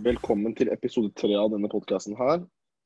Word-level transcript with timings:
Velkommen 0.00 0.54
til 0.56 0.70
episode 0.72 1.10
tre 1.18 1.34
av 1.36 1.50
denne 1.52 1.68
podkasten 1.68 2.14
her. 2.16 2.38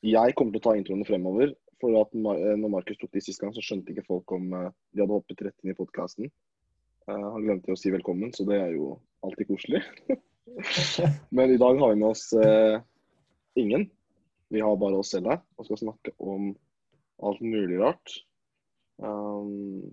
Jeg 0.02 0.34
kommer 0.34 0.54
til 0.54 0.58
å 0.58 0.62
ta 0.64 0.72
introene 0.74 1.06
fremover. 1.06 1.52
For 1.78 1.94
at 2.00 2.14
eh, 2.16 2.54
når 2.58 2.72
Markus 2.72 2.98
tok 2.98 3.12
de 3.14 3.20
sist 3.22 3.38
gang, 3.42 3.52
så 3.54 3.62
skjønte 3.62 3.92
ikke 3.92 4.06
folk 4.08 4.32
om 4.34 4.48
eh, 4.56 4.72
de 4.90 5.02
hadde 5.04 5.14
hoppet 5.14 5.44
rett 5.46 5.62
inn 5.62 5.70
i 5.70 5.76
podkasten. 5.78 6.32
han 7.06 7.44
glemte 7.44 7.70
å 7.70 7.78
si 7.78 7.92
velkommen, 7.92 8.32
så 8.34 8.46
det 8.48 8.56
er 8.58 8.72
jo 8.74 8.96
alltid 9.22 9.46
koselig. 9.52 9.82
Men 11.36 11.52
i 11.54 11.60
dag 11.60 11.78
har 11.82 11.92
vi 11.92 12.00
med 12.00 12.08
oss 12.08 12.24
eh, 12.32 12.80
ingen. 13.62 13.86
Vi 14.50 14.64
har 14.64 14.80
bare 14.80 14.98
oss 14.98 15.12
selv 15.14 15.30
her 15.30 15.42
og 15.54 15.68
skal 15.68 15.82
snakke 15.84 16.14
om 16.18 16.50
alt 17.22 17.44
mulig 17.44 17.78
rart. 17.82 18.16
Um, 18.98 19.84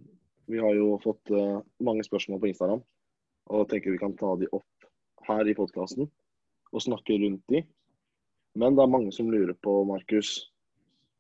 vi 0.49 0.63
har 0.63 0.73
jo 0.79 0.95
fått 1.03 1.29
eh, 1.29 1.59
mange 1.85 2.07
spørsmål 2.07 2.41
på 2.41 2.49
Instagram, 2.55 2.81
og 3.53 3.69
tenker 3.69 3.93
vi 3.93 4.01
kan 4.01 4.17
ta 4.17 4.33
de 4.41 4.49
opp 4.57 4.89
her 5.27 5.45
i 5.45 5.57
podkasten 5.59 6.09
og 6.71 6.83
snakke 6.83 7.17
rundt 7.19 7.43
de. 7.52 7.63
Men 8.55 8.75
det 8.75 8.84
er 8.84 8.91
mange 8.91 9.11
som 9.16 9.30
lurer 9.31 9.55
på, 9.63 9.84
Markus, 9.88 10.52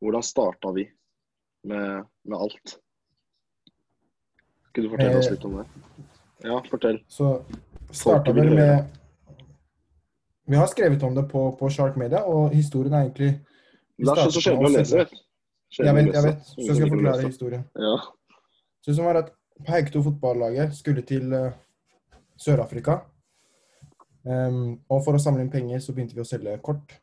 hvordan 0.01 0.23
starta 0.23 0.71
vi 0.75 0.87
med, 1.67 2.07
med 2.27 2.37
alt? 2.37 2.77
Skal 4.71 4.87
du 4.87 4.89
fortelle 4.89 5.19
oss 5.19 5.27
Eh, 5.27 5.35
litt 5.35 5.45
om 5.45 5.59
det? 5.59 5.65
Ja, 6.47 6.57
fortell. 6.71 6.99
Så 7.07 7.43
starta 7.91 8.33
vi 8.33 8.41
vel 8.41 8.55
med 8.55 8.97
Vi 10.49 10.55
har 10.57 10.67
skrevet 10.67 11.03
om 11.03 11.15
det 11.15 11.27
på, 11.31 11.51
på 11.59 11.69
Shark 11.69 11.95
Media, 11.95 12.23
og 12.23 12.55
historien 12.55 12.93
er 12.93 13.05
egentlig 13.05 13.31
Det 13.97 14.15
er 14.17 14.31
så 14.31 14.41
sjelden 14.41 14.65
å 14.65 14.73
lese. 14.73 15.05
Jeg 15.77 15.95
vet, 15.95 16.09
jeg 16.11 16.23
vet, 16.25 16.41
så 16.43 16.65
jeg 16.65 16.75
skal 16.75 16.89
forklare 16.91 17.27
historien. 17.27 17.61
Ja. 17.79 17.93
Så 18.83 18.95
som 18.97 19.05
var 19.07 19.21
at 19.21 19.29
Haugto 19.67 20.01
fotballaget 20.03 20.73
skulle 20.75 21.03
til 21.07 21.31
eh, 21.33 21.53
Sør-Afrika. 22.41 22.97
Em, 24.27 24.77
og 24.91 25.01
for 25.05 25.17
å 25.17 25.21
samle 25.21 25.45
inn 25.45 25.53
penger, 25.53 25.81
så 25.81 25.95
begynte 25.95 26.17
vi 26.17 26.23
å 26.23 26.27
selge 26.27 26.57
kort. 26.63 26.97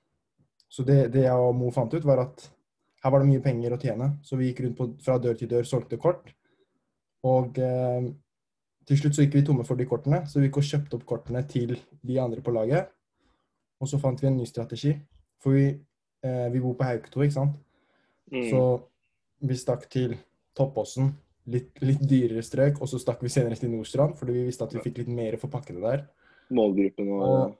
Så 0.68 0.84
det, 0.86 1.08
det 1.14 1.24
jeg 1.24 1.48
og 1.48 1.56
Mo 1.56 1.72
fant 1.74 1.94
ut, 1.94 2.06
var 2.06 2.22
at 2.26 2.44
her 3.02 3.14
var 3.14 3.22
det 3.22 3.30
mye 3.30 3.42
penger 3.42 3.74
å 3.74 3.80
tjene. 3.80 4.10
Så 4.26 4.38
vi 4.38 4.50
gikk 4.50 4.64
rundt 4.64 4.78
på, 4.78 4.88
fra 5.04 5.18
dør 5.22 5.38
til 5.38 5.50
dør, 5.50 5.66
solgte 5.66 6.00
kort. 6.00 6.32
Og 7.26 7.58
um, 7.58 8.10
til 8.88 9.00
slutt 9.00 9.16
så 9.16 9.24
gikk 9.24 9.38
vi 9.38 9.44
tomme 9.46 9.66
for 9.68 9.78
de 9.78 9.86
kortene, 9.88 10.22
så 10.28 10.40
vi 10.40 10.48
gikk 10.48 10.60
og 10.62 10.68
kjøpte 10.68 10.98
opp 10.98 11.06
kortene 11.08 11.42
til 11.50 11.74
de 12.06 12.20
andre 12.22 12.44
på 12.44 12.54
laget. 12.54 12.88
Og 13.78 13.90
så 13.90 14.00
fant 14.02 14.20
vi 14.22 14.30
en 14.30 14.38
ny 14.38 14.46
strategi. 14.48 14.94
For 15.42 15.54
vi, 15.54 15.66
eh, 16.24 16.46
vi 16.50 16.62
bor 16.62 16.74
på 16.78 16.86
Hauketo, 16.88 17.20
ikke 17.22 17.36
sant. 17.36 17.58
Mm. 18.32 18.46
Så 18.50 18.62
vi 19.46 19.58
stakk 19.60 19.84
til 19.92 20.16
Toppåsen, 20.56 21.12
litt, 21.52 21.76
litt 21.84 22.00
dyrere 22.00 22.42
strøk, 22.42 22.80
og 22.82 22.90
så 22.90 22.98
stakk 22.98 23.20
vi 23.22 23.30
senere 23.30 23.60
til 23.60 23.70
Nordstrand, 23.70 24.16
fordi 24.18 24.34
vi 24.34 24.46
visste 24.48 24.66
at 24.66 24.74
vi 24.74 24.82
fikk 24.82 25.02
litt 25.02 25.12
mer 25.14 25.36
for 25.38 25.52
pakkene 25.52 25.84
der. 25.84 26.08
Målgruppen 26.50 27.08
og 27.12 27.22
Og, 27.22 27.54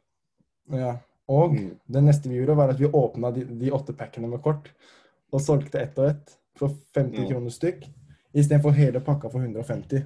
ja. 0.78 0.97
og 1.28 1.55
Mm. 1.55 1.70
det 1.86 2.03
neste 2.05 2.28
vi 2.28 2.36
gjorde, 2.36 2.56
var 2.56 2.69
at 2.72 2.81
vi 2.81 2.86
åpna 2.86 3.31
de, 3.34 3.44
de 3.44 3.70
åtte 3.72 3.92
pakkene 3.97 4.28
med 4.28 4.42
kort, 4.42 4.70
og 5.33 5.41
solgte 5.41 5.81
ett 5.81 5.98
og 5.98 6.11
ett 6.11 6.36
for 6.56 6.69
50 6.94 7.19
mm. 7.19 7.28
kroner 7.31 7.50
stykk, 7.50 7.84
istedenfor 8.34 8.70
hele 8.77 9.00
pakka 9.00 9.31
for 9.31 9.41
150. 9.41 10.05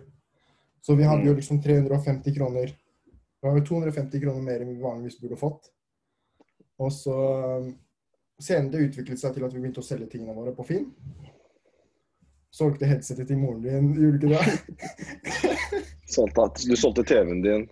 Så 0.82 0.94
vi 0.94 1.04
hadde 1.04 1.24
jo 1.26 1.32
Mm. 1.32 1.36
liksom 1.36 1.62
350 1.62 2.34
kroner 2.34 2.66
Det 3.42 3.48
var 3.48 3.58
jo 3.58 3.64
250 3.64 4.20
kroner 4.20 4.42
mer 4.42 4.60
enn 4.60 4.68
vi 4.68 4.82
vanligvis 4.82 5.20
burde 5.20 5.36
fått. 5.36 5.64
Og 6.78 6.92
så 6.92 7.14
um, 7.58 7.72
Senere 8.42 8.70
det 8.70 8.84
utviklet 8.88 9.18
seg 9.20 9.34
til 9.34 9.44
at 9.44 9.52
vi 9.54 9.58
begynte 9.60 9.80
å 9.82 9.86
selge 9.86 10.06
tingene 10.10 10.34
våre 10.34 10.52
på 10.54 10.64
Finn. 10.66 10.88
Solgte 12.52 12.86
headsetet 12.86 13.28
til 13.28 13.38
moren 13.38 13.62
din, 13.62 13.92
gjorde 13.94 14.18
du 14.18 14.26
ikke 14.28 14.38
det? 14.38 15.82
Du 16.66 16.76
solgte 16.76 17.04
TV-en 17.06 17.42
din. 17.42 17.68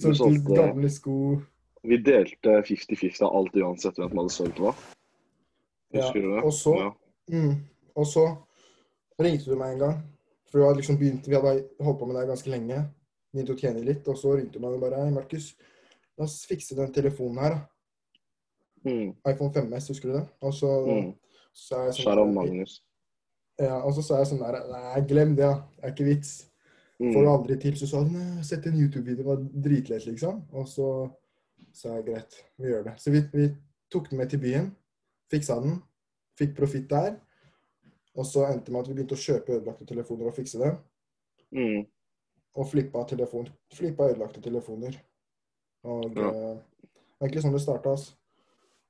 Du 0.00 0.14
Solgte 0.14 0.24
solgte- 0.24 0.56
gamle 0.56 0.90
sko. 0.90 1.42
Vi 1.84 1.96
delte 2.04 2.62
50-50 2.64 3.22
av 3.26 3.34
alt 3.36 3.54
uansett 3.56 3.96
hvem 3.96 4.08
som 4.10 4.18
hadde 4.18 4.32
solgt 4.32 4.58
hva. 4.60 4.74
Ja, 5.92 6.10
du 6.12 6.20
det? 6.20 6.44
og 6.44 6.52
så- 6.52 6.76
Ja. 6.78 6.90
Mm. 7.30 7.56
Og 7.96 8.06
så 8.06 8.36
ringte 9.18 9.44
du 9.50 9.56
meg 9.56 9.72
en 9.74 9.78
gang. 9.78 10.02
For 10.50 10.58
du 10.58 10.74
liksom 10.80 10.96
begynt, 10.98 11.26
Vi 11.28 11.34
hadde 11.34 11.68
holdt 11.80 11.98
på 12.00 12.06
med 12.06 12.16
det 12.16 12.28
ganske 12.28 12.50
lenge. 12.50 12.90
Begynte 13.34 13.54
å 13.54 13.58
tjene 13.60 13.84
litt. 13.84 14.08
Og 14.08 14.16
så 14.16 14.36
ringte 14.36 14.52
du 14.54 14.58
meg 14.60 14.72
og 14.72 14.80
bare 14.80 14.96
Hei, 15.04 15.10
Markus, 15.10 15.54
la 16.18 16.24
oss 16.24 16.44
fikse 16.46 16.74
den 16.76 16.92
telefonen 16.92 17.38
her. 17.38 17.50
da. 17.50 17.66
Mm. 18.90 19.14
iPhone 19.26 19.52
5S, 19.52 19.88
husker 19.88 20.08
du 20.08 20.18
det? 20.18 20.28
Og 20.40 20.52
så 20.54 20.86
Mm. 20.86 21.14
sa 21.52 21.84
jeg 21.84 21.94
sånn 21.94 22.02
Sharon 22.04 22.34
Magnus. 22.34 22.80
Ja, 23.58 23.82
og 23.84 23.92
så 23.92 24.02
sa 24.02 24.16
jeg 24.18 24.26
sånn 24.28 24.38
der 24.38 24.66
Nei, 24.72 25.00
glem 25.06 25.36
det, 25.36 25.42
ja. 25.44 25.54
Det 25.76 25.84
er 25.84 25.90
ikke 25.92 26.04
vits. 26.16 26.49
Mm. 27.00 27.12
Får 27.14 27.22
du 27.24 27.28
aldri 27.30 27.56
til. 27.60 27.76
Så 27.80 27.86
sa 27.88 28.02
nei, 28.04 28.42
sett 28.44 28.66
en 28.68 28.76
YouTube-video, 28.76 29.16
det 29.22 29.26
var 29.26 29.40
dritlett, 29.64 30.06
liksom. 30.06 30.42
Og 30.52 30.68
så 30.68 30.88
sa 31.72 31.94
jeg 31.96 32.04
greit, 32.10 32.36
vi 32.60 32.68
gjør 32.68 32.84
det. 32.90 32.94
Så 33.00 33.10
vi, 33.14 33.22
vi 33.32 33.46
tok 33.92 34.10
den 34.10 34.18
med 34.20 34.30
til 34.30 34.40
byen, 34.42 34.76
fiksa 35.32 35.56
den, 35.64 35.78
fikk 36.38 36.56
profitt 36.58 36.90
der. 36.90 37.16
Og 38.18 38.26
så 38.26 38.44
endte 38.50 38.66
det 38.68 38.74
med 38.74 38.82
at 38.82 38.90
vi 38.90 38.94
begynte 38.98 39.16
å 39.16 39.22
kjøpe 39.22 39.56
ødelagte 39.56 39.86
telefoner 39.88 40.28
og 40.28 40.34
fikse 40.36 40.60
dem. 40.60 40.76
Mm. 41.56 41.86
Og 42.60 42.66
flippa, 42.68 43.04
telefon, 43.08 43.48
flippa 43.72 44.10
ødelagte 44.10 44.42
telefoner. 44.44 44.98
Og 45.84 46.16
Ja. 46.18 46.28
eh, 46.28 46.58
egentlig 47.22 47.42
sånn 47.42 47.52
det 47.56 47.62
starta. 47.62 47.90
Altså. 47.96 48.12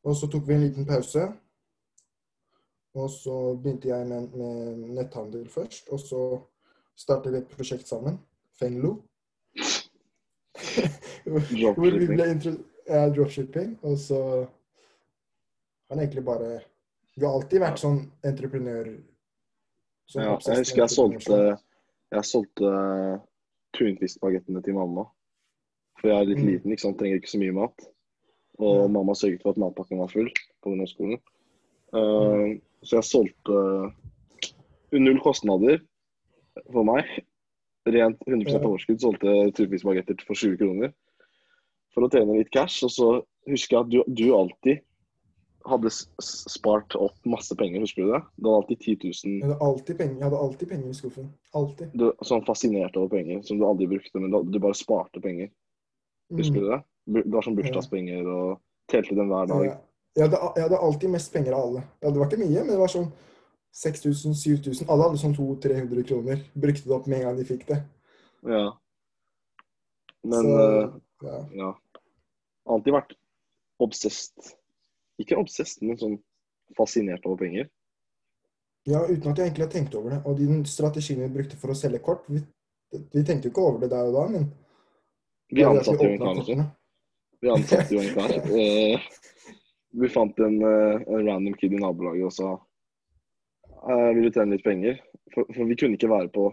Og 0.05 0.17
så 0.17 0.27
tok 0.33 0.47
vi 0.49 0.55
en 0.55 0.65
liten 0.65 0.87
pause. 0.89 1.29
Og 2.95 3.11
så 3.11 3.37
begynte 3.63 3.89
jeg 3.89 4.07
med, 4.09 4.33
med 4.35 4.89
netthandel 4.97 5.47
først. 5.49 5.89
Og 5.93 6.01
så 6.01 6.23
startet 7.01 7.35
et 7.39 7.49
prosjekt 7.55 7.89
sammen. 7.89 8.19
Fenlo. 8.61 8.99
Hvor 11.25 11.41
vi 11.41 11.61
Dropshipping. 11.63 12.17
ble 12.17 12.57
ja, 12.91 13.05
dropshipping. 13.15 13.71
Og 13.87 13.97
så 14.03 14.19
har 14.41 15.95
han 15.95 16.03
egentlig 16.05 16.25
bare 16.27 16.61
Vi 17.17 17.27
har 17.27 17.35
alltid 17.37 17.61
vært 17.61 17.81
sånn 17.83 17.99
entreprenør. 18.25 18.91
sånn 20.09 20.25
Ja, 20.25 20.37
jeg 20.47 20.59
husker 20.63 20.83
jeg 20.85 20.91
solgte, 20.95 21.39
jeg 22.15 22.25
solgte 22.25 22.71
tunfiskbagettene 23.77 24.63
til 24.65 24.75
mamma. 24.79 25.05
For 26.01 26.09
jeg 26.09 26.17
er 26.21 26.29
litt 26.31 26.39
Mm. 26.39 26.47
liten, 26.49 26.73
ikke 26.73 26.81
sant? 26.87 26.99
trenger 26.99 27.17
ikke 27.21 27.29
så 27.35 27.39
mye 27.39 27.53
mat. 27.53 27.87
Og 28.59 28.81
Ja. 28.83 28.87
mamma 28.89 29.13
sørget 29.13 29.43
for 29.43 29.51
at 29.51 29.57
matpakken 29.59 29.99
var 29.99 30.09
full 30.09 30.31
på 30.63 30.71
ungdomsskolen. 30.73 31.21
Mm. 31.93 31.99
Uh, 31.99 32.61
så 32.85 32.97
jeg 32.97 33.05
solgte 33.05 33.93
null 34.93 35.21
kostnader 35.21 35.81
for 36.73 36.85
meg. 36.85 37.05
Rent 37.89 38.21
100 38.27 38.53
Ja. 38.53 38.61
overskudd. 38.61 39.01
Solgte 39.01 39.53
tunfiskbagetter 39.57 40.21
for 40.27 40.35
20 40.35 40.57
kroner. 40.61 40.93
For 41.95 42.03
å 42.07 42.11
tjene 42.13 42.37
litt 42.39 42.51
cash. 42.53 42.83
Og 42.85 42.91
så 42.91 43.09
husker 43.49 43.77
jeg 43.77 43.85
at 43.87 43.91
du, 43.91 44.05
du 44.15 44.35
alltid 44.37 44.81
hadde 45.67 45.91
spart 46.25 46.95
opp 46.97 47.17
masse 47.29 47.53
penger, 47.57 47.81
husker 47.85 48.07
du 48.07 48.13
det? 48.15 48.21
Du 48.41 48.49
hadde 48.49 48.61
alltid 48.63 48.79
10 48.81 48.97
000 49.05 49.41
Jeg 49.41 49.49
hadde 49.51 49.59
alltid 49.67 49.99
penger, 49.99 50.15
jeg 50.17 50.25
hadde 50.25 50.39
alltid 50.41 50.69
penger 50.71 50.89
i 50.89 50.97
skuffen. 50.97 51.27
Alltid. 51.55 51.91
du, 52.01 52.07
sånn 52.25 52.45
fascinert 52.47 52.97
over 52.97 53.09
penger 53.13 53.43
som 53.45 53.59
du 53.61 53.67
aldri 53.69 53.87
brukte, 53.91 54.21
men 54.23 54.33
du, 54.51 54.59
bare 54.59 54.75
sparte 54.79 55.21
penger. 55.21 55.51
Husker 56.33 56.61
Mm. 56.61 56.65
du 56.65 56.71
det? 56.71 57.25
Du 57.29 57.35
har 57.37 57.43
sånn 57.43 57.57
bursdagspenger 57.59 58.25
og 58.27 58.61
telte 58.89 59.15
dem 59.15 59.29
hver 59.29 59.47
dag. 59.51 59.65
Ja. 59.67 59.77
Jeg, 60.17 60.31
hadde, 60.31 60.41
jeg 60.57 60.63
hadde 60.69 60.79
alltid 60.81 61.11
mest 61.11 61.33
penger 61.33 61.53
av 61.53 61.61
alle. 61.69 61.83
Ja, 62.03 62.11
det 62.11 62.19
var 62.19 62.27
ikke 62.31 62.39
mye, 62.41 62.61
men 62.65 62.73
det 62.73 62.79
var 62.79 62.89
sånn 62.89 63.13
6000-7000. 63.77 64.89
Alle 64.91 65.07
hadde 65.07 65.21
sånn 65.21 65.37
200-300 65.37 66.07
kroner. 66.09 66.41
Brukte 66.59 66.89
det 66.89 66.97
opp 66.97 67.07
med 67.07 67.21
en 67.21 67.29
gang 67.29 67.37
de 67.39 67.47
fikk 67.49 67.67
det. 67.69 67.81
Ja. 68.49 68.65
Men 70.27 70.49
Så, 70.49 70.57
uh, 70.57 70.97
ja. 71.23 71.37
ja. 71.63 71.71
Alltid 72.71 72.97
vært 72.97 73.15
obsessed. 73.81 74.55
Ikke 75.21 75.39
obsessed, 75.41 75.85
men 75.87 75.99
sånn 76.01 76.19
fascinert 76.77 77.25
over 77.27 77.41
penger. 77.45 77.71
ja, 78.89 79.03
uten 79.07 79.31
at 79.31 79.39
jeg 79.39 79.51
egentlig 79.51 79.67
har 79.67 79.73
tenkt 79.73 79.95
over 79.95 80.15
det. 80.15 80.21
Og 80.25 80.39
de 80.39 80.61
strategiene 80.69 81.29
vi 81.29 81.37
brukte 81.39 81.59
for 81.61 81.73
å 81.73 81.79
selge 81.79 82.01
kort 82.05 82.29
Vi, 82.31 82.43
vi 82.91 83.25
tenkte 83.27 83.49
jo 83.49 83.53
ikke 83.53 83.65
over 83.67 83.83
det 83.83 83.91
der 83.93 84.09
og 84.09 84.17
da, 84.17 84.27
men 84.35 84.51
Vi 85.51 85.67
ansatte 85.67 86.07
jo 86.07 86.15
en 86.15 86.23
kar. 86.23 86.67
Vi 87.41 87.51
ansatte 87.51 87.95
jo 87.95 88.03
en 88.03 88.15
kar. 88.15 88.37
Eh, 88.61 89.09
vi 89.91 90.09
fant 90.09 90.39
en, 90.39 90.57
eh, 90.63 91.03
en 91.03 91.27
random 91.27 91.55
kid 91.59 91.73
i 91.75 91.81
nabolaget 91.83 92.29
og 92.29 92.35
sa 92.35 92.51
eh, 93.89 94.11
vil 94.17 94.27
du 94.29 94.31
tjene 94.35 94.57
litt 94.57 94.65
penger? 94.67 94.99
For, 95.35 95.47
for 95.55 95.65
vi 95.71 95.77
kunne 95.79 95.97
ikke 95.99 96.11
være 96.11 96.31
på 96.35 96.49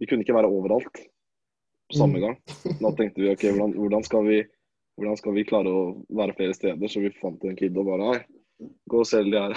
Vi 0.00 0.06
kunne 0.10 0.24
ikke 0.24 0.34
være 0.34 0.50
overalt 0.50 0.94
på 0.94 1.98
samme 1.98 2.18
Mm. 2.18 2.22
gang. 2.24 2.36
Da 2.80 2.90
tenkte 2.98 3.20
vi 3.22 3.28
ok, 3.30 3.42
hvordan, 3.54 3.74
hvordan, 3.78 4.02
skal 4.06 4.24
vi, 4.26 4.38
hvordan 4.98 5.16
skal 5.20 5.34
vi 5.36 5.44
klare 5.46 5.70
å 5.70 5.82
være 6.10 6.34
flere 6.34 6.54
steder? 6.56 6.88
Så 6.90 7.02
vi 7.04 7.12
fant 7.20 7.44
en 7.44 7.54
kid 7.58 7.76
og 7.78 7.86
bare 7.86 8.08
Hei, 8.08 8.20
gå 8.90 9.02
og 9.02 9.06
selg 9.06 9.30
de 9.30 9.38
her. 9.38 9.54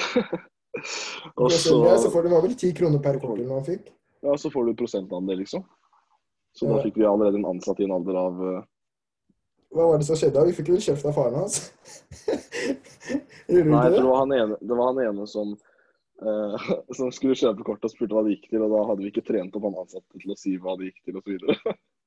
og 1.38 1.52
så, 1.52 1.58
så, 1.58 1.98
så 2.04 2.12
får 2.14 2.28
var 2.30 2.44
vel 2.46 2.54
ti 2.60 2.70
kroner 2.78 3.02
per 3.02 3.18
kort 3.24 3.40
man 3.50 3.64
fikk. 3.66 3.88
ja, 4.22 4.36
så 4.38 4.52
får 4.54 4.66
du 4.68 4.76
prosentandel, 4.78 5.40
liksom. 5.42 5.64
Så 6.54 6.68
da 6.70 6.82
fikk 6.84 6.98
vi 6.98 7.06
allerede 7.06 7.38
en 7.40 7.46
ansatt 7.50 7.80
i 7.80 7.86
en 7.88 7.96
alder 7.98 8.18
av 8.18 8.40
eh, 8.52 8.62
Hva 9.74 9.88
var 9.92 9.98
det 10.02 10.08
som 10.08 10.18
skjedde? 10.18 10.46
Vi 10.52 10.56
fikk 10.58 10.70
vel 10.76 10.82
kjeft 10.82 11.06
av 11.06 11.14
faren 11.18 11.36
hans. 11.42 11.72
Nei, 13.48 13.90
det 13.90 13.98
det? 13.98 14.04
var 14.04 14.20
han 14.24 14.34
ene, 14.34 14.58
det 14.62 14.76
var 14.78 14.92
han 14.94 15.02
ene 15.06 15.28
som, 15.30 15.56
eh, 16.22 16.72
som 16.98 17.12
skulle 17.16 17.38
kjøpe 17.40 17.66
kortet 17.68 17.90
og 17.90 17.94
spurte 17.94 18.18
hva 18.18 18.24
det 18.26 18.38
gikk 18.38 18.50
til, 18.52 18.64
og 18.66 18.74
da 18.74 18.86
hadde 18.92 19.04
vi 19.04 19.12
ikke 19.14 19.28
trent 19.28 19.56
opp 19.58 19.68
han 19.68 19.82
ansatte 19.84 20.24
til 20.24 20.34
å 20.34 20.40
si 20.40 20.56
hva 20.62 20.78
det 20.80 20.92
gikk 20.92 21.00
til 21.04 21.20
osv. 21.20 21.28
Så, 21.28 21.32
videre. 21.36 21.56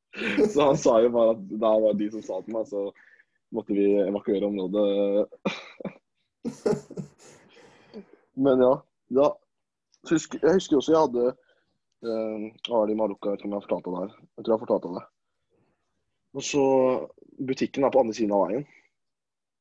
så 0.55 0.59
han 0.71 0.81
sa 0.81 0.97
jo 1.05 1.13
bare 1.15 1.37
at 1.37 1.47
det 1.51 1.61
var 1.85 2.01
de 2.01 2.11
som 2.17 2.27
sa 2.27 2.41
til 2.45 2.57
meg, 2.57 2.65
så 2.71 2.81
måtte 3.55 3.77
vi 3.77 3.87
evakuere 4.07 4.49
området. 4.51 4.87
Men 8.41 8.63
ja. 8.63 8.75
ja. 9.21 9.29
Så 10.07 10.17
husker, 10.17 10.41
jeg 10.43 10.57
husker 10.57 10.79
også 10.79 10.93
jeg 10.95 11.03
hadde 11.05 11.25
eh, 11.31 12.45
var 12.71 12.93
Marokka, 12.97 13.29
jeg 13.29 13.33
vet 13.33 13.43
ikke 13.43 13.49
om 13.49 13.55
jeg 13.55 13.61
har 13.61 13.67
fortalt 13.67 13.89
det 13.89 13.99
her. 13.99 14.13
Jeg 14.37 14.45
tror 14.45 14.53
jeg 14.53 14.57
har 14.57 14.67
fortalt 14.67 14.87
det. 14.97 15.07
Og 16.39 16.47
så 16.47 16.65
Butikken 17.47 17.85
er 17.85 17.93
på 17.93 18.01
andre 18.01 18.15
siden 18.17 18.33
av 18.37 18.47
veien. 18.47 18.65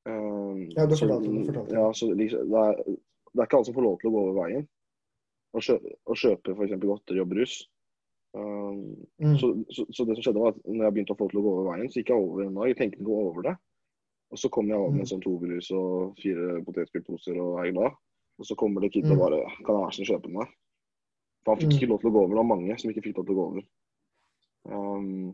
Eh, 0.07 0.61
Ja, 0.75 0.85
du 0.85 0.95
fortalte 0.95 1.31
det, 1.31 1.45
fortalte. 1.49 1.75
Ja, 1.75 1.85
så 1.93 2.11
liksom, 2.13 2.49
det, 2.53 2.63
er, 2.69 2.73
det 3.33 3.41
er 3.41 3.45
ikke 3.47 3.57
alle 3.57 3.65
som 3.69 3.75
får 3.75 3.85
lov 3.85 3.97
til 3.99 4.09
å 4.09 4.13
gå 4.13 4.21
over 4.25 4.37
veien 4.43 4.67
og 5.53 5.61
kjøpe, 5.65 5.91
og 6.05 6.15
kjøpe 6.15 6.53
f.eks. 6.55 6.73
godteri 6.83 7.19
og 7.23 7.29
brus. 7.29 7.53
Um, 8.37 8.95
Mm. 9.19 9.35
så, 9.39 9.47
så, 9.73 9.85
så 9.89 10.05
det 10.05 10.15
som 10.15 10.23
skjedde 10.23 10.39
var 10.43 10.53
at 10.53 10.59
når 10.65 10.83
jeg 10.85 10.93
begynte 10.93 11.13
å 11.15 11.17
få 11.17 11.25
lov 11.25 11.31
til 11.31 11.39
å 11.39 11.43
gå 11.43 11.53
over 11.55 11.71
veien, 11.73 11.89
så 11.89 11.99
gikk 11.99 12.11
jeg 12.13 12.21
over 12.21 12.43
en 12.45 12.53
dag. 12.59 12.67
Jeg 12.69 12.77
tenkte 12.77 13.01
ikke 13.01 13.17
over 13.25 13.41
det. 13.47 13.55
Og 14.29 14.37
så 14.37 14.49
kom 14.53 14.67
jeg 14.69 14.77
over 14.77 14.91
med 14.93 15.01
Mm. 15.07 15.09
sånn 15.09 15.23
to 15.23 15.31
brus 15.41 15.71
og 15.73 16.15
fire 16.21 16.61
potetgullposer 16.63 17.39
og 17.41 17.65
er 17.65 17.71
glad. 17.73 17.91
Og 18.39 18.45
så 18.45 18.55
kommer 18.55 18.81
det 18.81 18.91
kid 18.93 19.05
Mm. 19.05 19.11
og 19.11 19.17
bare 19.17 19.39
Kan 19.65 19.73
jeg 19.75 19.81
være 19.83 19.93
snill 19.97 20.07
kjøpe 20.11 20.27
den 20.29 20.37
der? 20.39 20.51
For 21.43 21.55
han 21.55 21.59
fikk 21.63 21.73
Mm. 21.73 21.77
ikke 21.79 21.89
lov 21.89 21.99
til 22.01 22.09
å 22.09 22.13
gå 22.13 22.19
over. 22.21 22.29
Det 22.29 22.41
var 22.41 22.55
mange 22.55 22.79
som 22.79 22.91
ikke 22.91 23.03
fikk 23.03 23.17
lov 23.17 23.25
til 23.25 23.33
å 23.35 23.39
gå 23.39 23.47
over. 23.49 23.63
Um, 24.69 25.33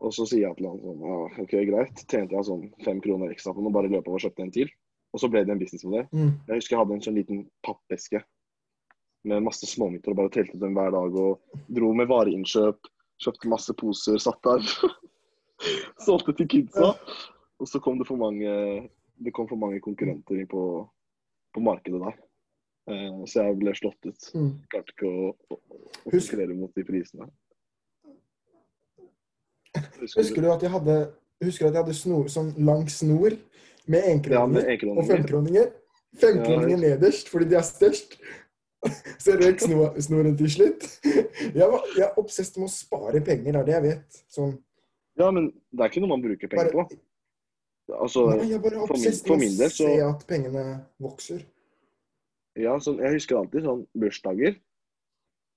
og 0.00 0.12
så 0.12 0.26
sier 0.28 0.48
jeg 0.48 0.56
til 0.56 0.66
han 0.68 0.80
sånn 0.80 1.00
Ja, 1.00 1.42
OK, 1.42 1.52
greit. 1.70 2.04
Tjente 2.06 2.36
jeg 2.36 2.44
sånn 2.44 2.64
fem 2.84 3.00
kroner 3.00 3.30
ekstra 3.32 3.54
på 3.54 3.62
den 3.62 3.66
og 3.70 3.72
bare 3.72 3.88
løp 3.88 4.06
over 4.08 4.18
og 4.20 4.24
kjøpte 4.24 4.42
en 4.44 4.50
til. 4.54 4.68
Og 5.10 5.22
så 5.22 5.30
ble 5.30 5.42
det 5.44 5.54
en 5.54 5.60
businessmodell. 5.60 6.06
Mm. 6.14 6.32
Jeg 6.48 6.60
husker 6.60 6.76
jeg 6.76 6.82
hadde 6.82 6.96
en 6.96 7.04
sånn 7.06 7.18
liten 7.18 7.42
pappeske 7.66 8.22
med 9.28 9.44
masse 9.44 9.66
småmynter 9.68 10.14
og 10.14 10.20
bare 10.22 10.32
telte 10.32 10.60
dem 10.60 10.76
hver 10.78 10.94
dag 10.94 11.18
og 11.24 11.60
dro 11.68 11.90
med 11.96 12.08
vareinnkjøp. 12.08 12.88
Kjøpte 13.20 13.50
masse 13.52 13.74
poser, 13.76 14.16
satt 14.22 14.40
der. 14.46 14.64
Solgte 16.06 16.32
til 16.38 16.48
kidsa. 16.48 16.94
Og 17.60 17.68
så 17.68 17.82
kom 17.84 17.98
det 18.00 18.08
for 18.08 18.20
mange 18.20 18.48
det 19.20 19.34
kom 19.36 19.48
for 19.48 19.60
mange 19.60 19.80
konkurrenter 19.84 20.38
inn 20.40 20.48
på, 20.48 20.64
på 21.54 21.62
markedet 21.64 22.00
der. 22.00 22.16
Eh, 22.90 23.18
så 23.28 23.44
jeg 23.44 23.58
ble 23.60 23.74
slått 23.76 24.08
ut. 24.08 24.28
Mm. 24.32 24.50
Klarte 24.72 24.94
ikke 24.94 25.10
å, 25.10 25.30
å, 25.36 25.58
å 25.76 26.12
konkurrere 26.14 26.56
mot 26.56 26.72
de 26.76 26.86
prisene. 26.88 27.28
Husker 30.00 30.42
du 30.42 30.48
at 30.50 30.64
jeg 30.64 30.72
hadde, 30.72 30.96
husker 31.44 31.68
at 31.68 31.76
jeg 31.76 31.84
hadde 31.84 31.98
snor, 31.98 32.30
sånn 32.32 32.54
lang 32.64 32.88
snor 32.90 33.36
med 33.86 34.06
enkroninger 34.10 34.96
og 34.96 35.06
femkroninger? 35.08 35.70
Ja, 36.20 36.76
nederst 36.76 37.28
fordi 37.30 37.48
de 37.50 37.56
er 37.60 37.66
størst. 37.66 38.16
Så 39.20 39.36
røk 39.36 39.60
snoren 40.00 40.36
til 40.38 40.50
slutt. 40.50 40.86
Jeg, 41.58 41.66
var, 41.68 41.84
jeg 41.96 42.04
er 42.04 42.18
obsess 42.20 42.50
med 42.56 42.66
å 42.68 42.72
spare 42.72 43.20
penger, 43.24 43.52
det 43.52 43.60
er 43.60 43.64
det 43.66 43.72
jeg 43.72 43.82
vet. 43.84 44.18
Sånn, 44.32 44.50
Ja, 45.18 45.30
men 45.32 45.46
det 45.72 45.84
er 45.84 45.90
ikke 45.90 46.02
noe 46.04 46.12
man 46.12 46.22
bruker 46.24 46.50
penger 46.52 46.72
på. 46.74 46.84
Altså, 47.96 48.26
nei, 48.30 48.46
jeg 48.50 48.58
er 48.58 48.62
bare 48.62 48.86
for 48.86 49.00
med 49.00 49.08
å 49.10 49.68
så- 49.68 49.72
se 49.72 49.94
at 50.04 50.26
pengene 50.28 50.64
vokser. 51.00 51.40
ja, 52.56 52.76
sånn, 52.78 53.00
jeg 53.02 53.16
husker 53.16 53.36
alltid 53.40 53.64
sånn 53.64 53.86
bursdager. 53.96 54.56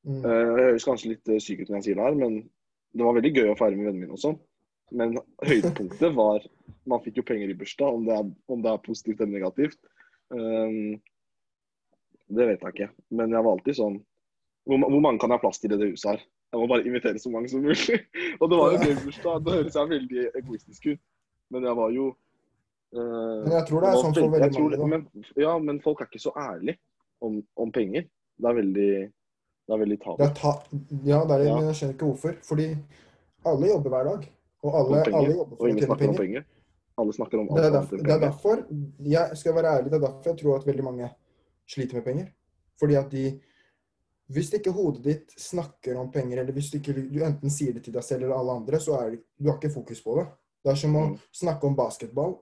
Mm. 0.08 0.24
Uh, 0.26 0.32
Jeg 0.32 0.66
høres 0.68 0.88
kanskje 0.88 1.10
litt 1.14 1.30
eh, 1.30 1.40
syk 1.40 1.62
ut 1.62 1.70
når 1.70 1.78
jeg 1.78 1.84
sier 1.84 1.96
det 2.00 2.04
her, 2.08 2.16
men 2.16 2.50
det 2.94 3.06
var 3.06 3.14
veldig 3.16 3.34
gøy 3.36 3.52
å 3.52 3.58
feire 3.60 3.78
med 3.78 3.86
vennene 3.88 4.06
mine 4.08 4.18
og 4.18 4.20
sånn. 4.24 4.40
Men 4.94 5.16
høydepunktet 5.42 6.14
var 6.16 6.44
Man 6.86 7.02
fikk 7.02 7.18
jo 7.22 7.24
penger 7.26 7.50
i 7.50 7.56
bursdag, 7.58 7.96
om 7.96 8.04
det 8.06 8.14
er, 8.18 8.28
om 8.52 8.62
det 8.64 8.72
er 8.74 8.82
positivt 8.84 9.22
eller 9.24 9.32
negativt. 9.40 9.78
Um, 10.34 11.00
det 12.34 12.48
vet 12.50 12.62
jeg 12.66 12.74
ikke. 12.74 12.90
Men 13.16 13.32
jeg 13.32 13.44
var 13.46 13.56
alltid 13.56 13.78
sånn 13.78 13.96
hvor, 14.68 14.80
hvor 14.84 15.02
mange 15.04 15.20
kan 15.20 15.32
jeg 15.32 15.40
ha 15.40 15.44
plass 15.44 15.60
til 15.60 15.74
i 15.76 15.80
det 15.80 15.90
huset 15.94 16.10
her? 16.14 16.22
Jeg 16.54 16.60
må 16.62 16.68
bare 16.72 16.86
invitere 16.88 17.20
så 17.20 17.32
mange 17.34 17.50
som 17.52 17.64
mulig. 17.64 17.98
og 18.42 18.46
det 18.52 18.60
var 18.60 18.76
jo 18.76 18.82
gøy 18.84 18.94
bursdag. 19.06 19.42
Det 19.48 19.56
høres 19.58 19.80
jeg 19.80 19.92
veldig 19.94 20.26
egoistisk 20.42 20.86
ut, 20.92 21.02
men 21.56 21.68
jeg 21.70 21.78
var 21.80 21.96
jo 21.96 22.06
uh, 22.12 23.40
Men 23.48 23.56
jeg 23.58 23.66
tror 23.72 23.84
det 23.84 23.90
er 23.94 24.00
sånn 24.04 24.16
for 24.20 24.36
veldig- 24.36 24.52
tror 24.60 24.70
mange. 24.70 24.78
det- 24.78 24.92
Men, 24.94 25.26
ja, 25.48 25.56
men 25.72 25.82
folk 25.88 26.04
er 26.04 26.12
ikke 26.12 26.24
så 26.28 26.36
ærlige 26.40 26.78
om, 27.24 27.42
om 27.58 27.72
penger. 27.76 28.06
Det 28.40 28.50
er 28.52 28.60
veldig, 28.60 28.92
det 29.68 29.74
er 29.78 29.84
veldig 29.88 30.00
tabu. 30.04 30.24
ja, 31.08 31.24
det 31.24 31.40
er 31.40 31.48
Ja. 31.48 31.58
jeg 31.72 31.76
skjønner 31.82 31.96
ikke 31.98 32.12
hvorfor. 32.12 32.40
Fordi 32.52 32.70
alle 33.46 33.68
jobber 33.74 33.90
hver 33.96 34.10
dag. 34.12 34.32
Og 34.64 34.76
alle, 34.80 35.04
penger, 35.04 35.18
alle 35.20 35.36
jobber 35.36 35.58
for 35.58 35.68
å 35.68 35.74
tjene 35.74 35.98
penger. 36.00 36.20
penger. 36.20 36.46
Alle 36.98 37.14
snakker 37.14 37.40
om 37.42 37.48
Det 37.50 37.58
er, 37.58 37.66
alt 37.66 37.74
derfor, 37.74 37.98
det 37.98 38.14
er 38.14 38.20
derfor 38.22 38.60
jeg 39.00 39.38
skal 39.38 39.56
være 39.58 39.72
ærlig, 39.78 39.90
det 39.92 39.98
er 39.98 40.04
derfor 40.08 40.30
jeg 40.30 40.38
tror 40.44 40.60
at 40.60 40.66
veldig 40.68 40.84
mange 40.86 41.10
sliter 41.68 41.96
med 42.00 42.06
penger. 42.06 42.28
Fordi 42.80 42.96
at 42.96 43.10
de 43.12 43.42
Hvis 44.34 44.54
ikke 44.56 44.72
hodet 44.72 45.04
ditt 45.04 45.34
snakker 45.38 45.98
om 46.00 46.10
penger, 46.10 46.40
eller 46.40 46.54
hvis 46.54 46.70
du 46.72 46.78
ikke 46.80 46.94
du 46.96 47.20
enten 47.26 47.50
sier 47.52 47.74
det 47.74 47.84
til 47.84 47.94
deg 47.94 48.04
selv 48.04 48.24
eller 48.24 48.38
alle 48.40 48.54
andre, 48.56 48.80
så 48.80 48.96
er 49.02 49.10
det, 49.12 49.20
du 49.38 49.50
har 49.50 49.58
ikke 49.60 49.74
fokus 49.74 50.00
på 50.02 50.16
det. 50.18 50.24
Det 50.64 50.72
er 50.72 50.76
som 50.80 50.96
å 50.96 51.02
Mm. 51.10 51.18
snakke 51.34 51.64
om 51.68 51.76
basketball. 51.76 52.40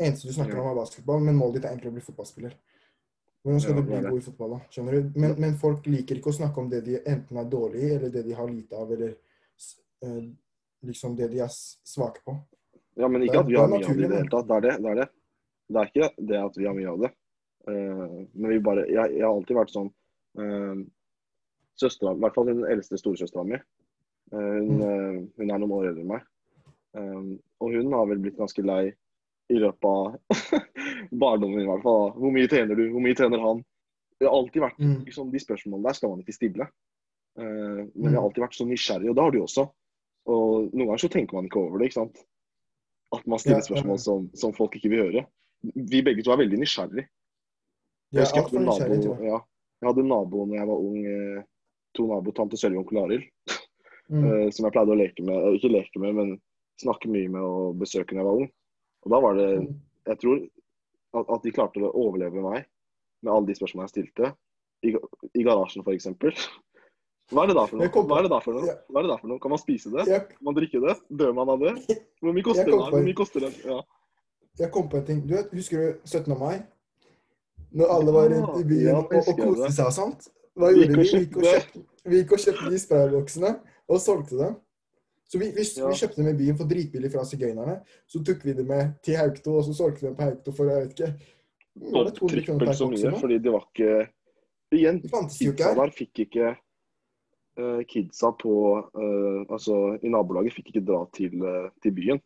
Eneste 0.00 0.26
du 0.26 0.32
snakker 0.34 0.56
Ja. 0.56 0.60
om, 0.62 0.66
er 0.76 0.80
basketball, 0.82 1.20
men 1.20 1.36
målet 1.36 1.54
ditt 1.54 1.64
er 1.64 1.68
egentlig 1.76 1.90
å 1.90 1.94
bli 1.94 2.00
fotballspiller. 2.02 2.52
Hvordan 3.44 3.60
skal 3.60 3.74
Ja, 3.76 3.80
du 3.80 3.86
bli 3.86 4.10
god 4.10 4.18
i 4.18 4.24
fotball, 4.24 4.50
da? 4.50 4.58
Skjønner 4.68 4.92
du? 4.92 5.20
Men, 5.20 5.40
men 5.40 5.54
folk 5.56 5.86
liker 5.86 6.16
ikke 6.16 6.30
å 6.34 6.38
snakke 6.40 6.58
om 6.58 6.68
det 6.68 6.84
de 6.84 6.98
enten 7.06 7.36
er 7.38 7.44
dårlig 7.44 7.82
i, 7.82 7.90
eller 7.94 8.10
det 8.10 8.24
de 8.26 8.32
har 8.32 8.48
lite 8.48 8.72
av, 8.76 8.90
eller 8.92 9.14
eh, 10.02 10.22
liksom 10.84 11.16
det 11.16 11.30
de 11.32 11.38
er 11.44 11.48
svake 11.52 12.20
på. 12.24 12.36
Ja, 12.96 13.08
men 13.08 13.22
ikke 13.22 13.32
det, 13.32 13.40
at 13.40 13.46
vi 13.48 13.56
har 13.56 13.68
mye 13.68 13.84
av 13.84 13.96
det 13.96 14.04
i 14.04 14.08
det 14.08 14.16
hele 14.20 14.30
tatt. 14.32 14.46
Det 14.48 14.56
er 14.56 14.60
det. 14.60 14.74
Det 14.82 14.90
er, 14.90 14.94
det. 14.94 15.08
Det 15.68 15.80
er 15.80 15.86
ikke 15.90 16.26
det 16.30 16.42
at 16.44 16.56
vi 16.56 16.66
har 16.66 16.74
mye 16.74 16.90
av 16.92 17.00
det. 17.00 17.10
Uh, 17.66 18.26
men 18.34 18.50
vi 18.50 18.58
bare 18.62 18.84
Jeg, 18.86 19.16
jeg 19.18 19.24
har 19.26 19.32
alltid 19.34 19.56
vært 19.58 19.72
sånn 19.74 19.88
uh, 20.38 20.84
Søstera, 21.76 22.12
i 22.14 22.20
hvert 22.22 22.34
fall 22.36 22.46
den 22.46 22.62
eldste 22.64 22.98
storesøstera 23.00 23.44
mi, 23.44 23.58
Uh, 24.32 24.38
hun, 24.58 24.80
eh, 24.82 25.18
hun 25.38 25.50
er 25.54 25.58
noen 25.62 25.70
år 25.70 25.84
eldre 25.86 26.02
enn 26.02 26.08
meg. 26.10 26.22
Eh, 26.98 27.26
og 27.62 27.74
hun 27.76 27.92
har 27.94 28.08
vel 28.10 28.18
blitt 28.18 28.34
ganske 28.40 28.58
lei 28.66 28.88
i 29.54 29.58
løpet 29.62 29.86
av 29.86 30.16
barndommen, 31.22 31.60
i 31.62 31.66
hvert 31.68 31.84
fall. 31.84 32.08
Hvor 32.16 32.32
mye 32.34 32.48
tjener 32.50 32.74
du? 32.74 32.88
Hvor 32.90 33.04
mye 33.04 33.14
tjener 33.14 33.38
han? 33.44 33.60
Det 34.18 34.26
har 34.26 34.34
alltid 34.34 34.64
vært 34.64 34.80
Mm. 34.82 35.04
liksom, 35.06 35.30
De 35.30 35.38
spørsmålene 35.38 35.86
der 35.86 35.94
skal 35.94 36.10
man 36.10 36.24
ikke 36.24 36.34
stille. 36.34 36.66
Men 37.36 37.86
Mm. 37.94 38.02
jeg 38.10 38.16
har 38.16 38.24
alltid 38.26 38.42
vært 38.48 38.58
så 38.58 38.66
nysgjerrig, 38.66 39.10
og 39.10 39.14
det 39.14 39.22
har 39.22 39.30
du 39.30 39.38
også. 39.44 39.64
Og 40.26 40.72
noen 40.74 40.88
ganger 40.88 41.02
så 41.04 41.10
tenker 41.12 41.36
man 41.38 41.46
ikke 41.48 41.60
over 41.62 41.78
det, 41.78 41.88
ikke 41.90 42.00
sant. 42.00 42.22
At 43.14 43.26
man 43.30 43.38
stiller 43.38 43.62
spørsmål 43.62 43.98
som, 44.02 44.24
som 44.34 44.52
folk 44.56 44.74
ikke 44.76 44.90
vil 44.90 45.04
høre. 45.04 45.26
Vi 45.74 46.00
begge 46.02 46.24
to 46.26 46.32
er 46.34 46.40
veldig 46.42 46.58
nysgjerrig. 46.58 47.04
Jeg 48.12 48.20
er 48.20 48.24
husker 48.26 48.38
jeg 48.38 48.44
hadde 48.46 48.58
en 48.58 48.66
nysgjerrige, 48.66 49.04
nabo, 49.10 49.24
ja, 49.26 49.38
jeg 49.82 49.88
hadde 49.88 50.02
en 50.02 50.10
nabo 50.10 50.46
når 50.46 50.56
jeg 50.58 50.68
var 50.72 50.82
ung. 50.88 50.98
Eh, 51.06 51.44
to 51.96 52.06
naboer, 52.10 52.34
tante 52.36 52.58
Sølvi 52.60 52.76
og 52.76 52.84
onkel 52.84 52.98
Arild, 53.04 53.28
Mm. 54.06 54.22
eh, 54.22 54.50
som 54.54 54.66
jeg 54.66 54.72
pleide 54.76 54.92
å 54.94 54.98
leke 55.00 55.22
med. 55.26 55.36
eh, 55.36 55.54
Ikke 55.58 55.70
leke 55.72 55.98
med, 55.98 56.14
men 56.14 56.28
snakke 56.78 57.08
mye 57.10 57.28
med 57.28 57.42
og 57.42 57.78
besøke 57.80 58.14
når 58.14 58.20
jeg 58.20 58.26
var 58.28 58.36
ung. 58.42 58.50
Og 59.02 59.10
da 59.10 59.20
var 59.20 59.34
det 59.34 59.48
Mm. 59.62 59.80
Jeg 60.06 60.18
tror 60.18 60.36
at, 61.18 61.26
at 61.34 61.42
de 61.42 61.50
klarte 61.50 61.80
å 61.82 61.90
overleve 61.94 62.42
meg 62.42 62.66
med 63.22 63.32
alle 63.32 63.46
de 63.46 63.54
spørsmålene 63.54 63.88
jeg 63.90 63.94
stilte. 63.96 64.34
I, 64.84 64.92
i 65.40 65.42
garasjen, 65.42 65.82
f.eks. 65.82 66.06
Hva 67.32 67.42
er 67.42 67.50
det 67.50 67.56
da 67.58 67.64
for 67.66 67.80
noe? 67.80 67.88
Hva 67.90 68.18
er 68.20 68.22
det 68.26 68.30
da 68.30 68.38
for 68.44 68.54
noe? 68.54 68.74
Hva 68.86 69.00
er 69.00 69.06
det 69.06 69.10
da 69.10 69.16
for 69.18 69.30
noe? 69.32 69.40
Kan 69.42 69.50
man 69.50 69.58
spise 69.58 69.90
det? 69.90 70.04
Kan 70.06 70.44
man 70.46 70.54
drikke 70.54 70.78
det? 70.84 70.94
Dør 71.10 71.32
man 71.34 71.48
av 71.50 71.58
det? 71.64 71.72
Hvor 72.22 72.32
mye 72.36 72.46
koster 72.46 72.68
det? 72.70 72.76
Hvor 72.78 73.02
mye 73.08 73.16
koster 73.18 73.46
det? 73.46 73.52
Ja. 73.66 73.80
jeg 74.60 74.70
kom 74.72 74.86
på 74.92 75.00
en 75.00 75.06
ting. 75.08 75.24
Du 75.26 75.34
vet, 75.34 75.50
Husker 75.52 75.82
du 75.82 76.06
17. 76.06 76.36
mai? 76.38 76.60
Når 77.76 77.90
alle 77.92 78.12
var 78.14 78.28
rundt 78.30 78.60
i 78.60 78.64
byen 78.68 78.92
Ja, 78.92 79.00
og, 79.02 79.10
og 79.10 79.40
koste 79.42 79.72
seg 79.74 79.88
og 79.90 79.96
sånt. 79.96 80.28
Hva 80.56 80.70
gjorde 80.72 81.00
vi? 81.02 81.08
gikk 81.10 81.34
Vi 81.36 81.48
kjøpte- 81.50 81.82
vi 82.06 82.20
gikk 82.22 82.32
og 82.36 82.38
kjøpte 82.44 82.70
de 82.70 82.78
sprayboksene 82.80 83.50
og 83.90 84.00
solgte 84.00 84.38
dem. 84.38 84.54
Så 85.26 85.40
vi, 85.42 85.48
vi, 85.50 85.64
Ja. 85.76 85.88
vi 85.90 85.98
kjøpte 85.98 86.20
dem 86.22 86.28
i 86.30 86.36
byen 86.38 86.56
for 86.56 86.70
dritbillig 86.70 87.10
fra 87.12 87.24
sigøynerne. 87.26 87.80
Så 88.06 88.22
tok 88.24 88.44
vi 88.46 88.54
dem 88.54 88.68
med 88.70 88.94
til 89.02 89.18
Haukto, 89.18 89.56
og 89.58 89.64
så 89.66 89.74
solgte 89.74 90.00
vi 90.04 90.06
dem 90.12 90.14
på 90.16 90.22
Haukto 90.30 90.54
for 90.54 90.70
jeg 90.70 90.84
vet 90.86 90.94
ikke 90.94 91.10
var 91.92 92.04
det 92.06 92.14
200 92.16 92.44
kroner 92.46 92.60
Trippelt 92.62 92.78
så 92.78 92.86
mye, 92.88 93.10
fordi 93.20 93.38
de 93.42 93.50
var 93.52 93.66
ikke 93.66 94.08
Igjen, 94.72 94.96
de 95.02 95.08
fantes 95.12 95.36
jo 95.42 95.50
ikke 95.52 95.74
her. 95.74 95.90
fikk 95.92 96.22
ikke 96.24 96.54
Kidsa 97.88 98.32
på 98.36 98.52
eh, 98.94 99.44
Altså, 99.52 99.98
i 100.04 100.08
nabolaget 100.12 100.52
fikk 100.56 100.68
ikke 100.74 100.84
dra 100.86 101.04
til, 101.16 101.38
eh, 101.42 101.70
til 101.82 101.92
byen. 101.96 102.20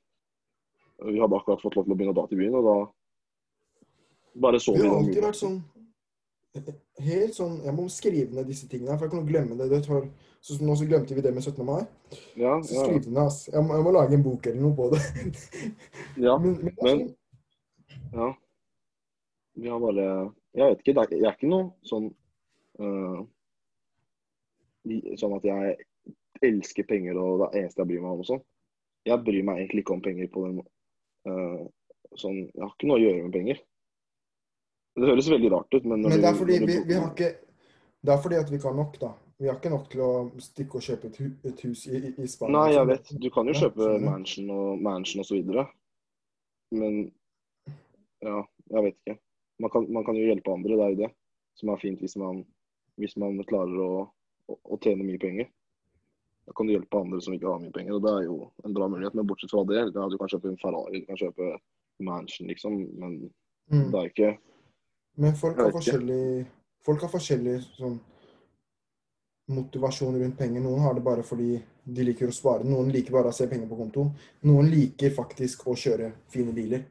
Vi 1.06 1.20
hadde 1.20 1.36
akkurat 1.38 1.62
fått 1.62 1.76
lov 1.78 1.84
til 1.86 1.94
å 1.94 1.96
begynne 1.96 2.12
å 2.12 2.18
dra 2.18 2.26
til 2.28 2.38
byen, 2.42 2.54
og 2.58 2.64
da 2.66 2.78
bare 4.40 4.58
så 4.60 4.74
Vi 4.74 4.82
vi 4.82 4.88
har 4.88 4.96
alltid 4.98 5.22
vært 5.24 5.38
sånn 5.40 5.60
Helt 7.00 7.34
sånn 7.36 7.60
Jeg 7.64 7.74
må 7.76 7.84
skrive 7.88 8.34
ned 8.34 8.46
disse 8.50 8.66
tingene, 8.68 8.96
for 8.98 9.06
jeg 9.06 9.12
kan 9.14 9.26
glemme 9.26 9.56
det. 9.58 9.68
det 9.70 9.84
tar, 9.86 10.08
så 10.42 10.56
nå 10.60 10.74
så 10.76 10.86
glemte 10.90 11.14
vi 11.14 11.22
det 11.22 11.32
med 11.34 11.42
17. 11.46 11.64
mai. 11.64 11.84
Ja, 12.36 12.56
Så 12.62 12.74
ja, 12.74 12.84
skriv 12.84 13.02
det 13.04 13.12
ned, 13.12 13.22
ass. 13.22 13.48
Jeg 13.52 13.62
må, 13.62 13.74
jeg 13.78 13.84
må 13.86 13.92
lage 13.94 14.14
en 14.18 14.22
bok 14.26 14.46
eller 14.46 14.60
noe 14.60 14.74
på 14.74 14.90
det. 14.90 15.00
ja. 16.26 16.36
Men, 16.42 16.56
men, 16.58 16.74
det 16.74 16.90
er 16.90 16.96
Men- 16.96 17.16
Ja. 18.12 18.32
Vi 19.56 19.68
har 19.68 19.78
bare 19.78 20.32
Jeg 20.54 20.66
vet 20.70 20.78
ikke. 20.82 20.94
Det 20.94 21.02
er, 21.04 21.16
jeg 21.16 21.28
er 21.30 21.36
ikke 21.38 21.50
noe 21.50 21.70
sånn 21.86 22.10
eh, 22.80 23.20
i- 23.22 23.26
Sånn 25.20 25.34
at 25.36 25.44
jeg 25.44 25.76
elsker 26.46 26.86
penger 26.88 27.18
og 27.20 27.42
det 27.42 27.48
eneste 27.60 27.82
jeg 27.82 27.90
bryr 27.90 28.00
meg 28.04 28.14
om 28.14 28.22
og 28.22 28.28
sånn. 28.30 28.42
Jeg 29.08 29.22
bryr 29.24 29.44
meg 29.44 29.58
egentlig 29.62 29.82
ikke 29.84 29.94
om 29.96 30.02
penger 30.04 30.28
på 30.32 30.44
den 30.46 30.60
uh, 31.28 31.64
sånn 32.16 32.38
Jeg 32.48 32.62
har 32.64 32.72
ikke 32.74 32.88
noe 32.88 32.98
å 32.98 33.02
gjøre 33.04 33.24
med 33.26 33.34
penger. 33.36 33.60
Det 35.00 35.08
høres 35.08 35.28
veldig 35.30 35.50
rart 35.52 35.74
ut, 35.76 35.84
men 35.86 36.02
Men 36.02 36.16
det 36.20 36.28
er 36.30 36.38
fordi 36.38 36.58
vi, 36.64 36.78
vi 36.88 36.96
har 36.98 37.10
ikke 37.12 37.28
Det 38.00 38.12
er 38.14 38.22
fordi 38.24 38.38
at 38.40 38.50
vi 38.50 38.56
ikke 38.58 38.70
har 38.72 38.78
nok, 38.80 38.96
da. 39.00 39.10
Vi 39.40 39.48
har 39.48 39.56
ikke 39.56 39.70
nok 39.72 39.86
til 39.92 40.00
å 40.04 40.10
stikke 40.40 40.76
og 40.80 40.84
kjøpe 40.84 41.08
et, 41.08 41.16
hu, 41.20 41.28
et 41.48 41.60
hus 41.64 41.86
i, 41.88 41.96
i- 41.96 42.14
i 42.24 42.26
Spania. 42.28 42.52
Nei, 42.58 42.72
jeg 42.74 42.86
vet. 42.90 43.12
Du 43.20 43.28
kan 43.32 43.48
jo 43.48 43.54
kjøpe 43.56 43.86
ja, 43.94 44.00
mansion 44.04 44.50
og 44.52 44.82
mansion 44.84 45.20
og 45.22 45.28
så 45.28 45.36
videre. 45.38 45.66
men 46.76 46.98
ja, 48.24 48.42
jeg 48.70 48.82
vet 48.84 48.96
ikke. 49.00 49.16
Man 49.60 49.70
kan, 49.72 49.86
man 49.92 50.04
kan 50.04 50.16
jo 50.16 50.26
hjelpe 50.28 50.52
andre, 50.52 50.76
det 50.76 50.84
er 50.84 50.92
jo 50.94 51.00
det 51.04 51.10
som 51.60 51.68
er 51.72 51.80
fint 51.82 52.00
hvis 52.00 52.16
man, 52.20 52.42
hvis 53.00 53.16
man 53.20 53.36
klarer 53.48 53.80
å, 53.84 53.88
å 54.64 54.78
tjene 54.80 55.04
mye 55.06 55.18
penger. 55.22 55.48
Da 56.46 56.52
kan 56.56 56.66
du 56.66 56.72
hjelpe 56.74 56.98
andre 57.00 57.20
som 57.22 57.34
ikke 57.36 57.46
har 57.50 57.60
mye 57.62 57.72
penger, 57.72 57.94
og 57.94 58.02
det 58.02 58.10
er 58.10 58.24
jo 58.26 58.50
en 58.64 58.74
bra 58.74 58.88
mulighet. 58.88 59.14
Men 59.14 59.26
bortsett 59.26 59.50
fra 59.52 59.64
det, 59.68 59.82
ja, 59.94 60.08
du 60.08 60.16
kan 60.18 60.28
kjøpe 60.32 60.48
en 60.50 60.56
Ferrari, 60.62 61.00
du 61.00 61.06
kan 61.06 61.16
kjøpe 61.20 61.50
mansion, 62.00 62.48
liksom, 62.48 62.78
men 62.98 63.30
Mm. 63.70 63.90
det 63.92 63.98
er 64.00 64.08
ikke 64.10 64.38
Men 65.16 65.34
folk 65.34 65.56
har 65.58 65.70
forskjellig, 65.70 66.46
folk 66.82 67.00
har 67.02 67.08
forskjellig 67.12 67.60
sånn 67.78 68.00
motivasjon 69.50 70.18
rundt 70.20 70.38
penger. 70.38 70.60
Noen 70.62 70.80
har 70.80 70.94
det 70.94 71.02
bare 71.04 71.22
fordi 71.26 71.60
de 71.84 72.04
liker 72.06 72.30
å 72.30 72.34
spare. 72.34 72.64
Noen 72.64 72.90
liker 72.94 73.12
bare 73.12 73.28
å 73.32 73.34
se 73.34 73.46
penger 73.50 73.68
på 73.68 73.76
konto. 73.76 74.04
Noen 74.46 74.70
liker 74.70 75.10
faktisk 75.10 75.66
å 75.66 75.74
kjøre 75.78 76.12
fine 76.28 76.52
biler. 76.54 76.84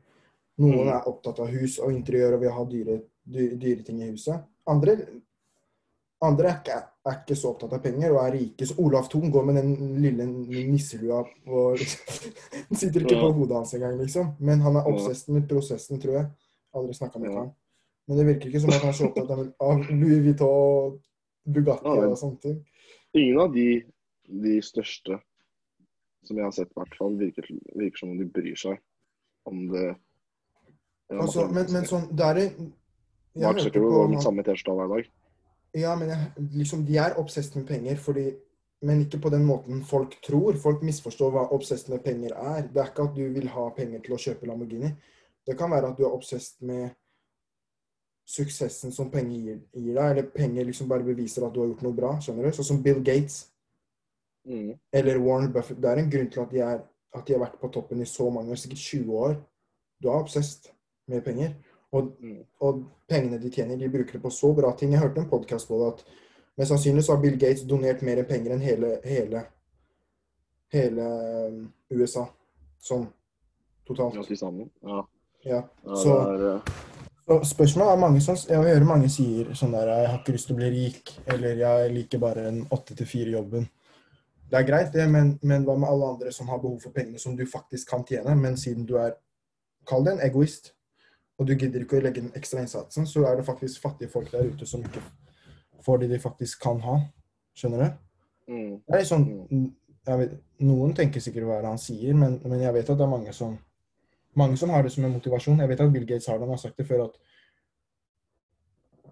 Noen 0.59 0.87
Mm. 0.87 0.93
er 0.97 1.07
opptatt 1.07 1.39
av 1.39 1.47
hus 1.47 1.79
og 1.79 1.91
interiør 1.91 2.33
og 2.35 2.41
vil 2.41 2.51
ha 2.51 2.65
dyre, 2.65 3.01
dyre, 3.25 3.55
dyre 3.59 3.83
ting 3.83 4.01
i 4.01 4.11
huset. 4.11 4.43
Andre, 4.67 4.97
andre 6.21 6.49
er, 6.49 6.57
ikke, 6.59 6.77
er 7.07 7.17
ikke 7.21 7.35
så 7.39 7.51
opptatt 7.53 7.73
av 7.77 7.81
penger 7.83 8.11
og 8.11 8.19
er 8.25 8.33
rike. 8.35 8.65
Så 8.67 8.75
Olaf 8.83 9.07
Thon 9.11 9.31
går 9.31 9.45
med 9.47 9.55
den 9.59 9.99
lille 10.03 10.25
nisselua 10.27 11.21
og 11.47 11.79
Den 12.69 12.77
sitter 12.79 13.05
ikke 13.05 13.21
på 13.21 13.29
hodet 13.38 13.55
hans 13.55 13.73
engang, 13.77 13.95
liksom. 14.01 14.33
Men 14.39 14.59
han 14.65 14.75
er 14.75 14.83
Ja. 14.83 14.91
obsessed 14.93 15.31
med 15.33 15.47
prosessen, 15.49 16.01
tror 16.01 16.17
jeg. 16.17 16.25
Aldri 16.75 16.93
snakka 16.97 17.19
med 17.23 17.31
han. 17.33 17.51
Men 18.07 18.17
det 18.17 18.25
virker 18.27 18.49
ikke 18.49 18.59
som 18.65 18.73
at 18.73 18.81
han 18.83 18.89
er 18.91 18.97
så 18.97 19.07
opptatt 19.07 19.31
av, 19.31 19.45
av 19.61 19.85
Louis 19.89 20.19
Vuitton, 20.25 20.47
og 20.49 20.99
Bugatti 21.55 21.95
og 22.09 22.17
sånne 22.19 22.41
ting. 22.43 22.59
Ingen 23.15 23.39
av 23.41 23.53
de, 23.53 23.67
de 24.27 24.57
største 24.61 25.19
som 26.27 26.38
jeg 26.38 26.43
har 26.45 26.51
sett, 26.53 26.69
i 26.73 26.77
hvert 26.77 26.97
fall, 26.99 27.15
virker, 27.17 27.47
virker 27.79 27.97
som 28.03 28.11
om 28.11 28.19
de 28.19 28.25
bryr 28.27 28.57
seg 28.59 28.75
om 29.49 29.63
det. 29.71 29.85
ja, 31.09 31.21
Altså, 31.23 31.47
men, 31.47 31.65
men 31.73 31.88
sånn, 31.89 32.09
det 32.13 32.25
er 32.27 32.41
jeg 32.43 32.51
Mark 33.39 33.61
Zuckerberg 33.63 33.95
går 33.95 34.11
med 34.11 34.21
samme 34.25 34.43
T-skjorte 34.45 34.75
hver 34.77 34.91
dag. 34.97 35.07
Ja, 35.77 35.95
men 35.95 36.09
jeg, 36.09 36.31
liksom, 36.57 36.85
de 36.85 36.97
er 36.97 37.17
obsessed 37.21 37.55
med 37.59 37.67
penger, 37.67 37.95
fordi, 38.01 38.31
men 38.81 39.01
ikke 39.05 39.19
på 39.21 39.29
den 39.29 39.45
måten 39.45 39.83
folk 39.85 40.15
tror. 40.25 40.55
Folk 40.57 40.81
misforstår 40.83 41.31
hva 41.35 41.43
obsessed 41.53 41.89
med 41.93 42.03
penger 42.03 42.33
er. 42.33 42.61
Det 42.67 42.81
er 42.81 42.89
ikke 42.89 43.05
at 43.09 43.15
du 43.15 43.25
vil 43.35 43.47
ha 43.53 43.67
penger 43.77 44.01
til 44.05 44.15
å 44.15 44.21
kjøpe 44.23 44.47
Lamborghini. 44.49 44.93
Det 45.47 45.57
kan 45.57 45.71
være 45.71 45.91
at 45.91 45.97
du 45.97 46.05
er 46.07 46.15
obsessed 46.15 46.61
med 46.65 46.89
suksessen 48.29 48.91
som 48.93 49.09
penger 49.11 49.38
gir, 49.38 49.61
gir 49.73 49.95
deg, 49.95 50.11
eller 50.11 50.27
penger 50.33 50.67
liksom 50.67 50.89
bare 50.89 51.05
beviser 51.05 51.45
at 51.45 51.53
du 51.53 51.63
har 51.63 51.71
gjort 51.71 51.85
noe 51.85 51.97
bra. 51.97 52.11
skjønner 52.21 52.45
du? 52.45 52.57
Sånn 52.57 52.69
som 52.73 52.83
Bill 52.83 53.01
Gates 53.03 53.45
Mm. 54.47 54.79
eller 54.93 55.17
Warren 55.19 55.51
Buffett. 55.53 55.81
Det 55.81 55.89
er 55.89 55.97
en 55.99 56.09
grunn 56.09 56.29
til 56.31 56.41
at 56.41 56.51
de, 56.51 56.59
er, 56.59 56.79
at 57.13 57.25
de 57.27 57.33
har 57.33 57.41
vært 57.43 57.59
på 57.61 57.69
toppen 57.73 58.01
i 58.01 58.05
så 58.05 58.29
mange 58.31 58.51
år, 58.51 58.55
sikkert 58.55 58.79
20 58.79 59.13
år. 59.13 59.35
Du 60.01 60.07
er 60.07 60.15
obsessed 60.23 60.71
med 61.07 61.21
penger. 61.25 61.53
Og, 61.91 62.12
Mm. 62.22 62.43
og 62.62 62.84
pengene 63.10 63.39
de 63.41 63.50
tjener, 63.50 63.77
de 63.77 63.89
bruker 63.89 64.12
det 64.13 64.22
på 64.22 64.29
så 64.31 64.53
bra 64.55 64.75
ting. 64.77 64.91
Jeg 64.91 65.00
hørte 65.01 65.22
en 65.22 65.29
podkast 65.29 65.67
på 65.67 65.79
det 65.79 65.88
at 65.93 66.03
mest 66.58 66.69
sannsynlig 66.72 67.03
så 67.03 67.15
har 67.15 67.22
Bill 67.22 67.38
Gates 67.38 67.63
donert 67.65 68.01
mer 68.05 68.24
penger 68.29 68.51
enn 68.53 68.62
hele, 68.62 69.00
hele, 69.03 69.41
hele 70.74 71.08
um, 71.50 71.74
USA. 71.91 72.27
Sånn 72.81 73.08
totalt. 73.88 74.15
Ja, 74.19 74.24
til 74.24 74.38
sammen. 74.38 74.69
Ja. 74.86 75.01
Ja. 75.46 75.62
Så- 75.96 76.19
eh, 76.55 76.62
Og 77.29 77.41
spørsmålet 77.46 77.93
er 77.93 78.00
mange 78.00 78.22
som 78.22 78.36
Jeg 78.36 78.58
hører 78.58 78.86
mange 78.86 79.10
sier 79.10 79.46
sånn 79.53 79.72
der 79.72 79.88
Jeg 79.88 80.08
har 80.10 80.17
ikke 80.19 80.31
lyst 80.34 80.48
til 80.48 80.55
å 80.55 80.58
bli 80.58 80.69
rik, 80.69 81.12
eller 81.27 81.55
jeg 81.55 81.91
liker 81.93 82.19
bare 82.19 82.48
en 82.48 82.65
åtte 82.72 82.96
til 82.96 83.05
fire-jobben. 83.05 83.69
Det 84.50 84.58
er 84.60 84.63
greit, 84.63 84.91
det, 84.93 85.08
men, 85.10 85.39
men 85.43 85.63
hva 85.63 85.77
med 85.77 85.89
alle 85.89 86.05
andre 86.05 86.31
som 86.31 86.48
har 86.48 86.58
behov 86.58 86.81
for 86.81 86.89
pengene 86.89 87.19
som 87.19 87.36
du 87.36 87.46
faktisk 87.46 87.88
kan 87.89 88.03
tjene, 88.03 88.36
men 88.36 88.55
siden 88.58 88.86
du 88.86 88.96
er 88.98 89.13
Kall 89.88 90.03
det 90.03 90.13
en 90.13 90.29
egoist, 90.29 90.74
og 91.39 91.48
du 91.48 91.55
gidder 91.55 91.86
ikke 91.86 91.98
å 92.00 92.03
legge 92.03 92.22
den 92.22 92.36
ekstra 92.36 92.60
innsatsen, 92.63 93.08
så 93.08 93.24
er 93.29 93.39
det 93.39 93.48
faktisk 93.48 93.81
fattige 93.81 94.12
folk 94.12 94.31
der 94.34 94.50
ute 94.51 94.67
som 94.67 94.84
ikke 94.84 95.01
får 95.86 96.01
det 96.01 96.10
de 96.12 96.19
faktisk 96.19 96.60
kan 96.63 96.81
ha. 96.84 96.98
Skjønner 97.55 97.86
du? 97.86 97.89
mm. 98.51 98.75
Det 98.89 99.00
er 99.00 99.05
jeg 100.10 100.19
vet, 100.19 100.38
Noen 100.65 100.93
tenker 100.98 101.22
sikkert 101.22 101.46
hva 101.48 101.62
han 101.63 101.79
sier, 101.79 102.15
men, 102.17 102.39
men 102.43 102.62
jeg 102.63 102.74
vet 102.74 102.89
at 102.89 102.98
det 102.98 103.05
er 103.05 103.12
mange 103.12 103.34
som 103.36 103.58
mange 104.39 104.58
som 104.58 104.69
har 104.69 104.84
det 104.84 104.91
som 104.93 105.05
en 105.05 105.15
motivasjon. 105.15 105.60
Jeg 105.60 105.69
vet 105.72 105.81
at 105.84 105.91
Bill 105.93 106.05
Gates 106.08 106.27
har 106.29 106.38
det, 106.38 106.46
han 106.48 106.53
har 106.53 106.62
sagt 106.62 106.77
det 106.79 106.86
før, 106.88 107.08
at 107.10 107.15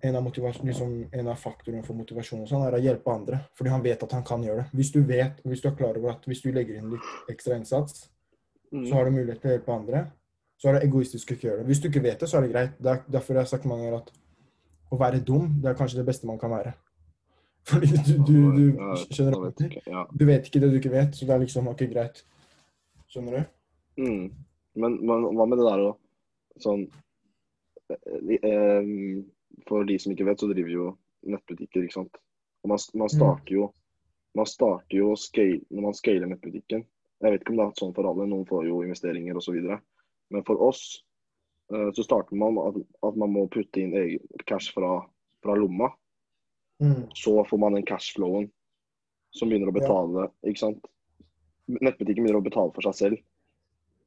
en 0.07 0.15
av, 0.15 0.27
liksom, 0.63 0.91
en 1.12 1.27
av 1.27 1.39
faktorene 1.41 1.84
for 1.86 1.98
motivasjon 1.98 2.46
sånn 2.48 2.67
er 2.67 2.77
å 2.77 2.81
hjelpe 2.81 3.12
andre. 3.12 3.39
Fordi 3.57 3.74
han 3.74 3.84
vet 3.84 4.03
at 4.05 4.13
han 4.13 4.25
kan 4.27 4.43
gjøre 4.46 4.62
det. 4.62 4.77
Hvis 4.77 4.91
du 4.93 5.01
vet, 5.10 5.41
hvis 5.43 5.63
du 5.63 5.72
er 5.72 5.75
klar 5.79 5.98
over 5.98 6.13
at 6.13 6.27
hvis 6.29 6.43
du 6.46 6.51
legger 6.53 6.77
inn 6.77 6.93
litt 6.93 7.34
ekstra 7.34 7.57
innsats, 7.57 8.07
Mm. 8.67 8.84
så 8.84 8.98
har 8.98 9.05
du 9.05 9.12
mulighet 9.15 9.39
til 9.39 9.48
å 9.48 9.53
hjelpe 9.53 9.72
andre, 9.72 10.00
så 10.57 10.69
er 10.69 10.77
det 10.77 10.87
egoistisk 10.87 11.31
å 11.31 11.35
ikke 11.35 11.47
gjøre 11.49 11.61
det. 11.61 11.67
Hvis 11.69 11.81
du 11.83 11.87
ikke 11.89 12.03
vet 12.03 12.21
det, 12.21 12.29
så 12.29 12.39
er 12.39 12.45
det 12.45 12.53
greit. 12.53 12.77
Det 12.81 12.91
er 12.93 13.03
derfor 13.13 13.37
jeg 13.37 13.45
har 13.45 13.51
sagt 13.51 13.67
mange 13.69 13.85
ganger 13.85 14.01
at 14.01 14.11
å 14.91 14.99
være 14.99 15.21
dum, 15.27 15.47
det 15.61 15.69
er 15.69 15.77
kanskje 15.77 15.99
det 15.99 16.07
beste 16.07 16.29
man 16.29 16.39
kan 16.41 16.53
være. 16.53 16.73
Fordi 17.67 17.89
du, 18.07 18.13
du, 18.23 18.37
du 18.55 19.05
skjønner 19.11 19.41
vet 19.43 19.63
ikke, 19.67 19.83
Ja. 19.91 20.05
Du 20.11 20.25
vet 20.25 20.47
ikke 20.47 20.61
det 20.63 20.71
du 20.71 20.77
ikke 20.79 20.93
vet, 20.93 21.15
så 21.15 21.27
det 21.27 21.35
er 21.35 21.43
liksom 21.43 21.67
ikke 21.73 21.89
greit. 21.91 22.23
Skjønner 23.11 23.37
du? 23.37 23.55
Mm. 24.03 24.29
Men, 24.77 24.99
men 25.09 25.25
hva 25.35 25.47
med 25.49 25.59
det 25.59 25.67
der 25.67 25.83
å 25.83 25.91
sånn 26.61 26.85
eh, 27.91 28.37
eh, 28.37 28.89
For 29.67 29.85
de 29.89 29.97
som 29.99 30.13
ikke 30.13 30.27
vet, 30.29 30.39
så 30.39 30.49
driver 30.49 30.73
jo 30.73 30.87
nettbutikker, 31.27 31.85
ikke 31.85 31.99
sant. 31.99 32.21
Og 32.63 32.71
man, 32.71 32.81
man 33.01 33.11
starter 33.11 33.53
jo 33.53 33.67
man 34.37 34.45
starter 34.45 34.99
jo 34.99 35.15
scale, 35.17 35.63
når 35.73 35.87
man 35.87 35.95
scaler 35.97 36.29
nettbutikken. 36.29 36.83
Jeg 37.23 37.33
vet 37.33 37.41
ikke 37.41 37.55
om 37.55 37.59
det 37.59 37.65
er 37.65 37.79
sånn 37.79 37.93
for 37.97 38.05
alle, 38.05 38.27
noen 38.29 38.45
får 38.45 38.67
jo 38.67 38.83
investeringer 38.85 39.39
osv. 39.39 39.55
Men 40.34 40.43
for 40.43 40.60
oss 40.62 41.03
uh, 41.74 41.91
så 41.96 42.03
starter 42.03 42.36
man 42.36 42.57
at, 42.60 42.75
at 43.03 43.15
man 43.19 43.31
må 43.31 43.48
putte 43.51 43.81
inn 43.81 43.93
egen 43.96 44.43
cash 44.50 44.74
fra, 44.75 45.05
fra 45.43 45.55
lomma. 45.55 45.91
Mm. 46.84 47.07
Så 47.15 47.34
får 47.50 47.57
man 47.57 47.74
den 47.74 47.86
cashflowen 47.88 48.50
som 49.36 49.50
begynner 49.50 49.72
å 49.72 49.75
Ja. 49.75 49.79
betale, 49.81 50.27
ikke 50.46 50.60
sant. 50.62 50.86
Nettbutikken 51.67 52.24
begynner 52.24 52.39
å 52.41 52.46
betale 52.46 52.72
for 52.75 52.86
seg 52.88 52.96
selv 52.96 53.17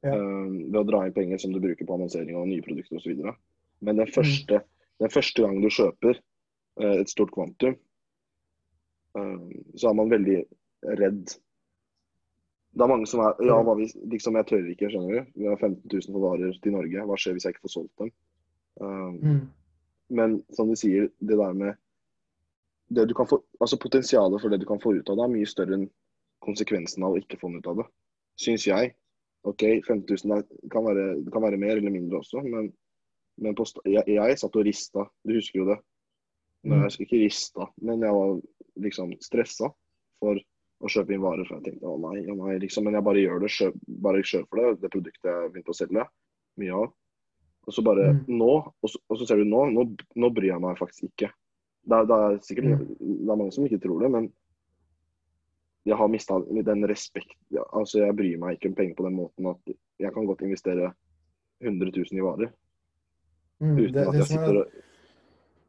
Ja. 0.03 0.15
eh, 0.15 0.49
ved 0.71 0.79
å 0.79 0.87
dra 0.87 1.03
inn 1.05 1.13
penger 1.13 1.37
som 1.37 1.51
du 1.53 1.59
bruker 1.59 1.85
på 1.85 1.93
annonsering 1.93 2.35
av 2.35 2.47
nye 2.47 2.61
produkter 2.65 2.97
osv. 2.97 3.35
Men 3.81 3.95
den 3.95 4.07
Mm. 4.07 4.13
første, 4.13 4.63
den 4.99 5.09
første 5.09 5.41
gangen 5.43 5.61
du 5.61 5.69
kjøper 5.69 6.17
uh, 6.81 6.95
et 7.01 7.09
stort 7.09 7.31
kvantum, 7.35 7.75
eh, 9.17 9.49
så 9.75 9.89
er 9.89 9.93
man 9.93 10.09
veldig 10.09 10.39
redd. 10.97 11.35
Det 12.71 12.83
er 12.85 12.87
mange 12.87 13.07
som 13.09 13.19
er 13.19 13.35
Ja, 13.43 13.57
hva 13.67 13.73
hvis 13.75 13.93
liksom, 14.07 14.37
jeg 14.39 14.47
tør 14.47 14.67
ikke, 14.71 14.89
skjønner 14.93 15.17
du. 15.17 15.31
Vi 15.41 15.47
har 15.49 15.57
15 15.59 15.81
000 15.91 16.13
for 16.13 16.23
varer 16.23 16.53
til 16.63 16.71
Norge. 16.71 17.05
Hva 17.09 17.17
skjer 17.19 17.33
hvis 17.35 17.43
jeg 17.47 17.55
ikke 17.55 17.65
får 17.67 17.73
solgt 17.77 17.97
dem? 17.99 18.11
Um, 18.81 19.17
Mm. 19.21 19.41
men 20.09 20.37
som 20.55 20.69
du 20.69 20.75
sier, 20.79 21.09
det 21.19 21.37
der 21.37 21.53
med 21.53 21.75
det 22.95 23.07
du 23.09 23.13
kan 23.13 23.27
få, 23.27 23.41
altså 23.59 23.77
Potensialet 23.79 24.41
for 24.41 24.49
det 24.49 24.59
du 24.61 24.65
kan 24.65 24.79
få 24.79 24.93
ut 24.95 25.09
av 25.09 25.15
det, 25.19 25.23
er 25.23 25.33
mye 25.35 25.47
større 25.47 25.75
enn 25.77 25.89
konsekvensen 26.43 27.03
av 27.03 27.13
å 27.13 27.19
ikke 27.21 27.37
få 27.39 27.49
noe 27.51 27.59
ut 27.59 27.67
av 27.67 27.77
det. 27.81 27.85
Syns 28.39 28.65
jeg. 28.67 28.93
OK, 29.43 29.63
5000 29.87 30.31
er, 30.37 30.43
kan 30.71 30.83
være, 30.85 31.05
kan 31.31 31.41
være 31.43 31.57
mer 31.57 31.75
eller 31.77 31.91
mindre 31.93 32.19
også, 32.19 32.41
men, 32.43 32.71
men 33.37 33.55
på, 33.55 33.65
jeg, 33.85 34.03
jeg 34.07 34.37
satt 34.39 34.55
og 34.55 34.65
rista. 34.65 35.05
Du 35.27 35.33
husker 35.35 35.59
jo 35.63 35.69
det. 35.73 35.79
Nei, 36.63 36.77
Mm. 36.77 36.83
jeg 36.83 36.91
skal 36.91 37.05
ikke 37.07 37.21
rista, 37.25 37.65
men 37.81 38.01
jeg 38.05 38.13
var 38.13 38.41
liksom 38.77 39.13
stressa 39.21 39.71
for 40.21 40.37
å 40.81 40.89
kjøpe 40.89 41.13
inn 41.13 41.21
varer. 41.21 41.45
For 41.47 41.59
jeg 41.59 41.65
tenkte 41.73 41.87
å 41.91 41.97
nei, 42.01 42.23
å 42.25 42.35
nei, 42.37 42.57
liksom. 42.59 42.83
Men 42.83 42.93
jeg 42.97 43.03
bare 43.03 43.21
gjør 43.23 43.39
det. 43.41 43.49
Kjøp, 43.57 43.73
bare 44.01 44.21
kjøp 44.23 44.47
for 44.49 44.57
det, 44.61 44.81
det 44.81 44.91
produktet 44.91 45.29
jeg 45.29 45.51
begynte 45.53 45.73
å 45.73 45.77
selge. 45.77 46.07
Mye 46.57 46.73
av. 46.73 46.91
Og 47.67 47.73
så 47.73 47.83
bare 47.85 48.13
Mm. 48.13 48.25
nå, 48.27 48.51
og 48.83 48.89
så, 48.89 48.97
og 49.09 49.17
så 49.19 49.27
ser 49.27 49.37
du 49.37 49.45
nå, 49.45 49.65
nå, 49.71 49.95
nå 50.15 50.29
bryr 50.33 50.51
jeg 50.53 50.61
meg 50.61 50.77
faktisk 50.77 51.03
ikke. 51.11 51.29
Det 51.85 51.97
er, 51.97 52.05
det 52.05 52.17
er 52.17 52.37
sikkert 52.45 52.65
Mm. 52.65 52.87
det 52.99 53.29
er 53.31 53.35
mange 53.37 53.53
som 53.53 53.65
ikke 53.65 53.81
tror 53.81 53.99
det, 54.01 54.11
men 54.11 54.31
jeg 55.85 55.97
har 55.97 56.07
mista 56.07 56.39
den 56.39 56.83
respekt 56.87 57.33
Altså, 57.73 57.99
jeg 58.05 58.15
bryr 58.15 58.37
meg 58.37 58.57
ikke 58.59 58.69
om 58.69 58.75
penger 58.75 58.95
på 58.95 59.03
den 59.07 59.15
måten 59.17 59.47
at 59.49 59.75
jeg 59.99 60.13
kan 60.13 60.25
godt 60.27 60.41
investere 60.45 60.93
100 61.61 61.91
000 61.91 62.17
i 62.17 62.21
varer 62.21 62.51
Mm. 63.61 63.77
uten 63.77 63.93
Det, 63.93 64.07
at 64.07 64.13
jeg 64.13 64.21
er, 64.21 64.25
sitter 64.25 64.57
og 64.61 64.67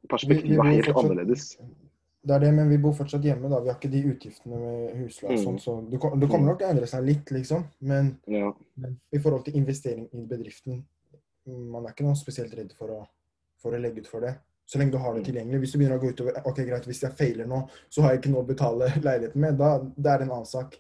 Perspektivet 0.08 0.58
er 0.58 0.64
helt 0.64 0.86
fortsatt- 0.86 1.04
annerledes. 1.04 1.56
Det 2.24 2.34
er 2.36 2.38
det, 2.44 2.52
men 2.54 2.68
vi 2.70 2.76
bor 2.78 2.92
fortsatt 2.94 3.24
hjemme, 3.26 3.48
da. 3.50 3.58
Vi 3.60 3.68
har 3.72 3.76
ikke 3.80 3.90
de 3.90 4.02
utgiftene 4.12 4.58
med 4.60 4.94
husleie 5.00 5.34
Mm. 5.38 5.42
sånn, 5.44 5.58
så 5.58 5.72
det, 5.90 5.98
det 6.20 6.28
kommer 6.30 6.46
nok 6.52 6.58
til 6.60 6.66
å 6.68 6.70
endre 6.70 6.86
seg 6.86 7.04
litt, 7.04 7.30
liksom. 7.34 7.64
Men, 7.80 8.18
Ja. 8.28 8.52
men 8.76 9.00
i 9.12 9.18
forhold 9.18 9.44
til 9.44 9.56
investering 9.56 10.06
i 10.14 10.22
bedriften, 10.26 10.84
man 11.46 11.84
er 11.84 11.90
ikke 11.90 12.04
noe 12.06 12.14
spesielt 12.14 12.54
redd 12.54 12.72
for 12.78 12.88
å, 12.88 13.06
for 13.58 13.72
å 13.72 13.80
legge 13.80 13.98
ut 13.98 14.06
for 14.06 14.20
det. 14.20 14.36
Så 14.64 14.78
lenge 14.78 14.92
du 14.92 14.98
har 14.98 15.14
det 15.14 15.24
Mm. 15.26 15.32
tilgjengelig. 15.34 15.60
Hvis 15.60 15.72
du 15.72 15.78
begynner 15.78 15.98
å 15.98 16.00
gå 16.00 16.12
utover 16.14 16.46
Ok, 16.46 16.56
greit, 16.64 16.86
hvis 16.86 17.00
jeg 17.02 17.10
feiler 17.18 17.46
nå, 17.46 17.68
så 17.90 18.02
har 18.02 18.12
jeg 18.12 18.20
ikke 18.22 18.30
noe 18.30 18.44
å 18.44 18.46
betale 18.46 18.86
leiligheten 19.02 19.36
med. 19.40 19.58
Da 19.58 19.78
det 19.80 20.06
er 20.06 20.22
en 20.22 20.30
annen 20.30 20.46
sak. 20.46 20.78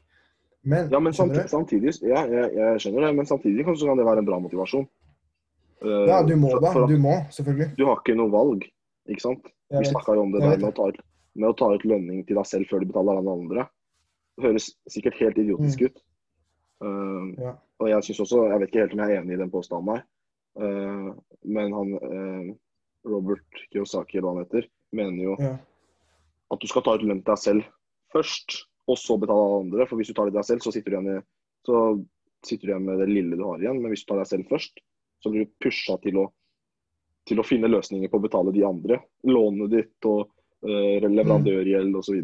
Men, 0.64 0.88
Ja, 0.90 1.00
men 1.00 1.12
samtidig, 1.12 1.48
samtidig 1.50 1.98
ja, 2.06 2.22
jeg, 2.24 2.54
jeg 2.54 2.78
skjønner 2.78 3.08
det, 3.08 3.16
men 3.16 3.26
samtidig 3.26 3.64
kan, 3.64 3.74
kan 3.74 3.96
det 3.98 4.06
være 4.06 4.18
en 4.18 4.24
bra 4.24 4.38
motivasjon. 4.38 4.86
Uh, 5.82 6.06
Ja, 6.06 6.22
du 6.22 6.36
må 6.36 6.54
da. 6.60 6.72
Du 6.86 6.96
må, 6.98 7.16
selvfølgelig. 7.34 7.74
Du 7.76 7.84
har 7.86 7.96
ikke 7.98 8.14
noe 8.16 8.30
valg, 8.30 8.62
ikke 9.10 9.20
sant? 9.20 9.42
Vi 9.72 9.84
snakka 9.90 10.14
jo 10.14 10.22
om 10.22 10.30
det 10.32 10.40
der 10.40 10.56
med 10.62 10.70
å, 10.70 10.74
ta 10.76 10.86
ut, 10.92 11.00
med 11.34 11.48
å 11.50 11.56
ta 11.56 11.70
ut 11.74 11.84
lønning 11.88 12.24
til 12.26 12.36
deg 12.36 12.46
selv 12.48 12.68
før 12.70 12.82
du 12.82 12.90
betaler 12.90 13.20
alle 13.20 13.36
andre. 13.38 13.66
Det 14.36 14.46
høres 14.46 14.70
sikkert 14.90 15.18
helt 15.20 15.38
idiotisk 15.38 15.80
Mm. 15.80 15.86
ut. 15.86 16.02
Eh, 16.82 17.42
Ja. 17.42 17.52
Og 17.80 17.88
jeg 17.88 18.02
synes 18.04 18.20
også, 18.20 18.48
jeg 18.50 18.60
vet 18.60 18.68
ikke 18.70 18.80
helt 18.80 18.92
om 18.92 18.98
jeg 19.02 19.10
er 19.16 19.22
enig 19.22 19.34
i 19.34 19.42
den 19.42 19.50
påstanden 19.50 19.96
her, 19.96 20.02
uh, 20.60 21.14
men 21.44 21.72
han 21.72 21.94
uh, 21.94 22.54
Robert 23.04 23.62
Kiyosaki, 23.72 24.18
eller 24.18 24.28
hva 24.28 24.34
han 24.36 24.44
heter, 24.44 24.68
mener 24.92 25.22
jo 25.24 25.36
Ja. 25.40 25.58
at 26.52 26.60
du 26.60 26.66
skal 26.68 26.82
ta 26.82 26.94
ut 26.94 27.02
lønn 27.02 27.24
til 27.24 27.32
deg 27.32 27.38
selv 27.38 27.64
først, 28.12 28.66
og 28.86 28.96
så 28.98 29.18
betale 29.18 29.40
alle 29.40 29.60
andre. 29.64 29.86
For 29.86 29.96
hvis 29.96 30.08
du 30.08 30.14
tar 30.14 30.26
det 30.26 30.32
til 30.34 30.38
deg 30.42 30.44
selv, 30.44 30.60
så 30.60 30.72
sitter 30.72 30.90
du 30.90 30.96
igjen, 30.96 31.18
i, 31.18 31.22
så 31.66 32.06
sitter 32.44 32.66
du 32.66 32.72
igjen 32.72 32.84
med 32.84 32.98
det 32.98 33.08
lille 33.08 33.36
du 33.36 33.44
har 33.44 33.58
igjen. 33.58 33.80
Men 33.82 33.90
hvis 33.90 34.04
du 34.04 34.12
tar 34.12 34.18
deg 34.18 34.26
selv 34.26 34.48
først, 34.50 34.78
så 35.22 35.30
blir 35.30 35.46
du 35.46 35.52
pusha 35.62 35.96
til 36.02 36.18
å, 36.18 36.32
til 37.26 37.38
å 37.38 37.46
finne 37.46 37.70
løsninger 37.70 38.10
på 38.10 38.18
å 38.18 38.22
betale 38.22 38.52
de 38.52 38.62
andre. 38.66 39.00
Lånet 39.24 39.70
ditt 39.70 40.04
og 40.04 40.28
uh, 40.28 40.32
leverandørgjeld 40.62 41.96
osv. 41.98 42.22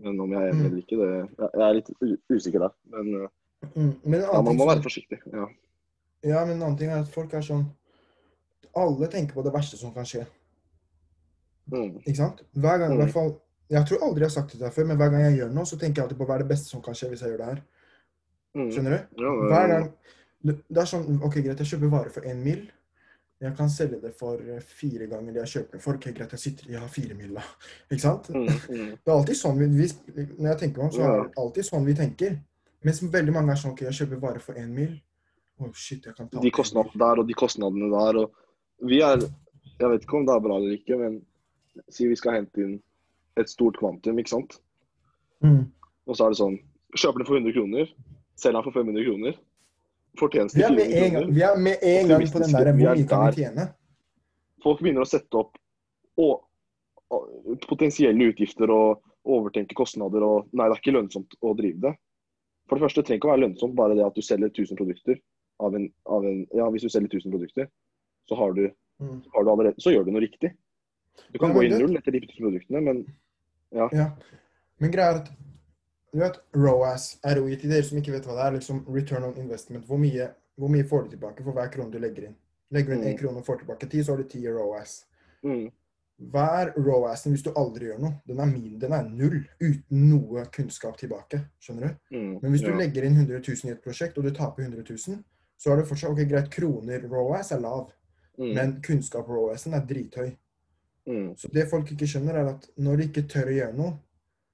Men 0.00 0.20
om 0.20 0.32
jeg 0.32 0.40
er 0.42 0.52
enig 0.52 0.60
Mm. 0.60 0.66
eller 0.66 0.78
ikke, 0.80 0.96
det, 0.96 1.10
jeg 1.38 1.68
er 1.68 1.74
litt 1.74 1.90
usikker 2.30 2.58
der. 2.60 2.72
Men 2.90 3.14
eh, 3.24 3.28
Mm. 3.76 3.94
Men 4.04 4.20
ja, 4.22 4.40
man 4.40 4.56
må 4.56 4.64
være 4.66 4.80
forsiktig. 4.80 5.18
Ja. 5.34 5.44
Ja, 6.24 6.44
men 6.46 6.56
en 6.56 6.62
annen 6.62 6.78
ting 6.78 6.88
er 6.88 7.00
at 7.02 7.08
folk 7.12 7.34
er 7.34 7.42
sånn 7.44 7.66
Alle 8.74 9.06
tenker 9.08 9.34
på 9.34 9.42
det 9.44 9.52
verste 9.52 9.76
som 9.76 9.92
kan 9.92 10.04
skje. 10.04 10.22
Mm. 11.70 11.98
Ikke 12.06 12.16
sant? 12.16 12.40
Hver 12.56 12.78
gang, 12.78 12.92
i 12.92 12.94
Mm. 12.96 13.02
hvert 13.04 13.12
fall 13.12 13.40
Jeg 13.70 13.84
tror 13.86 13.98
aldri 14.02 14.20
jeg 14.24 14.30
har 14.30 14.42
sagt 14.42 14.52
det 14.52 14.60
deg 14.60 14.72
før, 14.72 14.86
men 14.86 14.96
hver 14.96 15.10
gang 15.10 15.20
jeg 15.20 15.38
gjør 15.40 15.52
noe, 15.52 15.64
så 15.64 15.76
tenker 15.78 16.00
jeg 16.00 16.04
alltid 16.04 16.18
på 16.18 16.26
hva 16.26 16.34
er 16.34 16.38
det 16.38 16.48
beste 16.48 16.66
som 16.70 16.80
kan 16.82 16.94
skje 16.94 17.08
hvis 17.10 17.20
jeg 17.20 17.30
gjør 17.30 17.36
det 17.38 17.46
her. 17.46 17.62
Mm. 18.56 18.70
Skjønner 18.72 18.90
du? 18.90 19.22
Ja, 19.22 19.30
det- 19.30 19.50
Hver 19.50 19.68
gang 19.68 19.92
det 20.42 20.78
er 20.78 20.86
sånn 20.86 21.22
OK, 21.22 21.34
greit, 21.42 21.58
jeg 21.58 21.66
kjøper 21.66 21.90
varer 21.90 22.10
for 22.10 22.22
én 22.22 22.42
mil. 22.42 22.70
Jeg 23.40 23.54
kan 23.56 23.70
selge 23.72 23.96
det 24.02 24.10
for 24.18 24.40
eh, 24.44 24.60
fire 24.60 25.06
ganger 25.08 25.32
det 25.32 25.40
jeg 25.46 25.52
kjøper 25.54 25.78
det 25.78 25.82
for. 25.84 25.96
Ok, 25.96 26.10
greit, 26.16 26.32
jeg 26.36 26.42
sitter 26.42 26.72
Jeg 26.74 26.80
har 26.82 26.90
fire 26.92 27.14
milla. 27.16 27.44
Ikke 27.88 28.02
sant? 28.02 28.28
Mm, 28.34 28.48
mm. 28.50 28.90
Det 29.00 29.08
er 29.08 29.14
alltid 29.14 29.38
sånn 29.38 29.60
vi, 29.60 29.68
vi 29.78 29.86
Når 30.36 30.50
jeg 30.50 30.58
tenker 30.64 30.82
meg 30.82 30.88
om, 30.88 30.92
så 30.96 31.06
er 31.06 31.22
det 31.22 31.40
alltid 31.44 31.68
sånn 31.70 31.88
vi 31.88 31.94
tenker. 31.96 32.36
Mens 32.84 33.00
veldig 33.14 33.36
mange 33.36 33.54
er 33.54 33.62
sånn 33.62 33.72
OK, 33.72 33.86
jeg 33.86 33.96
kjøper 33.96 34.20
varer 34.26 34.44
for 34.44 34.60
én 34.60 34.68
mil. 34.76 34.92
Oh, 35.60 35.72
shit, 35.76 36.04
jeg 36.04 36.16
kan 36.16 36.28
ta 36.28 36.40
de 36.40 36.52
kostnadene 36.52 37.00
der 37.00 37.22
og 37.22 37.28
de 37.28 37.36
kostnadene 37.36 37.88
der. 37.92 38.20
Og 38.22 38.88
vi 38.92 39.00
er 39.04 39.24
Jeg 39.80 39.88
vet 39.88 40.04
ikke 40.04 40.18
om 40.18 40.26
det 40.28 40.34
er 40.34 40.44
bra 40.44 40.56
eller 40.60 40.76
ikke, 40.76 40.96
men 41.00 41.20
si 41.88 42.08
vi 42.08 42.16
skal 42.20 42.36
hente 42.36 42.60
inn 42.60 42.74
et 43.40 43.48
stort 43.48 43.78
kvantum, 43.80 44.18
ikke 44.20 44.34
sant. 44.34 44.58
Mm. 45.40 45.70
Og 46.04 46.16
så 46.16 46.26
er 46.26 46.34
det 46.34 46.40
sånn 46.42 46.58
Kjøper 46.90 47.22
den 47.22 47.28
for 47.28 47.38
100 47.38 47.54
kroner, 47.54 47.90
selger 48.34 48.58
den 48.58 48.66
for 48.66 48.76
500 48.76 49.04
kroner. 49.06 49.36
Fortjeneste 50.18 50.58
Vi 50.58 50.64
er 50.66 50.74
med 50.74 50.92
en 50.92 51.12
gang, 51.14 51.28
vi 51.34 51.42
er 51.46 51.58
med 51.58 51.84
en 51.86 52.08
gang 52.08 52.24
på 52.32 52.42
den 52.42 52.54
der 52.54 52.70
hvor 52.72 52.78
mye 52.80 53.06
kan 53.08 53.26
vi 53.28 53.44
tjene? 53.44 53.66
Folk 54.64 54.80
begynner 54.82 55.06
å 55.06 55.08
sette 55.08 55.38
opp 55.38 55.56
og, 56.20 56.42
og, 57.14 57.28
potensielle 57.68 58.30
utgifter 58.32 58.72
og 58.74 59.04
overtenke 59.24 59.76
kostnader 59.78 60.24
og 60.26 60.50
Nei, 60.52 60.66
det 60.66 60.74
er 60.74 60.82
ikke 60.82 60.96
lønnsomt 60.96 61.36
å 61.40 61.54
drive 61.56 61.80
det. 61.86 61.94
For 62.68 62.76
det 62.76 62.84
første 62.86 63.02
det 63.02 63.08
trenger 63.08 63.20
ikke 63.22 63.30
å 63.30 63.32
være 63.34 63.44
lønnsomt 63.46 63.78
bare 63.78 63.96
det 63.98 64.04
at 64.06 64.18
du 64.18 64.22
selger 64.24 64.50
1000 64.50 64.80
produkter 64.80 65.20
av 65.60 65.74
en, 65.76 65.88
av 66.10 66.26
en 66.26 66.44
Ja, 66.56 66.68
hvis 66.72 66.86
du 66.86 66.92
selger 66.92 67.10
1000 67.12 67.34
produkter, 67.34 67.70
så 68.28 68.38
har 68.40 68.56
du 68.58 68.66
Mm. 69.00 69.22
har 69.32 69.44
du 69.44 69.50
allerede, 69.50 69.80
så 69.80 69.90
gjør 69.94 70.04
du 70.04 70.10
noe 70.12 70.20
riktig. 70.20 70.50
Du 71.32 71.38
kan 71.38 71.48
Ja, 71.48 71.54
gå 71.54 71.62
i 71.64 71.68
null 71.72 71.96
etter 71.96 72.12
de 72.12 72.20
produktene, 72.20 72.82
men 72.84 73.06
Ja. 73.72 73.88
Men 74.78 74.90
greia 74.90 75.14
er 75.14 75.20
at 75.22 75.30
du 76.12 76.18
vet, 76.18 76.36
ROAS, 76.56 77.18
ROI 77.24 77.56
til 77.56 77.70
dere 77.70 77.82
som 77.86 77.98
ikke 78.00 78.12
vet 78.12 78.24
hva 78.26 78.34
det 78.38 78.44
er, 78.46 78.54
liksom 78.58 78.84
return 78.94 79.24
on 79.28 79.36
investment. 79.38 79.86
Hvor 79.86 79.98
mye, 80.00 80.30
hvor 80.58 80.68
mye 80.72 80.84
får 80.88 81.04
du 81.04 81.10
tilbake 81.16 81.44
for 81.44 81.52
hver 81.56 81.70
krone 81.72 81.92
du 81.92 81.98
legger 82.02 82.26
inn? 82.30 82.36
Legger 82.70 82.94
du 82.94 82.96
inn 83.00 83.04
én 83.04 83.14
Mm. 83.14 83.18
krone 83.18 83.38
og 83.38 83.46
får 83.46 83.58
tilbake 83.64 83.88
ti, 83.90 84.02
så 84.02 84.12
har 84.12 84.22
du 84.22 84.28
ti 84.28 84.38
i 84.44 84.48
ROAS. 84.50 85.04
mm, 85.44 85.70
Hva 86.30 86.46
er 86.60 86.72
ROAS-en 86.76 87.32
hvis 87.32 87.42
du 87.42 87.50
aldri 87.56 87.86
gjør 87.86 87.98
noe? 88.00 88.20
Den 88.28 88.40
er 88.40 88.46
min, 88.46 88.78
den 88.78 88.92
er 88.92 89.06
null, 89.08 89.38
uten 89.60 90.10
noe 90.10 90.44
kunnskap 90.52 90.98
tilbake. 90.98 91.40
Skjønner 91.60 91.88
du? 91.88 92.16
mm, 92.16 92.40
Men 92.42 92.50
hvis 92.52 92.60
du 92.62 92.68
ja, 92.70 92.76
legger 92.76 93.04
inn 93.04 93.16
100 93.16 93.40
000 93.40 93.70
i 93.70 93.72
et 93.72 93.82
prosjekt, 93.82 94.18
og 94.18 94.24
du 94.24 94.30
taper 94.30 94.62
100 94.66 94.84
000, 95.08 95.24
så 95.56 95.72
er 95.72 95.76
det 95.76 95.86
fortsatt 95.88 96.10
ok, 96.10 96.28
greit, 96.28 96.50
kroner 96.50 97.08
ROAS 97.08 97.52
er 97.52 97.60
lav, 97.60 97.90
mm, 98.38 98.52
men 98.54 98.82
kunnskap 98.82 99.26
ROAS-en 99.28 99.74
er 99.74 99.86
drithøy. 99.86 100.36
mm, 101.06 101.34
Så 101.36 101.48
det 101.52 101.68
folk 101.70 101.90
ikke 101.90 102.06
skjønner, 102.06 102.34
er 102.34 102.48
at 102.54 102.68
når 102.76 102.96
de 102.96 103.08
ikke 103.08 103.26
tør 103.28 103.46
å 103.48 103.56
gjøre 103.56 103.76
noe, 103.76 103.98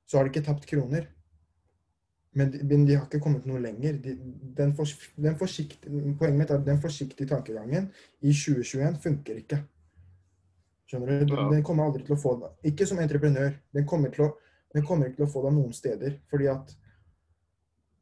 så 0.07 0.19
har 0.19 0.25
de 0.25 0.31
ikke 0.31 0.47
tapt 0.47 0.67
kroner. 0.67 1.09
Men 2.37 2.51
de, 2.53 2.61
men 2.69 2.85
de 2.85 2.97
har 2.99 3.07
ikke 3.07 3.23
kommet 3.25 3.47
noe 3.49 3.61
lenger. 3.65 3.97
De, 4.05 4.13
den, 4.59 4.75
for, 4.77 4.91
den 5.17 5.39
poenget 5.41 6.37
mitt 6.37 6.51
er 6.51 6.59
at 6.59 6.67
den 6.67 6.81
forsiktige 6.83 7.31
tankegangen 7.31 7.89
i 8.21 8.33
2021 8.33 8.99
funker 9.05 9.39
ikke. 9.41 9.61
Skjønner 10.87 11.13
du? 11.23 11.31
Den, 11.33 11.47
den 11.55 11.63
kommer 11.67 11.89
aldri 11.89 12.05
til 12.07 12.15
å 12.15 12.21
få 12.21 12.35
det. 12.43 12.53
Ikke 12.71 12.87
som 12.89 13.01
entreprenør. 13.03 13.57
Den 13.75 13.87
kommer, 13.89 14.13
å, 14.23 14.29
den 14.77 14.85
kommer 14.87 15.09
ikke 15.09 15.23
til 15.23 15.29
å 15.29 15.33
få 15.33 15.47
deg 15.47 15.57
noen 15.57 15.73
steder. 15.77 16.19
Fordi 16.31 16.51
at 16.53 16.77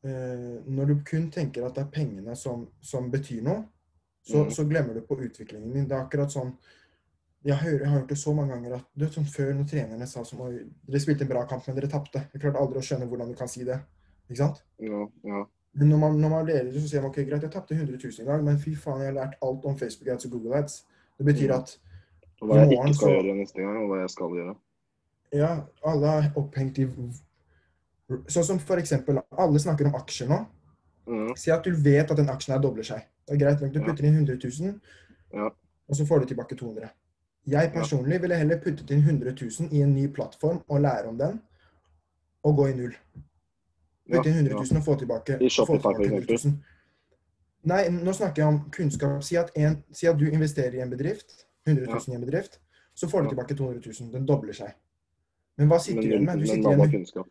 eh, 0.04 0.58
når 0.66 0.90
du 0.90 0.96
kun 1.06 1.30
tenker 1.32 1.68
at 1.68 1.78
det 1.78 1.86
er 1.86 1.94
pengene 1.94 2.36
som, 2.38 2.66
som 2.82 3.06
betyr 3.14 3.46
noe, 3.46 3.62
så, 4.24 4.42
mm. 4.42 4.52
så 4.56 4.64
glemmer 4.66 4.96
du 4.96 5.04
på 5.06 5.20
utviklingen 5.20 5.70
din. 5.70 5.86
Det 5.88 5.94
er 5.94 6.06
akkurat 6.08 6.32
sånn 6.32 6.56
jeg, 7.44 7.54
har, 7.54 7.70
jeg 7.70 7.86
har 7.86 7.98
hørt 7.98 8.10
det 8.10 8.16
så 8.16 8.32
mange 8.32 8.54
ganger 8.54 8.78
at 8.78 8.86
du 8.96 9.04
vet 9.04 9.16
sånn 9.18 9.26
før 9.28 9.50
når 9.52 9.66
trenerne 9.68 10.06
sa 10.08 10.22
som 10.24 10.40
dere 10.48 11.00
spilte 11.02 11.26
en 11.26 11.30
bra 11.30 11.42
kamp, 11.48 11.66
men 11.68 11.76
dere 11.76 11.90
tapte. 11.92 12.22
Jeg 12.32 12.40
klarte 12.40 12.60
aldri 12.60 12.80
å 12.80 12.86
skjønne 12.86 13.08
hvordan 13.10 13.30
du 13.30 13.36
kan 13.36 13.50
si 13.52 13.66
det. 13.68 13.76
Ikke 14.30 14.36
sant? 14.40 14.62
ja, 14.80 15.06
ja, 15.24 15.44
Men 15.74 15.88
når 15.88 15.98
man, 15.98 16.12
når 16.20 16.28
man 16.28 16.46
lærer 16.46 16.64
det, 16.72 16.82
så 16.82 16.88
sier 16.88 17.00
man 17.02 17.10
ok, 17.10 17.16
greit, 17.28 17.42
jeg 17.42 17.50
tapte 17.50 17.74
100 17.74 17.98
000 17.98 18.22
i 18.22 18.24
dag, 18.28 18.44
men 18.44 18.58
fy 18.58 18.74
faen, 18.78 19.00
jeg 19.02 19.10
har 19.12 19.16
lært 19.18 19.34
alt 19.42 19.64
om 19.64 19.76
Facebook 19.78 20.08
ads 20.14 20.24
og 20.24 20.30
Google 20.30 20.56
ads. 20.56 20.84
Det 21.18 21.26
betyr 21.26 21.50
Mm. 21.50 21.58
at 21.58 21.78
Og 22.40 22.48
hva 22.48 22.56
jeg 22.58 22.66
morgen 22.68 22.88
ikke 22.88 22.94
skal 22.94 23.08
så- 23.08 23.22
gjøre 23.22 23.36
neste 23.36 23.60
gang, 23.62 23.76
og 23.82 23.88
hva 23.90 24.00
jeg 24.00 24.10
skal 24.10 24.26
gjøre. 24.38 24.56
ja, 25.32 25.60
alle 25.84 26.06
er 26.06 26.32
opphengt 26.36 26.78
i 26.78 26.86
Sånn 28.28 28.44
som 28.44 28.58
for 28.58 28.76
eksempel, 28.76 29.18
alle 29.38 29.58
snakker 29.58 29.86
om 29.86 29.94
aksjer 29.94 30.28
nå. 30.28 30.46
Mm, 31.06 31.36
Si 31.36 31.50
at 31.50 31.64
du 31.64 31.70
vet 31.74 32.10
at 32.10 32.16
den 32.16 32.28
aksjen 32.28 32.52
her 32.54 32.60
dobler 32.60 32.82
seg. 32.84 33.00
Det 33.26 33.34
er 33.34 33.44
greit 33.44 33.60
nok, 33.62 33.72
du 33.72 33.80
putter 33.80 34.04
inn 34.04 34.14
100 34.14 34.36
000, 34.60 34.80
Ja. 35.32 35.48
og 35.88 35.96
så 35.96 36.04
får 36.06 36.20
du 36.20 36.26
tilbake 36.34 36.54
200. 36.56 36.90
Jeg 37.46 37.72
personlig 37.72 38.20
ville 38.20 38.36
heller 38.36 38.58
puttet 38.60 38.90
inn 38.90 39.00
100 39.02 39.32
000 39.60 39.68
i 39.72 39.80
en 39.82 39.94
ny 39.94 40.06
plattform 40.08 40.62
og 40.68 40.80
lære 40.80 41.06
om 41.08 41.18
den, 41.18 41.40
og 42.44 42.56
gå 42.56 42.66
i 42.70 42.72
null. 42.76 42.94
Putte 44.10 44.28
inn 44.28 44.40
100 44.42 44.54
000 44.54 44.80
og 44.80 44.84
få 44.84 44.94
tilbake, 45.00 45.38
I 45.40 45.48
Shopify, 45.48 45.72
få 45.72 45.94
tilbake 45.94 46.08
100 46.10 46.38
000. 46.44 46.54
Nei, 47.70 47.82
nå 47.88 48.12
snakker 48.12 48.42
jeg 48.42 48.52
om 48.52 48.58
kunnskap. 48.74 49.22
Si 49.24 49.38
at, 49.40 49.52
en, 49.56 49.78
si 49.96 50.08
at 50.10 50.18
du 50.20 50.26
investerer 50.28 50.76
i 50.76 50.82
en 50.84 50.90
bedrift, 50.92 51.46
100 51.64 51.86
000 51.88 52.12
i 52.12 52.18
en 52.18 52.26
bedrift, 52.26 52.60
så 52.94 53.08
får 53.08 53.24
du 53.24 53.32
tilbake 53.32 53.56
200 53.56 53.80
000. 54.00 54.10
Den 54.12 54.26
dobler 54.28 54.56
seg. 54.56 54.74
Men 55.56 55.70
hva 55.70 55.78
sitter 55.80 56.02
du 56.02 56.10
igjen 56.10 56.26
med? 56.26 56.42
Du 56.42 56.46
sitter 56.50 56.68
igjen 56.68 56.82
med 56.82 56.92
kunnskap. 56.92 57.30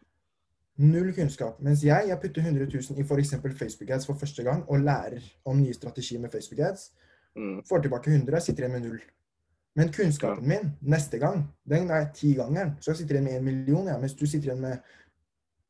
null 0.82 1.14
kunnskap. 1.14 1.60
Mens 1.62 1.84
jeg, 1.86 2.08
jeg 2.10 2.20
putter 2.24 2.42
100 2.42 2.66
000 2.66 3.00
i 3.00 3.06
f.eks. 3.06 3.36
Facebook 3.60 3.90
ads 3.94 4.08
for 4.10 4.18
første 4.18 4.44
gang, 4.44 4.64
og 4.68 4.82
lærer 4.82 5.22
om 5.46 5.60
nye 5.60 5.74
strategier 5.74 6.24
med 6.24 6.34
Facebook 6.34 6.64
ads. 6.66 6.90
Mm, 7.38 7.60
Får 7.70 7.86
tilbake 7.86 8.10
100, 8.10 8.34
jeg 8.34 8.48
sitter 8.48 8.66
igjen 8.66 8.74
med 8.80 8.88
null. 8.88 9.04
Men 9.76 9.90
kunnskapen 9.94 10.48
min 10.50 10.72
neste 10.82 11.18
gang, 11.18 11.48
den 11.70 11.90
er 11.90 12.10
tigangeren. 12.14 12.76
Så 12.82 12.92
jeg 12.92 12.98
sitter 12.98 13.18
igjen 13.18 13.30
med 13.30 13.38
en 13.38 13.46
million, 13.46 13.88
ja, 13.90 13.98
mens 14.02 14.14
du 14.18 14.26
sitter 14.26 14.52
igjen 14.52 14.62
med 14.62 14.78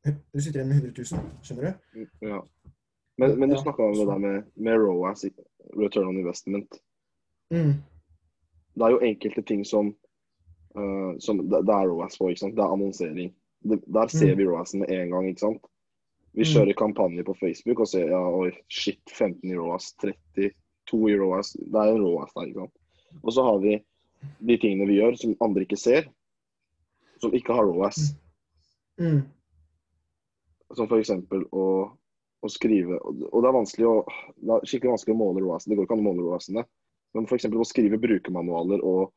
du 0.04 0.40
sitter 0.40 0.60
igjen 0.60 0.68
med 0.68 0.76
100 0.76 1.04
000. 1.12 1.20
Skjønner 1.42 1.62
du? 1.70 2.00
mm, 2.00 2.08
ja. 2.28 2.40
Men, 3.18 3.38
men 3.38 3.48
du 3.48 3.54
Ja, 3.54 3.62
snakka 3.62 3.82
om 3.86 3.94
det 3.94 4.06
der 4.08 4.18
med, 4.18 4.44
med 4.56 4.78
ROAS, 4.82 5.24
return 5.78 6.08
on 6.08 6.18
investment. 6.18 6.80
Mm. 7.54 7.74
Det 8.74 8.82
er 8.82 8.90
jo 8.90 8.98
enkelte 9.06 9.42
ting 9.46 9.62
som, 9.64 9.92
uh, 10.76 11.14
som 11.22 11.38
det, 11.48 11.60
det 11.66 11.74
er 11.76 11.86
ROAS 11.92 12.18
på. 12.18 12.28
ikke 12.32 12.40
sant? 12.42 12.56
Det 12.56 12.64
er 12.64 12.72
annonsering. 12.74 13.30
Det, 13.64 13.78
der 13.86 14.06
ser 14.10 14.34
Mm. 14.34 14.38
vi 14.38 14.44
ROAS-en 14.48 14.80
med 14.80 14.90
en 14.90 15.10
gang. 15.10 15.28
ikke 15.28 15.40
sant? 15.46 15.62
Vi 16.34 16.42
Mm. 16.42 16.50
kjører 16.52 16.74
kampanje 16.74 17.24
på 17.24 17.34
Facebook 17.38 17.80
og 17.80 17.88
ser 17.88 18.08
ja, 18.10 18.18
oi, 18.18 18.50
shit, 18.68 19.00
15 19.18 19.50
i 19.50 19.54
ROAS, 19.54 19.92
32 20.02 21.10
i 21.12 21.16
ROAS. 21.16 21.52
Det 21.54 21.80
er 21.80 21.92
jo 21.94 22.02
ROAS 22.02 22.32
der. 22.34 22.46
ikke 22.50 22.60
sant? 22.60 22.74
Og 23.22 23.32
så 23.32 23.42
har 23.46 23.58
vi 23.62 23.78
de 24.48 24.56
tingene 24.58 24.86
vi 24.90 24.98
gjør 24.98 25.14
som 25.16 25.36
andre 25.40 25.62
ikke 25.62 25.78
ser, 25.78 26.02
som 27.22 27.32
ikke 27.32 27.52
har 27.54 27.62
ROAS. 27.64 28.10
Mm. 28.98 29.22
Som 30.74 30.88
f.eks. 30.88 31.12
Å, 31.14 31.64
å 32.44 32.50
skrive 32.52 32.98
Og 33.04 33.38
det 33.40 33.48
er 33.48 33.56
vanskelig 33.56 33.86
å 33.88 33.96
Det 34.06 34.56
er 34.56 34.68
skikkelig 34.68 34.94
vanskelig 34.96 35.14
å 35.14 35.20
måle 35.20 35.44
ROAS. 35.44 35.68
Det 35.68 35.78
går 35.78 35.86
ikke 35.86 35.96
an 35.96 36.04
å 36.04 36.08
måle 36.08 36.26
ROAS-ene. 36.26 36.64
Men 37.14 37.28
f.eks. 37.28 37.46
å 37.46 37.68
skrive 37.68 38.00
brukermanualer 38.02 38.82
og, 38.84 39.14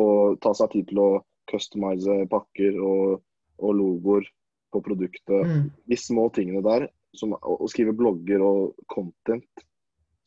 og 0.00 0.38
ta 0.42 0.54
seg 0.56 0.72
tid 0.74 0.90
til 0.90 1.02
å 1.02 1.10
customize 1.50 2.16
pakker 2.30 2.78
og, 2.82 3.20
og 3.62 3.76
logoer 3.78 4.26
på 4.74 4.82
produktet. 4.86 5.46
Mm. 5.46 5.70
De 5.90 5.98
små 5.98 6.28
tingene 6.34 6.62
der, 6.66 6.86
som, 7.16 7.34
å, 7.34 7.66
skrive 7.70 7.94
blogger 7.96 8.42
og 8.44 8.86
content, 8.90 9.64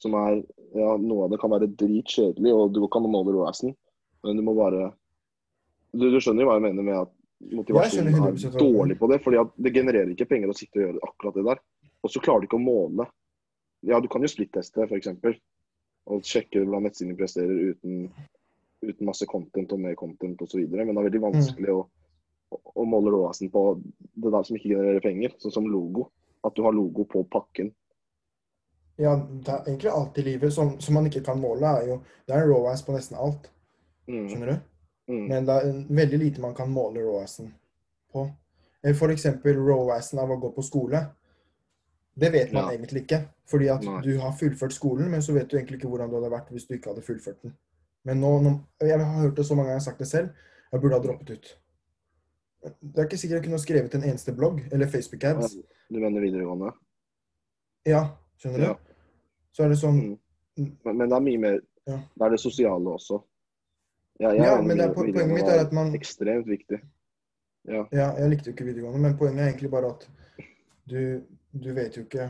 som 0.04 0.16
er 0.20 0.42
ja, 0.76 0.96
Noe 1.00 1.28
av 1.28 1.32
det 1.32 1.40
kan 1.40 1.54
være 1.54 1.72
dritkjedelig, 1.80 2.52
og 2.52 2.74
du 2.74 2.82
går 2.82 2.90
ikke 2.90 3.02
an 3.04 3.08
å 3.08 3.14
måle 3.14 3.36
ROAS-en, 3.36 3.76
men 4.24 4.40
du 4.40 4.44
må 4.46 4.56
bare 4.58 4.90
du, 5.94 6.08
du 6.10 6.18
skjønner 6.18 6.44
jo 6.44 6.50
hva 6.50 6.58
jeg 6.58 6.66
mener 6.66 6.88
med 6.88 6.98
at 7.04 7.12
motivasjonen 7.52 8.10
er 8.14 8.20
100% 8.20 8.24
hva 8.24 8.32
du 8.34 8.44
mener. 8.44 8.60
dårlig 8.78 9.00
på 9.00 9.10
det. 9.12 9.20
fordi 9.24 9.42
det 9.66 9.74
genererer 9.76 10.12
ikke 10.14 10.30
penger 10.30 10.50
å 10.54 10.56
sitte 10.58 10.80
og 10.80 10.86
gjøre 10.86 11.04
akkurat 11.10 11.36
det 11.40 11.46
der. 11.50 11.62
Og 12.04 12.12
så 12.12 12.22
klarer 12.24 12.44
du 12.44 12.48
ikke 12.48 12.60
å 12.60 12.64
måle. 12.64 13.08
Ja, 13.84 14.00
du 14.00 14.08
kan 14.08 14.24
jo 14.24 14.32
splitteste, 14.32 14.86
f.eks. 14.88 15.12
Og 16.12 16.24
sjekke 16.28 16.64
hvordan 16.64 16.84
nettsidene 16.88 17.18
presterer 17.20 17.74
uten, 17.74 18.10
uten 18.84 19.08
masse 19.08 19.26
content 19.28 19.72
og 19.72 19.80
mer 19.80 19.96
content 20.00 20.42
osv. 20.44 20.60
Men 20.72 20.92
det 20.92 20.98
er 21.00 21.08
veldig 21.10 21.22
vanskelig 21.24 21.72
å, 21.72 21.86
å, 22.52 22.60
å 22.84 22.86
måle 22.88 23.12
ROAS-en 23.12 23.52
på 23.52 23.64
det 23.84 24.32
der 24.34 24.44
som 24.44 24.58
ikke 24.60 24.74
genererer 24.74 25.04
penger, 25.04 25.36
sånn 25.40 25.56
som 25.60 25.68
logo. 25.72 26.10
At 26.44 26.56
du 26.56 26.64
har 26.66 26.76
logo 26.76 27.06
på 27.08 27.24
pakken 27.32 27.70
Ja, 29.00 29.16
det 29.16 29.50
er 29.50 29.64
egentlig 29.66 29.90
alt 29.90 30.18
i 30.20 30.26
livet 30.28 30.52
som, 30.54 30.74
som 30.84 30.94
man 30.94 31.08
ikke 31.08 31.24
kan 31.26 31.40
måle, 31.42 31.66
er 31.66 31.88
jo 31.88 31.96
Det 32.28 32.36
er 32.36 32.44
en 32.44 32.50
ROAS 32.52 32.84
på 32.86 32.96
nesten 32.96 33.18
alt, 33.18 33.50
Mm. 34.04 34.26
skjønner 34.28 34.50
du? 34.52 34.56
Mm. 35.10 35.28
Men 35.28 35.46
det 35.46 35.56
er 35.56 35.74
veldig 35.90 36.20
lite 36.20 36.42
man 36.42 36.54
kan 36.56 36.70
måle 36.72 37.02
ROAS-en 37.04 37.50
på. 38.14 38.28
F.eks. 38.84 39.26
ROAS-en 39.44 40.20
av 40.20 40.32
å 40.32 40.40
gå 40.40 40.52
på 40.56 40.64
skole. 40.64 41.02
Det 42.16 42.30
vet 42.32 42.54
man 42.54 42.70
Ja. 42.70 42.78
egentlig 42.78 43.04
ikke. 43.04 43.22
Fordi 43.50 43.68
at 43.74 43.84
Nei. 43.84 44.02
du 44.02 44.18
har 44.20 44.32
fullført 44.32 44.72
skolen, 44.74 45.10
men 45.12 45.22
så 45.22 45.34
vet 45.34 45.50
du 45.50 45.58
egentlig 45.58 45.80
ikke 45.82 45.90
hvordan 45.90 46.10
du 46.10 46.16
hadde 46.16 46.32
vært 46.32 46.50
hvis 46.52 46.68
du 46.68 46.76
ikke 46.76 46.94
hadde 46.94 47.02
fullført 47.04 47.42
den. 47.42 47.54
Men 48.06 48.20
nå, 48.22 48.40
nå 48.42 48.54
Jeg 48.82 49.00
har 49.00 49.22
hørt 49.22 49.36
det 49.36 49.46
så 49.46 49.56
mange 49.56 49.68
ganger, 49.70 49.80
jeg 49.80 49.86
har 49.86 49.92
sagt 49.92 50.00
det 50.00 50.08
selv, 50.08 50.30
jeg 50.72 50.82
burde 50.82 50.94
ha 50.96 51.02
droppet 51.04 51.30
ut. 51.30 51.58
Det 52.64 52.98
er 52.98 53.04
ikke 53.08 53.18
sikkert 53.20 53.42
jeg 53.42 53.44
kunne 53.44 53.60
skrevet 53.60 53.96
en 53.96 54.04
eneste 54.04 54.32
blogg 54.36 54.62
eller 54.72 54.88
Facebook-ads. 54.88 55.56
Du 55.92 56.00
mener 56.00 56.22
videregående? 56.22 56.72
Ja, 57.86 58.06
skjønner 58.40 58.58
du? 58.60 58.66
Ja. 58.66 58.76
Så 59.52 59.64
er 59.64 59.70
det 59.70 59.78
sånn 59.80 60.20
Mm. 60.56 60.78
Men, 60.86 60.98
men 60.98 61.10
det 61.10 61.16
er 61.16 61.22
mye 61.26 61.38
mer 61.40 61.60
Ja. 61.88 61.98
Det 61.98 62.22
er 62.22 62.30
det 62.30 62.40
sosiale 62.40 62.86
også. 62.94 63.24
Ja, 64.20 64.30
jeg 64.30 64.44
Ja, 64.46 64.62
men 64.62 64.78
det 64.78 64.94
poenget 64.96 65.28
mitt 65.32 65.48
er 65.50 65.60
at 65.66 65.72
man 65.74 65.94
Ekstremt 65.96 66.48
viktig. 66.48 66.80
Ja. 67.68 67.86
Ja, 67.92 68.12
jeg 68.20 68.30
likte 68.30 68.50
jo 68.52 68.54
ikke 68.54 68.66
videregående, 68.68 69.00
men 69.02 69.18
poenget 69.18 69.40
er 69.42 69.48
egentlig 69.52 69.72
bare 69.72 69.90
at 69.96 70.08
du, 70.90 71.22
du 71.64 71.74
vet 71.74 71.96
jo 71.98 72.04
ikke 72.04 72.30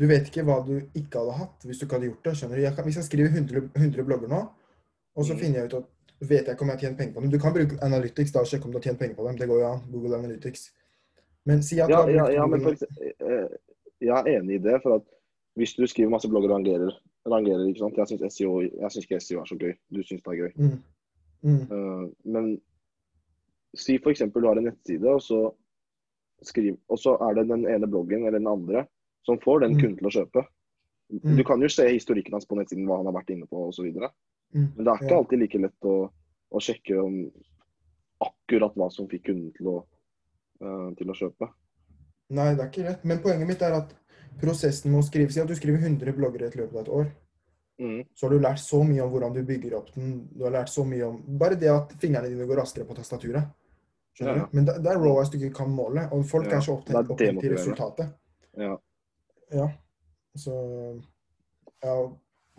Du 0.00 0.06
vet 0.08 0.26
ikke 0.30 0.42
hva 0.48 0.62
du 0.66 0.80
ikke 0.96 1.18
hadde 1.20 1.32
hatt 1.36 1.64
hvis 1.68 1.78
du 1.78 1.84
ikke 1.84 1.98
hadde 1.98 2.08
gjort 2.08 2.24
det. 2.24 2.36
skjønner 2.36 2.56
du? 2.56 2.62
Jeg 2.62 2.74
kan, 2.74 2.84
hvis 2.84 2.96
jeg 2.96 3.04
skriver 3.04 3.28
100, 3.28 3.70
100 3.76 4.04
blogger 4.08 4.28
nå, 4.28 4.40
og 5.16 5.24
så 5.26 5.34
Mm. 5.34 5.38
finner 5.40 5.58
jeg 5.60 5.64
ut 5.66 5.74
at 5.74 5.84
vet 6.28 6.46
jeg 6.46 6.54
ikke 6.54 6.62
om 6.62 6.68
jeg 6.68 6.76
har 6.76 6.80
tjent 6.80 6.98
penger 6.98 7.14
på 7.14 7.20
dem. 7.20 7.30
Du 7.30 7.38
kan 7.38 7.52
bruke 7.52 7.78
Analytics 7.84 8.32
da 8.32 8.40
og 8.40 8.46
sjekke 8.46 8.64
om 8.64 8.72
du 8.72 8.78
har 8.78 8.82
tjent 8.82 8.98
penger 8.98 9.16
på 9.16 9.26
dem. 9.26 9.36
Det 9.36 9.48
går 9.48 9.58
jo 9.60 9.66
an. 9.72 9.82
Google 9.92 10.16
Analytics. 10.16 10.70
Men 11.46 11.62
si 11.62 11.78
at 11.80 11.88
Ja, 11.88 12.06
ja, 12.08 12.26
ja, 12.32 12.46
men 12.46 12.60
for, 12.60 12.70
eh, 12.72 13.48
jeg 14.00 14.16
er 14.18 14.40
enig 14.40 14.54
i 14.54 14.62
det. 14.64 14.80
For 14.82 14.94
at 14.94 15.02
hvis 15.56 15.74
du 15.76 15.86
skriver 15.86 16.10
masse 16.10 16.28
blogger 16.28 16.48
og 16.50 16.56
rangerer, 16.56 16.92
rangerer 17.28 17.66
ikke 17.68 17.82
sant? 17.84 17.98
Jeg 18.00 18.08
syns 18.08 18.34
SEO, 18.36 18.60
jeg 18.62 18.90
synes 18.90 19.06
ikke 19.06 19.20
SEO 19.20 19.40
er 19.42 19.48
så 19.50 19.58
gøy. 19.60 19.74
Du 19.92 20.02
syns 20.02 20.22
det 20.22 20.32
er 20.32 20.40
gøy. 20.44 20.52
mm. 20.56 20.78
Mm. 21.42 21.60
Eh, 21.72 22.08
men 22.24 22.48
si 23.76 23.94
f.eks. 23.96 24.22
du 24.34 24.46
har 24.46 24.58
en 24.60 24.66
nettside, 24.68 25.08
og 25.08 25.22
så, 25.24 25.38
skriv, 26.44 26.76
og 26.88 26.98
så 26.98 27.14
er 27.28 27.34
det 27.38 27.46
den 27.48 27.66
ene 27.68 27.88
bloggen 27.88 28.26
eller 28.26 28.38
den 28.38 28.48
andre 28.50 28.86
som 29.24 29.38
får 29.40 29.60
den 29.60 29.72
Mm. 29.76 29.80
kunden 29.80 29.96
til 29.98 30.06
å 30.08 30.14
kjøpe. 30.16 30.42
Mm. 31.10 31.36
Du 31.36 31.44
kan 31.44 31.60
jo 31.62 31.68
se 31.68 31.88
historikken 31.88 32.32
hans 32.32 32.46
på 32.46 32.56
nettsiden, 32.56 32.86
hva 32.86 32.96
han 33.00 33.06
har 33.06 33.16
vært 33.16 33.30
inne 33.30 33.46
på 33.46 33.68
osv. 33.68 33.84
Mm. 34.54 34.68
Men 34.76 34.84
det 34.84 34.88
er 34.92 35.04
ikke 35.04 35.16
alltid 35.16 35.38
like 35.38 35.58
lett 35.58 35.84
å, 35.88 36.10
å 36.50 36.60
sjekke 36.60 36.98
om 37.00 37.16
akkurat 38.20 38.74
hva 38.76 38.90
som 38.92 39.08
fikk 39.08 39.26
kunden 39.30 39.52
til 39.56 39.66
å, 39.72 39.76
uh, 40.64 40.90
til 40.98 41.10
å 41.10 41.16
kjøpe. 41.16 41.48
Nei, 42.30 42.54
det 42.54 42.62
er 42.64 42.68
ikke 42.70 42.86
rett. 42.86 43.04
Men 43.04 43.22
poenget 43.24 43.48
mitt 43.48 43.62
er 43.62 43.76
at 43.80 43.94
prosessen 44.40 44.92
med 44.92 45.00
å 45.02 45.06
skrive 45.06 45.32
Si 45.32 45.40
at 45.42 45.48
du 45.48 45.54
skriver 45.58 45.82
100 45.82 46.12
blogger 46.16 46.42
i 46.44 46.48
et 46.50 46.56
løpet 46.56 46.76
av 46.76 46.82
et 46.84 46.94
år. 47.00 47.10
Mm. 47.80 48.04
så 48.14 48.26
har 48.26 48.34
du 48.34 48.42
lært 48.44 48.60
så 48.60 48.82
mye 48.84 49.00
om 49.00 49.08
hvordan 49.08 49.32
du 49.32 49.38
bygger 49.48 49.74
opp 49.78 49.86
den. 49.94 50.28
Du 50.36 50.42
har 50.44 50.52
lært 50.52 50.68
så 50.68 50.82
mye 50.84 51.06
om 51.06 51.38
Bare 51.40 51.56
det 51.56 51.70
at 51.72 51.94
fingrene 52.02 52.28
dine 52.28 52.44
går 52.44 52.58
raskere 52.60 52.84
på 52.84 52.92
tastaturet. 52.98 53.46
Skjønner 54.12 54.36
Ja, 54.36 54.42
du? 54.42 54.56
Men 54.56 54.66
det, 54.68 54.74
det 54.84 54.90
er 54.92 55.00
ROAS 55.00 55.30
du 55.32 55.38
ikke 55.38 55.54
kan 55.62 55.70
måle, 55.72 56.04
og 56.12 56.26
folk 56.28 56.50
Ja, 56.50 56.58
er 56.58 56.66
så 56.66 56.74
det 56.84 56.94
opptatt, 56.98 57.22
av 57.38 57.46
resultatet. 57.54 58.12
Ja. 58.60 58.74
Ja. 59.56 59.70
Så 60.36 60.52
Ja, 61.82 61.94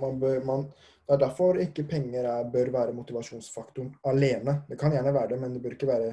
man 0.01 0.19
bør 0.19 0.43
man 0.45 0.63
Det 1.07 1.13
er 1.13 1.21
derfor 1.27 1.59
ikke 1.61 1.83
penger 1.83 2.25
er, 2.25 2.49
bør 2.49 2.71
være 2.71 2.93
motivasjonsfaktoren 2.93 3.93
alene. 4.07 4.63
Det 4.69 4.79
kan 4.79 4.91
gjerne 4.91 5.13
være 5.13 5.27
det, 5.35 5.39
men 5.41 5.53
det 5.53 5.61
bør 5.61 5.77
ikke 5.77 5.87
være 5.87 6.11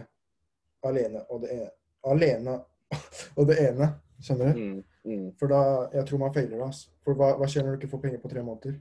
alene 0.85 1.25
og 1.31 1.43
det 1.43 1.51
ene. 1.57 1.71
Alene 2.05 2.61
og 3.39 3.47
det 3.47 3.59
ene. 3.71 3.89
Skjønner 4.21 4.53
du? 4.53 4.59
Mm. 4.61 4.85
Mm. 5.09 5.29
For 5.41 5.49
da 5.49 5.59
Jeg 5.95 6.05
tror 6.09 6.19
man 6.21 6.33
feiler 6.35 6.57
det. 6.59 6.65
Altså. 6.67 6.91
For 7.07 7.17
hva, 7.17 7.31
hva 7.41 7.47
skjer 7.49 7.65
når 7.65 7.77
du 7.77 7.81
ikke 7.81 7.91
får 7.95 8.03
penger 8.03 8.21
på 8.25 8.31
tre 8.33 8.43
måneder? 8.45 8.75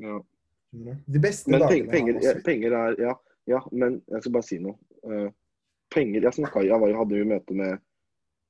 ja. 0.00 0.20
De 1.06 1.20
beste 1.22 1.50
Men 1.50 1.62
dagene 1.62 1.88
penger, 1.92 2.18
ja, 2.24 2.32
penger, 2.44 2.72
er 2.76 2.96
ja, 3.00 3.12
ja, 3.48 3.60
men 3.72 4.00
jeg 4.12 4.22
skal 4.22 4.32
bare 4.34 4.44
si 4.44 4.58
noe. 4.60 4.74
Uh, 5.06 5.28
penger 5.94 6.26
Jeg 6.26 6.34
snakka 6.36 6.64
Jeg 6.66 6.80
var, 6.82 6.92
hadde 6.98 7.16
jo 7.20 7.28
møte 7.30 7.54
med 7.56 7.78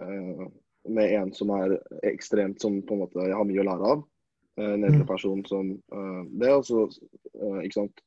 uh, 0.02 0.46
med 0.88 1.12
en 1.18 1.32
som 1.34 1.50
er 1.50 1.76
ekstremt 2.06 2.60
som 2.62 2.80
på 2.86 2.94
en 2.94 3.00
måte 3.04 3.22
jeg 3.26 3.34
har 3.34 3.44
mye 3.46 3.62
å 3.62 3.66
lære 3.66 3.92
av. 3.92 4.02
Eh, 4.58 4.72
En 4.76 4.84
eldre 4.86 5.02
Mm. 5.02 5.06
person 5.08 5.44
som 5.44 5.70
det. 6.38 6.50
Og 6.54 6.64
så, 6.64 6.84
ikke 7.62 7.74
sant. 7.74 8.00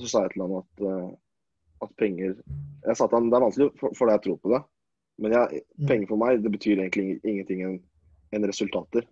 Så 0.00 0.08
sa 0.08 0.22
jeg 0.24 0.32
til 0.32 0.42
han 0.46 0.54
at, 0.56 1.18
at 1.82 1.90
penger 2.00 2.34
Jeg 2.86 2.96
sa 2.96 3.06
til 3.06 3.18
han 3.18 3.28
det 3.30 3.36
er 3.36 3.44
vanskelig 3.44 3.68
for, 3.78 3.92
for 3.94 4.08
deg 4.08 4.18
å 4.20 4.24
tro 4.24 4.36
på 4.40 4.54
det, 4.54 4.62
men 5.18 5.32
jeg, 5.32 5.62
Mm. 5.78 5.86
penger 5.86 6.06
for 6.08 6.16
meg 6.16 6.42
det 6.42 6.52
betyr 6.52 6.80
egentlig 6.80 7.20
ingenting 7.24 7.82
enn 8.32 8.46
resultater. 8.48 9.06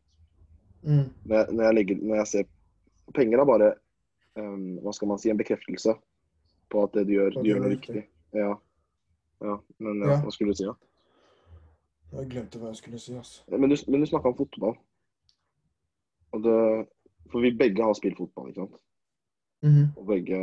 Mm. 0.83 1.09
Når 1.25 1.37
jeg, 1.37 1.53
når 1.53 1.65
jeg, 1.65 1.75
legger, 1.75 2.03
når 2.03 2.21
jeg 2.23 2.31
ser 2.33 2.53
Penger 3.15 3.39
er 3.43 3.47
bare 3.49 3.69
um, 4.39 4.79
hva 4.83 4.93
skal 4.95 5.09
man 5.09 5.21
si, 5.23 5.31
en 5.31 5.39
bekreftelse 5.39 5.95
på 6.73 6.83
at 6.83 6.97
det 6.97 7.07
du 7.07 7.13
gjør, 7.17 7.37
du 7.39 7.47
gjør 7.47 7.63
noe 7.63 7.71
riktig. 7.77 8.03
Ja. 8.35 8.51
ja. 9.47 9.55
Men 9.79 10.03
ja, 10.03 10.17
Ja. 10.17 10.19
hva 10.25 10.33
skulle 10.35 10.55
du 10.55 10.59
si, 10.59 10.67
da? 10.67 10.75
Jeg 12.17 12.31
glemte 12.33 12.59
hva 12.59 12.73
jeg 12.73 12.81
skulle 12.81 12.99
si. 13.03 13.15
altså. 13.19 13.45
Men 13.51 13.71
du, 13.71 13.77
men 13.91 14.03
du 14.03 14.09
snakka 14.11 14.33
om 14.33 14.39
fotball. 14.39 14.75
Det, 16.37 16.57
for 17.33 17.41
vi 17.41 17.55
begge 17.57 17.83
har 17.87 17.95
spilt 17.97 18.19
fotball, 18.19 18.51
ikke 18.51 18.67
sant? 18.67 18.83
Mhm. 19.65 19.87
Og 19.97 20.07
begge 20.11 20.39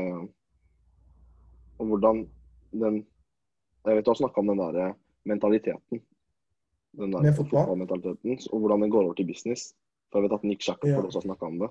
Og 1.78 1.86
hvordan 1.88 2.24
den 2.72 3.06
Jeg 3.86 3.96
vet 3.96 4.06
du 4.06 4.10
har 4.10 4.16
snakka 4.18 4.40
om 4.40 4.48
den 4.48 4.58
der 4.58 4.94
mentaliteten. 5.26 6.02
Den 6.98 7.12
der 7.12 7.34
fotball? 7.34 7.66
fotballmentaliteten. 7.66 8.40
Og 8.54 8.60
hvordan 8.60 8.82
den 8.82 8.90
går 8.92 9.04
over 9.06 9.14
til 9.18 9.28
business. 9.28 9.74
For 10.12 10.20
jeg 10.22 10.30
vet 10.30 10.36
at 10.38 10.44
Nick 10.44 10.62
Shackford 10.62 10.90
Ja. 10.90 11.02
også 11.02 11.22
har 11.22 11.28
snakka 11.28 11.46
om 11.46 11.60
det. 11.60 11.70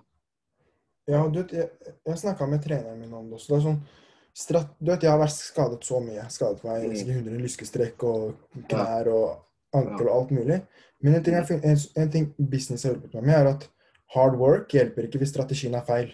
Ja, 1.08 1.22
du 1.28 1.38
vet, 1.42 1.52
jeg, 1.52 1.68
jeg 2.06 2.18
snakka 2.18 2.46
med 2.46 2.62
treneren 2.62 2.98
min 3.00 3.12
om 3.14 3.24
det 3.30 3.34
også. 3.38 3.48
Det 3.48 3.56
er 3.58 3.66
sånn, 3.68 3.80
strat, 4.34 4.68
du 4.80 4.90
vet, 4.90 5.02
Jeg 5.02 5.10
har 5.10 5.18
vært 5.18 5.36
skadet 5.36 5.84
så 5.84 6.00
mye. 6.02 6.24
Skadet 6.30 6.64
meg 6.64 6.88
Mm. 6.88 6.96
sikkert 6.96 7.16
100 7.16 7.38
lyskestrekk 7.42 8.02
og 8.04 8.34
knær 8.68 9.06
og 9.08 9.38
ankel 9.74 10.08
og 10.08 10.16
alt 10.22 10.30
mulig. 10.30 10.62
Men 11.02 11.14
en 11.14 11.22
ting, 11.24 11.34
jeg, 11.34 11.60
en, 11.64 11.76
en 12.02 12.10
ting 12.10 12.34
business 12.38 12.82
har 12.84 12.92
hjulpet 12.94 13.14
meg 13.14 13.24
med, 13.24 13.34
er 13.34 13.46
at 13.54 13.68
hard 14.14 14.36
work 14.38 14.68
hjelper 14.68 15.04
ikke 15.08 15.18
hvis 15.18 15.30
strategien 15.34 15.74
er 15.74 15.84
feil. 15.86 16.12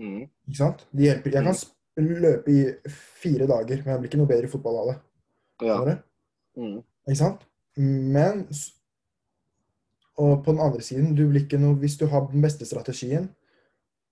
Mm. 0.00 0.28
Ikke 0.48 0.56
sant? 0.56 0.86
De 0.92 1.02
hjelper. 1.04 1.32
Jeg 1.32 1.42
Mm. 1.42 1.46
kan 1.46 1.54
sp- 1.54 1.76
løpe 1.96 2.48
i 2.48 2.88
fire 2.88 3.46
dager, 3.46 3.76
men 3.84 3.92
jeg 3.92 3.98
blir 4.00 4.08
ikke 4.08 4.18
noe 4.18 4.26
bedre 4.26 4.44
i 4.44 4.50
fotball 4.50 4.78
av 4.78 4.86
det. 4.94 5.00
Ja. 5.66 5.98
Mm. 6.56 6.82
Ikke 7.08 7.22
sant? 7.22 7.46
Men 7.76 8.46
Og 10.20 10.44
på 10.44 10.52
den 10.52 10.60
andre 10.60 10.82
siden, 10.84 11.14
du 11.16 11.22
blir 11.28 11.46
ikke 11.46 11.58
noe 11.58 11.78
Hvis 11.80 11.96
du 11.96 12.06
har 12.06 12.26
den 12.28 12.42
beste 12.42 12.66
strategien, 12.66 13.30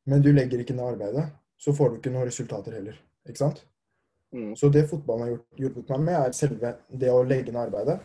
men 0.06 0.22
du 0.22 0.30
legger 0.32 0.62
ikke 0.62 0.72
ned 0.72 0.86
arbeidet, 0.94 1.26
så 1.58 1.74
får 1.76 1.90
du 1.90 1.96
ikke 1.98 2.12
noen 2.14 2.24
resultater 2.30 2.72
heller. 2.72 2.94
Ikke 3.28 3.42
sant? 3.42 3.66
Mm. 4.32 4.54
Så 4.56 4.70
det 4.72 4.86
fotballen 4.88 5.22
har 5.22 5.30
gjort, 5.34 5.58
hjulpet 5.60 5.90
meg 5.90 6.00
med, 6.06 6.14
er 6.14 6.32
selve 6.36 6.70
det 6.88 7.10
å 7.12 7.26
legge 7.26 7.52
ned 7.52 7.60
arbeidet. 7.66 7.98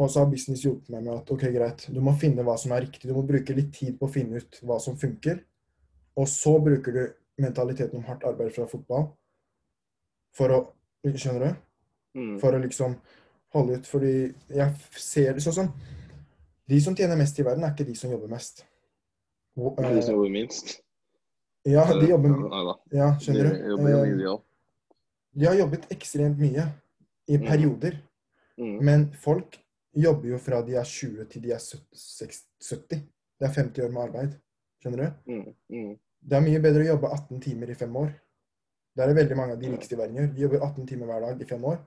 Og 0.00 0.10
så 0.10 0.22
har 0.22 0.30
business 0.32 0.64
hjulpet 0.64 0.90
meg 0.90 1.04
med 1.04 1.14
at 1.14 1.30
ok, 1.30 1.46
greit, 1.54 1.86
du 1.94 2.00
må 2.02 2.14
finne 2.18 2.42
hva 2.46 2.56
som 2.58 2.74
er 2.74 2.86
riktig. 2.86 3.06
Du 3.06 3.14
må 3.14 3.22
bruke 3.28 3.54
litt 3.54 3.70
tid 3.76 3.98
på 4.00 4.08
å 4.08 4.12
finne 4.12 4.42
ut 4.42 4.58
hva 4.66 4.80
som 4.82 4.98
funker. 4.98 5.44
Og 6.18 6.28
så 6.28 6.56
bruker 6.64 6.96
du 6.96 7.02
mentaliteten 7.42 8.00
om 8.00 8.06
hardt 8.08 8.24
arbeid 8.28 8.50
fra 8.56 8.66
fotball 8.70 9.12
for 10.36 10.58
å 10.58 10.62
Skjønner 11.02 11.42
du? 11.42 11.62
Mm. 12.14 12.34
for 12.38 12.54
å 12.54 12.58
liksom 12.62 12.92
holde 13.52 13.78
ut. 13.78 13.86
Fordi 13.88 14.12
jeg 14.48 14.74
ser 14.98 15.32
det 15.36 15.44
sånn 15.44 15.58
som 15.62 15.72
De 16.68 16.78
som 16.80 16.94
tjener 16.96 17.18
mest 17.18 17.38
i 17.38 17.44
verden, 17.44 17.64
er 17.66 17.72
ikke 17.74 17.84
de 17.88 17.94
som 17.98 18.10
jobber 18.12 18.30
mest. 18.30 18.62
Og, 19.58 19.74
er 19.82 19.90
de 19.96 20.02
som 20.02 20.14
eh, 20.14 20.16
jobber 20.16 20.30
minst. 20.32 20.76
ja, 21.68 21.82
de 21.92 22.06
jobber 22.08 22.32
Nei 22.38 22.62
da. 22.68 22.74
Ja, 22.96 23.08
De 23.18 23.24
skjønner 23.24 23.48
du? 23.50 23.58
jobber 23.72 23.82
uh, 23.84 23.90
jobber, 23.90 24.14
mye, 24.22 24.38
de 25.34 25.46
har 25.48 25.58
jobbet 25.58 25.90
ekstremt 25.92 26.38
mye 26.40 26.64
i 27.28 27.36
Mm. 27.38 27.46
perioder. 27.48 27.98
Mm. 28.58 28.78
Men 28.84 29.04
folk 29.14 29.58
jobber 29.94 30.28
jo 30.28 30.38
fra 30.38 30.62
de 30.62 30.74
er 30.76 30.84
20 30.84 31.24
til 31.30 31.42
de 31.42 31.52
er 31.52 31.58
70. 31.58 32.42
70. 32.60 33.02
Det 33.40 33.48
er 33.48 33.52
50 33.52 33.84
år 33.84 33.90
med 33.92 34.02
arbeid. 34.02 34.34
Skjønner 34.82 34.98
du? 35.04 35.32
Mm. 35.32 35.54
Mm. 35.70 35.92
Det 36.22 36.36
er 36.38 36.44
mye 36.46 36.60
bedre 36.62 36.82
å 36.84 36.90
jobbe 36.94 37.10
18 37.12 37.40
timer 37.40 37.70
i 37.70 37.74
fem 37.74 37.96
år. 37.96 38.12
Det 38.94 39.02
er 39.02 39.08
det 39.12 39.16
veldig 39.16 39.36
mange 39.36 39.52
av 39.56 39.60
de 39.60 39.70
rikeste 39.72 39.94
i 39.96 39.98
verden 39.98 40.16
gjør. 40.16 40.32
De 40.34 40.42
jobber 40.46 40.62
18 40.66 40.86
timer 40.86 41.06
hver 41.10 41.20
dag 41.26 41.40
i 41.42 41.48
fem 41.48 41.64
år. 41.64 41.78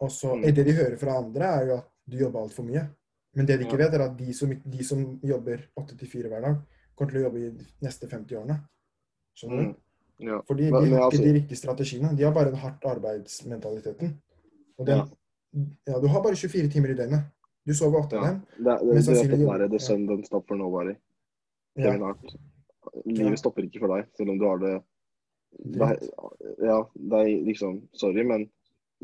Og 0.00 0.10
så 0.10 0.34
Mm. 0.36 0.42
Det 0.54 0.64
de 0.66 0.72
hører 0.72 0.96
fra 0.98 1.16
andre, 1.18 1.42
er 1.44 1.66
jo 1.66 1.76
at 1.76 1.84
du 2.10 2.16
jobber 2.18 2.40
altfor 2.40 2.62
mye. 2.64 2.88
Men 3.34 3.46
det 3.46 3.58
de 3.58 3.64
ikke 3.64 3.78
Ja. 3.78 3.84
vet, 3.90 3.94
er 3.94 4.10
at 4.10 4.16
de 4.18 4.32
som, 4.34 4.50
de 4.50 4.84
som 4.84 5.20
jobber 5.22 5.58
8 5.76 5.96
til 5.98 6.08
4 6.08 6.28
hver 6.28 6.40
dag, 6.40 6.56
kommer 6.96 7.10
til 7.12 7.20
å 7.20 7.24
jobbe 7.24 7.38
i 7.38 7.50
de 7.50 7.64
neste 7.82 8.08
50 8.08 8.36
årene. 8.36 8.60
Skjønner 9.36 9.62
Mm. 9.66 9.74
du? 9.74 10.26
Ja. 10.26 10.40
Fordi 10.46 10.64
de 10.66 10.72
har 10.72 10.82
ikke 10.82 11.04
altså- 11.04 11.22
de 11.24 11.32
riktige 11.32 11.56
strategiene. 11.56 12.16
De 12.16 12.22
har 12.24 12.32
bare 12.34 12.46
den 12.50 12.54
hardt 12.56 12.84
arbeidsmentaliteten. 12.84 14.14
Og 14.78 14.86
den, 14.86 14.96
Ja. 14.98 15.06
ja, 15.92 16.00
du 16.00 16.06
har 16.08 16.22
bare 16.22 16.34
24 16.36 16.68
timer 16.70 16.90
i 16.90 16.94
døgnet. 16.94 17.24
Du 17.66 17.72
sover 17.74 18.00
åtte 18.02 18.12
Ja. 18.16 18.18
av 18.20 18.24
dem. 18.26 18.40
Det, 18.56 18.64
det, 18.64 18.64
Men 18.64 18.94
det, 18.96 19.06
det, 19.06 19.38
jobber- 19.38 19.58
det, 19.58 19.70
det 19.70 19.80
ja. 19.80 19.86
sun 19.86 20.06
don't 20.08 20.24
stop 20.24 20.44
for 20.48 20.56
nobody. 20.56 20.94
Ja. 21.76 21.92
Livet 23.04 23.30
Ja. 23.30 23.34
stopper 23.36 23.62
ikke 23.62 23.78
for 23.80 23.88
deg, 23.96 24.06
selv 24.16 24.30
om 24.30 24.38
du 24.38 24.44
har 24.46 24.58
det 24.58 24.82
det 25.64 25.80
er, 25.80 25.98
Ja, 26.62 26.82
det 26.94 27.12
er 27.12 27.44
liksom 27.44 27.88
Sorry, 27.94 28.22
men 28.24 28.50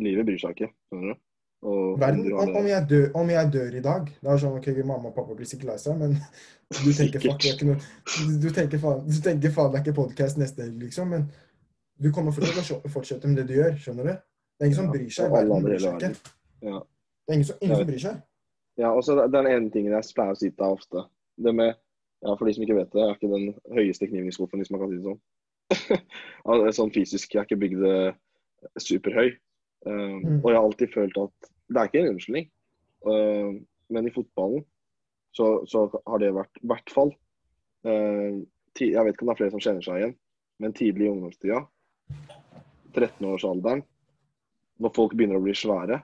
livet 0.00 0.26
bryr 0.26 0.40
seg 0.42 0.56
ikke. 0.56 0.72
Skjønner 0.88 1.14
du? 1.14 1.22
Og 1.64 2.00
Verden, 2.00 2.26
om, 2.36 2.50
om, 2.60 2.66
jeg 2.68 2.84
dør, 2.90 3.06
om 3.16 3.30
jeg 3.32 3.48
dør 3.52 3.76
i 3.78 3.80
dag 3.80 4.08
Det 4.12 4.28
er 4.28 4.40
sånn, 4.42 4.58
ok, 4.58 4.66
mamma 4.84 5.08
og 5.08 5.14
pappa 5.16 5.32
blir 5.32 5.48
sikkert 5.48 5.70
lei 5.70 5.76
seg, 5.80 5.96
men 5.96 6.18
du 6.74 6.90
tenker 6.92 7.22
det 7.22 7.30
er 7.32 7.54
ikke 7.54 7.68
noe 7.70 7.78
du, 8.42 8.48
tenker 8.52 8.82
faen, 8.82 9.00
du 9.08 9.16
tenker 9.24 9.54
faen 9.54 9.70
det 9.72 9.78
er 9.78 9.86
ikke 9.86 9.94
podcast 9.96 10.36
neste 10.40 10.66
helg, 10.66 10.82
liksom, 10.82 11.14
men 11.14 11.24
du 12.04 12.10
kommer 12.12 12.36
til 12.36 12.60
å 12.74 12.92
fortsette 12.92 13.30
med 13.30 13.40
det 13.40 13.46
du 13.48 13.54
gjør, 13.56 13.78
skjønner 13.80 14.10
du? 14.10 14.12
Det 14.54 14.66
er 14.66 14.70
ingen 14.70 14.78
som 14.78 14.90
bryr 14.90 15.10
seg. 15.14 15.30
Verden 15.32 15.64
bryr 15.64 15.80
seg 15.82 15.96
ikke. 15.98 16.34
Ja. 16.66 16.80
Det 16.82 17.32
er 17.32 17.38
ingen 17.38 17.48
som, 17.48 17.60
ingen 17.62 17.80
som 17.80 17.88
bryr 17.88 18.02
seg. 18.02 18.20
Ja, 18.82 18.90
og 18.90 19.04
så 19.06 19.16
Den 19.30 19.48
ene 19.48 19.70
tingen 19.70 19.94
jeg 19.94 20.14
pleier 20.16 20.34
å 20.34 20.38
si 20.38 20.50
til 20.50 20.58
deg 20.58 20.76
ofte 20.76 21.06
det 21.46 21.54
med, 21.54 21.78
ja, 22.24 22.34
For 22.34 22.48
de 22.48 22.54
som 22.56 22.66
ikke 22.66 22.76
vet 22.78 22.92
det, 22.92 23.00
jeg 23.00 23.12
er 23.12 23.18
ikke 23.18 23.32
den 23.32 23.78
høyeste 23.78 24.08
knivningsskuffen, 24.10 24.62
hvis 24.62 24.70
man 24.74 24.82
kan 24.82 24.92
si 24.92 25.00
det 25.00 25.08
sånn. 25.08 25.22
Sånn 26.78 26.92
fysisk. 26.94 27.34
Jeg 27.34 27.42
er 27.42 27.48
ikke 27.48 27.60
bygd 27.60 27.82
eh, 27.88 28.16
superhøy. 28.80 29.34
Um, 29.84 30.20
Mm. 30.24 30.38
Og 30.40 30.46
jeg 30.48 30.56
har 30.56 30.64
alltid 30.64 30.92
følt 30.94 31.18
at 31.20 31.50
Det 31.68 31.76
er 31.76 31.88
ikke 31.88 32.00
en 32.00 32.12
unnskyldning, 32.14 32.46
uh, 33.08 33.52
men 33.90 34.06
i 34.08 34.12
fotballen 34.12 34.64
så, 35.34 35.64
så 35.66 35.86
har 36.06 36.18
det 36.22 36.30
vært 36.36 36.60
i 36.62 36.66
hvert 36.70 36.92
fall 36.92 37.10
uh, 37.88 38.36
ti, 38.76 38.90
Jeg 38.92 39.04
vet 39.04 39.14
ikke 39.14 39.24
om 39.24 39.30
det 39.30 39.34
er 39.34 39.40
flere 39.42 39.54
som 39.54 39.62
kjenner 39.64 39.84
seg 39.84 40.00
igjen, 40.00 40.14
men 40.60 40.76
tidlig 40.76 41.06
i 41.06 41.10
ungdomstida, 41.12 41.60
13-årsalderen, 42.94 43.82
når 44.80 44.94
folk 44.94 45.14
begynner 45.16 45.40
å 45.40 45.44
bli 45.44 45.54
svære 45.56 46.00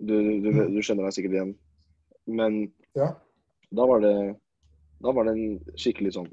du, 0.00 0.16
du, 0.40 0.48
du 0.72 0.80
skjønner 0.80 1.06
deg 1.06 1.16
sikkert 1.16 1.36
igjen. 1.36 1.54
Men 2.26 2.60
Ja. 2.96 3.12
da 3.70 3.86
var 3.86 4.00
det 4.00 4.14
da 5.00 5.12
var 5.12 5.24
det 5.24 5.32
en 5.36 5.76
skikkelig 5.80 6.12
sånn 6.16 6.28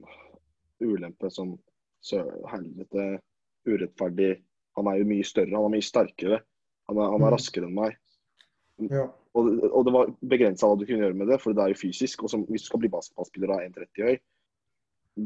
ulempe 0.84 1.30
som 1.32 1.54
helvete, 2.52 3.06
urettferdig. 3.68 4.34
Han 4.78 4.88
er 4.92 5.00
jo 5.02 5.08
mye 5.10 5.26
større, 5.26 5.54
han 5.56 5.66
er 5.68 5.74
mye 5.76 5.86
sterkere. 5.86 6.42
Han 6.88 6.98
er, 6.98 7.08
han 7.12 7.22
er 7.22 7.26
Mm. 7.28 7.34
raskere 7.34 7.66
enn 7.68 7.76
meg. 7.78 7.98
ja. 8.92 9.08
Og, 9.38 9.48
og 9.70 9.84
det 9.86 9.92
var 9.94 10.08
begrensa 10.26 10.66
hva 10.66 10.78
du 10.80 10.86
kunne 10.88 11.04
gjøre 11.06 11.14
med 11.18 11.28
det, 11.30 11.36
for 11.44 11.54
det 11.54 11.62
er 11.62 11.70
jo 11.70 11.78
fysisk. 11.78 12.24
Og 12.26 12.30
som, 12.32 12.46
hvis 12.50 12.64
du 12.66 12.70
skal 12.72 12.80
bli 12.82 12.90
basketballspiller 12.90 13.52
og 13.54 13.60
er 13.62 13.68
1,30 13.70 14.08
høy 14.08 14.18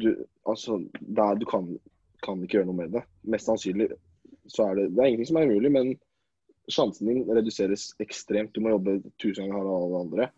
du, 0.02 0.08
altså, 0.48 0.78
er, 1.18 1.36
du 1.40 1.46
kan, 1.48 1.70
kan 2.24 2.42
ikke 2.44 2.58
gjøre 2.58 2.68
noe 2.68 2.76
med 2.80 2.92
det. 2.96 3.04
Mest 3.24 3.48
sannsynlig 3.48 3.90
så 4.52 4.66
er 4.70 4.76
det 4.76 4.86
Det 4.96 5.00
er 5.04 5.08
ingenting 5.12 5.30
som 5.30 5.40
er 5.40 5.48
umulig, 5.48 5.72
men 5.72 5.94
sjansen 6.72 7.08
din 7.08 7.24
reduseres 7.28 7.90
ekstremt. 8.04 8.52
Du 8.56 8.62
må 8.64 8.72
jobbe 8.74 8.98
tusen 9.20 9.46
ganger 9.48 9.58
hardere 9.60 9.78
enn 9.78 9.88
alle 9.88 10.04
andre. 10.06 10.30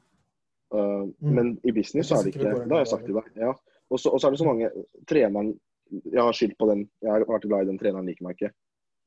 Uh, 0.73 1.05
Mm. 1.21 1.33
Men 1.37 1.51
i 1.63 1.71
business 1.71 2.09
så 2.09 2.17
er 2.17 2.23
det 2.25 2.33
ikke 2.35 2.45
det 2.45 2.63
Det 2.65 2.71
har 2.73 2.81
jeg 2.81 2.87
sagt 2.93 3.05
til 3.05 3.17
deg. 3.17 3.27
Ja. 3.37 3.51
Og 3.93 3.99
så 4.01 4.09
er 4.17 4.29
det 4.33 4.39
så 4.41 4.45
mange 4.47 4.69
Treneren 5.07 5.51
Jeg 6.09 6.21
har 6.21 6.33
skyldt 6.33 6.57
på 6.57 6.69
den. 6.69 6.89
Jeg 7.01 7.11
har 7.11 7.25
vært 7.29 7.45
glad 7.45 7.61
i 7.67 7.69
den 7.69 7.77
treneren, 7.77 8.05
liker 8.09 8.25
meg 8.25 8.37
ikke. 8.37 8.53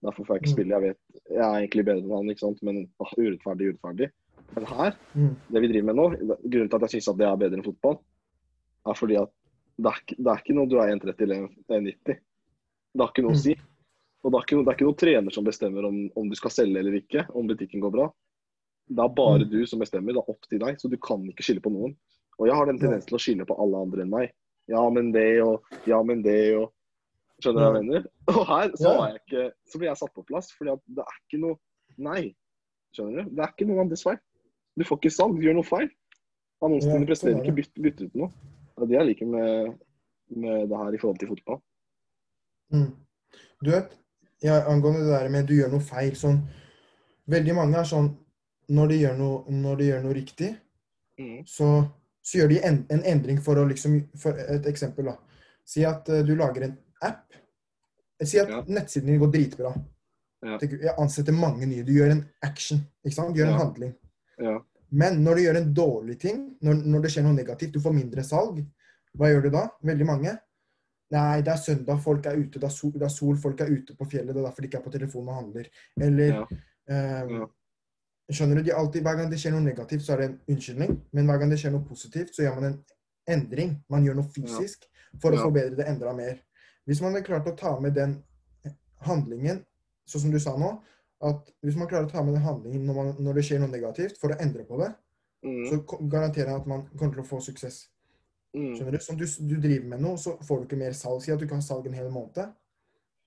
Derfor 0.04 0.24
får 0.26 0.36
jeg 0.36 0.42
ikke 0.42 0.50
Mm. 0.50 0.56
spille. 0.56 0.74
Jeg 0.76 0.82
vet 0.82 0.98
jeg 1.30 1.38
er 1.38 1.58
egentlig 1.66 1.84
bedre 1.84 2.02
enn 2.04 2.16
han, 2.16 2.28
ikke 2.30 2.44
sant? 2.44 2.62
men 2.62 2.88
åh, 3.00 3.12
urettferdig, 3.18 3.72
urettferdig. 3.72 4.10
Men 4.54 4.64
her, 4.66 4.92
Mm. 5.16 5.36
det 5.52 5.60
vi 5.62 5.68
driver 5.68 5.86
med 5.86 5.96
nå, 5.96 6.06
grunnen 6.50 6.70
til 6.70 6.76
at 6.76 6.84
jeg 6.90 6.90
syns 7.00 7.08
at 7.08 7.16
det 7.18 7.26
er 7.26 7.36
bedre 7.36 7.56
enn 7.58 7.64
fotball, 7.64 7.98
er 8.86 8.94
fordi 8.94 9.16
at 9.22 9.30
det 9.78 9.86
er, 9.92 10.00
det 10.16 10.26
er 10.26 10.38
ikke 10.40 10.54
noe 10.54 10.68
du 10.68 10.76
er 10.78 10.88
1,30 10.92 11.20
eller 11.22 11.48
1,90. 11.68 12.18
Det 12.94 13.00
har 13.00 13.08
ikke 13.12 13.22
noe 13.22 13.32
å 13.32 13.36
Mm. 13.36 13.42
si. 13.42 13.56
Og 14.24 14.32
det 14.32 14.36
er 14.38 14.44
ikke, 14.46 14.64
det 14.64 14.68
er 14.68 14.76
ikke 14.76 14.86
noen 14.88 14.96
trener 14.98 15.32
som 15.32 15.44
bestemmer 15.44 15.84
om, 15.86 16.10
om 16.16 16.28
du 16.28 16.34
skal 16.36 16.50
selge 16.50 16.78
eller 16.78 16.92
ikke, 17.00 17.26
om 17.34 17.46
butikken 17.46 17.80
går 17.80 17.92
bra. 17.92 18.12
Det 18.88 18.98
er 19.04 19.08
bare 19.14 19.44
Mm. 19.44 19.50
du 19.50 19.66
som 19.66 19.78
bestemmer. 19.80 20.12
Det 20.14 20.22
er 20.22 20.30
opp 20.30 20.40
til 20.48 20.58
deg, 20.58 20.76
så 20.78 20.88
du 20.90 20.96
kan 20.96 21.22
ikke 21.28 21.42
skylde 21.44 21.60
på 21.62 21.72
noen. 21.72 21.96
Og 22.38 22.46
jeg 22.46 22.54
har 22.54 22.66
den 22.66 22.78
tendens 22.78 23.04
til 23.06 23.16
å 23.16 23.20
skylde 23.20 23.46
på 23.46 23.58
alle 23.58 23.76
andre 23.82 24.02
enn 24.02 24.10
meg. 24.10 24.30
Ja, 24.68 24.88
men 24.90 25.12
det 25.12 25.42
og 25.42 25.62
Ja, 25.86 26.02
men 26.02 26.22
det 26.22 26.54
og 26.56 26.72
Skjønner 27.42 27.60
du 27.60 27.66
hva 27.66 27.78
jeg 27.80 27.86
mener? 27.86 28.08
Og 28.32 28.42
her 28.48 28.72
så, 28.80 28.92
jeg 29.06 29.20
ikke, 29.20 29.44
så 29.68 29.80
blir 29.80 29.90
jeg 29.90 30.00
satt 30.00 30.14
på 30.16 30.24
plass, 30.28 30.50
fordi 30.56 30.72
at 30.72 30.82
det 30.96 31.04
er 31.04 31.20
ikke 31.20 31.42
noe 31.42 31.58
Nei. 31.96 32.22
Skjønner 32.92 33.24
du? 33.24 33.36
Det 33.36 33.44
er 33.44 33.52
ikke 33.54 33.66
noen 33.68 33.82
andres 33.86 34.02
feil. 34.04 34.18
Du 34.76 34.84
får 34.84 34.98
ikke 35.00 35.12
salg, 35.14 35.38
du 35.38 35.46
gjør 35.46 35.56
noe 35.56 35.64
feil. 35.68 35.88
Annonsene 36.64 36.92
Ja, 36.92 36.98
dine 37.00 37.08
presterer 37.08 37.36
sånn 37.36 37.44
ikke, 37.44 37.54
bytt, 37.56 37.80
bytt 37.86 38.02
ut 38.04 38.18
noe. 38.20 38.28
Det 38.76 38.84
er 38.84 38.90
det 38.90 38.96
jeg 38.98 39.08
liker 39.10 39.30
med, 39.32 39.70
med 40.36 40.68
det 40.68 40.80
her 40.82 40.96
i 40.96 41.00
forhold 41.00 41.20
til 41.22 41.30
fotball. 41.32 41.60
Mm. 42.74 42.90
Du 43.64 43.70
vet, 43.72 43.96
ja, 44.44 44.58
angående 44.68 45.06
det 45.06 45.14
der 45.14 45.32
med 45.32 45.48
du 45.48 45.54
gjør 45.56 45.72
noe 45.72 45.84
feil, 45.84 46.16
sånn 46.18 46.42
Veldig 47.30 47.54
mange 47.56 47.78
er 47.80 47.86
sånn 47.88 48.08
Når 48.70 48.90
de 48.90 48.96
gjør 49.00 49.14
noe, 49.18 49.54
når 49.64 49.78
de 49.80 49.86
gjør 49.90 50.02
noe 50.04 50.16
riktig, 50.16 50.52
Mm. 51.16 51.46
så, 51.48 51.66
så 52.20 52.38
gjør 52.38 52.50
de 52.50 52.58
en, 52.68 52.82
en 52.92 53.04
endring 53.08 53.38
for 53.40 53.56
å 53.56 53.62
liksom 53.64 53.94
For 54.20 54.36
et 54.36 54.66
eksempel, 54.68 55.08
da. 55.08 55.14
Si 55.64 55.84
at 55.88 56.08
uh, 56.12 56.20
du 56.26 56.34
lager 56.36 56.66
en 56.66 56.74
app. 57.06 57.36
Si 58.24 58.38
at 58.40 58.48
Ja. 58.50 58.62
nettsiden 58.68 59.06
din 59.12 59.20
går 59.20 59.32
dritbra. 59.34 59.74
Ja. 60.44 60.58
Jeg 60.62 60.94
ansetter 60.98 61.32
mange 61.36 61.66
nye. 61.66 61.82
Du 61.84 61.92
gjør 61.92 62.10
en 62.14 62.24
action. 62.42 62.80
ikke 63.04 63.14
sant? 63.14 63.34
Du 63.34 63.40
gjør 63.40 63.52
en 63.52 63.60
handling. 63.60 63.94
Ja. 64.38 64.58
Men 64.90 65.22
når 65.24 65.34
du 65.34 65.42
gjør 65.42 65.56
en 65.60 65.72
dårlig 65.74 66.18
ting, 66.22 66.42
når, 66.62 66.82
når 66.86 67.02
det 67.02 67.10
skjer 67.12 67.24
noe 67.26 67.34
negativt, 67.36 67.72
du 67.74 67.80
får 67.82 67.94
mindre 67.96 68.22
salg, 68.24 68.60
hva 69.16 69.30
gjør 69.32 69.42
du 69.42 69.50
da? 69.50 69.64
Veldig 69.82 70.06
mange. 70.06 70.36
Nei, 71.10 71.40
det 71.42 71.52
er 71.52 71.60
søndag, 71.62 72.00
folk 72.02 72.26
er 72.26 72.36
ute, 72.38 72.58
det 72.58 72.64
er 72.66 72.74
sol, 72.74 72.92
det 72.92 73.02
er 73.06 73.12
sol 73.14 73.36
folk 73.38 73.60
er 73.62 73.70
ute 73.70 73.94
på 73.96 74.06
fjellet, 74.10 74.34
det 74.34 74.40
er 74.42 74.46
derfor 74.48 74.62
de 74.64 74.68
ikke 74.68 74.78
er 74.80 74.86
på 74.86 74.92
telefonen 74.94 75.28
og 75.28 75.36
handler. 75.40 75.68
Eller 76.00 76.46
Ja. 76.88 77.46
Skjønner 78.32 78.58
du? 78.64 78.72
Alltid, 78.74 79.02
hver 79.06 79.16
gang 79.20 79.30
det 79.30 79.38
skjer 79.38 79.52
noe 79.54 79.62
negativt, 79.62 80.02
så 80.02 80.14
er 80.14 80.16
det 80.22 80.26
en 80.30 80.38
unnskyldning. 80.50 80.96
Men 81.14 81.28
hver 81.28 81.38
gang 81.38 81.50
det 81.52 81.60
skjer 81.62 81.70
noe 81.76 81.84
positivt, 81.86 82.32
så 82.34 82.42
gjør 82.42 82.56
man 82.60 82.64
en 82.72 82.78
endring. 83.36 83.76
Man 83.92 84.02
gjør 84.06 84.16
noe 84.18 84.30
fysisk 84.34 84.86
for 85.22 85.30
å 85.36 85.44
forbedre 85.44 85.76
det 85.78 85.86
enda 85.92 86.12
mer. 86.16 86.40
Hvis 86.86 87.00
man 87.02 87.12
hadde 87.14 87.26
klart 87.26 87.46
å 87.50 87.56
ta 87.58 87.78
med 87.82 87.94
den 87.94 88.22
handlingen, 89.06 89.64
sånn 90.08 90.20
som 90.26 90.30
du 90.34 90.38
sa 90.42 90.54
nå, 90.58 90.70
at 91.26 91.50
hvis 91.64 91.76
man 91.78 91.88
klarer 91.90 92.06
å 92.06 92.12
ta 92.12 92.22
med 92.22 92.36
den 92.36 92.44
handlingen 92.44 92.84
når, 92.86 92.94
man, 92.98 93.12
når 93.24 93.38
det 93.38 93.44
skjer 93.48 93.62
noe 93.62 93.72
negativt, 93.72 94.18
for 94.20 94.30
å 94.34 94.40
endre 94.42 94.64
på 94.68 94.78
det, 94.84 94.92
Mm. 95.44 95.68
så 95.68 95.76
garanterer 96.08 96.48
jeg 96.48 96.60
at 96.62 96.66
man 96.66 96.86
kommer 96.96 97.14
til 97.14 97.22
å 97.22 97.26
få 97.28 97.38
suksess. 97.44 97.88
Mm. 98.56 98.72
Skjønner 98.74 98.92
du? 98.92 98.98
Som 99.04 99.16
du, 99.20 99.26
du 99.26 99.60
driver 99.60 99.84
med 99.92 100.00
noe, 100.00 100.16
så 100.18 100.32
får 100.42 100.58
du 100.62 100.64
ikke 100.66 100.78
mer 100.80 100.92
salg. 100.96 101.20
Si 101.22 101.30
at 101.30 101.38
du 101.38 101.44
ikke 101.44 101.54
har 101.58 101.62
salg 101.62 101.86
en 101.86 101.92
hel 101.94 102.08
måned. 102.10 102.48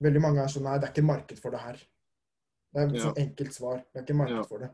Veldig 0.03 0.21
mange 0.21 0.41
er 0.41 0.47
sånn 0.51 0.63
Nei, 0.65 0.73
det 0.79 0.89
er 0.89 0.93
ikke 0.95 1.05
marked 1.05 1.39
for 1.39 1.51
det 1.51 1.59
her. 1.61 1.77
Det 2.73 2.81
er 2.81 2.87
et 2.87 2.95
Ja. 2.95 3.03
sånn 3.05 3.21
enkelt 3.23 3.53
svar. 3.53 3.77
Det 3.93 4.01
er 4.01 4.03
ikke 4.03 4.17
marked 4.17 4.35
Ja. 4.35 4.43
for 4.43 4.57
det. 4.59 4.69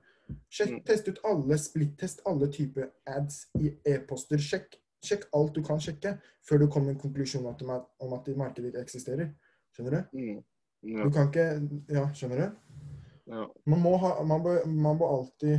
Sjekk, 0.50 0.72
Mm. 0.72 0.86
Test 0.86 1.08
ut 1.08 1.20
alle 1.24 1.58
splittest 1.58 2.22
alle 2.26 2.48
typer 2.48 2.90
ads 3.06 3.46
i 3.60 3.76
e-poster. 3.86 4.38
Sjekk, 4.38 4.80
sjekk 5.06 5.28
alt 5.38 5.56
du 5.56 5.62
kan 5.66 5.82
sjekke, 5.82 6.16
før 6.46 6.62
du 6.62 6.68
kommer 6.68 6.92
med 6.92 6.98
en 6.98 7.04
konklusjon 7.06 7.46
om 7.46 7.72
at, 7.76 8.30
markedet 8.38 8.72
ikke 8.72 8.84
eksisterer. 8.86 9.32
Skjønner 9.76 9.98
du? 9.98 10.18
Mm. 10.18 10.44
Ja. 10.86 11.04
Du 11.04 11.12
kan 11.14 11.30
ikke 11.32 11.46
Ja, 11.90 12.08
skjønner 12.14 12.42
du? 12.42 12.82
Ja. 13.26 13.46
Man 13.66 13.82
må, 13.82 13.96
ha, 13.98 14.18
man 14.24 14.44
bør, 14.44 14.66
man 14.70 15.00
bør, 15.00 15.14
alltid 15.20 15.56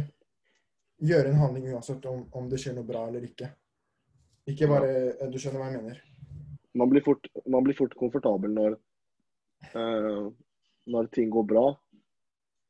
gjøre 1.02 1.32
en 1.32 1.40
handling 1.40 1.72
uansett 1.74 2.04
om, 2.06 2.26
om 2.32 2.50
det 2.50 2.60
skjer 2.62 2.76
noe 2.76 2.86
bra 2.86 3.06
eller 3.08 3.26
ikke. 3.26 3.50
Ikke 4.46 4.68
bare 4.70 5.30
Du 5.32 5.38
skjønner 5.42 5.62
hva 5.62 5.72
jeg 5.72 5.82
mener? 5.82 6.02
Man, 6.76 6.92
blir 6.92 7.02
fort, 7.02 7.26
man 7.48 7.66
blir 7.66 7.76
fort 7.76 7.96
komfortabel 7.98 8.54
når, 8.54 8.78
uh, 9.74 10.30
når 10.86 11.10
ting 11.16 11.32
går 11.34 11.48
bra. 11.50 11.66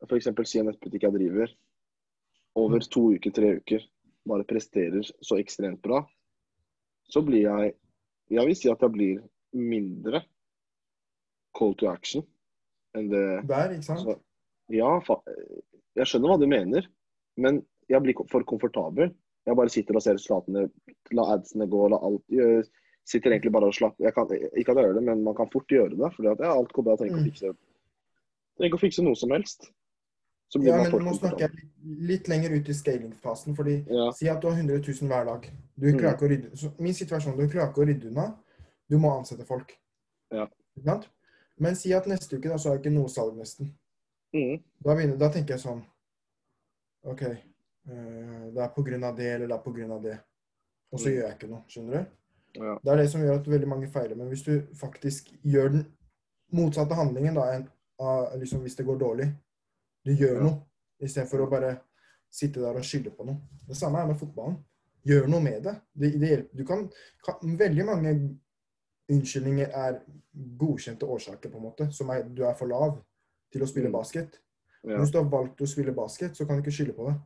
F.eks. 0.06 0.30
si 0.48 0.60
en 0.60 0.70
nettbutikk 0.70 1.06
jeg 1.06 1.16
driver. 1.16 1.52
Over 2.56 2.84
to 2.88 3.02
uker, 3.12 3.34
tre 3.36 3.52
uker, 3.58 3.82
bare 4.28 4.46
presterer 4.48 5.04
så 5.04 5.36
ekstremt 5.36 5.82
bra. 5.84 6.00
Så 7.12 7.22
blir 7.26 7.46
jeg 7.46 7.74
Jeg 8.30 8.46
vil 8.48 8.56
si 8.58 8.70
at 8.70 8.80
jeg 8.82 8.90
blir 8.90 9.20
mindre 9.54 10.24
call 11.56 11.74
to 11.78 11.86
action 11.88 12.24
enn 12.96 13.10
det 13.12 13.22
Der, 13.48 13.70
ikke 13.76 13.86
sant? 13.86 14.02
Så, 14.02 14.16
ja, 14.72 14.88
jeg 15.96 16.08
skjønner 16.10 16.32
hva 16.32 16.38
du 16.40 16.46
mener, 16.50 16.88
men 17.38 17.60
jeg 17.88 18.02
blir 18.02 18.18
for 18.32 18.42
komfortabel. 18.48 19.12
Jeg 19.46 19.56
bare 19.56 19.70
sitter 19.70 19.94
og 19.94 20.02
ser 20.02 20.16
resultatene, 20.18 20.64
la 21.14 21.26
adsene 21.36 21.68
gå, 21.70 21.84
la 21.92 22.00
alt 22.02 22.24
jeg 22.34 22.66
Sitter 23.06 23.30
egentlig 23.30 23.52
bare 23.54 23.68
og 23.70 23.74
slapper 23.76 24.08
Ikke 24.08 24.24
at 24.24 24.32
jeg 24.34 24.64
gjør 24.66 24.96
det, 24.96 25.02
men 25.06 25.20
man 25.22 25.36
kan 25.38 25.46
fort 25.52 25.70
gjøre 25.70 25.94
det. 25.94 26.08
fordi 26.16 26.26
at 26.32 26.40
ja, 26.42 26.50
alt 26.50 26.72
går 26.74 26.82
bra. 26.82 26.96
Trenger 26.98 27.14
ikke 27.14 27.22
å 27.22 27.22
Mm. 27.22 27.30
fikse 27.30 27.52
trenger 28.58 28.74
å 28.74 28.80
fikse 28.82 29.04
noe 29.04 29.14
som 29.14 29.30
helst. 29.30 29.70
Så 30.48 30.58
blir 30.60 30.68
Ja, 30.70 30.76
man 30.76 30.92
men 30.92 31.04
nå 31.06 31.14
snakker 31.18 31.40
jeg 31.40 31.50
litt, 31.54 32.00
litt 32.08 32.28
lenger 32.28 32.50
ut 32.56 32.68
i 32.68 32.72
scaling-fasen. 32.74 33.56
fordi 33.56 33.84
Ja, 33.90 34.10
Si 34.12 34.28
at 34.28 34.40
du 34.42 34.48
har 34.48 34.54
100 34.56 34.78
000 34.78 35.08
hver 35.08 35.24
dag. 35.24 35.50
Du 35.78 35.86
Mm. 35.92 35.98
klarer 35.98 36.14
ikke 36.14 36.26
å 36.26 36.30
rydde 36.30 36.56
så 36.56 36.72
Min 36.78 36.94
situasjon, 36.94 37.36
du 37.36 37.48
klarer 37.48 37.70
ikke 37.72 37.82
å 37.82 37.86
rydde 37.86 38.06
unna. 38.10 38.38
Du 38.88 38.98
må 38.98 39.10
ansette 39.18 39.44
folk. 39.46 39.72
Ja. 40.30 40.46
Men 41.58 41.74
si 41.74 41.92
at 41.92 42.06
neste 42.06 42.36
uke 42.36 42.48
da, 42.48 42.56
så 42.58 42.68
har 42.68 42.76
jeg 42.76 42.84
ikke 42.84 42.94
noe 42.94 43.08
salg 43.08 43.36
nesten. 43.36 43.72
mm, 44.34 44.62
Da, 44.84 44.94
begynner, 44.94 45.16
da 45.18 45.28
tenker 45.30 45.54
jeg 45.56 45.60
sånn 45.60 45.82
OK. 47.04 47.22
eh, 47.22 48.50
det 48.54 48.58
er 48.62 48.68
på 48.74 48.84
grunn 48.84 49.04
av 49.04 49.16
det, 49.16 49.26
eller 49.34 49.46
det 49.46 49.54
er 49.54 49.62
på 49.64 49.72
grunn 49.74 49.92
av 49.92 50.02
det. 50.02 50.18
Og 50.92 50.98
så 51.00 51.06
Mm. 51.08 51.12
gjør 51.14 51.22
jeg 51.28 51.38
ikke 51.38 51.48
noe. 51.50 51.62
Skjønner 51.68 51.92
du? 51.92 52.06
ja, 52.60 52.78
Det 52.84 52.92
er 52.92 52.96
det 52.96 53.10
som 53.10 53.20
gjør 53.20 53.34
at 53.40 53.46
veldig 53.46 53.68
mange 53.68 53.88
feiler. 53.88 54.14
Men 54.16 54.28
hvis 54.28 54.44
du 54.44 54.60
faktisk 54.74 55.32
gjør 55.44 55.68
den 55.72 55.86
motsatte 56.52 56.94
handlingen 56.94 57.34
da, 57.34 57.52
en, 57.54 57.68
av 57.98 58.38
liksom 58.38 58.60
hvis 58.62 58.76
det 58.76 58.86
går 58.86 58.98
dårlig 58.98 59.34
Du 60.06 60.12
gjør 60.14 60.40
noe 60.44 60.62
istedenfor 61.02 61.42
å 61.44 61.50
bare 61.50 61.74
sitte 62.32 62.62
der 62.62 62.78
og 62.78 62.86
skylde 62.86 63.10
på 63.16 63.26
noe. 63.26 63.40
Det 63.66 63.76
samme 63.76 63.98
er 64.00 64.06
med 64.12 64.18
fotballen. 64.20 64.56
Gjør 65.06 65.28
noe 65.30 65.42
med 65.42 65.62
det. 65.66 65.74
det, 65.94 66.10
det. 66.20 66.36
Du 66.54 66.64
kan, 66.66 66.84
kan, 67.26 67.56
veldig 67.58 67.84
mange 67.86 68.12
unnskyldninger 69.12 69.70
er 69.74 70.00
godkjente 70.58 71.06
årsaker, 71.06 71.50
på 71.50 71.60
en 71.60 71.66
måte. 71.68 71.88
Som 71.94 72.10
er 72.14 72.24
du 72.26 72.42
er 72.46 72.54
for 72.58 72.70
lav 72.70 72.96
til 73.52 73.62
å 73.62 73.68
spille 73.70 73.88
Mm. 73.88 73.92
basket. 73.98 74.40
Ja. 74.84 74.98
Hvis 74.98 75.10
du 75.10 75.18
har 75.18 75.28
valgt 75.30 75.60
å 75.62 75.66
spille 75.66 75.94
basket, 75.94 76.36
så 76.36 76.46
kan 76.46 76.56
du 76.56 76.62
ikke 76.62 76.74
skylde 76.74 76.96
på 76.96 77.08
det. 77.10 77.16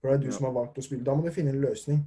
For 0.00 0.08
det 0.08 0.14
er 0.14 0.22
du 0.22 0.26
Ja. 0.26 0.32
som 0.36 0.44
har 0.46 0.52
valgt 0.52 0.78
å 0.78 0.82
spille. 0.82 1.04
Da 1.04 1.14
må 1.14 1.24
du 1.24 1.30
finne 1.30 1.50
en 1.50 1.60
løsning. 1.60 2.04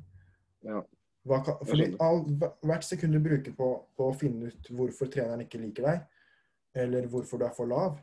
Ja. 0.63 0.81
Kan, 1.27 1.57
fordi 1.65 1.95
all, 1.99 2.23
hvert 2.61 2.83
sekund 2.83 3.13
du 3.13 3.19
bruker 3.19 3.51
på, 3.51 3.69
på 3.97 4.11
å 4.11 4.15
finne 4.17 4.47
ut 4.47 4.67
hvorfor 4.69 5.09
treneren 5.09 5.41
ikke 5.41 5.61
liker 5.61 5.83
deg, 5.83 6.01
eller 6.75 7.07
hvorfor 7.07 7.39
du 7.39 7.45
er 7.45 7.53
for 7.55 7.65
lav 7.65 7.97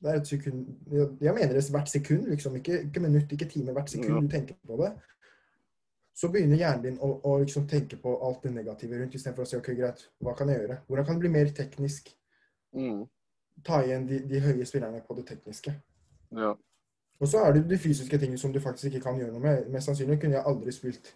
det 0.00 0.10
er 0.10 0.18
et 0.20 0.26
sekund, 0.28 0.66
jeg, 0.90 1.34
mener 1.34 1.52
det 1.52 1.62
hvert 1.70 1.88
sekund, 1.92 2.28
liksom. 2.32 2.56
Ikke, 2.56 2.82
ikke 2.86 3.00
minutt, 3.04 3.32
ikke 3.32 3.48
time. 3.48 3.72
Hvert 3.76 3.90
sekund 3.92 4.22
du 4.24 4.28
tenker 4.32 4.56
på 4.66 4.78
det. 4.80 4.94
Så 6.16 6.28
begynner 6.32 6.56
hjernen 6.60 6.84
din 6.84 6.96
å, 7.00 7.10
å 7.24 7.36
liksom 7.40 7.66
tenke 7.68 7.96
på 8.00 8.14
alt 8.24 8.42
det 8.44 8.54
negative 8.54 8.98
rundt, 8.98 9.14
istedenfor 9.14 9.44
å 9.44 9.48
si 9.48 9.58
OK, 9.58 9.70
greit, 9.76 10.02
hva 10.24 10.34
kan 10.36 10.48
jeg 10.52 10.62
gjøre? 10.62 10.80
Hvordan 10.88 11.06
kan 11.06 11.18
det 11.18 11.24
bli 11.24 11.32
mer 11.36 11.52
teknisk? 11.56 12.10
Mm. 12.76 13.04
Ta 13.64 13.82
igjen 13.84 14.08
de, 14.08 14.22
de 14.28 14.40
høye 14.40 14.66
spillerne 14.68 15.00
på 15.06 15.16
det 15.18 15.26
tekniske. 15.30 15.74
Ja. 16.36 16.54
Og 17.20 17.28
så 17.28 17.42
er 17.44 17.56
det 17.56 17.66
de 17.68 17.78
fysiske 17.80 18.18
tingene 18.18 18.40
som 18.40 18.52
du 18.52 18.60
faktisk 18.60 18.88
ikke 18.88 19.04
kan 19.10 19.20
gjøre 19.20 19.34
noe 19.34 19.44
med. 19.44 19.68
Mest 19.72 19.90
sannsynlig 19.90 20.16
kunne 20.22 20.38
jeg 20.38 20.46
aldri 20.48 20.72
spilt 20.72 21.14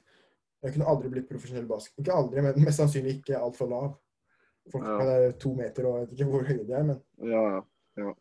Jeg 0.65 0.73
kunne 0.73 0.89
aldri 0.89 1.11
blitt 1.13 1.27
profesjonell 1.29 1.67
basket. 1.69 1.99
Ikke 2.01 2.15
aldri, 2.17 2.41
men 2.41 2.61
mest 2.65 2.81
sannsynlig 2.81 3.19
ikke 3.19 3.37
altfor 3.37 3.69
lav. 3.69 3.91
Folk 4.73 4.85
Ja. 4.89 5.01
er 5.05 5.33
to 5.37 5.53
meter 5.55 5.85
og 5.85 5.99
jeg 5.99 6.07
vet 6.07 6.13
ikke 6.17 6.31
hvor 6.31 6.47
høye 6.49 6.65
de 6.65 6.73
er, 6.73 6.87
men 6.89 7.01
Ja, 7.33 7.63
ja. 8.01 8.15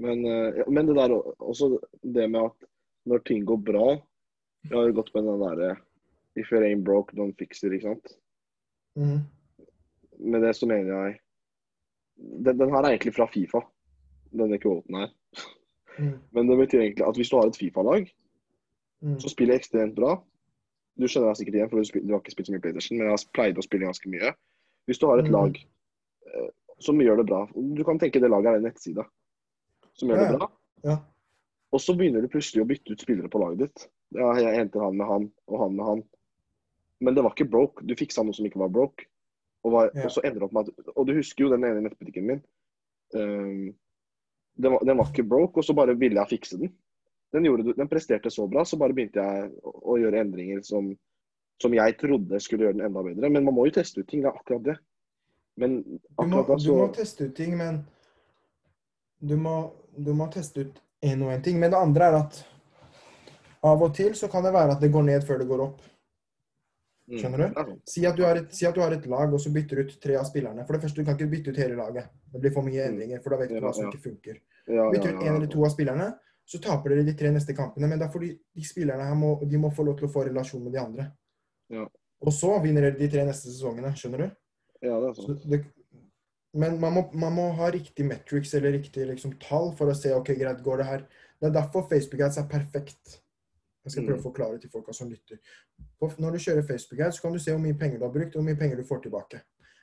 Men, 0.00 0.24
eh, 0.24 0.62
men 0.68 0.88
det 0.88 0.96
der 0.96 1.12
også 1.12 1.74
det 2.02 2.26
med 2.30 2.48
at 2.48 2.68
når 3.08 3.24
ting 3.28 3.44
går 3.48 3.60
bra 3.64 3.86
Jeg 4.68 4.76
har 4.76 4.88
jo 4.88 4.96
gått 5.00 5.14
med 5.14 5.24
den 5.24 5.40
derre 5.40 5.70
If 6.38 6.52
it 6.52 6.62
ain't 6.62 6.84
broke, 6.86 7.16
don't 7.16 7.36
fix 7.38 7.64
it, 7.64 7.72
ikke 7.74 7.88
sant? 7.90 8.12
Mm. 8.96 9.24
Med 10.30 10.44
det 10.44 10.54
så 10.56 10.68
mener 10.68 10.92
jeg 10.92 11.18
den, 12.20 12.58
den 12.60 12.70
her 12.70 12.84
er 12.84 12.92
egentlig 12.92 13.14
fra 13.16 13.26
Fifa, 13.32 13.62
denne 14.36 14.58
kvoten 14.60 14.94
her. 14.94 15.10
Mm. 15.98 16.18
Men 16.36 16.50
det 16.50 16.58
betyr 16.60 16.82
egentlig 16.84 17.06
at 17.08 17.16
hvis 17.16 17.30
du 17.32 17.36
har 17.38 17.48
et 17.48 17.56
Fifa-lag 17.56 18.06
mm. 19.02 19.16
som 19.18 19.32
spiller 19.32 19.56
ekstremt 19.56 19.96
bra 19.96 20.18
Du 21.00 21.08
skjønner 21.08 21.32
deg 21.32 21.40
sikkert 21.40 21.56
igjen, 21.56 21.70
for 21.72 21.80
du, 21.80 21.88
spil, 21.88 22.04
du 22.06 22.12
har 22.14 22.20
ikke 22.20 22.34
spilt 22.34 22.50
så 22.50 22.54
mye 22.54 22.62
PlayStation, 22.62 22.98
men 22.98 23.08
jeg 23.08 23.16
har 23.16 23.26
pleid 23.34 23.58
å 23.58 23.64
spille 23.64 23.88
ganske 23.88 24.10
mye. 24.12 24.32
Hvis 24.86 25.00
du 25.00 25.06
har 25.08 25.18
et 25.18 25.30
Mhm. 25.30 25.32
lag 25.32 25.56
eh, 25.56 26.50
som 26.78 27.00
gjør 27.00 27.20
det 27.20 27.26
bra 27.26 27.46
Du 27.54 27.82
kan 27.84 27.98
tenke 27.98 28.20
det 28.20 28.30
laget 28.30 28.52
er 28.52 28.60
en 28.60 28.68
nettside 28.68 29.04
som 30.00 30.10
gjør 30.10 30.22
Ja, 30.22 30.28
det 30.28 30.38
bra. 30.40 30.48
Ja. 30.86 30.96
Og 31.70 31.82
så 31.84 31.94
begynner 31.94 32.24
du 32.24 32.30
plutselig 32.32 32.64
å 32.64 32.68
bytte 32.68 32.96
ut 32.96 33.04
spillere 33.04 33.30
på 33.30 33.42
laget 33.42 33.66
ditt. 33.66 33.84
Ja, 34.16 34.32
jeg 34.40 34.56
henter 34.58 34.82
han 34.82 34.96
med 34.98 35.06
han, 35.06 35.28
og 35.46 35.62
han 35.62 35.76
med 35.76 35.86
han. 35.86 36.02
Men 37.00 37.16
det 37.16 37.22
var 37.24 37.36
ikke 37.36 37.50
broke. 37.52 37.84
Du 37.86 37.94
fiksa 37.96 38.24
noe 38.26 38.36
som 38.36 38.48
ikke 38.48 38.60
var 38.60 38.72
broke. 38.74 39.06
Og, 39.64 39.72
var, 39.74 39.90
Ja. 39.94 40.08
og 40.08 40.14
så 40.14 40.24
ender 40.24 40.40
det 40.40 40.48
opp 40.48 40.56
med 40.56 40.68
at 40.68 40.90
Og 40.96 41.06
du 41.06 41.14
husker 41.14 41.44
jo 41.44 41.52
den 41.52 41.64
ene 41.68 41.84
nettbutikken 41.84 42.26
min. 42.26 42.42
Um, 43.14 43.70
den, 44.56 44.72
var, 44.72 44.84
den 44.84 44.98
var 44.98 45.10
ikke 45.10 45.28
broke, 45.28 45.60
og 45.60 45.64
så 45.64 45.76
bare 45.76 45.96
ville 45.98 46.20
jeg 46.20 46.32
fikse 46.38 46.58
den. 46.58 46.72
Den, 47.32 47.46
gjorde, 47.46 47.76
den 47.76 47.88
presterte 47.88 48.30
så 48.30 48.48
bra, 48.50 48.64
så 48.66 48.78
bare 48.80 48.96
begynte 48.96 49.22
jeg 49.22 49.50
å, 49.62 49.72
å 49.94 49.98
gjøre 50.00 50.20
endringer 50.24 50.62
som, 50.66 50.90
som 51.62 51.74
jeg 51.76 51.96
trodde 52.00 52.40
skulle 52.42 52.66
gjøre 52.66 52.80
den 52.80 52.88
enda 52.88 53.04
bedre. 53.06 53.30
Men 53.30 53.46
man 53.46 53.54
må 53.54 53.68
jo 53.68 53.76
teste 53.78 54.02
ut 54.02 54.08
ting, 54.10 54.24
det 54.24 54.32
er 54.32 54.40
akkurat 54.40 54.64
det. 54.66 54.76
Men 55.60 55.78
du, 55.84 56.26
må, 56.26 56.42
da 56.48 56.58
så 56.58 56.66
du 56.66 56.80
må 56.80 56.88
teste 56.96 57.28
ut 57.28 57.36
ting, 57.36 57.54
men 57.60 57.82
du 59.20 59.36
må, 59.36 59.54
du 59.96 60.12
må 60.14 60.26
teste 60.32 60.60
ut 60.66 60.80
én 61.02 61.22
og 61.22 61.32
én 61.32 61.42
ting. 61.42 61.58
Men 61.58 61.70
det 61.70 61.78
andre 61.80 62.04
er 62.10 62.18
at 62.20 62.44
av 63.64 63.82
og 63.82 63.94
til 63.94 64.12
så 64.16 64.28
kan 64.30 64.42
det 64.44 64.52
være 64.54 64.72
at 64.76 64.80
det 64.80 64.92
går 64.92 65.02
ned 65.08 65.24
før 65.26 65.38
det 65.42 65.48
går 65.48 65.60
opp. 65.66 65.80
Mm, 67.10 67.18
skjønner 67.18 67.38
du? 67.42 67.46
det 67.54 67.62
er. 67.64 67.76
Si 67.90 68.04
at 68.06 68.16
du 68.16 68.22
har 68.24 68.36
et, 68.38 68.52
si 68.54 68.66
at 68.66 68.74
du 68.74 68.80
har 68.80 68.92
et 68.94 69.06
lag, 69.10 69.32
og 69.34 69.40
så 69.42 69.50
bytter 69.52 69.76
du 69.76 69.82
ut 69.88 69.96
tre 70.00 70.14
av 70.16 70.24
spillerne. 70.28 70.64
For 70.66 70.72
det 70.76 70.82
første, 70.84 71.00
du 71.00 71.04
kan 71.08 71.16
ikke 71.18 71.30
bytte 71.32 71.50
ut 71.50 71.56
hele 71.58 71.76
laget. 71.76 72.08
Det 72.32 72.40
blir 72.40 72.52
for 72.54 72.62
mye 72.62 72.84
Mm. 72.86 72.92
endringer, 72.94 73.22
for 73.22 73.30
da 73.30 73.36
vet 73.42 73.48
du 73.50 73.60
hva 73.60 73.72
som 73.74 73.90
ikke 73.90 74.02
funker. 74.04 74.38
Bytter 74.66 75.10
du 75.12 75.16
ut 75.18 75.22
én 75.24 75.26
en 75.28 75.36
eller 75.36 75.46
to 75.50 75.64
av 75.64 75.70
spillerne, 75.74 76.12
så 76.46 76.60
taper 76.62 76.90
dere 76.90 77.04
de 77.04 77.14
tre 77.14 77.30
neste 77.30 77.54
kampene. 77.56 77.88
Men 77.88 77.98
da 77.98 78.08
får 78.08 78.20
de, 78.20 78.38
de 78.54 78.62
spillerne 78.64 79.02
her 79.04 79.14
må, 79.14 79.34
de 79.48 79.56
må 79.58 79.70
få 79.74 79.84
lov 79.84 79.98
til 79.98 80.06
å 80.08 80.12
få 80.12 80.24
relasjon 80.28 80.62
med 80.64 80.72
de 80.72 80.78
andre. 80.78 81.10
Og 82.22 82.32
så 82.32 82.62
vinner 82.62 82.82
dere 82.82 82.98
de 82.98 83.08
tre 83.08 83.24
neste 83.24 83.48
sesongene. 83.50 83.92
Skjønner 83.96 84.18
du? 84.18 84.30
Ja, 84.82 85.00
det 85.00 85.08
er 85.10 85.14
Så 85.14 85.26
sant. 85.26 85.50
det, 85.50 85.64
men 86.54 86.80
man 86.80 86.92
må, 86.92 87.02
man 87.14 87.32
må 87.32 87.48
ha 87.54 87.70
riktig 87.70 88.04
metrics 88.06 88.54
eller 88.54 88.72
riktig 88.74 89.06
liksom, 89.06 89.36
tall 89.38 89.72
for 89.78 89.90
å 89.90 89.94
se 89.94 90.12
ok, 90.14 90.32
greit, 90.38 90.62
går 90.64 90.78
det 90.82 90.86
her. 90.86 91.04
Det 91.40 91.46
er 91.48 91.52
derfor 91.54 91.86
Facebook 91.88 92.20
Ads 92.26 92.38
er 92.38 92.48
perfekt. 92.50 93.20
Jeg 93.84 93.92
skal 93.94 94.04
prøve 94.04 94.18
Mm. 94.18 94.24
å 94.24 94.28
forklare 94.28 94.58
til 94.60 94.70
folka 94.70 94.92
som 94.92 95.08
lytter. 95.08 95.38
Når 96.00 96.32
du 96.32 96.38
kjører 96.38 96.66
Facebook 96.66 97.00
Ads, 97.00 97.16
så 97.16 97.22
kan 97.22 97.32
du 97.32 97.38
se 97.38 97.50
hvor 97.54 97.60
mye 97.62 97.78
penger 97.78 97.98
du 97.98 98.04
har 98.04 98.12
brukt, 98.12 98.34
og 98.36 98.42
hvor 98.42 98.48
mye 98.50 98.58
penger 98.58 98.76
du 98.76 98.82
får 98.84 99.02
tilbake. 99.02 99.40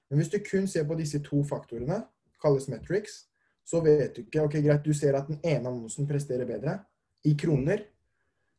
Men 0.09 0.19
hvis 0.19 0.29
du 0.29 0.37
kun 0.39 0.67
ser 0.67 0.83
på 0.85 0.97
disse 0.97 1.19
to 1.23 1.41
faktorene, 1.43 2.03
kalles 2.41 2.67
metrics, 2.69 3.25
så 3.65 3.81
vet 3.83 4.13
du 4.15 4.21
ikke 4.21 4.43
Ok, 4.45 4.53
greit, 4.61 4.83
du 4.83 4.93
ser 4.93 5.15
at 5.17 5.27
den 5.27 5.39
ene 5.43 5.67
annonsen 5.67 6.07
presterer 6.07 6.45
bedre 6.45 6.77
i 7.25 7.33
kroner, 7.35 7.85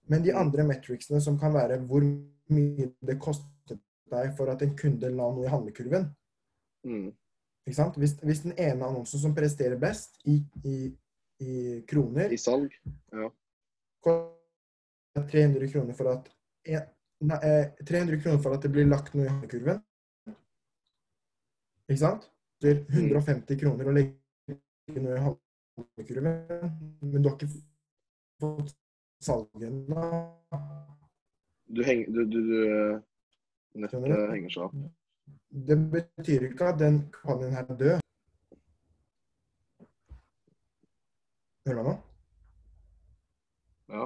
men 0.09 0.23
de 0.23 0.33
andre 0.35 0.65
metricsene 0.65 1.21
som 1.23 1.39
kan 1.39 1.53
være 1.55 1.79
hvor 1.87 2.03
mye 2.51 2.91
det 3.07 3.19
kostet 3.21 3.79
deg 4.11 4.35
for 4.37 4.49
at 4.51 4.63
en 4.63 4.75
kunde 4.77 5.09
la 5.13 5.31
noe 5.31 5.45
i 5.45 5.49
handlekurven, 5.53 6.15
Mm. 6.85 7.13
Hvis, 7.69 8.17
hvis 8.23 8.41
den 8.47 8.55
ene 8.57 8.87
annonsen 8.87 9.21
som 9.21 9.35
presterer 9.37 9.79
best 9.81 10.17
i, 10.25 10.39
i, 10.65 10.79
i 11.45 11.55
kroner, 11.89 12.33
I 12.33 12.41
salg. 12.41 12.73
ja. 13.13 13.29
300 15.19 15.69
kroner 15.73 15.97
for 15.99 16.13
at 16.13 16.29
nei, 17.27 17.39
eh, 17.43 17.85
300 17.85 18.21
kroner 18.23 18.43
for 18.43 18.55
at 18.55 18.63
det 18.63 18.71
blir 18.73 18.87
lagt 18.87 19.15
noe 19.17 19.27
i 19.27 19.31
handlekurven, 19.33 19.81
ikke 21.89 22.03
sant? 22.03 22.29
Det 22.63 22.71
er 22.71 22.81
150 22.93 23.59
kroner 23.61 23.89
å 23.89 23.95
legge 23.97 25.01
noe 25.03 25.17
i 25.17 25.25
handlekurven, 25.25 26.39
men 27.03 27.23
du 27.23 27.31
har 27.31 27.37
ikke 27.37 27.51
fått 28.43 28.75
salget 29.25 29.69
ennå. 29.71 30.07
Du 31.69 31.83
henger 31.85 32.15
du, 32.15 32.23
du, 32.25 32.41
du 32.49 33.83
Nettet 33.83 34.07
henger 34.33 34.53
seg 34.53 34.69
opp. 34.69 34.77
Det 35.69 35.77
betyr 35.93 36.41
ikke 36.51 36.65
at 36.73 36.79
den 36.81 36.99
kampanjen 37.13 37.53
her 37.57 37.65
er 37.65 37.77
død. 37.83 38.01
Hører 41.67 41.77
du 41.77 41.83
meg 41.83 41.89
nå? 41.89 41.95
Ja. 43.95 44.05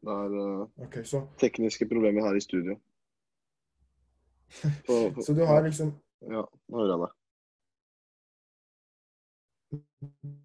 Det 0.00 0.12
er 0.16 0.30
uh, 0.42 0.68
okay, 0.86 1.04
så, 1.04 1.20
tekniske 1.38 1.86
problemer 1.88 2.24
her 2.26 2.34
i 2.38 2.40
studio. 2.40 2.78
For- 4.86 5.12
for- 5.14 5.22
så 5.22 5.34
du 5.34 5.44
har 5.46 5.62
liksom 5.62 5.92
Ja, 6.22 6.42
nå 6.68 6.76
hører 6.80 6.90
jeg 6.96 7.00
deg. 7.04 7.12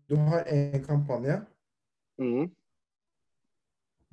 Du 0.09 0.15
har 0.15 0.43
en 0.55 0.83
kampanje 0.85 1.39
Mhm. 2.17 2.51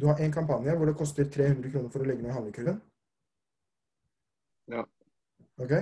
Du 0.00 0.06
har 0.06 0.16
en 0.18 0.32
kampanje 0.32 0.76
hvor 0.76 0.86
det 0.86 0.96
koster 0.96 1.24
300 1.30 1.70
kroner 1.72 1.88
for 1.90 2.00
å 2.02 2.04
legge 2.08 2.22
ned 2.22 2.32
handlekurven. 2.32 2.80
Ja. 4.70 4.84
OK? 5.60 5.72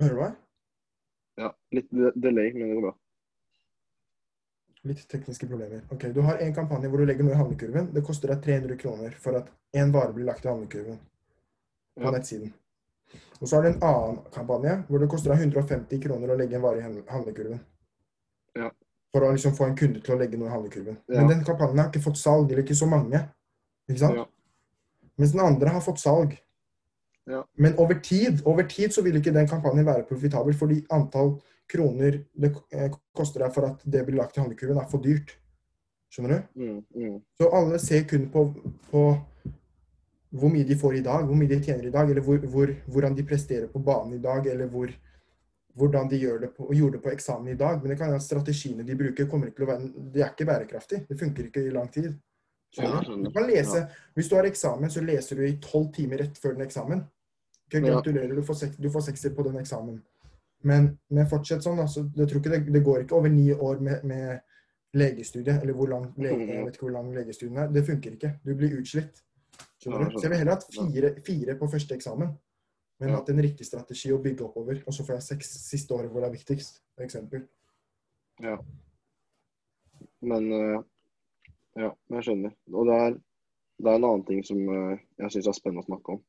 Hører 0.00 0.14
du 0.14 0.20
meg? 0.20 0.36
Ja, 1.40 1.50
litt 1.76 1.90
delay, 1.92 2.52
men 2.54 2.68
det 2.70 2.74
går 2.78 2.84
bra. 2.86 2.94
Litt 4.86 5.02
tekniske 5.10 5.48
problemer. 5.50 5.82
Ok, 5.92 6.04
Du 6.14 6.20
har 6.22 6.38
en 6.40 6.54
kampanje 6.54 6.88
hvor 6.88 6.98
du 7.02 7.06
legger 7.08 7.24
noe 7.26 7.34
i 7.34 7.40
handlekurven. 7.40 7.88
Det 7.94 8.04
koster 8.06 8.30
deg 8.32 8.42
300 8.44 8.76
kroner 8.80 9.16
for 9.20 9.36
at 9.40 9.48
én 9.76 9.90
vare 9.92 10.12
blir 10.14 10.28
lagt 10.28 10.44
i 10.46 10.48
handlekurven 10.48 10.98
på 11.98 12.04
Ja. 12.06 12.10
nettsiden. 12.14 12.52
Og 13.40 13.48
så 13.48 13.56
har 13.56 13.62
du 13.62 13.68
en 13.68 13.82
annen 13.82 14.20
kampanje 14.32 14.76
hvor 14.88 14.98
det 15.00 15.08
koster 15.10 15.34
deg 15.34 15.40
150 15.42 16.00
kroner 16.02 16.28
å 16.28 16.36
legge 16.38 16.54
en 16.56 16.62
vare 16.62 16.78
i 16.78 16.82
handle- 16.82 17.06
handlekurven. 17.10 17.60
Ja. 18.54 18.70
For 19.12 19.20
å 19.22 19.32
liksom 19.32 19.52
få 19.56 19.66
en 19.66 19.76
kunde 19.76 20.00
til 20.04 20.14
å 20.14 20.18
legge 20.18 20.36
noe 20.38 20.48
i 20.48 20.52
handlekurven. 20.54 20.96
Ja. 21.08 21.20
Men 21.20 21.28
den 21.28 21.44
kampanjen 21.44 21.78
har 21.78 21.90
ikke 21.90 22.02
fått 22.04 22.16
salg, 22.18 22.50
eller 22.52 22.62
ikke 22.62 22.74
så 22.78 22.86
mange. 22.88 23.28
Ikke 23.88 23.98
sant? 23.98 24.28
Mens 25.16 25.32
den 25.32 25.44
andre 25.44 25.72
har 25.76 25.84
fått 25.84 26.02
salg. 26.02 26.36
Ja. 27.26 27.42
Men 27.58 27.74
over 27.82 27.98
tid, 28.00 28.42
over 28.46 28.68
tid 28.70 28.94
så 28.94 29.02
vil 29.02 29.18
ikke 29.18 29.34
den 29.34 29.48
kampanjen 29.50 29.86
være 29.86 30.06
profitabel, 30.08 30.54
fordi 30.54 30.82
antall 30.94 31.36
kroner 31.70 32.20
det 32.38 32.52
eh, 32.70 32.92
koster 33.16 33.42
deg 33.42 33.54
for 33.54 33.66
at 33.66 33.82
det 33.82 34.04
blir 34.06 34.20
lagt 34.20 34.36
i 34.36 34.42
handlekurven, 34.42 34.78
er 34.78 34.90
for 34.90 35.02
dyrt. 35.02 35.34
Skjønner 36.12 36.36
du? 36.36 36.62
Mm, 36.62 36.82
mm. 36.94 37.16
Så 37.38 37.48
alle 37.50 37.80
ser 37.82 38.06
kun 38.06 38.28
på, 38.30 38.44
på 38.92 39.02
hvor 40.36 40.52
mye 40.52 40.68
de 40.68 40.76
får 40.78 41.00
i 41.00 41.02
dag, 41.04 41.26
hvor 41.26 41.38
mye 41.38 41.50
de 41.50 41.58
tjener 41.64 41.88
i 41.88 41.92
dag, 41.94 42.10
eller 42.10 42.22
hvor, 42.22 42.38
hvor, 42.52 42.72
hvordan 42.92 43.16
de 43.16 43.26
presterer 43.26 43.66
på 43.72 43.82
banen 43.82 44.14
i 44.14 44.22
dag, 44.22 44.46
eller 44.52 44.70
hvor, 44.70 44.92
hvordan 45.74 46.08
de 46.10 46.20
det 46.44 46.52
på, 46.56 46.68
gjorde 46.74 46.98
det 46.98 47.02
på 47.02 47.10
eksamen 47.10 47.52
i 47.52 47.58
dag. 47.58 47.82
Men 47.82 47.90
det 47.90 47.98
kan 47.98 48.12
være 48.12 48.22
at 48.22 48.28
strategiene 48.28 48.86
de 48.86 48.96
bruker, 48.96 49.28
kommer 49.30 49.50
ikke 49.50 49.62
til 49.62 49.66
å 49.66 49.72
være 49.72 49.90
Det 50.14 50.22
er 50.22 50.32
ikke 50.32 50.48
bærekraftig. 50.52 51.02
Det 51.08 51.18
funker 51.18 51.50
ikke 51.50 51.66
i 51.66 51.74
lang 51.74 51.90
tid. 51.92 52.14
Ja, 52.76 53.00
du? 53.06 53.30
kan 53.32 53.46
lese, 53.48 53.86
Hvis 54.14 54.28
du 54.28 54.36
har 54.36 54.44
eksamen, 54.44 54.90
så 54.90 55.00
leser 55.00 55.36
du 55.36 55.46
i 55.46 55.56
tolv 55.62 55.92
timer 55.94 56.18
rett 56.24 56.38
før 56.38 56.56
den 56.56 56.66
eksamen. 56.66 57.04
Okay, 57.66 57.80
gratulerer, 57.80 58.34
du 58.34 58.42
får, 58.46 58.54
seks, 58.54 58.76
du 58.76 58.90
får 58.90 59.08
sekser 59.08 59.32
på 59.34 59.42
den 59.46 59.56
eksamen. 59.58 60.02
Men, 60.66 60.90
men 61.08 61.28
fortsett 61.30 61.64
sånn. 61.64 61.80
Altså, 61.82 62.04
det, 62.14 62.28
det 62.68 62.82
går 62.84 63.04
ikke 63.04 63.16
over 63.18 63.32
ni 63.32 63.48
år 63.52 63.80
med, 63.82 64.04
med 64.06 64.40
legestudie, 64.96 65.56
eller 65.60 65.76
hvor 65.76 65.90
lang, 65.90 66.08
lege, 66.20 66.46
jeg 66.46 66.66
vet 66.66 66.78
ikke 66.78 66.86
hvor 66.86 66.96
lang 66.96 67.12
legestudien 67.14 67.62
er. 67.64 67.70
Det 67.74 67.84
funker 67.86 68.16
ikke. 68.16 68.32
Du 68.44 68.54
blir 68.54 68.78
utslitt. 68.80 69.22
Skjønner 69.82 70.10
du? 70.10 70.16
Så 70.16 70.26
jeg 70.26 70.32
vil 70.32 70.42
heller 70.42 70.56
hatt 70.56 70.68
fire, 70.72 71.12
fire 71.26 71.56
på 71.58 71.68
første 71.72 71.96
eksamen, 71.98 72.32
men 73.00 73.12
hatt 73.12 73.30
en 73.32 73.44
riktig 73.44 73.66
strategi 73.68 74.12
å 74.14 74.20
bygge 74.24 74.46
oppover. 74.46 74.80
Og 74.86 74.96
så 74.96 75.04
får 75.06 75.18
jeg 75.18 75.26
seks 75.28 75.52
siste 75.66 75.96
året 75.96 76.12
hvor 76.12 76.24
det 76.24 76.30
er 76.30 76.36
viktigst. 76.38 76.80
eksempel. 77.04 77.44
Ja. 78.42 78.56
Men 80.26 80.52
eh, 80.52 80.78
Ja, 81.76 81.90
jeg 82.14 82.24
skjønner. 82.24 82.52
Og 82.72 82.88
det 82.88 82.98
er, 83.04 83.16
det 83.82 83.90
er 83.90 83.98
en 83.98 84.08
annen 84.08 84.24
ting 84.28 84.44
som 84.46 84.60
eh, 84.72 85.00
jeg 85.20 85.34
syns 85.34 85.50
er 85.50 85.56
spennende 85.56 85.84
å 85.84 85.88
snakke 85.88 86.16
om. 86.16 86.22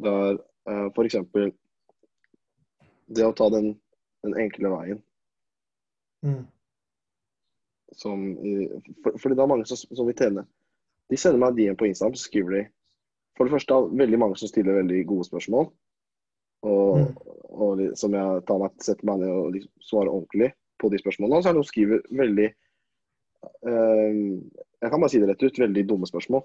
Det 0.00 0.14
er 0.24 0.38
uh, 0.70 0.88
f.eks. 0.96 1.18
det 3.18 3.26
å 3.26 3.34
ta 3.36 3.50
den, 3.52 3.74
den 4.24 4.36
enkle 4.40 4.72
veien. 4.72 5.02
Mm. 6.24 6.46
Som 8.00 8.24
for, 9.04 9.18
fordi 9.20 9.36
det 9.36 9.44
er 9.44 9.50
mange 9.50 9.68
som, 9.68 9.80
som 9.82 10.08
vil 10.08 10.16
tjene. 10.16 10.46
De 11.10 11.18
sender 11.18 11.42
meg 11.42 11.58
DM 11.58 11.76
på 11.78 11.88
Instagram, 11.90 12.16
så 12.16 12.28
skriver 12.28 12.56
de 12.56 12.64
For 13.36 13.46
det 13.46 13.54
første 13.54 13.76
er 13.76 13.92
veldig 14.02 14.18
mange 14.20 14.38
som 14.40 14.50
stiller 14.50 14.80
veldig 14.80 15.04
gode 15.10 15.28
spørsmål. 15.28 15.70
Og, 16.66 16.98
Mm. 17.00 17.14
og 17.56 17.80
som 17.96 18.12
jeg 18.12 18.42
tar 18.48 18.58
meg, 18.60 18.74
setter 18.84 19.06
meg 19.08 19.22
ned 19.22 19.30
og 19.32 19.52
liksom 19.54 19.84
svarer 19.84 20.12
ordentlig 20.12 20.50
på 20.80 20.90
de 20.92 20.98
spørsmålene. 21.00 21.38
Og 21.38 21.42
så 21.42 21.48
er 21.48 21.54
det 21.54 21.58
noen 21.60 21.68
som 21.68 21.72
skriver 21.72 22.02
veldig 22.20 22.48
eh, 22.48 22.56
Jeg 23.64 24.90
kan 24.90 25.00
bare 25.00 25.10
si 25.12 25.20
det 25.20 25.28
rett 25.30 25.42
ut, 25.42 25.58
veldig 25.62 25.84
dumme 25.88 26.08
spørsmål. 26.08 26.42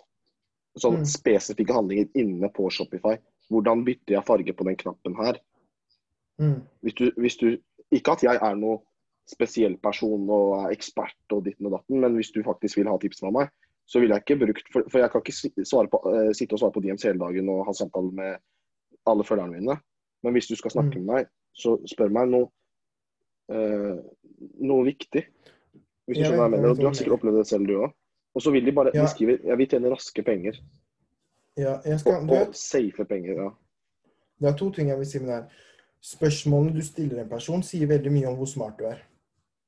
Sånn 0.80 1.00
Mm. 1.00 1.06
spesifikke 1.08 1.74
handlinger 1.76 2.10
inne 2.20 2.50
på 2.52 2.68
Shopify. 2.72 3.16
Hvordan 3.52 3.86
bytter 3.86 4.18
jeg 4.18 4.28
farge 4.28 4.54
på 4.54 4.66
den 4.68 4.76
knappen 4.76 5.16
her? 5.16 5.39
Mm. 6.39 6.68
Hvis 6.84 6.93
du, 6.93 7.12
hvis 7.18 7.38
du 7.38 7.58
Ikke 7.93 8.16
at 8.16 8.24
jeg 8.24 8.39
er 8.41 8.56
noe 8.58 8.80
spesiell 9.30 9.78
person 9.78 10.26
og 10.30 10.66
er 10.66 10.72
ekspert 10.74 11.32
og 11.32 11.43
ditten 11.46 11.68
og 11.70 11.76
datten, 11.78 12.00
men 12.02 12.16
hvis 12.18 12.32
du 12.34 12.41
faktisk 12.43 12.78
vil 12.78 12.89
ha 12.89 12.98
tips 12.98 13.22
fra 13.22 13.30
meg, 13.32 13.52
så 13.86 14.02
ville 14.02 14.18
jeg 14.18 14.24
ikke 14.26 14.39
brukt 14.41 14.72
For, 14.74 14.84
for 14.89 15.00
jeg 15.00 15.12
kan 15.12 15.22
ikke 15.22 15.89
på, 15.93 16.00
uh, 16.10 16.32
sitte 16.34 16.58
og 16.58 16.60
svare 16.60 16.74
på 16.74 16.82
DMs 16.82 17.06
hele 17.06 17.22
dagen 17.22 17.50
og 17.54 17.66
ha 17.68 17.74
samtale 17.78 18.12
med 18.12 18.38
alle 19.06 19.24
følgerne 19.24 19.54
mine. 19.54 19.78
Men 20.24 20.34
hvis 20.34 20.50
du 20.50 20.56
skal 20.56 20.72
snakke 20.74 20.98
med 20.98 21.06
meg, 21.06 21.30
så 21.54 21.78
spør 21.86 22.10
meg 22.10 22.34
noe 22.34 22.50
uh, 23.54 24.02
noe 24.66 24.88
viktig. 24.89 25.28
Hvis 26.06 26.18
du 26.18 26.24
skjønner 26.24 26.38
hva 26.41 26.47
jeg 26.47 26.53
mener. 26.56 26.70
Og 26.70 26.80
du 26.80 26.86
har 26.86 26.97
sikkert 26.97 27.18
opplevd 27.20 27.38
det 27.41 27.47
selv, 27.49 27.68
du 27.68 27.78
òg. 27.82 27.93
Og 28.36 28.43
så 28.43 28.51
vil 28.51 28.66
de 28.66 28.74
bare 28.76 28.91
Ja. 28.93 29.01
De 29.06 29.12
skriver 29.14 29.45
ja, 29.47 29.56
vi 29.56 29.66
tjener 29.72 29.95
raske 29.95 30.24
penger. 30.24 30.60
Ja, 31.58 31.78
jeg 31.86 31.99
skal, 31.99 32.26
Og, 32.30 32.47
og 32.49 32.56
safe 32.56 33.06
penger. 33.06 33.43
ja. 33.43 33.49
det 34.41 34.49
er 34.49 34.58
to 34.60 34.72
ting 34.72 34.89
jeg 34.89 34.97
vil 34.99 35.06
si 35.08 35.20
med 35.20 35.28
det 35.28 35.36
her. 35.36 35.62
Spørsmålene 36.03 36.76
du 36.76 36.82
stiller 36.86 37.22
en 37.22 37.30
person, 37.30 37.64
sier 37.64 37.88
veldig 37.88 38.12
mye 38.12 38.28
om 38.28 38.36
hvor 38.36 38.45
smart 38.51 38.76
du 38.80 38.86
er. 38.86 38.99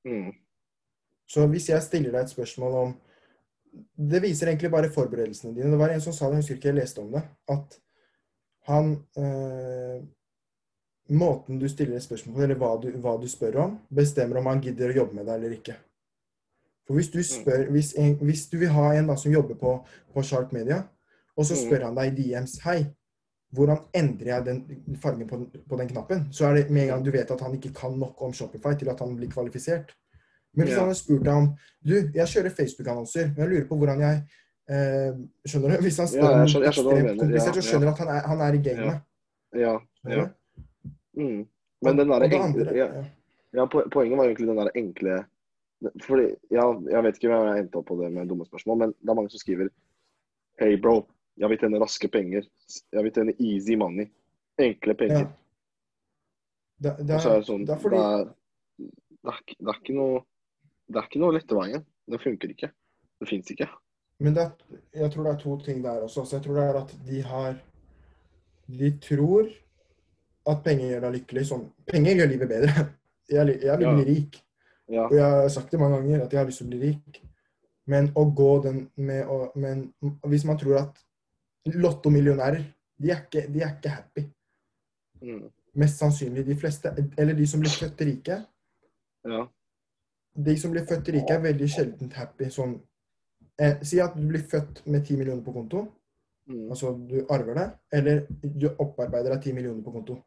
Mm. 0.06 0.34
Så 1.28 1.48
hvis 1.48 1.70
jeg 1.70 1.82
stiller 1.84 2.12
deg 2.12 2.22
et 2.22 2.30
spørsmål 2.30 2.74
om 2.84 2.96
Det 3.98 4.22
viser 4.24 4.48
egentlig 4.48 4.72
bare 4.72 4.90
forberedelsene 4.90 5.54
dine. 5.56 5.72
Det 5.72 5.80
var 5.80 5.90
en 5.90 6.02
som 6.02 6.14
sa 6.14 6.26
det, 6.26 6.38
jeg 6.40 6.42
husker 6.42 6.56
ikke 6.56 6.68
jeg 6.72 6.76
leste 6.80 7.02
om 7.02 7.12
det, 7.12 7.22
at 7.50 7.80
han 8.68 8.94
eh, 9.18 10.00
Måten 11.10 11.60
du 11.60 11.68
stiller 11.70 11.96
et 11.96 12.04
spørsmål 12.04 12.36
på, 12.36 12.42
eller 12.44 12.56
hva 12.56 12.72
du, 12.82 12.88
hva 13.00 13.14
du 13.22 13.28
spør 13.32 13.56
om, 13.64 13.76
bestemmer 13.90 14.40
om 14.42 14.46
han 14.50 14.60
gidder 14.62 14.92
å 14.92 14.98
jobbe 14.98 15.16
med 15.16 15.26
deg 15.30 15.36
eller 15.36 15.54
ikke. 15.56 15.76
For 16.88 16.94
hvis 16.96 17.10
du 17.12 17.20
spør 17.24 17.66
Hvis, 17.72 17.94
en, 17.98 18.16
hvis 18.22 18.46
du 18.50 18.58
vil 18.58 18.70
ha 18.72 18.94
en 18.96 19.08
da 19.08 19.16
som 19.16 19.32
jobber 19.34 19.56
på, 19.60 19.74
på 20.14 20.24
Shark 20.24 20.54
Media, 20.54 20.84
og 21.38 21.46
så 21.46 21.54
Mm. 21.54 21.60
spør 21.70 21.84
han 21.86 21.96
deg 21.96 22.14
i 22.14 22.16
DMs 22.24 22.60
Hei, 22.64 22.86
hvordan 23.54 23.78
endrer 23.96 24.28
jeg 24.36 24.46
den 24.46 24.96
fargen 25.02 25.28
på, 25.28 25.38
på 25.70 25.78
den 25.78 25.88
knappen? 25.88 26.28
Så 26.32 26.46
er 26.48 26.54
det 26.56 26.70
med 26.72 26.82
en 26.84 26.88
gang 26.88 27.06
du 27.06 27.12
vet 27.12 27.32
at 27.32 27.42
han 27.42 27.54
ikke 27.56 27.74
kan 27.74 27.92
nok 28.00 28.22
om 28.22 28.34
Shopify 28.34 28.74
til 28.80 28.90
at 28.90 29.00
han 29.00 29.16
blir 29.16 29.30
kvalifisert. 29.30 29.94
Men 30.56 30.66
hvis 30.66 30.74
Ja. 30.76 30.80
han 30.80 30.88
hadde 30.90 31.00
spurt 31.00 31.24
deg 31.26 31.34
om 31.34 31.48
Du, 31.88 31.94
jeg 32.14 32.28
kjører 32.28 32.50
Facebook-annonser, 32.50 33.28
men 33.28 33.38
jeg 33.38 33.50
lurer 33.50 33.68
på 33.68 33.76
hvordan 33.78 34.00
jeg 34.00 34.24
eh, 34.70 35.14
Skjønner 35.48 35.70
du? 35.78 35.82
Hvis 35.86 35.98
han 35.98 36.08
spør 36.08 36.24
Ja, 36.24 36.40
jeg 36.40 36.50
skjønner- 36.50 36.66
jeg 36.66 36.74
skjønner 36.74 36.98
ekstremt 36.98 37.20
komplisert, 37.20 37.56
så 37.56 37.62
skjønner 37.62 37.86
du 37.88 37.92
at 37.94 38.00
han 38.00 38.08
er, 38.16 38.22
han 38.28 38.42
er 38.42 38.54
i 38.54 38.62
gamet. 38.64 39.02
Ja. 39.56 39.78
Ja. 40.10 40.26
Mm. 41.18 41.46
Men 41.86 41.98
den 41.98 42.10
der 42.10 42.22
enkle, 42.28 42.72
ja, 43.54 43.66
Poenget 43.66 44.18
var 44.18 44.26
egentlig 44.26 44.48
den 44.48 44.58
der 44.58 44.70
enkle 44.76 45.26
Fordi, 46.02 46.32
ja, 46.50 46.64
Jeg 46.90 47.04
vet 47.06 47.18
ikke 47.20 47.30
hvem 47.30 47.48
jeg 47.52 47.64
endte 47.64 47.78
opp 47.78 47.86
på 47.92 47.98
det 48.02 48.10
med 48.14 48.28
dumme 48.32 48.46
spørsmål, 48.48 48.78
men 48.82 48.94
det 48.98 49.12
er 49.12 49.18
mange 49.20 49.30
som 49.34 49.42
skriver 49.44 49.70
Hei, 50.60 50.76
bro. 50.82 51.04
Jeg 51.38 51.52
vil 51.52 51.60
tjene 51.62 51.78
raske 51.84 52.10
penger. 52.10 52.48
Jeg 52.96 53.04
vil 53.06 53.14
tjene 53.14 53.36
easy 53.38 53.76
money. 53.78 54.08
Enkle 54.58 54.96
penger. 54.98 55.28
Ja. 55.28 55.34
Det, 56.82 56.94
det, 57.06 57.14
er 57.14 57.28
er, 57.30 57.40
det 57.42 57.46
sånn 57.46 57.66
det 57.66 57.74
er 57.76 57.82
fordi 57.82 58.00
er, 58.02 58.26
det, 58.82 59.34
er, 59.34 59.78
ikke- 59.78 59.94
noe 59.98 60.24
Det 60.88 60.98
er 61.02 61.06
ikke 61.10 61.22
noe 61.22 61.36
lette 61.38 61.58
veien. 61.58 61.86
Det 62.10 62.22
funker 62.24 62.54
ikke. 62.56 62.72
Det 63.22 63.30
fins 63.30 63.52
ikke. 63.54 63.68
Men 64.24 64.34
det, 64.34 64.48
jeg 64.98 65.12
tror 65.14 65.28
det 65.28 65.34
er 65.36 65.40
to 65.44 65.56
ting 65.62 65.84
der 65.86 66.02
også. 66.08 66.26
Så 66.26 66.38
jeg 66.40 66.46
tror 66.48 66.58
det 66.58 66.66
er 66.72 66.82
at 66.82 66.94
de 67.06 67.22
har 67.22 67.58
De 68.82 68.92
tror 69.04 69.50
at 70.48 70.64
penger 70.66 70.90
gjør 70.90 71.06
deg 71.06 71.16
lykkelig. 71.20 71.46
Sånn, 71.52 71.66
penger 71.86 72.18
gjør 72.22 72.34
livet 72.34 72.50
bedre. 72.50 72.88
Jeg, 73.28 73.58
jeg 73.60 73.76
blir 73.82 73.90
Ja. 73.90 74.04
rik. 74.08 74.38
Ja. 74.88 75.08
Og 75.08 75.16
jeg 75.16 75.26
har 75.26 75.50
sagt 75.52 75.72
det 75.72 75.80
mange 75.80 75.98
ganger 76.00 76.24
at 76.26 76.34
jeg 76.34 76.40
har 76.40 76.48
lyst 76.48 76.62
til 76.64 76.68
å 76.68 76.72
bli 76.72 76.80
rik. 76.86 77.20
Men 77.92 78.10
å 78.16 78.26
gå 78.36 78.52
den 78.64 78.82
med 78.96 79.28
å 79.32 79.52
Men 79.56 79.86
hvis 80.28 80.46
man 80.48 80.60
tror 80.60 80.82
at 80.82 81.04
lottomillionærer, 81.68 82.64
de 82.98 83.12
er 83.12 83.22
ikke, 83.26 83.48
de 83.54 83.62
er 83.62 83.76
ikke 83.76 83.92
happy. 83.92 84.24
Mm. 85.22 85.46
Mest 85.78 86.00
sannsynlig 86.00 86.46
de 86.48 86.56
fleste. 86.56 86.94
Eller 87.18 87.36
de 87.36 87.48
som 87.48 87.60
blir 87.60 87.72
født 87.72 88.02
rike. 88.02 88.42
ja. 89.28 89.46
De 90.38 90.54
som 90.58 90.72
blir 90.72 90.86
født 90.86 91.08
rike, 91.10 91.34
er 91.34 91.42
veldig 91.42 91.68
sjelden 91.70 92.12
happy. 92.14 92.52
Sånn 92.54 92.76
eh, 93.58 93.80
Si 93.82 93.98
at 94.00 94.14
du 94.14 94.28
blir 94.30 94.44
født 94.46 94.84
med 94.86 95.02
10 95.02 95.18
millioner 95.18 95.42
på 95.42 95.54
konto. 95.56 95.82
Mm. 96.46 96.68
Altså 96.70 96.94
du 97.10 97.24
arver 97.34 97.58
det. 97.58 97.68
Eller 97.92 98.26
du 98.30 98.68
opparbeider 98.70 99.34
deg 99.34 99.50
10 99.50 99.58
millioner 99.58 99.82
på 99.84 99.96
konto. 99.96 100.20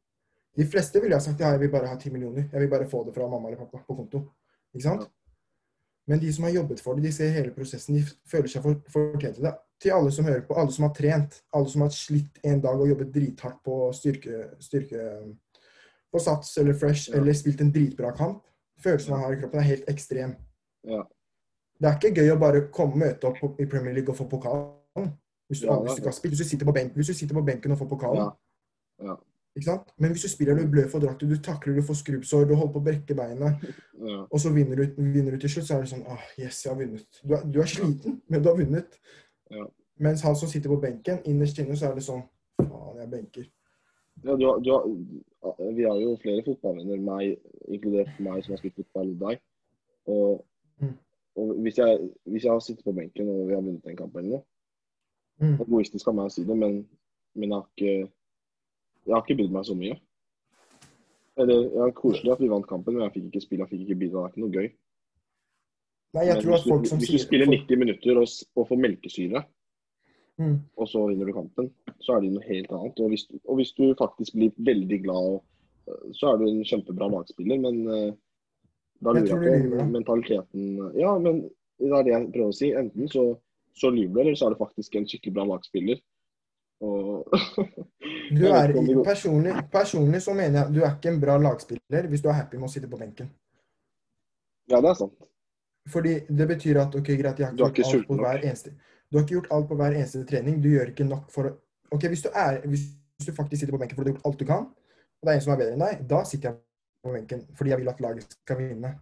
De 0.57 0.67
fleste 0.67 1.01
ville 1.01 1.15
ha 1.15 1.23
sagt 1.23 1.41
ja, 1.41 1.53
jeg 1.55 1.63
vil 1.63 1.71
bare 1.71 1.93
ha 1.93 1.97
10 1.97 2.11
millioner. 2.11 2.49
Jeg 2.53 2.65
vil 2.65 2.73
bare 2.73 2.89
få 2.91 3.05
det 3.07 3.15
fra 3.15 3.29
mamma 3.31 3.49
eller 3.49 3.63
pappa 3.63 3.85
på 3.87 3.97
konto. 4.03 4.25
Ikke 4.75 4.85
sant? 4.87 5.09
Men 6.09 6.19
de 6.23 6.33
som 6.33 6.45
har 6.45 6.51
jobbet 6.55 6.81
for 6.83 6.95
det, 6.99 7.05
de 7.05 7.13
ser 7.13 7.31
hele 7.35 7.53
prosessen. 7.55 7.95
De 7.95 8.03
føler 8.31 8.49
seg 8.51 8.65
fortjent 8.91 9.37
til 9.39 9.45
det. 9.47 9.55
Til 9.81 9.95
alle 9.97 10.11
som 10.13 10.25
hører 10.27 10.43
på, 10.47 10.57
alle 10.59 10.73
som 10.75 10.85
har 10.89 10.95
trent, 10.97 11.39
alle 11.57 11.71
som 11.73 11.85
har 11.85 11.93
slitt 11.95 12.41
en 12.45 12.61
dag 12.61 12.81
og 12.83 12.89
jobbet 12.89 13.13
drithardt 13.15 13.63
på 13.65 13.77
styrke, 13.97 14.41
styrke 14.61 15.05
på 16.13 16.19
sats 16.21 16.57
eller 16.59 16.75
fresh, 16.75 17.11
Ja. 17.11 17.17
eller 17.21 17.33
spilt 17.33 17.61
en 17.61 17.71
dritbra 17.73 18.11
kamp. 18.17 18.43
Følelsen 18.83 19.11
man 19.15 19.21
har 19.21 19.33
i 19.33 19.41
kroppen, 19.41 19.61
er 19.61 19.69
helt 19.71 19.89
ekstrem. 19.89 20.35
Ja. 20.85 21.03
Det 21.81 21.89
er 21.89 21.97
ikke 21.97 22.15
gøy 22.21 22.33
å 22.35 22.39
bare 22.41 22.67
komme 22.73 22.97
møte 22.97 23.25
opp 23.31 23.61
i 23.61 23.67
Premier 23.67 23.95
League 23.95 24.11
og 24.13 24.17
få 24.17 24.27
pokalen. 24.29 25.15
Hvis 25.49 25.61
du, 25.61 25.67
Ja, 25.67 25.75
ja. 25.85 25.95
ikke 25.95 26.11
hvis 26.11 26.21
du, 26.21 26.29
hvis 26.29 27.07
du 27.09 27.15
sitter 27.15 27.35
på 27.35 27.45
benken 27.45 27.73
og 27.73 27.79
får 27.79 27.89
pokalen. 27.89 28.33
Ikke 29.57 29.67
sant? 29.67 29.89
Men 29.99 30.13
hvis 30.15 30.23
du 30.23 30.31
spiller, 30.31 30.55
du 30.55 30.69
blør 30.71 30.89
for 30.93 31.03
drakter, 31.03 31.27
du 31.27 31.39
takler, 31.43 31.75
du 31.75 31.83
får 31.83 31.99
skrubbsår, 32.01 32.45
du 32.47 32.55
holder 32.55 32.73
på 32.75 32.81
å 32.81 32.87
brekke 32.87 33.17
beinet, 33.19 33.65
ja. 34.11 34.19
og 34.31 34.39
så 34.41 34.53
vinner 34.55 34.79
du, 34.79 35.01
vinner 35.03 35.35
du 35.35 35.43
til 35.43 35.51
slutt, 35.57 35.67
så 35.69 35.77
er 35.79 35.85
det 35.85 35.91
sånn 35.91 36.05
ah, 36.07 36.23
Yes, 36.39 36.61
jeg 36.65 36.71
har 36.73 36.79
vunnet. 36.79 37.21
Du 37.25 37.35
er, 37.35 37.47
du 37.51 37.59
er 37.65 37.71
sliten, 37.73 38.21
men 38.31 38.45
du 38.45 38.51
har 38.53 38.59
vunnet. 38.61 39.01
Ja. 39.51 39.67
Mens 40.01 40.23
han 40.25 40.37
som 40.39 40.49
sitter 40.49 40.71
på 40.73 40.79
benken, 40.81 41.19
innerst 41.29 41.59
inne, 41.61 41.75
så 41.77 41.91
er 41.91 41.99
det 41.99 42.07
sånn 42.07 42.23
Faen, 42.61 43.01
jeg 43.03 43.11
benker. 43.11 43.49
Ja, 44.23 44.35
du 44.37 44.45
har, 44.47 44.61
du 44.61 44.71
har, 44.71 44.87
vi 45.75 45.85
har 45.89 45.97
jo 45.97 46.15
flere 46.21 46.45
fotballvenner, 46.47 47.01
meg, 47.01 47.39
inkludert 47.73 48.19
meg 48.21 48.43
som 48.45 48.53
har 48.55 48.61
spilt 48.63 48.79
fotball, 48.83 49.13
deg. 49.27 49.43
Og, 50.11 50.47
Mm. 50.81 50.95
og 51.37 51.51
hvis, 51.61 51.77
jeg, 51.77 51.99
hvis 52.25 52.45
jeg 52.47 52.53
har 52.55 52.63
sittet 52.65 52.87
på 52.87 52.95
benken 52.97 53.29
og 53.29 53.43
vi 53.51 53.53
har 53.53 53.61
vunnet 53.61 53.85
en 53.91 53.99
kamp 53.99 54.15
eller 54.17 54.31
noe 54.39 54.43
Mm. 55.41 55.55
Egoistisk 55.65 56.09
av 56.09 56.17
meg 56.19 56.29
å 56.29 56.33
si 56.35 56.43
det, 56.45 56.57
men, 56.57 56.75
men 57.33 57.53
jeg 57.53 57.57
har 57.57 57.69
ikke 57.69 58.11
jeg 59.07 59.15
har 59.17 59.25
ikke 59.25 59.39
brydd 59.41 59.55
meg 59.55 59.67
så 59.69 59.77
mye. 59.79 59.97
Eller, 61.41 61.69
er 61.85 61.93
Koselig 61.97 62.35
at 62.35 62.43
vi 62.43 62.51
vant 62.51 62.69
kampen, 62.69 62.97
men 62.97 63.07
jeg 63.07 63.15
fikk 63.17 63.29
ikke 63.31 63.45
spille, 63.45 63.65
jeg 63.65 63.73
fikk 63.73 63.85
ikke 63.87 64.01
bidra. 64.03 64.23
Det 64.23 64.29
er 64.29 64.33
ikke 64.35 64.45
noe 64.45 64.57
gøy. 64.57 64.71
Nei, 66.17 66.25
jeg 66.27 66.43
tror 66.43 66.55
hvis, 66.57 66.65
at 66.65 66.73
folk 66.73 66.85
du, 66.85 66.91
som 66.91 67.01
hvis 67.01 67.13
du 67.13 67.15
sier 67.15 67.23
spiller 67.23 67.51
90 67.53 67.81
minutter 67.81 68.19
og, 68.19 68.33
og 68.59 68.67
får 68.67 68.81
melkesyre, 68.85 69.43
mm. 70.43 70.57
og 70.77 70.91
så 70.91 71.05
vinner 71.07 71.31
du 71.31 71.37
kampen, 71.37 71.71
så 72.03 72.17
er 72.17 72.25
det 72.25 72.33
noe 72.35 72.49
helt 72.49 72.75
annet. 72.77 73.05
Og 73.05 73.13
hvis, 73.13 73.29
og 73.45 73.61
hvis 73.61 73.73
du 73.79 73.85
faktisk 74.01 74.37
blir 74.37 74.57
veldig 74.71 74.99
glad, 75.07 75.39
øh, 75.87 76.03
så 76.19 76.33
er 76.33 76.41
du 76.41 76.49
en 76.49 76.65
kjempebra 76.67 77.09
lagspiller, 77.15 77.63
men 77.63 77.81
uh, 77.87 78.11
da 79.01 79.15
lurer 79.15 79.23
jeg, 79.23 79.31
jeg 79.31 79.39
du 79.39 79.71
på 79.71 79.77
lyver, 79.77 79.93
mentaliteten 79.95 80.67
Ja, 80.99 81.15
men 81.23 81.45
det 81.81 81.93
er 81.95 82.05
det 82.05 82.13
jeg 82.13 82.33
prøver 82.35 82.53
å 82.53 82.59
si. 82.59 82.73
Enten 82.77 83.13
så, 83.13 83.25
så 83.79 83.93
lyver 83.95 84.19
du, 84.19 84.23
eller 84.27 84.41
så 84.41 84.49
er 84.49 84.57
du 84.57 84.61
faktisk 84.61 84.99
en 84.99 85.09
skikkelig 85.09 85.39
bra 85.39 85.47
lagspiller. 85.55 86.03
Du 88.31 88.45
er, 88.47 88.73
personlig, 89.05 89.53
personlig 89.73 90.21
så 90.23 90.33
mener 90.35 90.61
jeg 90.63 90.75
du 90.75 90.81
er 90.87 90.93
ikke 90.97 91.11
en 91.13 91.21
bra 91.21 91.35
lagspiller 91.39 92.07
hvis 92.09 92.23
du 92.23 92.29
er 92.31 92.37
happy 92.39 92.57
med 92.61 92.69
å 92.69 92.73
sitte 92.73 92.89
på 92.91 92.97
benken. 93.01 93.29
Ja, 94.71 94.79
det 94.81 94.91
er 94.93 94.95
sant. 95.01 95.27
Fordi 95.91 96.13
det 96.29 96.47
betyr 96.49 96.79
at 96.85 96.95
ok, 96.95 97.09
greit, 97.19 97.39
jeg 97.41 97.47
har 97.49 97.53
ikke 97.57 97.69
ikke 97.69 97.83
gjort 97.83 97.95
alt 97.99 98.07
på 98.09 98.17
nok. 98.17 98.27
hver 98.27 98.45
eneste 98.47 98.71
Du 99.11 99.17
har 99.19 99.25
ikke 99.25 99.35
gjort 99.39 99.49
alt 99.57 99.69
på 99.69 99.75
hver 99.81 99.97
eneste 99.99 100.25
trening. 100.29 100.61
Du 100.63 100.69
gjør 100.71 100.93
ikke 100.93 101.05
nok 101.09 101.31
for 101.35 101.51
Ok, 101.91 102.05
hvis 102.07 102.23
du, 102.23 102.29
er, 102.35 102.61
hvis 102.71 102.85
du 103.27 103.33
faktisk 103.35 103.61
sitter 103.61 103.75
på 103.75 103.79
benken 103.83 103.97
fordi 103.99 104.11
du 104.11 104.13
har 104.13 104.21
gjort 104.21 104.27
alt 104.31 104.41
du 104.41 104.45
kan, 104.47 104.67
og 105.19 105.27
det 105.27 105.33
er 105.33 105.35
en 105.41 105.41
som 105.43 105.53
er 105.53 105.59
bedre 105.59 105.73
enn 105.75 105.83
deg, 105.83 106.05
da 106.13 106.21
sitter 106.25 106.53
jeg 106.53 106.59
på 107.03 107.15
benken 107.17 107.41
fordi 107.59 107.71
jeg 107.73 107.81
vil 107.81 107.89
at 107.91 108.01
laget 108.05 108.37
skal 108.37 108.59
vinne. 108.61 108.93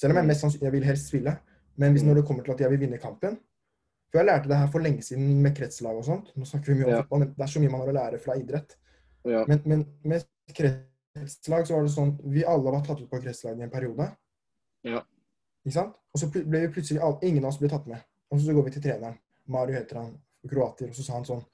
Selv 0.00 0.10
om 0.14 0.16
jeg 0.16 0.24
Mm. 0.24 0.28
mest 0.32 0.40
sannsynlig 0.40 0.64
jeg 0.70 0.72
vil 0.72 0.84
helst 0.88 1.08
spille. 1.12 1.36
Men 1.76 1.92
hvis 1.92 2.02
Mm. 2.02 2.08
når 2.08 2.14
det 2.14 2.24
kommer 2.26 2.42
til 2.44 2.52
at 2.52 2.60
jeg 2.60 2.70
vil 2.70 2.80
vinne 2.80 2.98
kampen 2.98 3.38
For 4.10 4.18
jeg 4.18 4.26
lærte 4.26 4.48
det 4.50 4.56
her 4.58 4.70
for 4.72 4.82
lenge 4.82 5.02
siden 5.06 5.42
med 5.42 5.54
kretslag 5.56 5.96
og 6.00 6.04
sånt. 6.04 6.32
Nå 6.36 6.44
snakker 6.48 6.72
vi 6.72 6.80
mye 6.80 6.86
om 6.88 6.90
Ja. 6.96 7.02
fotball, 7.02 7.18
men 7.22 7.28
det 7.36 7.44
er 7.46 7.52
så 7.52 7.60
mye 7.62 7.70
man 7.70 7.80
har 7.84 7.92
å 7.92 7.94
lære 7.94 8.18
fra 8.20 8.34
idrett. 8.40 8.76
Ja. 9.24 9.44
Men, 9.46 9.60
men 9.64 9.84
med 10.02 10.24
kretslag 10.56 11.66
så 11.68 11.74
var 11.76 11.82
det 11.86 11.92
sånn 11.94 12.14
Vi 12.32 12.44
alle 12.48 12.72
var 12.72 12.82
tatt 12.86 13.00
ut 13.02 13.10
på 13.10 13.20
kretslag 13.22 13.58
i 13.60 13.62
en 13.66 13.70
periode. 13.70 14.08
Ja. 14.88 15.02
Ikke 15.64 15.74
sant? 15.76 15.94
Og 16.14 16.20
så 16.22 16.30
ble 16.32 16.64
vi 16.66 16.72
plutselig 16.74 17.02
alle, 17.04 17.18
Ingen 17.22 17.44
av 17.44 17.52
oss 17.52 17.58
ble 17.60 17.68
tatt 17.68 17.86
med. 17.86 18.00
Og 18.32 18.40
så 18.40 18.54
går 18.56 18.64
vi 18.66 18.70
til 18.76 18.82
treneren. 18.82 19.18
Mario 19.46 19.76
heter 19.78 20.00
han. 20.00 20.14
Kroater. 20.48 20.88
Og 20.88 20.94
så 20.96 21.04
sa 21.04 21.12
han 21.18 21.24
sånn 21.28 21.44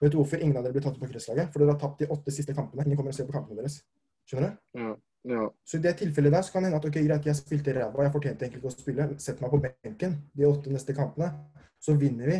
Vet 0.00 0.12
du 0.14 0.16
hvorfor 0.16 0.40
ingen 0.40 0.56
av 0.56 0.64
dere 0.64 0.72
ble 0.72 0.80
tatt 0.80 0.94
ut 0.96 1.02
på 1.02 1.10
kretslaget? 1.12 1.50
For 1.52 1.60
dere 1.60 1.74
har 1.74 1.78
tapt 1.82 1.98
de 2.00 2.06
åtte 2.08 2.32
siste 2.32 2.54
kampene. 2.56 2.86
Ingen 2.86 2.96
kommer 2.96 3.12
og 3.12 3.14
ser 3.18 3.26
på 3.28 3.34
kampene 3.36 3.60
deres. 3.60 3.82
Skjønner 4.26 4.54
du? 4.54 4.78
Ja. 4.80 4.94
Ja. 5.28 5.50
Så 5.64 5.76
i 5.76 5.82
det 5.84 5.96
tilfellet 5.98 6.32
der 6.32 6.42
så 6.42 6.52
kan 6.52 6.62
det 6.62 6.70
hende 6.70 6.78
at 6.80 6.86
ok, 6.88 6.96
greit, 7.06 7.26
jeg 7.26 7.36
spilte 7.36 7.74
ræva, 7.76 8.04
jeg 8.06 8.12
fortjente 8.14 8.44
egentlig 8.46 8.60
ikke 8.62 8.70
å 8.70 8.76
spille. 8.76 9.06
Sett 9.20 9.40
meg 9.42 9.52
på 9.52 9.60
benken 9.64 10.16
de 10.36 10.46
åtte 10.48 10.72
neste 10.72 10.94
kampene. 10.96 11.28
Så 11.80 11.94
vinner 12.00 12.30
vi. 12.30 12.38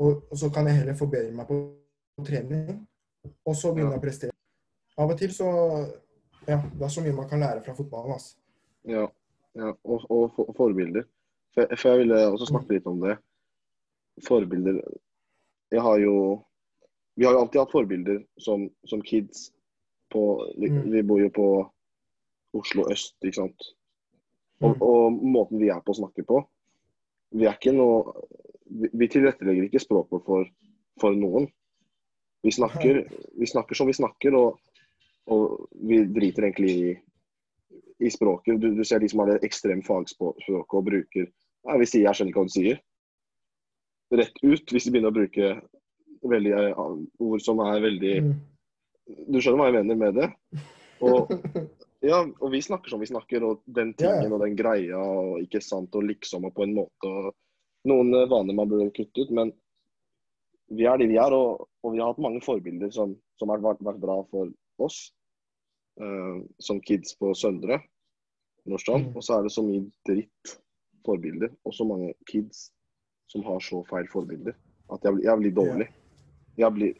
Og, 0.00 0.24
og 0.30 0.36
så 0.40 0.48
kan 0.52 0.68
jeg 0.68 0.80
heller 0.80 0.96
forbedre 0.96 1.32
meg 1.36 1.48
på, 1.48 1.58
på 2.16 2.24
trening. 2.24 2.78
Og 3.44 3.56
så 3.56 3.72
begynne 3.76 3.92
Ja. 3.96 4.00
å 4.00 4.04
prestere. 4.04 4.36
Av 5.00 5.10
og 5.12 5.18
til 5.20 5.32
så 5.34 5.48
Ja, 6.48 6.56
det 6.56 6.82
er 6.82 6.88
så 6.88 7.02
mye 7.04 7.12
man 7.12 7.28
kan 7.28 7.40
lære 7.40 7.60
fra 7.64 7.74
fotballen. 7.76 8.14
Altså. 8.16 8.36
Ja, 8.88 9.06
ja. 9.54 9.72
Og, 9.84 10.06
og 10.10 10.30
for, 10.34 10.52
forbilder. 10.56 11.04
For, 11.54 11.68
for 11.76 11.88
jeg 11.90 11.98
ville 12.00 12.20
også 12.30 12.48
snakke 12.48 12.78
litt 12.78 12.86
om 12.88 13.00
det. 13.04 13.18
Forbilder 14.26 14.80
Jeg 15.70 15.82
har 15.84 15.98
jo 16.00 16.14
Vi 17.16 17.24
har 17.24 17.36
jo 17.36 17.42
alltid 17.44 17.60
hatt 17.60 17.72
forbilder 17.74 18.22
som, 18.40 18.70
som 18.88 19.02
kids 19.04 19.50
på 20.10 20.22
vi, 20.58 20.68
Mm. 20.70 20.90
vi 20.92 21.02
bor 21.02 21.20
jo 21.20 21.28
på 21.30 21.70
Oslo 22.54 22.84
øst, 22.90 23.14
ikke 23.22 23.34
sant. 23.34 23.62
Og, 24.60 24.74
Mm. 24.76 24.82
og 24.82 25.12
måten 25.22 25.58
vi 25.58 25.68
er 25.70 25.80
på 25.80 25.92
å 25.94 25.98
snakke 26.00 26.24
på 26.26 26.44
Vi 27.32 27.46
er 27.46 27.54
ikke 27.54 27.72
noe 27.72 28.12
Vi, 28.70 28.88
vi 28.94 29.06
tilrettelegger 29.08 29.64
ikke 29.66 29.80
språket 29.82 30.24
for, 30.24 30.44
for 31.00 31.10
noen. 31.14 31.48
Vi 32.44 32.50
snakker, 32.50 33.00
vi 33.38 33.46
snakker 33.46 33.74
som 33.74 33.86
vi 33.86 33.92
snakker, 33.92 34.34
og, 34.34 34.60
og 35.26 35.68
vi 35.74 36.04
driter 36.06 36.42
egentlig 36.46 36.70
i 36.70 36.98
i 38.00 38.08
språket. 38.08 38.60
Du, 38.60 38.70
du 38.74 38.84
ser 38.84 38.98
de 39.00 39.08
som 39.08 39.20
har 39.20 39.26
det 39.32 39.42
ekstreme 39.44 39.82
fagspråket 39.84 40.72
og 40.72 40.84
bruker 40.86 41.26
Nei, 41.66 41.78
Vi 41.78 41.84
sier 41.86 42.02
'jeg 42.06 42.14
skjønner 42.14 42.30
ikke 42.30 42.40
hva 42.40 42.48
du 42.48 42.60
sier'. 42.60 42.80
Rett 44.12 44.38
ut 44.42 44.72
hvis 44.72 44.84
de 44.84 44.90
begynner 44.90 45.10
å 45.10 45.18
bruke 45.18 45.62
veldig 46.24 46.52
eh, 46.52 46.80
ord 47.20 47.40
som 47.42 47.60
er 47.60 47.80
veldig 47.80 48.22
Mm. 48.22 48.40
Du 49.28 49.38
skjønner 49.40 49.60
hva 49.60 49.68
jeg 49.70 49.78
mener 49.80 49.98
med 50.00 50.18
det? 50.18 50.28
Og, 51.06 51.30
ja, 52.10 52.20
og 52.22 52.48
vi 52.52 52.62
snakker 52.64 52.92
som 52.92 53.02
vi 53.02 53.08
snakker, 53.10 53.46
og 53.46 53.62
den 53.66 53.94
tingen 53.98 54.28
yeah. 54.28 54.34
og 54.36 54.44
den 54.44 54.56
greia 54.58 55.00
og 55.00 55.40
ikke 55.44 55.62
sant, 55.64 55.94
og 55.96 56.06
liksom 56.08 56.48
og 56.48 56.54
på 56.56 56.66
en 56.66 56.76
måte. 56.76 57.10
og 57.10 57.32
Noen 57.90 58.12
eh, 58.14 58.28
vaner 58.30 58.56
man 58.56 58.68
burde 58.70 58.90
kutte 58.96 59.24
ut, 59.24 59.32
men 59.36 59.54
vi 60.70 60.86
er 60.86 61.00
de 61.00 61.08
vi 61.10 61.18
er, 61.18 61.34
og, 61.34 61.64
og 61.82 61.94
vi 61.94 62.02
har 62.02 62.12
hatt 62.12 62.22
mange 62.22 62.42
forbilder 62.44 62.92
som, 62.94 63.16
som 63.40 63.50
har 63.50 63.62
vært, 63.64 63.80
vært 63.82 64.02
bra 64.02 64.20
for 64.30 64.52
oss. 64.84 65.08
Uh, 66.00 66.46
som 66.62 66.78
kids 66.80 67.12
på 67.18 67.34
Søndre 67.36 67.76
Nordstrand. 68.64 69.10
Mm. 69.10 69.16
Og 69.18 69.24
så 69.26 69.36
er 69.36 69.42
det 69.44 69.52
så 69.52 69.64
mye 69.66 69.82
dritt 70.08 70.52
forbilder, 71.04 71.50
og 71.66 71.74
så 71.76 71.84
mange 71.84 72.12
kids 72.30 72.68
som 73.30 73.44
har 73.46 73.60
så 73.64 73.82
feil 73.88 74.08
forbilder, 74.10 74.56
at 74.92 75.04
jeg, 75.04 75.16
blir- 75.16 75.26
jeg 75.26 75.40
blir 75.42 75.54
dårlig. 75.54 75.88
Jeg 76.58 76.74
blir, 76.76 76.94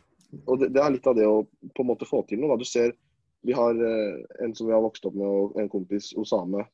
og 0.46 0.60
det, 0.60 0.68
det 0.74 0.82
er 0.82 0.92
litt 0.94 1.06
av 1.10 1.16
det 1.18 1.26
å 1.26 1.40
på 1.74 1.82
en 1.84 1.88
måte 1.90 2.06
få 2.08 2.22
til 2.28 2.40
noe. 2.40 2.52
Da. 2.54 2.60
Du 2.60 2.68
ser, 2.68 2.92
vi 3.46 3.52
har 3.56 3.74
eh, 3.74 4.20
en 4.44 4.54
som 4.54 4.68
vi 4.68 4.74
har 4.76 4.84
vokst 4.84 5.06
opp 5.08 5.16
med, 5.16 5.26
og 5.26 5.58
en 5.60 5.68
kompis, 5.72 6.12
Osame, 6.20 6.66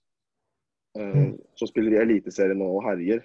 eh, 0.99 1.15
Mm. 1.17 1.33
som 1.57 1.69
spiller 1.69 1.97
i 1.97 2.03
Eliteserien 2.05 2.59
nå 2.59 2.69
og 2.79 2.85
herjer. 2.85 3.25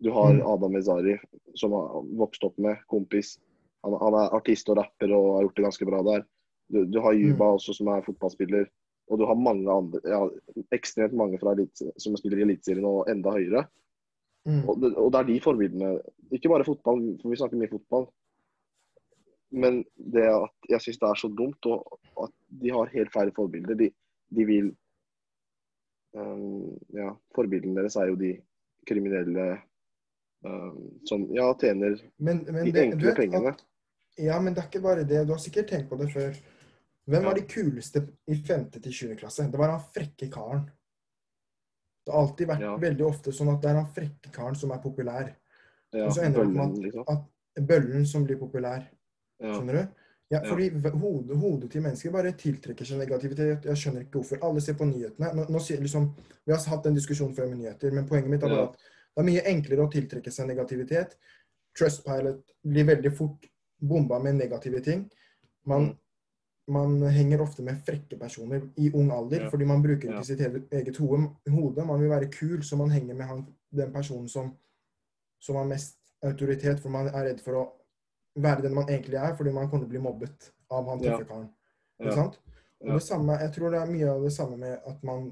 Du 0.00 0.10
har 0.16 0.32
Mm. 0.32 0.42
Adam 0.46 0.72
Mezari, 0.72 1.18
som 1.54 1.72
har 1.72 2.02
vokst 2.16 2.44
opp 2.44 2.58
med 2.58 2.78
kompis. 2.88 3.38
Han, 3.84 3.92
han 4.00 4.14
er 4.14 4.34
artist 4.36 4.68
og 4.68 4.76
rapper 4.76 5.12
og 5.12 5.34
har 5.36 5.42
gjort 5.44 5.56
det 5.56 5.64
ganske 5.64 5.86
bra 5.88 6.02
der. 6.02 6.24
Du, 6.70 6.84
du 6.84 7.00
har 7.00 7.12
Juba 7.12 7.54
også, 7.56 7.74
som 7.74 7.88
er 7.88 8.04
fotballspiller. 8.06 8.68
Og 9.10 9.18
du 9.18 9.24
har 9.26 9.34
mange 9.34 9.66
andre, 9.68 10.00
ja, 10.06 10.20
ekstremt 10.72 11.12
mange 11.18 11.38
fra 11.40 11.52
elite, 11.52 11.90
som 11.98 12.16
spiller 12.16 12.38
i 12.38 12.42
Eliteserien 12.46 12.84
og 12.86 13.08
enda 13.10 13.32
høyere. 13.34 13.64
Mm. 14.46 14.68
Og 14.68 14.80
det, 14.80 14.92
og 14.96 15.10
det 15.12 15.18
er 15.18 15.26
de 15.32 15.40
forbildene. 15.40 15.88
Ikke 16.32 16.48
bare 16.48 16.64
fotball, 16.64 17.18
for 17.20 17.28
vi 17.32 17.36
snakker 17.40 17.58
mye 17.58 17.72
fotball. 17.72 18.06
Men 19.52 19.80
det 19.96 20.26
at 20.30 20.68
jeg 20.70 20.80
syns 20.84 20.98
det 21.02 21.08
er 21.08 21.18
så 21.18 21.28
dumt, 21.34 21.66
og 21.66 21.98
at 22.22 22.32
de 22.62 22.70
har 22.70 22.92
helt 22.92 23.12
feil 23.12 23.32
forbilder. 23.34 23.74
De, 23.80 23.88
de 24.36 24.44
vil 24.46 24.68
um, 26.14 26.76
Ja, 26.94 27.10
forbildene 27.34 27.80
deres 27.80 27.96
er 27.98 28.10
jo 28.12 28.18
de 28.20 28.34
kriminelle 28.88 29.48
um, 30.46 30.78
som 31.06 31.26
ja, 31.34 31.48
tjener 31.60 31.98
Men, 32.18 32.44
men 32.48 32.64
de 32.66 32.72
det, 32.72 32.84
enkle 32.86 33.10
vet 33.10 33.20
pengene. 33.24 33.54
at 33.54 33.66
Ja, 34.20 34.38
men 34.42 34.54
det 34.54 34.62
er 34.62 34.68
ikke 34.70 34.84
bare 34.84 35.04
det. 35.08 35.24
Du 35.26 35.32
har 35.34 35.40
sikkert 35.42 35.70
tenkt 35.70 35.88
på 35.90 35.96
det 36.00 36.10
før. 36.12 36.34
Hvem 37.10 37.24
var 37.24 37.34
de 37.38 37.42
kuleste 37.48 38.02
i 38.28 38.36
5. 38.36 38.66
til 38.76 38.92
7. 38.92 39.14
klasse? 39.18 39.46
Det 39.50 39.58
var 39.58 39.70
han 39.72 39.84
frekke 39.94 40.28
karen. 40.30 40.66
Det 42.04 42.12
har 42.12 42.20
alltid 42.26 42.46
vært 42.50 42.60
Ja. 42.66 42.74
veldig 42.76 43.06
ofte 43.06 43.32
sånn 43.32 43.50
at 43.54 43.62
det 43.62 43.70
er 43.70 43.78
han 43.80 43.92
frekke 43.94 44.32
karen 44.34 44.54
som 44.58 44.70
er 44.74 44.82
populær. 44.82 45.30
Ja, 45.94 46.06
Og 46.06 46.12
så 46.14 46.22
ender 46.26 46.44
det 46.44 46.52
med 46.54 46.62
at, 46.66 46.78
liksom. 46.84 47.04
At 47.08 47.64
bøllen 47.66 48.06
som 48.06 48.24
blir 48.26 48.38
populær. 48.38 48.84
Skjønner 49.40 49.72
du? 49.72 49.88
Ja, 50.30 50.40
fordi 50.46 50.68
hodet, 50.70 51.36
hodet 51.42 51.70
til 51.72 51.82
mennesker 51.82 52.12
bare 52.14 52.30
tiltrekker 52.38 52.86
seg 52.86 53.00
negativitet. 53.00 53.64
Jeg 53.66 53.76
skjønner 53.80 54.04
ikke 54.04 54.20
hvorfor. 54.20 54.38
Alle 54.46 54.60
ser 54.62 54.76
på 54.78 54.86
nyhetene. 54.86 55.32
Nå, 55.34 55.46
nå 55.50 55.58
liksom, 55.80 56.14
Vi 56.46 56.52
har 56.52 56.60
hatt 56.70 56.86
en 56.86 56.94
diskusjon 56.94 57.34
før 57.34 57.48
med 57.50 57.58
nyheter, 57.58 57.90
men 57.92 58.06
poenget 58.06 58.30
mitt 58.30 58.42
er 58.44 58.48
bare 58.52 58.68
at 58.68 58.76
det 58.76 59.22
er 59.24 59.26
mye 59.26 59.42
enklere 59.50 59.86
å 59.86 59.90
tiltrekke 59.90 60.30
seg 60.32 60.46
negativitet. 60.46 61.16
Trustpilot 61.76 62.54
blir 62.66 62.86
veldig 62.86 63.12
fort 63.16 63.48
bomba 63.80 64.18
med 64.22 64.34
negative 64.38 64.80
ting. 64.84 65.10
Man, 65.66 65.88
Mm. 65.90 65.96
man 66.68 67.02
henger 67.10 67.40
ofte 67.42 67.62
med 67.62 67.82
frekke 67.84 68.18
personer 68.18 68.62
i 68.78 68.90
ung 68.94 69.10
alder 69.10 69.48
fordi 69.50 69.66
man 69.66 69.82
bruker 69.82 70.08
ikke 70.10 70.24
sitt 70.24 70.38
eget- 70.40 70.96
hode. 70.96 71.84
Man 71.86 72.00
vil 72.00 72.08
være 72.08 72.30
kul, 72.30 72.62
så 72.62 72.76
man 72.76 72.90
henger 72.90 73.14
med 73.14 73.26
han, 73.26 73.46
den 73.74 73.92
personen 73.92 74.28
som, 74.28 74.56
som 75.40 75.56
har 75.56 75.64
mest 75.64 75.96
autoritet, 76.22 76.80
for 76.80 76.88
man 76.90 77.08
er 77.08 77.24
redd 77.24 77.40
for 77.40 77.52
å 77.52 77.68
være 78.34 78.62
den 78.62 78.74
man 78.74 78.88
egentlig 78.88 79.18
er, 79.18 79.34
fordi 79.36 79.52
man 79.54 79.68
kommer 79.70 79.84
til 79.86 79.90
å 79.90 79.94
bli 79.94 80.04
mobbet 80.04 80.50
av 80.70 80.88
han 80.88 81.00
tøffe 81.02 81.26
karen. 81.28 81.48
Ikke 82.00 82.14
sant? 82.16 82.38
Og 82.80 82.94
det 82.96 83.02
samme, 83.04 83.38
jeg 83.42 83.52
tror 83.56 83.74
det 83.74 83.80
er 83.80 83.90
mye 83.90 84.12
av 84.12 84.22
det 84.24 84.32
samme 84.32 84.56
med 84.56 84.86
at 84.88 85.02
man, 85.04 85.26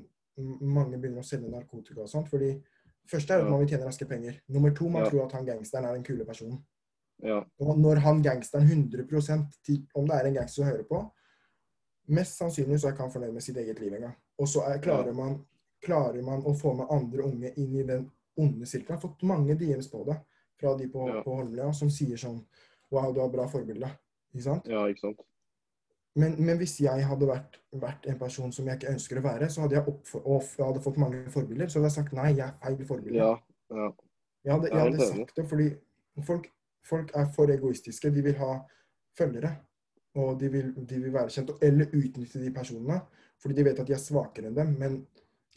mange 0.60 0.98
begynner 0.98 1.24
å 1.24 1.26
selge 1.26 1.50
narkotika 1.50 2.04
og 2.04 2.10
sånt. 2.10 2.28
fordi 2.28 2.56
Første 3.08 3.32
er 3.32 3.40
at 3.40 3.48
man 3.48 3.62
vil 3.62 3.70
tjene 3.70 3.86
raske 3.88 4.04
penger. 4.04 4.34
Nummer 4.52 4.74
to, 4.76 4.88
man 4.92 5.06
tror 5.08 5.22
at 5.24 5.32
han 5.32 5.46
gangsteren 5.46 5.86
er 5.88 5.94
den 5.96 6.04
kule 6.04 6.26
personen. 6.28 6.58
Ja. 7.24 7.38
Og 7.64 7.78
når 7.80 8.02
han 8.04 8.20
gangsteren 8.22 8.66
100% 8.68 9.70
om 9.96 10.06
det 10.10 10.18
er 10.18 10.28
en 10.28 10.36
gangster 10.36 10.60
som 10.60 10.68
hører 10.68 10.84
på, 10.90 11.00
mest 12.12 12.36
sannsynlig 12.36 12.78
så 12.80 12.88
er 12.88 12.92
ikke 12.92 13.06
han 13.06 13.14
fornøyd 13.14 13.32
med 13.32 13.44
sitt 13.46 13.56
eget 13.56 13.80
liv 13.80 13.96
engang. 13.96 14.12
Og 14.38 14.48
så 14.52 14.66
er, 14.68 14.80
klarer, 14.84 15.16
man, 15.16 15.38
klarer 15.84 16.20
man 16.22 16.44
å 16.44 16.52
få 16.56 16.74
med 16.76 16.92
andre 16.92 17.24
unge 17.30 17.54
inn 17.56 17.80
i 17.80 17.86
den 17.88 18.04
onde 18.38 18.68
sirkelen. 18.68 18.92
Jeg 18.92 19.00
har 19.00 19.02
fått 19.08 19.24
mange 19.26 19.56
DMs 19.58 19.88
på 19.90 20.04
det 20.04 20.18
fra 20.60 20.76
de 20.76 20.88
på, 20.92 21.08
Ja. 21.08 21.22
på 21.24 21.34
Holmlia 21.40 21.72
som 21.72 21.90
sier 21.90 22.20
sånn 22.20 22.42
Wow, 22.92 23.12
du 23.14 23.20
har 23.20 23.32
bra 23.32 23.46
forbilde. 23.50 23.90
Ikke 24.34 24.44
sant? 24.44 24.68
ja, 24.68 24.84
ikke 24.88 25.06
sant. 25.08 25.24
Men, 26.18 26.34
men 26.42 26.56
hvis 26.58 26.80
jeg 26.80 27.04
hadde 27.06 27.28
vært, 27.28 27.60
vært 27.78 28.06
en 28.10 28.18
person 28.18 28.52
som 28.52 28.66
jeg 28.66 28.80
ikke 28.80 28.92
ønsker 28.94 29.20
å 29.20 29.22
være, 29.22 29.48
så 29.52 29.62
hadde 29.62 29.76
jeg, 29.76 29.94
jeg 30.16 30.64
hadde 30.64 30.82
fått 30.82 30.98
mange 30.98 31.20
forbilder, 31.30 31.68
så 31.68 31.78
hadde 31.78 31.90
jeg 31.92 31.96
sagt 31.98 32.16
nei, 32.16 32.32
jeg 32.32 32.46
er 32.48 32.56
feil 32.64 32.88
forbilde. 32.88 33.20
Ja. 33.20 33.34
ja. 33.76 33.90
Jeg 34.44 34.54
hadde, 34.54 34.72
Jeg 34.72 34.80
hadde 34.80 35.06
sagt 35.12 35.36
det 35.36 35.44
fordi 35.50 35.68
folk, 36.26 36.48
folk 36.88 37.14
er 37.14 37.30
for 37.36 37.52
egoistiske. 37.52 38.10
De 38.14 38.24
vil 38.24 38.36
ha 38.40 38.50
følgere. 39.18 39.52
Og 40.18 40.40
de 40.40 40.50
vil, 40.50 40.72
de 40.88 41.00
vil 41.04 41.14
være 41.14 41.30
kjent. 41.30 41.52
Eller 41.62 41.92
utnytte 41.94 42.42
de 42.42 42.52
personene. 42.54 43.00
Fordi 43.38 43.54
de 43.54 43.66
vet 43.68 43.80
at 43.82 43.86
de 43.86 43.94
er 43.94 44.02
svakere 44.02 44.50
enn 44.50 44.56
dem. 44.56 44.74
Men 44.80 45.00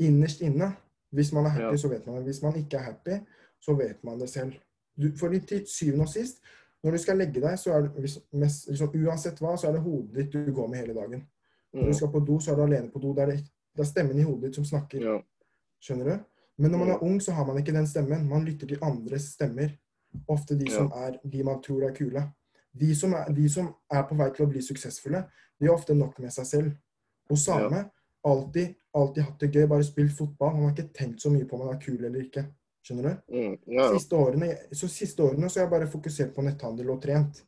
innerst 0.04 0.44
inne, 0.46 0.74
hvis 1.16 1.32
man 1.34 1.48
er 1.48 1.56
happy, 1.56 1.72
Ja. 1.74 1.78
så 1.78 1.90
vet 1.90 2.06
man 2.06 2.20
det. 2.20 2.26
Hvis 2.30 2.42
man 2.44 2.60
ikke 2.60 2.78
er 2.78 2.90
happy, 2.92 3.22
så 3.62 3.74
vet 3.78 4.04
man 4.04 4.20
det 4.20 4.30
selv. 4.30 4.60
Du, 5.02 5.10
for 5.18 5.34
til 5.34 5.66
syvende 5.68 6.06
og 6.06 6.10
sist, 6.10 6.44
når 6.84 6.92
du 6.92 6.98
skal 6.98 7.18
legge 7.18 7.42
deg, 7.42 7.58
så 7.60 7.74
er 7.76 7.82
det 7.88 8.22
mest, 8.34 8.68
liksom, 8.70 8.90
uansett 9.06 9.40
hva, 9.42 9.56
så 9.58 9.68
er 9.70 9.74
det 9.74 9.82
hodet 9.86 10.14
ditt 10.16 10.32
du 10.32 10.52
går 10.54 10.68
med 10.70 10.80
hele 10.80 10.94
dagen. 10.94 11.28
Når 11.74 11.82
Mm. 11.84 11.88
du 11.88 11.94
skal 11.94 12.08
på 12.12 12.20
do, 12.26 12.40
så 12.40 12.52
er 12.52 12.56
du 12.56 12.62
alene 12.64 12.90
på 12.92 13.00
do. 13.02 13.14
Det 13.14 13.22
er, 13.24 13.26
det, 13.36 13.44
det 13.76 13.80
er 13.86 13.90
stemmen 13.92 14.20
i 14.20 14.24
hodet 14.24 14.42
ditt 14.50 14.56
som 14.56 14.66
snakker. 14.66 15.02
ja. 15.02 15.22
Skjønner 15.82 16.06
du? 16.06 16.24
Men 16.58 16.72
når 16.72 16.78
man 16.78 16.88
Mm. 16.88 16.94
er 16.94 17.04
ung, 17.04 17.20
så 17.22 17.32
har 17.32 17.46
man 17.46 17.58
ikke 17.58 17.74
den 17.74 17.88
stemmen. 17.88 18.28
Man 18.30 18.46
lytter 18.46 18.68
til 18.68 18.78
andres 18.82 19.32
stemmer. 19.34 19.70
Ofte 20.28 20.56
de 20.60 20.70
som 20.70 20.92
er 20.94 21.18
de 21.30 21.44
man 21.44 21.62
tror 21.62 21.84
er 21.88 21.94
kule. 21.96 22.34
De 22.78 22.96
som 22.96 23.14
er, 23.14 23.26
de 23.34 23.50
som 23.50 23.74
er 23.92 24.04
på 24.04 24.16
vei 24.18 24.30
til 24.36 24.46
å 24.46 24.50
bli 24.50 24.60
suksessfulle, 24.62 25.24
de 25.60 25.66
er 25.66 25.72
ofte 25.74 25.94
nok 25.96 26.20
med 26.20 26.30
seg 26.32 26.46
selv. 26.46 26.72
Og 27.30 27.38
Same 27.38 27.90
alltid, 28.26 28.76
alltid 28.94 29.24
hatt 29.24 29.40
det 29.40 29.52
gøy, 29.54 29.68
bare 29.68 29.84
spilt 29.84 30.12
fotball. 30.12 30.52
Han 30.56 30.64
har 30.64 30.72
ikke 30.76 30.94
tenkt 30.94 31.22
så 31.22 31.30
mye 31.32 31.46
på 31.46 31.54
om 31.60 31.68
han 31.68 31.76
er 31.76 31.80
kul 31.82 32.06
eller 32.06 32.20
ikke. 32.22 32.46
Skjønner 32.82 33.04
du? 33.08 33.36
Mm. 33.38 33.56
ja, 33.68 33.84
ja. 33.84 33.88
Siste 33.94 34.16
årene, 34.18 34.52
så 34.74 34.88
siste 34.90 35.24
årene 35.24 35.50
så 35.50 35.60
har 35.60 35.68
jeg 35.68 35.72
bare 35.76 35.90
fokusert 35.92 36.32
på 36.36 36.42
netthandel 36.46 36.90
og 36.90 37.02
trent. 37.04 37.44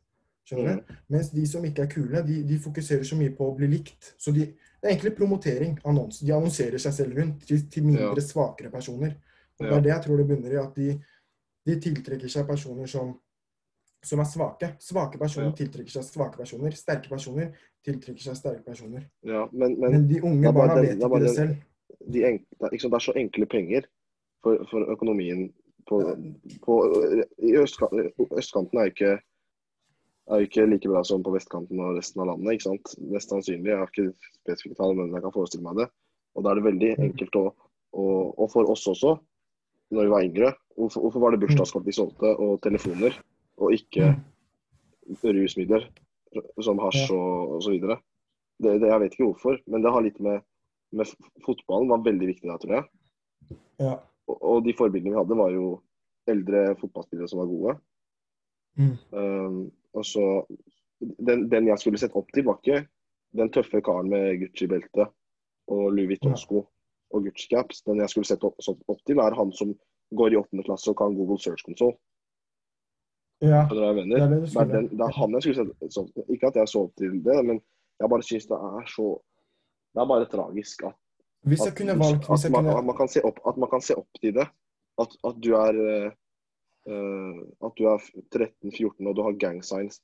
Skjønner 0.46 0.76
du? 0.76 0.92
Mm. 0.92 1.00
Mens 1.16 1.30
de 1.34 1.46
som 1.50 1.64
ikke 1.66 1.82
er 1.86 1.90
kule, 1.90 2.22
de, 2.26 2.42
de 2.46 2.58
fokuserer 2.62 3.02
så 3.08 3.16
mye 3.18 3.32
på 3.34 3.48
å 3.48 3.54
bli 3.56 3.66
likt. 3.72 4.12
Så 4.20 4.30
de, 4.36 4.44
det 4.54 4.84
er 4.86 4.92
egentlig 4.94 5.14
promotering. 5.18 5.78
Annons. 5.88 6.20
De 6.22 6.32
annonserer 6.36 6.78
seg 6.78 6.94
selv 6.94 7.18
rundt 7.18 7.46
til, 7.48 7.64
til 7.72 7.86
mindre 7.88 8.12
Ja. 8.14 8.26
svakere 8.28 8.70
personer. 8.70 9.16
Og 9.58 9.66
Det 9.66 9.72
er 9.76 9.80
det 9.86 9.92
jeg 9.94 10.02
tror 10.06 10.16
det 10.20 10.26
bunner 10.28 10.52
i. 10.54 10.60
At 10.62 10.74
de, 10.78 10.88
de 11.66 11.76
tiltrekker 11.80 12.28
seg 12.28 12.46
personer 12.48 12.86
som 12.90 13.14
som 14.04 14.20
er 14.20 14.26
svake. 14.28 14.68
Svake 14.84 15.16
personer 15.16 15.46
Ja. 15.48 15.52
tiltrekker 15.56 15.90
seg 15.94 16.02
svake 16.04 16.36
personer. 16.36 16.74
Sterke 16.76 17.08
personer 17.08 17.54
tiltrekker 17.86 18.20
seg 18.20 18.36
sterke 18.36 18.60
personer. 18.66 19.06
Ja, 19.24 19.46
men, 19.50 19.78
men 19.80 19.92
Men 19.96 20.06
de 20.10 20.18
unge 20.20 20.52
barna 20.52 20.74
vet 20.82 20.98
ikke 21.00 21.20
det 21.22 21.30
selv. 21.34 21.54
de 22.12 22.24
enkle, 22.28 22.68
det 22.70 22.84
er 22.92 22.98
så 23.00 23.14
enkle 23.16 23.46
penger 23.48 23.86
for, 24.44 24.64
for 24.70 24.92
økonomien 24.92 25.46
på, 25.88 26.00
på 26.64 26.76
I 27.44 27.56
østkanten, 27.60 28.10
østkanten 28.38 28.80
er 28.80 28.88
jo 28.88 28.94
ikke 28.94 29.14
ikke 30.40 30.64
like 30.70 30.88
bra 30.88 31.02
som 31.04 31.20
på 31.20 31.34
vestkanten 31.34 31.80
og 31.84 31.98
resten 31.98 32.22
av 32.22 32.30
landet. 32.30 32.54
ikke 32.54 32.64
sant? 32.70 32.94
Mest 33.12 33.32
sannsynlig. 33.32 33.68
Jeg 33.68 33.76
har 33.76 33.90
ikke 33.90 34.14
spesifikke 34.38 34.78
tall, 34.78 34.94
men 34.96 35.12
jeg 35.12 35.20
kan 35.20 35.34
forestille 35.34 35.66
meg 35.66 35.82
det. 35.82 35.88
Og 36.34 36.44
da 36.44 36.50
er 36.50 36.60
det 36.60 36.68
veldig 36.70 36.92
enkelt 37.10 37.40
å 37.42 37.46
Og, 37.94 38.34
og 38.42 38.48
for 38.50 38.66
oss 38.66 38.88
også, 38.90 39.12
når 39.94 40.02
vi 40.02 40.10
var 40.10 40.24
yngre, 40.26 40.48
hvorfor, 40.74 41.04
hvorfor 41.04 41.22
var 41.22 41.30
det 41.30 41.38
bursdagskort 41.44 41.84
vi 41.86 41.92
solgte, 41.94 42.32
og 42.42 42.56
telefoner, 42.64 43.14
og 43.62 43.70
ikke 43.76 44.08
Mm. 44.16 45.20
rusmidler 45.36 45.84
som 46.58 46.80
hasj 46.82 47.12
og, 47.14 47.52
osv.? 47.60 47.76
Det, 47.78 48.72
det, 48.82 48.88
jeg 48.88 49.00
vet 49.00 49.14
ikke 49.14 49.28
hvorfor, 49.28 49.60
men 49.70 49.84
det 49.84 49.92
har 49.94 50.02
litt 50.02 50.18
med, 50.18 50.42
med 50.90 51.06
Fotballen 51.46 51.92
var 51.92 52.02
veldig 52.02 52.32
viktig 52.32 52.50
da, 52.50 52.58
tror 52.58 52.74
jeg. 52.80 52.84
Ja. 53.78 53.94
Og, 54.28 54.62
de 54.64 54.74
forbildene 54.76 55.12
vi 55.12 55.20
hadde, 55.20 55.36
var 55.36 55.50
jo 55.52 55.66
eldre 56.30 56.62
fotballspillere 56.80 57.28
som 57.28 57.42
var 57.42 57.50
gode. 57.50 57.74
Mm. 58.80 58.94
Um, 59.12 59.58
og 59.94 60.06
så 60.08 60.24
den, 61.00 61.48
den 61.50 61.68
jeg 61.68 61.78
skulle 61.78 62.00
sett 62.00 62.16
opp 62.16 62.30
til, 62.34 62.46
var 62.48 62.60
ikke 62.62 62.86
den 63.36 63.50
tøffe 63.52 63.82
karen 63.84 64.08
med 64.10 64.38
Gucci-belte 64.40 65.08
og 65.74 65.84
Louis 65.92 66.14
Vuitton-sko 66.14 66.62
og 67.14 67.26
Gucci-caps. 67.26 67.82
Den 67.86 68.00
jeg 68.02 68.12
skulle 68.12 68.28
sett 68.28 68.44
opp, 68.46 68.56
opp 68.64 69.04
til, 69.06 69.20
er 69.20 69.36
han 69.36 69.52
som 69.52 69.74
går 70.16 70.34
i 70.34 70.40
åttende 70.40 70.64
klasse 70.66 70.90
og 70.92 70.98
kan 71.00 71.16
Google 71.16 71.38
Search 71.42 71.64
Console. 71.66 71.96
ja. 73.42 73.66
Det 73.70 73.78
er 73.82 73.92
det 73.92 74.04
Det 74.08 74.22
er, 74.22 74.46
skulle. 74.46 74.72
den, 74.72 74.88
det 74.88 75.00
er 75.00 75.16
han 75.18 75.34
jeg 75.34 75.42
skulle 75.42 75.56
sett 75.60 75.92
så, 75.92 76.06
Ikke 76.28 76.46
at 76.46 76.56
jeg 76.56 76.68
så 76.68 76.84
opp 76.86 76.94
til 76.96 77.24
det, 77.24 77.38
men 77.44 77.60
jeg 78.00 78.10
bare 78.10 78.22
syns 78.22 78.46
det 78.46 78.58
er 78.58 78.86
så 78.96 79.08
Det 79.94 80.00
er 80.02 80.06
bare 80.10 80.30
tragisk 80.30 80.82
at 80.82 80.94
Hvis 81.44 81.64
jeg 81.66 81.74
kunne 81.76 81.96
valgt 82.00 82.24
at, 82.24 82.44
man, 82.50 82.64
kunne, 82.64 82.78
at, 82.78 82.86
man 82.88 82.96
kan 82.96 83.10
se 83.12 83.22
opp, 83.24 83.40
at 83.48 83.58
man 83.60 83.70
kan 83.72 83.82
se 83.84 83.96
opp 84.00 84.20
til 84.20 84.34
det. 84.38 84.46
At, 85.02 85.16
at 85.28 85.40
du 85.42 85.50
er 85.58 85.78
eh, 85.84 87.40
At 87.64 87.74
du 87.78 87.88
er 87.90 88.04
13-14 88.32 89.08
og 89.08 89.16
du 89.16 89.22
har 89.26 89.38
gang 89.40 89.60
signs 89.64 90.00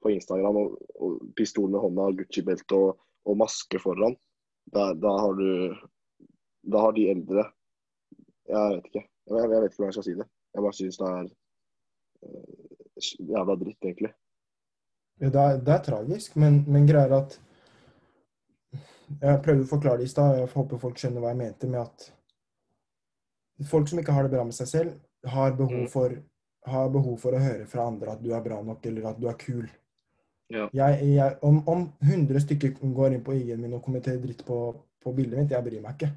på 0.00 0.12
Instagram 0.14 0.56
og, 0.56 0.76
og 0.96 1.18
pistol 1.36 1.70
med 1.70 1.82
hånda, 1.82 2.08
Gucci-belte 2.18 2.78
og, 2.78 3.00
og 3.28 3.38
maske 3.38 3.80
foran. 3.82 4.16
Da, 4.72 4.92
da 4.94 5.14
har 5.24 5.36
du 5.38 5.76
Da 6.70 6.82
har 6.84 6.92
de 6.92 7.08
eldre 7.10 7.46
Jeg 8.48 8.74
vet 8.74 8.90
ikke. 8.90 9.04
Jeg, 9.30 9.36
jeg 9.36 9.50
vet 9.50 9.68
ikke 9.70 9.76
hvordan 9.76 9.92
jeg 9.92 9.98
skal 9.98 10.08
si 10.08 10.16
det. 10.18 10.26
Jeg 10.54 10.64
bare 10.64 10.78
syns 10.78 10.98
det 10.98 11.10
er 11.10 11.28
uh, 12.26 12.70
jævla 13.30 13.54
dritt, 13.60 13.84
egentlig. 13.84 14.10
Ja, 15.20 15.28
det, 15.28 15.40
er, 15.40 15.60
det 15.62 15.74
er 15.74 15.84
tragisk, 15.84 16.36
men, 16.40 16.64
men 16.66 16.88
greia 16.88 17.06
er 17.06 17.14
at 17.20 17.36
Jeg 19.18 19.42
prøvde 19.44 19.64
å 19.66 19.70
forklare 19.70 19.98
det 19.98 20.06
i 20.06 20.12
stad, 20.12 20.36
jeg 20.38 20.50
håper 20.52 20.78
folk 20.78 20.98
skjønner 21.00 21.22
hva 21.22 21.32
jeg 21.32 21.40
mente 21.40 21.70
med 21.70 21.80
at 21.82 22.10
folk 23.68 23.88
som 23.90 23.98
ikke 24.00 24.14
har 24.14 24.26
det 24.26 24.32
bra 24.32 24.44
med 24.46 24.56
seg 24.56 24.68
selv, 24.70 24.92
har 25.26 25.56
behov 25.56 25.82
Mm. 25.82 25.88
for, 25.88 26.14
har 26.66 26.88
behov 26.88 27.18
for 27.20 27.34
å 27.34 27.42
høre 27.42 27.66
fra 27.66 27.86
andre 27.86 28.12
at 28.12 28.22
du 28.22 28.30
er 28.32 28.40
bra 28.44 28.62
nok, 28.62 28.86
eller 28.86 29.10
at 29.10 29.20
du 29.20 29.26
er 29.28 29.36
kul. 29.40 29.66
Ja. 30.50 30.68
Jeg, 30.72 31.14
jeg, 31.14 31.36
om, 31.42 31.60
om 31.68 31.92
100 32.02 32.40
stykker 32.40 32.72
går 32.80 33.14
inn 33.14 33.24
på 33.24 33.34
IG-en 33.34 33.60
min 33.60 33.74
og 33.74 33.82
kommenterer 33.84 34.18
dritt 34.22 34.44
på, 34.46 34.76
på 35.02 35.12
bildet 35.12 35.38
mitt, 35.38 35.50
jeg 35.50 35.64
bryr 35.66 35.82
meg 35.84 35.98
ikke. 35.98 36.10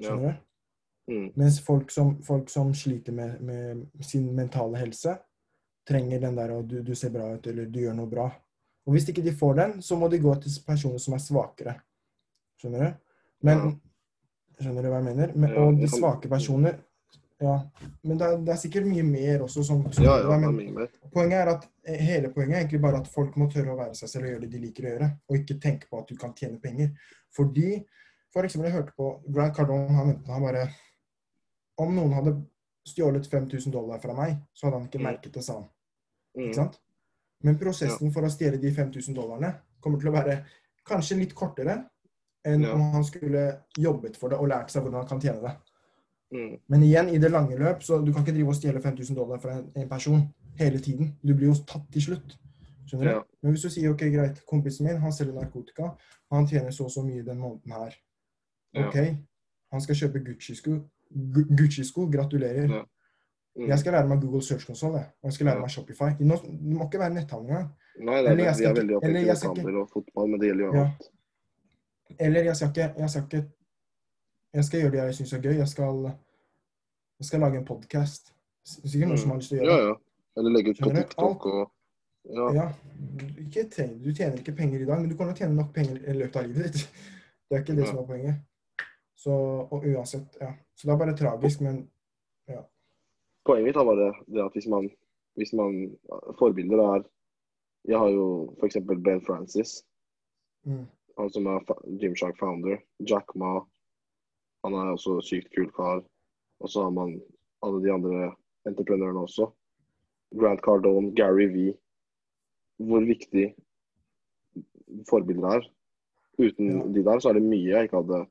Ja. 0.00 0.06
Skjønner 0.08 0.36
du? 0.36 0.46
Mm. 1.10 1.26
Mens 1.34 1.58
folk 1.60 1.90
som, 1.90 2.14
folk 2.22 2.48
som 2.50 2.70
sliter 2.74 3.12
med, 3.12 3.40
med 3.42 4.04
sin 4.06 4.30
mentale 4.34 4.78
helse, 4.78 5.16
trenger 5.88 6.20
den 6.22 6.36
der 6.36 6.54
du, 6.62 6.82
du 6.86 6.94
ser 6.94 7.10
bra 7.10 7.32
ut, 7.34 7.46
eller 7.46 7.66
du 7.66 7.80
gjør 7.80 7.96
noe 7.98 8.06
bra. 8.10 8.28
Og 8.86 8.94
hvis 8.94 9.08
ikke 9.10 9.24
de 9.26 9.32
får 9.36 9.54
den, 9.58 9.82
så 9.82 9.96
må 9.98 10.08
de 10.08 10.20
gå 10.22 10.34
til 10.40 10.54
personer 10.66 11.02
som 11.02 11.16
er 11.16 11.22
svakere. 11.24 11.74
Skjønner 12.60 12.84
du? 12.84 13.16
Men 13.48 13.62
Skjønner 14.60 14.84
du 14.84 14.88
hva 14.92 14.98
jeg 15.00 15.06
mener? 15.08 15.34
Men, 15.40 15.52
og 15.56 15.78
de 15.80 15.88
svake 15.88 16.28
personer 16.28 16.78
Ja. 17.40 17.54
Men 18.04 18.18
det 18.20 18.26
er, 18.26 18.34
det 18.44 18.52
er 18.52 18.58
sikkert 18.60 18.84
mye 18.84 19.02
mer 19.06 19.40
også. 19.46 19.62
Som, 19.64 19.86
som, 19.92 20.04
Ja, 20.04 20.18
ja, 20.20 20.36
men 20.42 20.52
mye 20.58 20.72
mer. 20.76 20.90
poenget 21.14 21.38
er 21.40 21.48
at 21.54 21.62
eh, 21.88 21.96
Hele 22.04 22.28
poenget 22.34 22.56
er 22.58 22.60
egentlig 22.66 22.82
bare 22.84 23.00
at 23.00 23.08
folk 23.08 23.36
må 23.40 23.46
tørre 23.48 23.72
å 23.72 23.78
være 23.78 23.94
seg 23.96 24.08
selv 24.12 24.26
og 24.28 24.34
gjøre 24.34 24.42
det 24.44 24.50
de 24.52 24.60
liker 24.66 24.84
å 24.84 24.90
gjøre, 24.92 25.08
og 25.28 25.38
ikke 25.38 25.56
tenke 25.62 25.88
på 25.88 26.02
at 26.02 26.08
du 26.12 26.18
kan 26.20 26.34
tjene 26.36 26.60
penger. 26.60 26.90
Fordi 27.36 27.80
For 28.30 28.44
eksempel, 28.46 28.68
jeg 28.68 28.76
hørte 28.76 28.92
på 28.94 29.06
Grant 29.34 29.56
Cardone, 29.56 29.90
han 29.96 30.06
mente 30.12 30.30
han 30.30 30.42
bare 30.44 30.68
Om 31.80 31.94
noen 31.96 32.12
hadde 32.14 32.34
stjålet 32.86 33.26
5000 33.26 33.72
dollar 33.72 33.98
fra 34.02 34.14
meg, 34.14 34.36
så 34.54 34.66
hadde 34.68 34.78
han 34.78 34.86
ikke 34.86 34.98
Mm. 35.00 35.04
merket 35.08 35.32
det, 35.34 35.42
sa 35.44 35.54
han. 35.54 35.64
Mm. 36.36 36.44
Ikke 36.44 36.54
sant? 36.60 36.78
Men 37.42 37.58
prosessen 37.58 38.12
for 38.12 38.22
å 38.22 38.30
stjele 38.30 38.60
de 38.60 38.70
5000 38.76 39.14
dollarene 39.16 39.54
kommer 39.80 39.98
til 39.98 40.08
å 40.10 40.12
være 40.12 40.36
kanskje 40.86 41.16
litt 41.18 41.34
kortere 41.34 41.78
enn 42.44 42.62
Ja. 42.64 42.72
om 42.74 42.80
han 42.92 43.04
skulle 43.04 43.56
jobbet 43.78 44.16
for 44.16 44.28
det 44.28 44.38
og 44.38 44.48
lært 44.48 44.70
seg 44.70 44.82
hvordan 44.82 45.00
han 45.00 45.08
kan 45.08 45.20
tjene 45.20 45.40
det. 45.42 45.56
Mm. 46.32 46.58
Men 46.68 46.82
igjen, 46.82 47.08
i 47.08 47.18
det 47.18 47.30
lange 47.30 47.56
løp, 47.58 47.82
så 47.82 47.98
du 48.04 48.12
kan 48.12 48.22
ikke 48.24 48.32
drive 48.36 48.48
og 48.48 48.54
stjele 48.54 48.80
5000 48.80 49.16
dollar 49.16 49.38
fra 49.42 49.58
en, 49.58 49.72
en 49.76 49.88
person 49.88 50.22
hele 50.58 50.78
tiden. 50.78 51.16
Du 51.26 51.34
blir 51.34 51.48
jo 51.48 51.54
tatt 51.66 51.88
til 51.92 52.02
slutt. 52.02 52.36
Skjønner 52.86 53.04
du? 53.04 53.10
Ja. 53.10 53.22
Men 53.42 53.52
hvis 53.52 53.62
du 53.62 53.68
sier 53.70 53.90
ok, 53.90 53.98
greit, 54.14 54.40
kompisen 54.46 54.86
min 54.86 54.96
han 55.02 55.12
selger 55.12 55.34
narkotika, 55.34 55.90
han 56.32 56.46
tjener 56.46 56.70
så 56.70 56.84
og 56.84 56.90
så 56.90 57.02
mye 57.02 57.22
den 57.26 57.38
måneden 57.38 57.72
her. 57.72 57.94
Ja. 58.74 58.86
Ok, 58.88 58.96
han 59.72 59.80
skal 59.80 59.94
kjøpe 59.96 60.22
Gucci-sko. 60.24 60.78
Gucci-sko, 61.58 62.06
gratulerer. 62.10 62.70
Ja. 62.70 62.82
Mm. 63.58 63.66
Jeg 63.68 63.78
skal 63.78 63.92
lære 63.92 64.08
meg 64.08 64.20
Google 64.22 64.42
Search 64.42 64.66
Console, 64.66 64.98
og 65.22 65.24
jeg 65.26 65.32
skal 65.32 65.46
lære 65.46 65.56
Ja. 65.56 65.60
meg 65.60 65.70
Shopify. 65.70 66.10
Det 66.18 66.26
må, 66.26 66.84
ikke 66.86 66.98
være 66.98 67.14
netthandler 67.14 67.50
engang. 67.56 67.70
Nei, 68.00 68.16
det 68.22 68.26
er, 68.26 68.30
Eller 68.30 68.44
jeg 68.44 68.56
skal, 68.56 68.74
vi 68.74 68.80
er 68.80 68.84
veldig 68.84 68.96
opptatt 68.96 69.44
av 69.50 69.56
handel 69.56 69.76
og 69.80 69.88
fotball, 69.90 70.28
men 70.30 70.40
det 70.40 70.46
gjelder 70.48 70.64
jo 70.64 70.74
Ja. 70.74 70.84
alt. 70.84 71.08
Eller 72.18 72.44
jeg 72.44 72.56
skal 72.56 72.68
ikke 72.68 72.94
Jeg 72.98 73.10
skal, 73.10 73.22
ikke, 73.24 73.42
jeg 74.54 74.64
skal 74.64 74.80
gjøre 74.80 74.90
det 74.96 74.98
jeg 75.04 75.14
syns 75.14 75.32
er 75.32 75.42
gøy. 75.44 75.56
Jeg 75.58 75.68
skal, 75.68 76.02
jeg 77.18 77.26
skal 77.26 77.40
lage 77.40 77.58
en 77.58 77.64
podkast. 77.68 78.32
Sikkert 78.64 79.08
noen 79.08 79.18
som 79.18 79.30
har 79.30 79.38
lyst 79.40 79.52
til 79.52 79.60
å 79.60 79.64
gjøre 79.64 79.76
det. 79.76 79.88
ja. 79.90 79.94
Eller 80.38 80.50
legge 80.54 80.70
ut 80.74 80.80
på 80.84 80.90
TikTok 80.96 81.46
og 81.46 81.70
Ja. 82.30 82.46
Ja, 82.52 82.66
tjener, 83.50 83.94
Du 84.04 84.10
tjener 84.14 84.36
ikke 84.38 84.52
penger 84.52 84.80
i 84.82 84.84
dag, 84.84 85.00
men 85.00 85.08
du 85.10 85.16
kommer 85.16 85.32
til 85.32 85.46
å 85.46 85.46
tjene 85.46 85.56
nok 85.56 85.70
penger 85.74 85.96
i 86.04 86.12
løpet 86.18 86.36
av 86.36 86.46
livet 86.50 86.72
ditt. 86.72 86.88
Det 87.50 87.56
er 87.56 87.62
ikke 87.64 87.74
det 87.78 87.86
Ja. 87.86 87.86
som 87.90 87.98
er 87.98 88.06
poenget. 88.06 88.34
Så, 89.16 89.30
og 89.70 89.84
uansett, 89.84 90.36
ja. 90.40 90.52
Så 90.76 90.86
det 90.86 90.92
er 90.94 90.98
bare 91.00 91.16
tragisk, 91.16 91.60
men 91.60 91.88
Poenget 93.44 93.64
mitt 93.70 93.76
er 93.80 93.84
bare 93.88 94.12
det 94.28 94.42
at 94.44 94.52
hvis 94.52 94.66
man, 94.68 94.90
hvis 95.40 95.52
man 95.56 95.96
Forbilder 96.38 96.80
er 96.84 97.02
Jeg 97.88 97.98
har 97.98 98.08
jo 98.12 98.26
f.eks. 98.60 98.76
Ben 99.04 99.22
Francis, 99.24 99.70
mm, 100.68 100.84
han 101.20 101.30
som 101.34 101.46
er 101.50 101.64
Gymshark 102.00 102.38
founder. 102.40 102.80
Jack 103.08 103.34
Ma. 103.38 103.60
Han 104.64 104.76
er 104.76 104.92
også 104.94 105.18
sykt 105.24 105.50
kul 105.56 105.70
kar. 105.76 106.02
Og 106.60 106.68
så 106.68 106.84
har 106.86 106.90
man 106.96 107.16
alle 107.64 107.80
de 107.84 107.92
andre 107.92 108.32
entreprenørene 108.68 109.22
også. 109.26 109.48
Grant 110.38 110.60
Cardone, 110.64 111.14
Gary 111.16 111.48
V. 111.54 111.70
Hvor 112.80 113.04
viktig 113.04 113.50
forbilder 115.08 115.60
er. 115.60 115.68
Uten 116.40 116.68
Ja. 116.78 116.84
de 116.94 117.04
der, 117.04 117.18
så 117.20 117.28
er 117.28 117.32
det 117.38 117.42
mye 117.42 117.68
jeg 117.68 117.88
ikke 117.88 118.00
hadde 118.02 118.26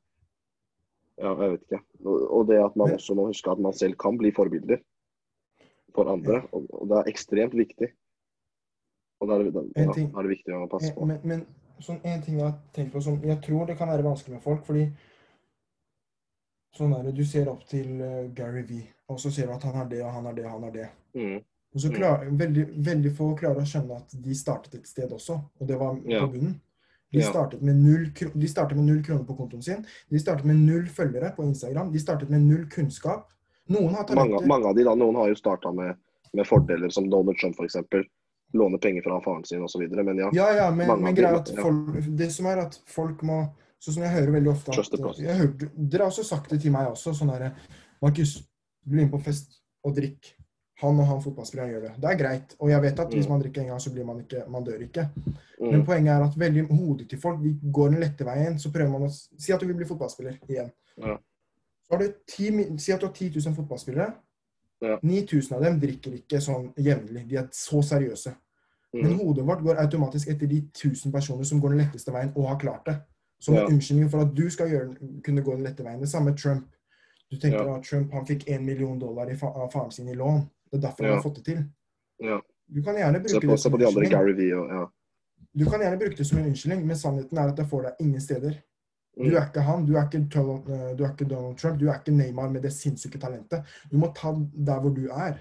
Ja, 1.20 1.34
jeg 1.36 1.52
vet 1.52 1.62
ikke. 1.68 1.82
Og 2.08 2.48
det 2.48 2.58
at 2.64 2.76
man 2.80 2.94
også 2.96 3.14
må 3.14 3.26
huske 3.28 3.52
at 3.52 3.60
man 3.60 3.74
selv 3.74 3.98
kan 4.00 4.18
bli 4.18 4.32
forbilder 4.32 4.78
for 5.94 6.08
andre. 6.08 6.42
Og, 6.56 6.88
det 6.88 6.96
er 6.98 7.10
ekstremt 7.12 7.54
viktig. 7.58 7.90
Og 9.20 9.28
da 9.28 9.34
er 9.36 9.44
det, 9.44 9.54
da, 9.54 9.62
da 9.76 9.92
er 9.92 10.22
det 10.24 10.32
viktig 10.32 10.54
å 10.56 10.70
passe 10.72 10.94
Eh, 10.94 10.96
på. 10.96 11.06
Men, 11.06 11.20
men 11.28 11.44
sånn 11.82 12.00
en 12.04 12.22
ting 12.22 12.38
jeg 12.40 12.46
har 12.46 12.58
tenkt 12.74 12.92
på 12.94 13.02
som 13.04 13.22
jeg 13.24 13.42
tror 13.42 13.66
det 13.68 13.78
kan 13.78 13.88
være 13.90 14.04
vanskelig 14.04 14.34
med 14.38 14.44
folk, 14.44 14.66
fordi 14.66 14.88
sånn 16.78 16.94
er 16.98 17.04
det, 17.08 17.16
du 17.18 17.26
ser 17.26 17.50
opp 17.52 17.64
til 17.70 18.02
eh, 18.02 18.28
Gary 18.36 18.64
V, 18.68 18.82
og 19.10 19.20
så 19.22 19.32
ser 19.34 19.48
du 19.50 19.54
at 19.56 19.64
han 19.68 19.76
har 19.80 19.86
det, 19.90 20.02
og 20.06 20.12
han 20.14 20.26
har 20.30 20.34
det, 20.38 20.46
og 20.46 20.52
han 20.52 20.64
har 20.68 20.72
det. 20.76 20.90
Mm. 21.18 21.40
Og 21.76 21.82
så 21.84 21.90
Mm. 21.90 21.96
klar, 21.96 22.26
veldig, 22.26 22.66
veldig 22.86 23.12
få 23.18 23.36
klarer 23.38 23.62
å 23.62 23.66
skjønne 23.68 23.98
at 23.98 24.16
de 24.24 24.34
startet 24.36 24.76
et 24.76 24.88
sted 24.88 25.10
også, 25.12 25.40
og 25.60 25.68
det 25.68 25.78
var 25.80 25.98
Ja. 26.06 26.26
på 26.26 26.32
bunnen. 26.34 26.60
De 27.12 27.22
startet, 27.24 27.62
med 27.64 27.76
null, 27.76 28.12
de 28.14 28.48
startet 28.48 28.78
med 28.78 28.86
null 28.86 29.04
kroner 29.04 29.24
på 29.26 29.36
kontoen 29.36 29.64
sin. 29.64 29.86
De 30.12 30.20
startet 30.20 30.46
med 30.46 30.56
null 30.58 30.86
følgere 30.86 31.36
på 31.36 31.42
Instagram. 31.44 31.92
De 31.92 31.98
startet 32.00 32.30
med 32.30 32.42
null 32.42 32.68
kunnskap. 32.70 33.32
Noen 33.68 33.96
har 33.96 34.06
Mange, 34.14 34.30
talenter. 34.38 34.48
mange 34.48 34.66
av 34.66 34.76
de 34.76 34.84
da, 34.84 34.94
Noen 34.96 35.16
har 35.16 35.28
jo 35.28 35.34
starta 35.36 35.72
med, 35.74 35.96
med 36.34 36.46
fordeler, 36.46 36.90
som 36.92 37.10
Donald 37.10 37.38
Trump 37.40 37.56
f.eks. 37.60 37.78
Låne 38.54 38.80
penger 38.82 39.04
fra 39.06 39.20
faren 39.22 39.44
sin 39.46 39.62
osv. 39.64 39.84
Men 40.04 40.18
ja, 40.18 40.30
Ja, 40.34 40.48
ja, 40.56 40.72
men, 40.72 40.90
men 41.02 41.16
greia 41.16 41.38
at 41.38 41.52
folk, 41.56 41.92
det 42.18 42.32
som 42.34 42.46
er 42.50 42.64
at 42.66 42.80
folk 42.90 43.22
må 43.24 43.48
Sånn 43.80 43.94
som 43.96 44.04
jeg 44.04 44.12
hører 44.12 44.34
veldig 44.36 44.50
ofte 44.52 44.74
at, 44.76 44.90
hørte, 45.40 45.68
Dere 45.72 46.04
har 46.04 46.10
også 46.12 46.24
sagt 46.28 46.50
det 46.52 46.58
til 46.66 46.72
meg 46.74 46.90
også. 46.90 47.14
sånn 47.16 47.30
der, 47.32 47.54
Markus, 48.04 48.34
bli 48.84 49.06
med 49.06 49.12
på 49.14 49.22
fest 49.24 49.54
og 49.88 49.94
drikk. 49.96 50.34
Han 50.82 51.00
og 51.00 51.08
han 51.08 51.22
fotballspilleren 51.24 51.72
gjør 51.72 51.86
det. 51.86 51.92
Det 52.04 52.10
er 52.12 52.18
greit. 52.20 52.56
Og 52.60 52.70
jeg 52.74 52.82
vet 52.84 53.00
at 53.00 53.14
hvis 53.16 53.26
Mm. 53.26 53.32
man 53.32 53.42
drikker 53.42 53.62
en 53.62 53.68
gang, 53.72 53.80
så 53.80 53.94
blir 53.94 54.06
man 54.06 54.20
ikke 54.20 54.44
Man 54.50 54.64
dør 54.68 54.84
ikke. 54.84 55.06
Men 55.62 55.80
mm, 55.80 55.86
poenget 55.86 56.12
er 56.12 56.24
at 56.28 56.36
veldig 56.40 56.68
hodet 56.68 57.10
til 57.10 57.20
folk 57.20 57.40
de 57.44 57.54
går 57.72 57.90
den 57.90 58.00
lette 58.00 58.26
veien. 58.28 58.60
Så 58.60 58.72
prøver 58.72 58.92
man 58.92 59.08
å 59.08 59.10
Si 59.12 59.52
at 59.54 59.60
du 59.62 59.66
vil 59.68 59.76
bli 59.80 59.86
fotballspiller 59.86 60.38
igjen. 60.50 60.72
Ja. 60.98 61.18
Så 61.88 61.96
har 61.96 61.98
du 62.04 62.14
ti, 62.28 62.50
Si 62.78 62.92
at 62.92 63.00
du 63.00 63.08
har 63.08 63.14
10 63.14 63.32
000 63.40 63.56
fotballspillere. 63.56 64.14
Ja. 64.82 65.00
9000 65.04 65.56
av 65.58 65.64
dem 65.64 65.80
drikker 65.80 66.12
ikke 66.16 66.40
sånn 66.42 66.74
jevnlig. 66.78 67.28
De 67.28 67.36
er 67.38 67.48
så 67.52 67.82
seriøse. 67.84 68.36
Men 68.94 69.12
Mm. 69.12 69.18
hodet 69.20 69.46
vårt 69.46 69.62
går 69.64 69.76
automatisk 69.78 70.28
etter 70.30 70.48
de 70.48 70.62
1000 70.74 71.12
personer 71.12 71.44
som 71.44 71.60
går 71.62 71.70
den 71.70 71.78
letteste 71.80 72.12
veien 72.12 72.32
og 72.36 72.48
har 72.48 72.58
klart 72.60 72.86
det. 72.86 72.96
Som 73.40 73.56
en 73.56 73.68
unnskyldning 73.68 74.10
for 74.10 74.22
at 74.22 74.34
du 74.36 74.50
skal 74.50 74.68
gjøre, 74.70 74.96
kunne 75.24 75.42
gå 75.44 75.52
den 75.56 75.64
lette 75.64 75.84
veien. 75.84 76.00
Det 76.00 76.10
samme 76.10 76.34
Trump. 76.36 76.66
Du 77.32 77.38
tenker 77.38 77.64
Ja. 77.66 77.76
at 77.76 77.84
Trump 77.84 78.12
han 78.12 78.26
fikk 78.26 78.44
1 78.48 78.62
million 78.66 78.98
dollar 79.00 79.30
i 79.30 79.36
fa 79.36 79.48
av 79.48 79.70
faren 79.72 79.92
sin 79.92 80.08
i 80.10 80.14
lån. 80.16 80.50
Det 80.72 80.84
er 80.84 80.88
derfor 80.88 81.04
han 81.04 81.14
har 81.14 81.22
fått 81.24 81.36
det 81.36 81.46
til. 81.46 81.64
Ja. 82.20 82.42
Du 82.74 82.82
kan 82.84 82.96
gjerne 82.96 83.20
bruke 83.20 83.42
på, 83.42 83.52
det 83.52 83.60
som 83.60 83.74
en 83.74 83.82
unnskyldning. 83.82 84.70
Ja. 84.70 84.86
Du 85.56 85.66
kan 85.66 85.80
gjerne 85.80 85.98
bruke 86.00 86.16
det 86.18 86.26
som 86.28 86.38
en 86.40 86.46
unnskyldning, 86.46 86.86
men 86.86 86.96
sannheten 86.96 87.38
er 87.38 87.50
at 87.50 87.56
det 87.56 87.66
får 87.70 87.84
deg 87.84 87.94
ingen 88.00 88.22
steder. 88.22 88.56
Du 89.20 89.26
Mm. 89.26 89.36
er 89.36 89.46
ikke 89.50 89.62
han, 89.62 89.86
du 89.86 89.96
er 89.98 90.06
ikke, 90.08 90.18
eh, 90.18 90.96
du 90.98 91.04
er 91.04 91.10
ikke 91.12 91.28
Donald 91.30 91.58
Trump, 91.58 91.80
du 91.80 91.88
er 91.90 92.00
ikke 92.00 92.12
Neymar 92.16 92.50
med 92.50 92.62
det 92.64 92.72
sinnssyke 92.72 93.20
talentet. 93.20 93.66
Du 93.92 93.98
må 93.98 94.14
ta 94.16 94.32
der 94.32 94.80
hvor 94.80 94.94
du 94.96 95.08
er. 95.12 95.36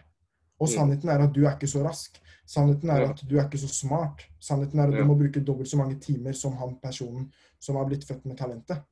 Og 0.60 0.66
Mm. 0.68 0.74
sannheten 0.74 1.08
er 1.08 1.18
at 1.22 1.32
du 1.34 1.44
er 1.46 1.54
ikke 1.54 1.68
så 1.70 1.84
rask. 1.86 2.18
Sannheten 2.46 2.90
er 2.90 3.00
at 3.10 3.22
du 3.30 3.36
er 3.38 3.44
ikke 3.46 3.58
så 3.58 3.68
smart. 3.68 4.24
Sannheten 4.40 4.78
er 4.80 4.88
at 4.88 4.94
du 4.94 5.04
må 5.06 5.14
bruke 5.14 5.44
dobbelt 5.44 5.68
så 5.68 5.76
mange 5.76 6.00
timer 6.00 6.32
som 6.32 6.52
han 6.56 6.76
personen 6.82 7.30
som 7.60 7.76
har 7.76 7.84
blitt 7.86 8.04
født 8.04 8.26
med 8.26 8.36
talentet. 8.36 8.82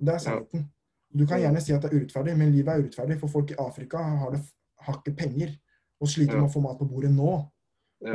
Det 0.00 0.08
er 0.14 0.18
sannheten. 0.18 0.68
Du 1.16 1.24
kan 1.26 1.38
gjerne 1.40 1.60
si 1.60 1.72
at 1.72 1.82
det 1.82 1.92
er 1.92 1.96
urettferdig, 2.00 2.36
men 2.36 2.50
livet 2.52 2.68
er 2.68 2.82
urettferdig. 2.82 3.20
For 3.20 3.28
folk 3.28 3.50
i 3.50 3.54
Afrika 3.58 3.98
har, 3.98 4.30
det, 4.30 4.40
har 4.80 4.94
ikke 4.94 5.16
penger 5.16 5.56
og 6.00 6.08
sliter 6.08 6.32
med 6.40 6.50
å 6.50 6.52
få 6.52 6.60
mat 6.62 6.78
på 6.78 6.88
bordet 6.88 7.10
nå. 7.14 7.46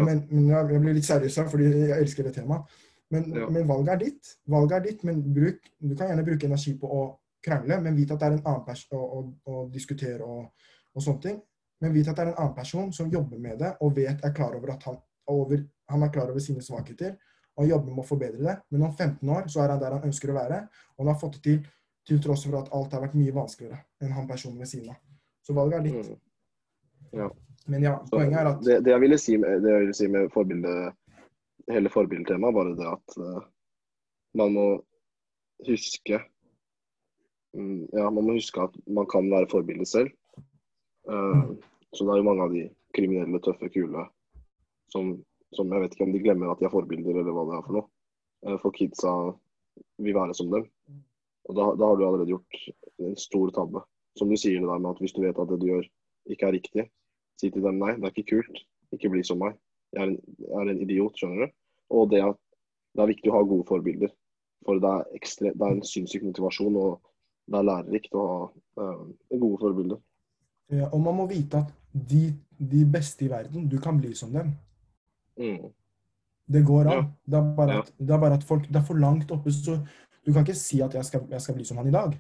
Men, 0.06 0.28
men 0.30 0.48
jeg 0.50 0.82
blir 0.82 0.94
litt 0.94 1.06
seriøs 1.06 1.36
her, 1.38 1.48
fordi 1.50 1.64
jeg 1.88 2.02
elsker 2.02 2.24
det 2.24 2.34
temaet. 2.36 2.62
Men, 3.12 3.30
Ja. 3.36 3.50
men 3.50 3.68
valget 3.68 3.94
er 3.94 4.02
ditt. 4.06 4.34
Valget 4.48 4.78
er 4.78 4.86
ditt, 4.88 5.04
men 5.08 5.22
bruk, 5.34 5.72
du 5.80 5.96
kan 5.96 6.12
gjerne 6.12 6.26
bruke 6.28 6.48
energi 6.48 6.76
på 6.80 6.88
å 6.88 7.02
krangle, 7.44 7.80
men 7.82 7.98
vit 7.98 8.12
at 8.14 8.20
det 8.22 8.28
er 8.28 8.38
en 8.38 8.46
annen 8.46 8.66
person 8.66 8.98
å, 8.98 9.08
å, 9.18 9.24
å 9.52 9.66
diskutere 9.74 10.24
og, 10.24 10.70
og 10.96 11.04
sånne 11.04 11.26
ting. 11.26 11.42
Men 11.82 11.94
vit 11.96 12.08
at 12.08 12.16
det 12.16 12.24
er 12.24 12.32
en 12.32 12.40
annen 12.40 12.56
person 12.56 12.94
som 12.94 13.10
jobber 13.12 13.42
med 13.42 13.60
det 13.60 13.74
og 13.82 13.96
vet 13.98 14.24
er 14.24 14.34
klar 14.38 14.56
over 14.56 14.76
at 14.76 14.84
han, 14.88 14.98
over, 15.28 15.66
han 15.90 16.04
er 16.06 16.14
klar 16.14 16.30
over 16.30 16.44
sine 16.44 16.62
svakheter 16.62 17.18
og 17.58 17.68
jobber 17.68 17.92
med 17.92 18.04
å 18.04 18.08
forbedre 18.08 18.46
det. 18.46 18.58
Men 18.72 18.88
om 18.88 18.94
15 18.94 19.30
år 19.30 19.50
så 19.52 19.64
er 19.64 19.74
han 19.74 19.82
der 19.82 19.98
han 19.98 20.08
ønsker 20.08 20.32
å 20.32 20.38
være, 20.38 20.64
og 20.96 21.04
han 21.04 21.14
har 21.14 21.20
fått 21.20 21.40
det 21.42 21.44
til 21.50 21.62
til 22.08 22.22
tross 22.22 22.46
for 22.48 22.58
at 22.62 22.72
alt 22.74 22.94
har 22.96 23.04
vært 23.06 23.18
mye 23.20 23.34
vanskeligere 23.36 23.78
enn 24.02 24.14
han 24.16 24.28
personen 24.30 24.62
ved 24.62 24.70
siden 24.72 24.92
av. 24.94 25.00
Så 25.46 25.54
valget 25.58 25.80
er 25.80 25.88
ditt. 25.88 26.12
Mm. 27.14 27.30
Men 27.70 27.84
ja, 27.86 27.94
poenget 28.10 28.40
er 28.42 28.50
at 28.50 28.64
det, 28.66 28.80
det, 28.86 28.94
jeg 28.94 29.04
ville 29.04 29.18
si 29.22 29.38
med, 29.38 29.62
det 29.62 29.74
jeg 29.74 29.84
ville 29.84 29.98
si 29.98 30.08
med 30.10 30.32
forbilde, 30.34 30.74
hele 31.70 31.92
forbildetemaet, 31.94 32.56
bare 32.56 32.76
det 32.78 32.88
at 32.90 33.18
uh, 33.22 33.42
man 34.40 34.56
må 34.56 34.66
huske 35.68 36.22
um, 37.58 37.86
Ja, 37.94 38.10
man 38.10 38.26
må 38.26 38.38
huske 38.38 38.64
at 38.64 38.78
man 38.88 39.10
kan 39.12 39.30
være 39.32 39.50
forbilde 39.52 39.86
selv. 39.86 40.12
Uh, 41.10 41.54
så 41.92 42.06
det 42.06 42.14
er 42.14 42.22
jo 42.22 42.28
mange 42.30 42.48
av 42.48 42.56
de 42.56 42.66
kriminelle, 42.96 43.42
tøffe, 43.44 43.70
kule 43.74 44.08
som, 44.92 45.14
som 45.56 45.72
jeg 45.72 45.84
vet 45.84 45.96
ikke 45.96 46.08
om 46.08 46.14
de 46.16 46.24
glemmer 46.24 46.52
at 46.52 46.60
de 46.60 46.68
er 46.68 46.74
forbilder, 46.74 47.22
eller 47.22 47.36
hva 47.36 47.48
det 47.48 47.58
er 47.58 47.66
for 47.68 47.78
noe. 47.80 47.88
Uh, 48.48 48.58
for 48.62 48.76
kidsa 48.76 49.14
vil 50.02 50.18
være 50.18 50.36
som 50.38 50.52
dem. 50.52 50.68
Og 51.50 51.58
da, 51.58 51.72
da 51.80 51.90
har 51.90 51.98
du 51.98 52.06
allerede 52.06 52.32
gjort 52.32 52.62
en 53.02 53.18
stor 53.20 53.52
tabbe. 53.56 53.84
Som 54.20 54.32
du 54.32 54.38
sier 54.40 54.60
det 54.60 54.68
der 54.68 54.82
med 54.82 54.92
at 54.92 55.02
hvis 55.04 55.16
du 55.16 55.22
vet 55.24 55.40
at 55.40 55.50
det 55.50 55.60
du 55.62 55.70
gjør 55.70 55.88
ikke 56.32 56.48
er 56.48 56.56
riktig, 56.58 56.86
si 57.40 57.50
til 57.50 57.64
dem 57.66 57.80
nei, 57.82 57.96
det 57.98 58.10
er 58.10 58.14
ikke 58.14 58.36
kult. 58.36 58.64
Ikke 58.94 59.10
bli 59.14 59.24
som 59.26 59.40
meg. 59.42 59.56
Jeg 59.92 60.02
er 60.02 60.10
en, 60.10 60.18
jeg 60.40 60.58
er 60.62 60.72
en 60.72 60.82
idiot, 60.86 61.18
skjønner 61.20 61.46
du. 61.48 61.56
Og 61.92 62.12
det, 62.12 62.22
at 62.24 62.40
det 62.96 63.04
er 63.04 63.12
viktig 63.12 63.32
å 63.32 63.38
ha 63.38 63.44
gode 63.48 63.68
forbilder. 63.68 64.14
For 64.66 64.80
det 64.82 64.92
er, 64.92 65.10
ekstre, 65.18 65.52
det 65.58 65.68
er 65.68 65.76
en 65.76 65.86
sinnssyk 65.88 66.24
motivasjon, 66.28 66.78
og 66.78 67.00
det 67.52 67.60
er 67.60 67.68
lærerikt 67.68 68.16
å 68.16 68.26
ha 68.30 68.40
um, 68.80 69.12
gode 69.34 69.60
forbilder. 69.64 70.02
ja, 70.72 70.90
Og 70.92 71.02
man 71.04 71.18
må 71.18 71.28
vite 71.32 71.64
at 71.64 71.72
de, 71.92 72.30
de 72.56 72.86
beste 72.88 73.26
i 73.26 73.32
verden, 73.32 73.68
du 73.68 73.80
kan 73.82 74.00
bli 74.00 74.14
som 74.16 74.32
dem. 74.36 74.54
Mm. 75.40 75.72
Det 76.52 76.62
går 76.68 76.92
an. 76.92 76.94
Ja. 76.94 77.04
Det, 77.26 77.40
er 77.40 77.52
bare 77.58 77.80
at, 77.82 77.92
det 77.98 78.14
er 78.16 78.22
bare 78.22 78.38
at 78.38 78.44
folk 78.44 78.66
Det 78.68 78.76
er 78.76 78.86
for 78.86 79.00
langt 79.00 79.32
oppe, 79.32 79.52
så 79.56 79.78
du 80.22 80.32
kan 80.34 80.44
ikke 80.46 80.58
si 80.58 80.82
at 80.84 80.94
jeg 80.94 81.08
skal, 81.08 81.24
jeg 81.32 81.42
skal 81.42 81.58
bli 81.58 81.66
som 81.68 81.80
han 81.82 81.90
i 81.90 81.96
dag. 81.96 82.18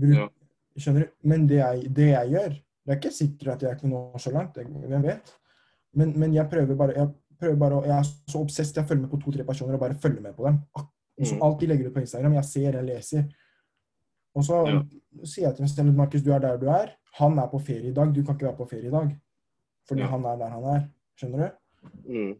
Bruk, 0.00 0.16
Ja. 0.18 0.28
Skjønner 0.72 1.04
du? 1.04 1.08
Men 1.28 1.42
det 1.44 1.58
jeg, 1.58 1.88
det 1.92 2.06
jeg 2.08 2.28
gjør 2.32 2.52
Det 2.56 2.92
er 2.92 2.96
ikke 2.96 3.10
sikkert 3.12 3.50
at 3.52 3.64
jeg 3.66 3.78
kan 3.80 3.90
nå 3.92 3.98
så 4.18 4.30
langt, 4.32 4.56
jeg, 4.56 4.66
hvem 4.66 5.04
vet. 5.04 5.34
Men, 5.94 6.12
men 6.18 6.34
jeg 6.34 6.48
prøver 6.50 6.74
bare 6.76 6.94
jeg 6.96 7.08
prøver 7.40 7.56
bare 7.58 7.78
å, 7.80 7.84
jeg 7.84 7.98
er 7.98 8.02
så 8.30 8.38
obsess, 8.40 8.72
jeg 8.76 8.86
følger 8.88 9.02
med 9.02 9.10
på 9.10 9.20
to-tre 9.24 9.44
personer 9.44 9.74
og 9.74 9.80
bare 9.80 9.94
følger 9.94 10.22
med 10.22 10.34
på 10.36 10.46
dem. 10.46 10.58
Så 11.22 11.34
Mm. 11.36 11.42
alt 11.42 11.60
de 11.60 11.66
legger 11.66 11.86
ut 11.88 11.94
på 11.94 12.00
Instagram. 12.00 12.32
Jeg 12.34 12.44
ser, 12.44 12.72
jeg 12.72 12.84
leser. 12.84 13.24
Og 14.34 14.44
så 14.44 14.66
Ja. 14.66 14.82
sier 15.24 15.46
jeg 15.48 15.56
til 15.56 15.62
meg 15.62 15.70
selv 15.70 15.94
Markus, 15.94 16.22
du 16.22 16.32
er 16.32 16.38
der 16.38 16.56
du 16.56 16.66
er. 16.68 16.92
Han 17.18 17.38
er 17.38 17.46
på 17.48 17.58
ferie 17.60 17.90
i 17.90 17.92
dag, 17.92 18.14
du 18.14 18.22
kan 18.24 18.34
ikke 18.34 18.46
være 18.46 18.56
på 18.56 18.68
ferie 18.70 18.86
i 18.88 18.90
dag. 18.90 19.16
Fordi 19.88 20.00
Ja. 20.00 20.06
han 20.06 20.24
er 20.24 20.36
der 20.36 20.48
han 20.48 20.64
er. 20.64 20.88
Skjønner 21.18 21.38
du? 21.38 22.12
Mm. 22.12 22.34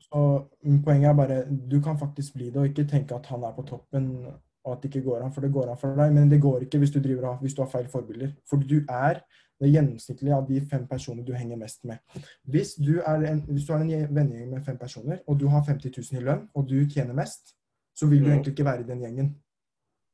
Så 0.00 0.44
mm, 0.64 0.82
poenget 0.84 1.08
er 1.10 1.14
bare 1.14 1.44
du 1.68 1.80
kan 1.80 1.98
faktisk 1.98 2.34
bli 2.34 2.44
det, 2.50 2.56
og 2.56 2.66
ikke 2.68 2.84
tenke 2.88 3.14
at 3.14 3.26
han 3.26 3.42
er 3.42 3.52
på 3.52 3.62
toppen 3.66 4.26
og 4.64 4.72
at 4.72 4.82
det 4.82 4.94
ikke 4.94 5.04
går 5.04 5.22
an. 5.24 5.32
For 5.32 5.40
det 5.40 5.52
går 5.52 5.70
an 5.70 5.76
for 5.76 5.96
deg, 5.96 6.12
men 6.14 6.28
det 6.30 6.40
går 6.42 6.60
ikke 6.60 6.78
hvis 6.78 6.90
du, 6.92 7.00
driver, 7.00 7.24
av- 7.28 7.40
hvis 7.40 7.54
du 7.54 7.62
har 7.62 7.68
feil 7.70 7.88
forbilder. 7.88 8.32
For 8.48 8.56
du 8.56 8.80
er 8.88 9.20
det 9.60 9.70
gjennomsnittlige 9.72 10.34
av 10.36 10.46
de 10.48 10.60
fem 10.60 10.86
personene 10.86 11.24
du 11.24 11.32
henger 11.32 11.56
mest 11.56 11.84
med. 11.84 11.98
Hvis 12.44 12.74
du, 12.76 12.98
er 13.00 13.22
en, 13.30 13.40
hvis 13.48 13.64
du 13.66 13.72
har 13.72 13.80
en 13.80 14.14
vennegjeng 14.14 14.50
med 14.50 14.64
fem 14.66 14.76
personer, 14.78 15.18
og 15.26 15.38
du 15.40 15.46
har 15.48 15.62
50 15.64 15.90
000 16.12 16.20
i 16.20 16.24
lønn, 16.24 16.48
og 16.54 16.68
du 16.68 16.76
tjener 16.92 17.14
mest, 17.14 17.54
så 17.96 18.06
vil 18.06 18.20
du 18.20 18.26
Mm. 18.26 18.32
egentlig 18.32 18.52
ikke 18.52 18.64
være 18.64 18.80
i 18.80 18.88
den 18.90 19.00
gjengen. 19.00 19.34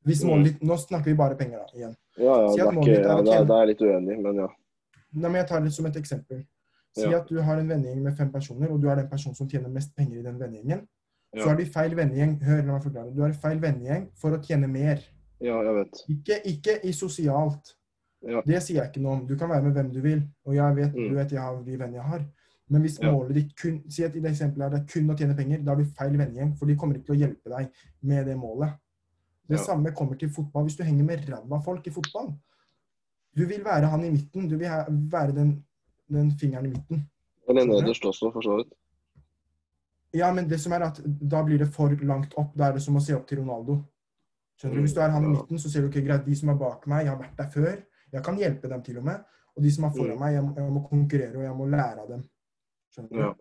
Mm. 0.05 0.45
ditt, 0.45 0.63
Nå 0.63 0.77
snakker 0.77 1.05
vi 1.11 1.15
bare 1.15 1.37
penger 1.37 1.59
da, 1.59 1.67
igjen. 1.75 1.97
Ja, 2.19 2.41
ja, 2.43 2.49
Si 2.53 2.61
er 2.61 2.73
ikke, 2.73 2.91
er 2.91 3.03
ja, 3.03 3.23
det 3.23 3.35
er, 3.35 3.45
det 3.45 3.57
er 3.61 3.67
litt 3.67 3.81
uenig 3.83 4.17
men 4.23 4.35
ja. 4.37 4.49
Nei, 5.13 5.29
men 5.29 5.35
Jeg 5.41 5.47
tar 5.49 5.61
det 5.61 5.73
som 5.73 5.87
et 5.87 5.97
eksempel. 5.97 6.45
Si 6.97 7.03
Ja. 7.09 7.19
at 7.21 7.29
du 7.29 7.41
har 7.41 7.59
en 7.59 7.69
vennegjeng 7.69 8.03
med 8.03 8.17
fem 8.17 8.31
personer, 8.33 8.69
og 8.71 8.81
du 8.83 8.89
er 8.91 8.97
den 8.97 9.09
personen 9.09 9.35
som 9.35 9.49
tjener 9.49 9.69
mest 9.69 9.95
penger 9.97 10.19
i 10.19 10.23
den 10.23 10.39
vennegjengen. 10.39 10.87
Så 11.35 11.47
Ja. 11.47 11.53
er 11.53 11.57
du 11.57 11.63
i 11.63 11.67
feil 11.67 11.95
vennegjeng. 11.97 12.43
Hør, 12.43 12.63
la 12.67 12.73
meg 12.73 12.83
forklare. 12.83 13.15
Du 13.17 13.23
er 13.23 13.29
i 13.29 13.33
feil 13.33 13.59
vennegjeng 13.61 14.09
for 14.15 14.31
å 14.37 14.43
tjene 14.43 14.69
mer. 14.69 14.99
Ja, 15.41 15.63
jeg 15.63 15.75
vet. 15.75 16.03
Ikke, 16.09 16.41
ikke 16.45 16.85
i 16.85 16.93
sosialt. 16.93 17.75
Ja. 18.23 18.43
Det 18.47 18.61
sier 18.63 18.79
jeg 18.83 18.91
ikke 18.93 19.03
noe 19.03 19.17
om. 19.19 19.27
Du 19.27 19.35
kan 19.39 19.51
være 19.51 19.63
med 19.67 19.73
hvem 19.77 19.91
du 19.93 20.01
vil. 20.01 20.23
Og 20.47 20.55
jeg 20.55 20.77
vet, 20.77 20.95
Mm. 20.95 21.09
du 21.11 21.15
vet 21.15 21.33
jeg 21.33 21.41
har 21.41 21.63
de 21.63 21.77
vennene 21.79 21.95
jeg 21.99 22.05
har. 22.05 22.25
Men 22.69 22.83
hvis 22.83 22.99
Ja. 23.03 23.11
målet 23.13 23.35
ditt 23.35 23.57
kun 23.57 23.83
Si 23.91 24.03
at 24.05 24.15
i 24.17 24.21
det 24.21 24.31
eksempelet 24.31 24.67
er 24.73 24.79
det 24.79 24.89
kun 24.93 25.09
å 25.11 25.17
tjene 25.19 25.37
penger, 25.37 25.59
da 25.65 25.75
har 25.75 25.83
du 25.83 25.85
feil 25.85 26.17
vennegjeng. 26.17 26.57
For 26.59 26.67
de 26.67 26.77
kommer 26.77 26.95
ikke 26.95 27.07
til 27.07 27.17
å 27.17 27.19
hjelpe 27.19 27.51
deg 27.57 27.71
med 28.03 28.27
det 28.27 28.37
målet. 28.37 28.79
Det 29.49 29.59
Ja. 29.59 29.65
samme 29.65 29.93
kommer 29.95 30.17
til 30.19 30.29
fotball. 30.29 30.65
Hvis 30.65 30.77
du 30.77 30.85
henger 30.85 31.05
med 31.05 31.27
ræva 31.29 31.63
folk 31.65 31.87
i 31.87 31.91
fotball 31.91 32.35
Du 33.35 33.47
vil 33.47 33.65
være 33.65 33.89
han 33.89 34.05
i 34.05 34.11
midten. 34.11 34.47
Du 34.49 34.59
vil 34.59 34.69
være 34.69 35.35
den, 35.35 35.65
den 36.11 36.31
fingeren 36.33 36.67
i 36.67 36.69
midten. 36.69 37.09
Eller 37.49 37.65
nederst 37.65 38.03
også, 38.05 38.31
for 38.31 38.43
så 38.43 38.57
vidt. 38.59 38.73
Ja, 40.15 40.31
men 40.33 40.47
det 40.49 40.61
som 40.61 40.73
er 40.73 40.81
at 40.85 41.01
da 41.29 41.43
blir 41.43 41.59
det 41.59 41.69
for 41.73 41.89
langt 41.89 42.35
opp. 42.37 42.55
Da 42.57 42.65
er 42.69 42.73
det 42.73 42.83
som 42.83 42.95
å 42.97 43.01
se 43.01 43.15
opp 43.15 43.27
til 43.27 43.39
Ronaldo. 43.39 43.83
Skjønner 44.61 44.75
du? 44.75 44.81
Hvis 44.83 44.95
du 44.95 45.01
er 45.01 45.09
han 45.09 45.25
i 45.25 45.29
midten, 45.29 45.57
så 45.59 45.71
ser 45.71 45.81
du 45.81 45.89
ikke 45.89 46.07
greit, 46.07 46.27
de 46.27 46.35
som 46.35 46.51
er 46.51 46.55
bak 46.61 46.87
meg, 46.87 47.07
jeg 47.07 47.09
har 47.17 47.23
vært 47.23 47.37
der 47.37 47.49
før. 47.49 47.83
Jeg 48.13 48.25
kan 48.25 48.37
hjelpe 48.39 48.69
dem 48.69 48.83
til 48.83 48.99
og 48.99 49.05
med. 49.05 49.23
Og 49.57 49.63
de 49.63 49.71
som 49.75 49.85
er 49.85 49.91
foran 49.97 50.13
Mm. 50.17 50.19
meg, 50.21 50.33
jeg 50.35 50.43
må, 50.45 50.55
jeg 50.57 50.73
må 50.73 50.83
konkurrere 50.89 51.37
og 51.37 51.43
jeg 51.45 51.57
må 51.57 51.67
lære 51.67 52.01
av 52.01 52.09
dem. 52.09 52.23
Skjønner 52.93 53.09
du? 53.09 53.19
Ja. 53.19 53.33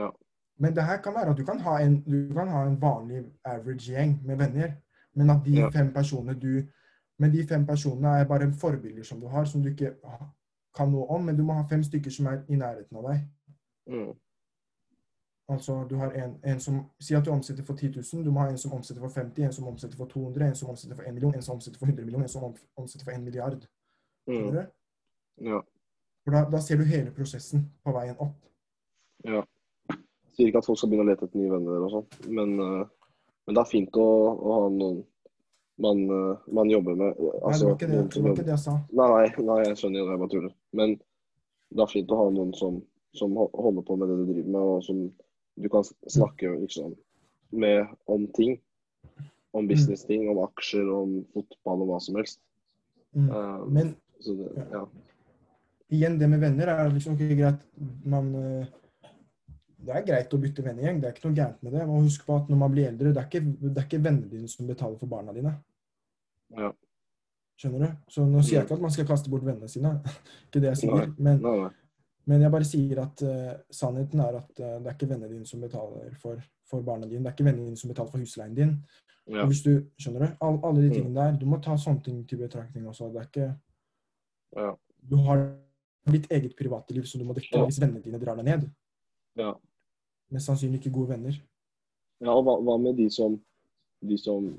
Ja. 0.00 0.10
Men 0.58 0.74
det 0.76 0.84
her 0.84 0.96
kan 1.02 1.14
være 1.14 1.30
at 1.30 1.36
du 1.38 1.44
kan 1.44 1.58
ha 1.60 1.78
en, 1.80 2.02
du 2.02 2.34
kan 2.34 2.48
ha 2.48 2.64
en 2.66 2.80
vanlig 2.82 3.24
average 3.44 3.90
gjeng 3.92 4.20
med 4.26 4.36
venner, 4.38 4.72
men 5.14 5.30
at 5.30 5.44
de 5.44 5.50
Ja. 5.58 5.70
fem 5.70 5.92
personene 5.92 6.34
du 6.40 6.62
Men 7.18 7.32
de 7.32 7.46
fem 7.46 7.66
personene 7.66 8.08
er 8.20 8.24
bare 8.24 8.52
forbilder 8.52 9.02
som 9.04 9.20
du 9.20 9.26
har, 9.28 9.44
som 9.44 9.62
du 9.62 9.68
ikke 9.68 9.94
kan 10.76 10.88
noe 10.90 11.06
om. 11.10 11.24
Men 11.24 11.36
du 11.36 11.42
må 11.42 11.52
ha 11.52 11.62
fem 11.68 11.82
stykker 11.82 12.10
som 12.10 12.26
er 12.26 12.38
i 12.48 12.56
nærheten 12.56 12.96
av 12.96 13.02
deg. 13.10 13.20
Mm. 13.88 14.14
Altså, 15.48 15.86
du 15.90 15.96
har 15.96 16.10
en, 16.12 16.36
en 16.44 16.60
som 16.60 16.84
Si 17.00 17.14
at 17.14 17.24
du 17.24 17.30
omsetter 17.30 17.64
for 17.64 17.74
10 17.74 17.88
000. 18.14 18.24
Du 18.24 18.30
må 18.30 18.40
ha 18.40 18.48
en 18.48 18.58
som 18.58 18.72
omsetter 18.72 19.00
for 19.02 19.08
50, 19.08 19.44
en 19.44 19.52
som 19.52 19.66
omsetter 19.68 19.96
for 19.96 20.06
200, 20.06 20.46
en 20.48 20.54
som 20.54 20.68
omsetter 20.70 20.96
for 20.96 21.02
1 21.02 21.14
million, 21.14 21.34
en 21.34 21.42
som 21.42 21.54
omsetter 21.54 21.78
for 21.78 21.86
100 21.86 22.04
millioner, 22.04 22.24
en 22.24 22.28
som 22.28 22.54
omsetter 22.76 23.04
for 23.04 23.12
1 23.12 23.22
milliard. 23.24 23.66
Mm. 24.28 24.66
Ja. 25.46 25.62
For 26.24 26.36
da, 26.36 26.44
da 26.52 26.60
ser 26.60 26.80
du 26.80 26.84
hele 26.84 27.12
prosessen 27.16 27.64
på 27.84 27.94
veien 27.96 28.18
opp. 28.18 28.36
ja. 29.24 29.44
Sier 30.36 30.46
ikke 30.46 30.60
at 30.62 30.66
folk 30.68 30.78
skal 30.78 30.92
begynne 30.92 31.08
å 31.08 31.10
lete 31.10 31.26
etter 31.26 31.40
nye 31.40 31.50
venner 31.50 31.84
og 31.84 31.90
sånn, 31.90 32.04
men, 32.30 32.52
eh, 32.62 33.16
men 33.46 33.56
det 33.56 33.62
er 33.64 33.68
fint 33.70 33.96
å, 33.98 34.04
å 34.38 34.52
ha 34.54 34.68
noen 34.70 35.00
man, 35.82 36.02
eh, 36.14 36.38
man 36.54 36.70
jobber 36.70 36.94
med. 36.94 37.16
Nei, 37.18 37.30
det 37.32 37.40
Altså, 37.48 37.66
var 37.66 37.74
ikke 37.74 37.88
det, 37.90 37.98
det, 38.14 38.22
var 38.22 38.36
ikke 38.36 38.46
det 38.46 38.54
jeg 38.54 38.62
sa. 38.62 38.76
Nei, 39.00 39.08
nei, 39.48 39.58
jeg 39.64 39.80
skjønner 39.80 40.00
jo 40.00 40.06
det, 40.06 40.12
jeg 40.12 40.22
bare 40.22 40.32
tuller. 40.34 40.54
Men 40.76 40.94
det 41.70 41.84
er 41.84 41.92
fint 41.92 42.14
å 42.14 42.20
ha 42.20 42.28
noen 42.36 42.52
som, 42.58 42.78
som 43.16 43.36
holder 43.40 43.86
på 43.88 43.96
med 43.98 44.12
det 44.12 44.18
du 44.20 44.24
driver 44.30 44.54
med, 44.54 44.60
og 44.60 44.84
som 44.86 45.02
du 45.60 45.68
kan 45.72 45.86
snakke 45.88 46.52
liksom, 46.60 46.94
med 47.50 47.90
om 48.06 48.26
ting. 48.38 48.58
Om 49.56 49.66
business-ting, 49.66 50.28
om 50.30 50.44
aksjer, 50.44 50.86
om 50.94 51.16
fotball, 51.34 51.82
og 51.82 51.88
hva 51.90 51.96
som 52.04 52.20
helst. 52.20 52.38
Mm. 53.18 53.30
Um, 53.34 53.64
Men 53.74 53.88
det, 54.24 54.66
ja. 54.72 54.82
igjen, 55.96 56.18
det 56.20 56.28
med 56.28 56.42
venner 56.42 56.72
er 56.74 56.92
liksom 56.92 57.16
ikke 57.16 57.38
greit 57.38 57.64
man 58.04 58.28
eh, 58.36 58.66
Det 59.80 59.94
er 59.96 60.04
greit 60.04 60.34
å 60.36 60.38
bytte 60.42 60.62
vennegjeng, 60.64 61.00
det 61.00 61.08
er 61.08 61.14
ikke 61.16 61.28
noe 61.30 61.36
gærent 61.38 61.62
med 61.64 61.72
det. 61.72 61.86
Og 61.88 62.04
husk 62.04 62.26
på 62.26 62.36
at 62.36 62.50
når 62.52 62.58
man 62.60 62.72
blir 62.74 62.90
eldre, 62.90 63.14
det 63.16 63.20
er 63.22 63.28
ikke, 63.30 63.40
det 63.64 63.78
er 63.80 63.86
ikke 63.88 64.04
vennene 64.04 64.28
dine 64.28 64.48
som 64.52 64.68
betaler 64.68 64.98
for 65.00 65.08
barna 65.08 65.32
dine. 65.32 65.54
Ja. 66.58 66.68
Skjønner 67.56 67.86
du? 67.86 67.94
Så 68.12 68.26
nå 68.28 68.42
sier 68.44 68.58
jeg 68.58 68.66
ikke 68.66 68.76
at 68.76 68.84
man 68.84 68.92
skal 68.92 69.08
kaste 69.08 69.32
bort 69.32 69.46
vennene 69.46 69.68
sine, 69.72 69.94
ikke 70.48 70.60
det 70.60 70.74
jeg 70.74 70.82
sier. 70.82 70.96
Nei. 71.00 71.08
Men, 71.16 71.40
Nei, 71.46 71.70
men 72.28 72.44
jeg 72.44 72.52
bare 72.52 72.68
sier 72.68 73.00
at 73.02 73.24
uh, 73.24 73.54
sannheten 73.72 74.20
er 74.20 74.36
at 74.42 74.50
uh, 74.60 74.76
det 74.84 74.92
er 74.92 74.98
ikke 74.98 75.08
vennene 75.10 75.32
dine 75.32 75.48
som 75.48 75.64
betaler 75.64 76.12
for, 76.20 76.44
for 76.68 76.84
barna 76.84 77.08
dine. 77.08 77.24
Det 77.24 77.32
er 77.32 77.38
ikke 77.38 77.48
vennene 77.48 77.70
dine 77.72 77.80
som 77.80 77.90
betaler 77.94 78.12
for 78.12 78.20
husleien 78.26 78.54
din. 78.54 78.76
Ja. 79.30 79.42
Og 79.42 79.50
hvis 79.54 79.64
du, 79.64 79.72
skjønner 80.00 80.26
du? 80.26 80.36
All, 80.44 80.60
alle 80.68 80.84
de 80.84 80.88
Mm. 80.90 80.94
tingene 80.98 81.20
der. 81.20 81.40
Du 81.40 81.46
må 81.48 81.56
ta 81.64 81.76
sånne 81.80 82.04
ting 82.04 82.20
til 82.28 82.38
betraktning 82.44 82.86
også. 82.88 83.08
Det 83.14 83.20
er 83.22 83.28
ikke 83.32 83.50
Ja. 84.56 84.74
Du 85.10 85.16
har 85.26 85.44
ditt 86.10 86.26
eget 86.32 86.56
private 86.58 86.94
liv 86.96 87.04
som 87.06 87.20
du 87.20 87.26
må 87.28 87.34
dekke 87.36 87.56
Ja. 87.58 87.64
hvis 87.64 87.80
vennene 87.80 88.02
dine 88.02 88.18
drar 88.18 88.36
deg 88.36 88.44
ned. 88.44 88.70
Ja. 89.38 89.54
Mest 90.30 90.46
sannsynlig 90.50 90.80
ikke 90.80 90.92
gode 90.94 91.08
venner. 91.14 91.36
Ja, 92.20 92.34
og 92.34 92.44
hva, 92.44 92.56
hva 92.60 92.76
med 92.82 92.96
de 92.96 93.08
som, 93.10 93.38
de 94.04 94.18
som 94.18 94.50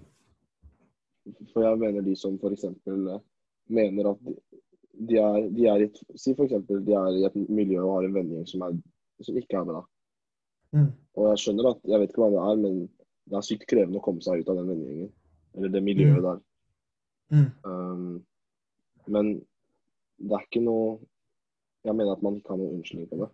For 1.54 1.62
jeg 1.62 1.78
mener 1.78 2.02
de 2.02 2.16
som 2.18 2.38
f.eks. 2.42 2.64
mener 3.70 4.08
at 4.10 4.24
de, 4.26 4.34
de, 5.08 5.18
er, 5.22 5.50
de 5.54 5.68
er 5.70 5.84
i 5.84 5.84
et 5.86 6.00
Si 6.18 6.32
f.eks. 6.34 6.56
de 6.68 6.94
er 6.98 7.20
i 7.20 7.26
et 7.28 7.36
miljø 7.50 7.84
og 7.84 7.94
har 8.00 8.08
en 8.08 8.16
vennegjeng 8.16 8.48
som, 8.50 8.62
er, 8.66 8.74
som 9.22 9.38
ikke 9.38 9.60
er 9.60 9.68
bra. 9.70 9.84
Mm. 10.74 10.88
Og 11.20 11.28
jeg 11.30 11.38
skjønner 11.44 11.70
at 11.70 11.80
Jeg 11.86 12.00
vet 12.00 12.10
ikke 12.10 12.24
hva 12.24 12.32
det 12.34 12.42
er, 12.42 12.56
men 12.64 12.80
det 13.30 13.38
er 13.38 13.46
sykt 13.46 13.68
krevende 13.70 14.00
å 14.02 14.04
komme 14.04 14.22
seg 14.26 14.42
ut 14.42 14.50
av 14.50 14.58
den 14.58 14.72
vennegjengen. 14.72 15.12
Eller 15.56 15.70
det 15.70 15.84
miljøet 15.84 16.18
Mm. 16.18 16.26
der. 16.26 16.42
Mm. 17.32 17.50
Um, 17.64 18.26
men 19.08 19.30
det 20.22 20.38
er 20.38 20.46
ikke 20.46 20.64
noe 20.64 21.00
Jeg 21.82 21.98
mener 21.98 22.14
at 22.14 22.22
man 22.22 22.36
ikke 22.38 22.54
har 22.54 22.60
noen 22.62 22.76
unnskyldning 22.78 23.08
på 23.10 23.18
det. 23.24 23.28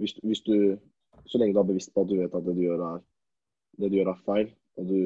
Hvis, 0.00 0.14
hvis 0.24 0.40
du, 0.46 0.54
så 1.28 1.38
lenge 1.38 1.52
du 1.52 1.60
er 1.60 1.66
bevisst 1.68 1.90
på 1.92 2.00
at 2.00 2.08
du 2.08 2.14
vet 2.16 2.34
at 2.34 2.46
det 2.46 2.54
du 2.56 2.62
gjør 2.64 2.84
er, 2.86 3.02
det 3.76 3.90
du 3.92 3.96
gjør 3.98 4.10
er 4.14 4.22
feil, 4.24 4.48
og 4.80 4.86
du 4.88 5.00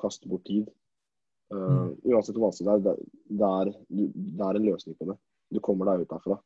kaster 0.00 0.26
bort 0.30 0.42
tid 0.48 0.66
uh, 1.54 1.92
Uansett 2.02 2.34
hvor 2.34 2.48
vanskelig 2.48 2.82
det 2.82 2.94
er, 2.94 3.04
det, 3.30 3.50
er 3.50 3.70
det 3.70 4.48
er 4.48 4.58
en 4.58 4.66
løsning 4.66 4.98
på 4.98 5.06
det. 5.12 5.16
Du 5.54 5.60
kommer 5.62 5.86
deg 5.92 6.02
ut 6.02 6.10
derfra. 6.10 6.40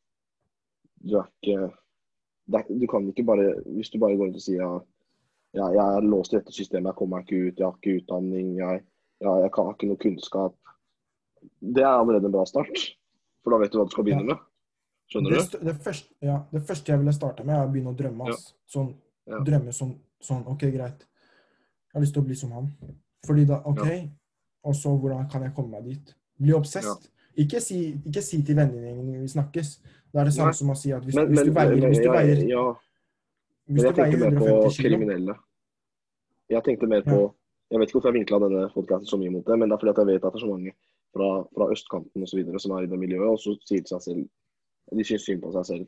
Du 1.01 1.16
er 1.16 1.30
ikke 1.32 1.70
det 2.53 2.62
Du 2.80 2.87
kan 2.91 3.09
ikke 3.09 3.24
bare 3.26 3.49
Hvis 3.64 3.91
du 3.91 3.99
bare 3.99 4.16
går 4.16 4.28
rundt 4.28 4.39
og 4.39 4.45
sier 4.45 4.61
ja, 4.61 4.74
jeg, 5.57 5.78
jeg 5.78 5.97
er 5.97 6.11
låst 6.11 6.34
i 6.34 6.37
dette 6.37 6.53
systemet, 6.53 6.91
jeg 6.91 6.99
kommer 6.99 7.16
meg 7.16 7.24
ikke 7.24 7.49
ut, 7.49 7.59
jeg 7.59 7.66
har 7.66 7.76
ikke 7.80 7.97
utdanning, 8.03 8.49
jeg, 8.59 8.82
jeg, 9.24 9.41
jeg 9.41 9.53
kan, 9.55 9.64
har 9.68 9.76
ikke 9.76 9.89
noe 9.89 10.03
kunnskap. 10.03 10.57
Det 11.76 11.84
er 11.84 11.95
allerede 11.95 12.28
en 12.28 12.34
bra 12.34 12.45
start. 12.49 12.82
For 13.47 13.55
da 13.55 13.59
vet 13.62 13.70
du 13.70 13.78
hva 13.78 13.84
du 13.86 13.92
skal 13.94 14.07
begynne 14.09 14.26
med. 14.26 14.40
Skjønner 15.07 15.30
Det, 15.36 15.42
du? 15.53 15.59
det, 15.68 15.74
første, 15.84 16.09
ja, 16.26 16.36
det 16.51 16.62
første 16.66 16.90
jeg 16.90 16.99
ville 16.99 17.12
starta 17.14 17.44
med, 17.47 17.55
er 17.55 17.68
å 17.68 17.70
begynne 17.70 17.92
å 17.92 17.99
drømme. 17.99 18.26
Ja. 18.32 18.38
Sånn, 18.74 18.88
Ja. 19.26 19.38
Drømme 19.42 19.72
sånn, 19.74 19.92
sånn 20.22 20.42
OK, 20.51 20.61
greit. 20.74 21.01
Jeg 21.07 21.94
har 21.94 22.03
lyst 22.03 22.14
til 22.14 22.22
å 22.22 22.26
bli 22.26 22.34
som 22.38 22.53
han. 22.55 22.66
Fordi 23.26 23.44
da 23.47 23.61
OK, 23.66 23.82
og 24.66 24.74
så 24.78 24.92
hvordan 24.99 25.28
kan 25.30 25.42
jeg 25.47 25.55
komme 25.55 25.70
meg 25.78 25.84
dit? 25.92 26.12
Bli 26.38 26.53
obsessed. 26.55 27.07
Ikke, 27.36 27.61
si, 27.61 27.94
ikke 28.07 28.22
si 28.22 28.42
til 28.47 28.57
vennegjengen 28.59 29.22
vi 29.22 29.28
snakkes. 29.28 29.72
Det 30.12 30.20
er 30.20 30.24
det 30.30 30.34
samme 30.34 30.53
Nei. 30.55 30.59
som 30.61 30.70
å 30.70 30.76
si 30.78 30.92
at 30.94 31.03
hvis, 31.05 31.14
Men, 31.14 31.28
hvis 31.32 31.42
du 31.44 31.53
veier, 31.53 31.74
men 31.76 31.90
hvis 31.90 32.03
du 32.03 32.11
veier, 32.11 32.42
ja, 32.51 32.64
hvis 33.66 33.82
men 33.82 33.84
jeg 33.84 33.94
tenkte 33.99 34.18
mer 34.22 34.38
på 34.38 34.70
kilo 34.76 34.88
kriminelle. 34.88 35.34
Jeg 36.55 36.62
tenkte 36.64 36.86
mer 36.86 37.03
på 37.03 37.18
Jeg 37.70 37.80
vet 37.80 37.88
ikke 37.90 37.99
hvorfor 37.99 38.12
jeg 38.14 38.18
vinkla 38.20 38.38
denne 38.47 38.68
podkasten 38.72 39.09
så 39.11 39.18
mye 39.18 39.30
mot 39.34 39.44
det, 39.47 39.57
men 39.59 39.68
det 39.68 39.74
er 39.74 39.80
fordi 39.82 39.90
at 39.90 39.99
jeg 39.99 40.07
vet 40.07 40.24
at 40.24 40.32
det 40.32 40.38
er 40.38 40.44
så 40.47 40.51
mange 40.53 40.72
fra, 41.16 41.28
fra 41.56 41.68
østkanten 41.72 42.26
videre 42.28 42.60
som 42.62 42.74
er 42.76 42.86
i 42.86 42.90
det 42.90 42.98
miljøet, 43.00 43.28
og 43.32 43.40
så 43.42 43.54
sier 43.64 43.84
de 43.84 43.92
seg 43.94 44.04
selv 44.04 44.26
De 44.96 45.04
syns 45.06 45.24
synd 45.26 45.40
på 45.42 45.50
seg 45.50 45.64
selv. 45.66 45.86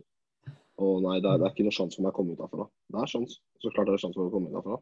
Og 0.82 1.02
nei, 1.04 1.18
det 1.22 1.28
er, 1.30 1.38
det 1.38 1.46
er 1.46 1.52
ikke 1.52 1.66
noe 1.66 1.74
sjanse 1.74 1.98
for 1.98 2.06
meg 2.06 2.10
å 2.10 2.16
komme 2.16 2.34
ut 2.34 2.40
derfra. 2.40 2.64
Det 2.90 2.98
er 2.98 3.10
sjans. 3.12 3.36
Så 3.62 3.70
klart 3.74 3.90
er 3.90 3.94
det 3.94 4.00
sjanse 4.02 4.18
for 4.18 4.26
å 4.26 4.32
komme 4.32 4.50
ut 4.50 4.56
derfra. 4.56 4.78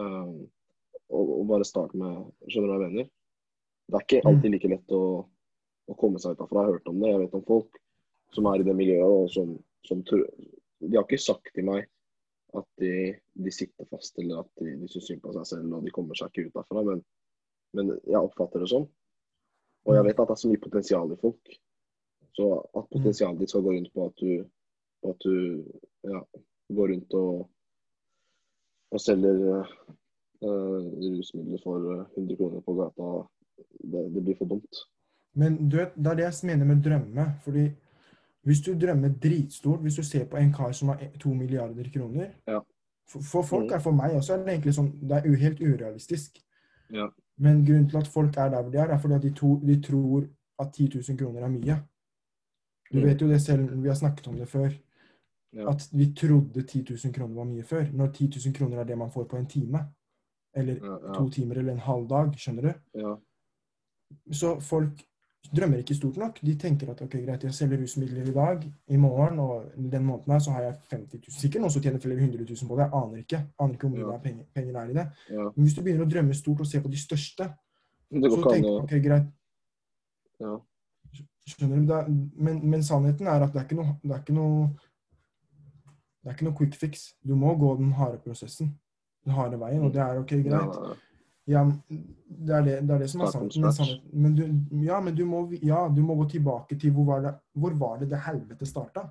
Um, 0.00 0.38
og, 1.08 1.32
og 1.34 1.44
bare 1.48 1.66
starte 1.68 1.96
med 1.96 2.48
Skjønner 2.48 2.68
du 2.68 2.72
hva 2.72 2.78
jeg 2.78 2.94
mener? 2.94 3.10
Det 3.88 3.98
er 3.98 4.06
ikke 4.06 4.22
alltid 4.28 4.54
like 4.54 4.70
lett 4.72 4.96
å, 4.96 5.02
å 5.92 5.98
komme 6.00 6.20
seg 6.22 6.32
ut 6.32 6.40
derfra. 6.40 6.64
Jeg 6.64 6.70
har 6.70 6.78
hørt 6.78 6.90
om 6.92 7.02
det. 7.02 7.12
Jeg 7.12 7.22
vet 7.24 7.36
om 7.36 7.44
folk 7.48 7.80
som 8.36 8.48
er 8.48 8.60
i 8.60 8.66
det 8.68 8.76
miljøet, 8.80 9.12
og 9.20 9.30
som, 9.32 9.54
som 9.88 10.04
De 10.08 10.92
har 10.94 11.04
ikke 11.04 11.20
sagt 11.20 11.52
til 11.52 11.68
meg 11.68 11.84
at 12.56 12.68
de, 12.80 12.92
de 13.36 13.52
sitter 13.52 13.88
fast, 13.92 14.16
eller 14.20 14.40
at 14.40 14.60
de, 14.60 14.72
de 14.80 14.88
syns 14.88 15.08
synd 15.10 15.20
på 15.24 15.32
seg 15.36 15.48
selv 15.50 15.76
og 15.76 15.84
de 15.84 15.92
kommer 15.92 16.16
seg 16.16 16.32
ikke 16.32 16.48
ut 16.48 16.56
derfra, 16.56 16.84
men, 16.86 17.02
men 17.76 17.92
jeg 17.96 18.20
oppfatter 18.20 18.64
det 18.64 18.70
sånn. 18.72 18.86
Og 19.86 19.94
jeg 19.94 20.04
vet 20.04 20.20
at 20.20 20.28
det 20.28 20.34
er 20.36 20.42
så 20.42 20.48
mye 20.50 20.64
potensial 20.64 21.12
i 21.12 21.20
folk. 21.20 21.54
Så 22.36 22.48
at 22.76 22.88
potensialet 22.92 23.40
ditt 23.40 23.50
skal 23.50 23.62
gå 23.62 23.72
rundt 23.76 23.92
på 23.94 24.06
at 24.06 24.16
du, 24.20 24.44
på 25.02 25.10
at 25.14 25.24
du 25.24 25.34
ja, 26.12 26.20
går 26.76 26.92
rundt 26.92 27.14
og, 27.14 27.48
og 28.92 29.00
selger 29.00 29.40
uh, 30.42 30.84
rusmidler 31.02 31.62
for 31.64 31.88
eh, 31.94 32.04
100 32.16 32.36
kroner 32.38 32.60
på 32.66 32.74
gata, 32.78 33.08
det, 33.82 34.04
det 34.14 34.22
blir 34.24 34.38
for 34.38 34.46
dumt. 34.52 34.82
Men 35.38 35.56
du 35.68 35.76
vet, 35.80 35.96
det 35.96 36.06
er 36.12 36.18
det 36.20 36.26
jeg 36.28 36.46
mener 36.50 36.64
med 36.68 36.82
drømme. 36.84 37.26
fordi 37.44 37.68
hvis 38.48 38.60
du 38.64 38.72
drømmer 38.78 39.08
dritstort, 39.22 39.80
hvis 39.80 39.96
du 39.98 40.02
ser 40.02 40.24
på 40.30 40.36
en 40.40 40.52
kar 40.54 40.72
som 40.72 40.88
har 40.88 41.02
e- 41.04 41.10
to 41.20 41.34
milliarder 41.34 41.90
kroner 41.94 42.30
Ja. 42.46 42.60
For, 43.08 43.20
for 43.24 43.42
folk 43.42 43.64
Mm. 43.70 43.74
er 43.74 43.78
for 43.80 43.90
meg 43.92 44.14
også 44.16 44.32
er 44.34 44.44
det 44.44 44.48
egentlig 44.52 44.74
sånn, 44.74 44.90
det 45.08 45.16
er 45.16 45.36
helt 45.36 45.60
urealistisk. 45.60 46.38
Ja. 46.92 47.06
Men 47.38 47.64
grunnen 47.66 47.88
til 47.90 47.96
at 48.00 48.06
folk 48.08 48.36
er 48.36 48.48
der 48.50 48.62
hvor 48.62 48.70
de 48.72 48.78
er, 48.78 48.86
er 48.94 48.98
fordi 48.98 49.14
at 49.14 49.22
de, 49.22 49.32
to, 49.34 49.60
de 49.60 49.80
tror 49.82 50.24
at 50.58 50.72
10 50.74 50.88
000 51.08 51.18
kroner 51.18 51.40
er 51.46 51.48
mye. 51.48 51.76
Du 52.92 52.98
Mm. 52.98 53.04
vet 53.06 53.20
jo 53.22 53.28
det 53.28 53.40
selv, 53.42 53.82
vi 53.82 53.88
har 53.88 53.94
snakket 53.94 54.26
om 54.28 54.36
det 54.36 54.48
før, 54.48 54.70
Ja. 55.52 55.70
at 55.70 55.88
vi 55.92 56.12
trodde 56.14 56.62
10 56.62 56.82
000 57.04 57.14
kroner 57.14 57.34
var 57.34 57.44
mye 57.44 57.62
før. 57.62 57.84
Når 57.92 58.06
10 58.12 58.26
000 58.46 58.54
kroner 58.54 58.78
er 58.80 58.84
det 58.84 58.98
man 58.98 59.10
får 59.10 59.24
på 59.24 59.36
en 59.36 59.46
time, 59.46 59.78
eller 60.54 60.74
Ja, 60.74 61.06
ja, 61.06 61.12
to 61.14 61.28
timer 61.30 61.54
eller 61.54 61.72
en 61.72 61.78
halv 61.78 62.08
dag, 62.08 62.32
skjønner 62.38 62.62
du? 62.62 62.72
Så 64.32 64.60
folk 64.60 65.02
drømmer 65.56 65.78
ikke 65.80 65.94
stort 65.96 66.16
nok. 66.20 66.40
De 66.44 66.54
tenker 66.60 66.90
at 66.92 67.00
ok, 67.02 67.14
greit, 67.24 67.44
jeg 67.44 67.54
selger 67.54 67.80
rusmidler 67.82 68.26
i 68.28 68.32
dag, 68.34 68.64
i 68.88 68.96
morgen, 69.00 69.38
og 69.38 69.70
den 69.76 70.04
måneden 70.04 70.32
her 70.32 70.38
så 70.44 70.50
har 70.50 70.62
jeg 70.66 70.74
50 70.90 71.20
000. 71.28 71.36
Sikkert 71.40 71.62
noen 71.64 71.72
som 71.72 71.82
tjener 71.82 72.02
flere 72.02 72.20
hundre 72.20 72.44
tusen 72.44 72.68
på 72.68 72.76
det. 72.76 72.84
Jeg 72.88 73.02
aner 73.02 73.22
ikke. 73.22 73.40
Aner 73.60 73.72
ikke 73.78 73.88
hvor 73.88 73.94
mye 73.96 74.06
Ja. 74.06 74.14
er 74.16 74.22
penger, 74.26 74.44
penger 74.54 74.80
er 74.80 74.90
i 74.90 74.96
det. 74.98 75.06
ja. 75.30 75.46
Men 75.56 75.64
hvis 75.64 75.74
du 75.74 75.82
begynner 75.82 76.04
å 76.06 76.10
drømme 76.10 76.34
stort 76.34 76.60
og 76.60 76.66
se 76.66 76.80
på 76.80 76.90
de 76.90 77.00
største, 77.00 77.48
så 78.12 78.42
tenker 78.52 78.68
du 78.68 78.82
ok, 78.82 78.94
greit, 79.04 79.30
ja. 80.40 80.58
skjønner 81.48 81.86
du? 81.86 81.92
Er, 81.94 82.08
men, 82.36 82.60
men 82.70 82.82
sannheten 82.82 83.26
er 83.26 83.42
at 83.46 83.52
det 83.52 83.60
er 83.62 83.64
ikke 83.68 83.80
noe 83.80 83.96
det 84.02 84.12
er 84.16 84.20
ikke 84.22 84.36
noe 84.36 84.68
det 86.22 86.32
er 86.32 86.34
ikke 86.36 86.44
noe 86.48 86.56
quick 86.58 86.74
fix. 86.76 87.14
Du 87.24 87.34
må 87.36 87.54
gå 87.56 87.76
den 87.78 87.92
harde 87.96 88.18
prosessen. 88.20 88.74
Den 89.24 89.32
harde 89.32 89.56
veien, 89.60 89.82
og 89.86 89.92
det 89.94 90.00
er 90.02 90.18
ok, 90.20 90.32
greit. 90.44 90.98
Ja, 91.48 91.62
det 91.88 92.54
er 92.54 92.64
det, 92.66 92.74
det, 92.84 92.94
er 92.94 92.98
det 93.02 93.06
som 93.10 93.22
er 93.24 93.30
sant. 93.32 93.54
Men, 93.56 94.02
men, 94.12 94.34
du, 94.36 94.82
ja, 94.84 94.98
men 95.00 95.14
du 95.16 95.24
må, 95.24 95.46
ja, 95.64 95.86
du 95.88 96.02
må 96.04 96.14
gå 96.18 96.26
tilbake 96.34 96.76
til 96.78 96.92
hvor 96.92 97.06
var 97.08 97.22
det 97.24 97.32
hvor 97.56 97.76
var 97.80 97.98
det, 98.02 98.10
det 98.10 98.18
helvete 98.26 98.66
starta? 98.68 99.06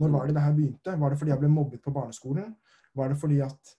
Når 0.00 0.10
var 0.14 0.26
det 0.26 0.34
det 0.36 0.42
her 0.42 0.54
begynte? 0.56 0.94
Var 1.00 1.10
det 1.12 1.18
fordi 1.18 1.30
jeg 1.34 1.38
ble 1.42 1.48
mobbet 1.52 1.82
på 1.84 1.92
barneskolen? 1.92 2.54
Var 2.96 3.08
det 3.12 3.18
fordi 3.20 3.40
at 3.44 3.74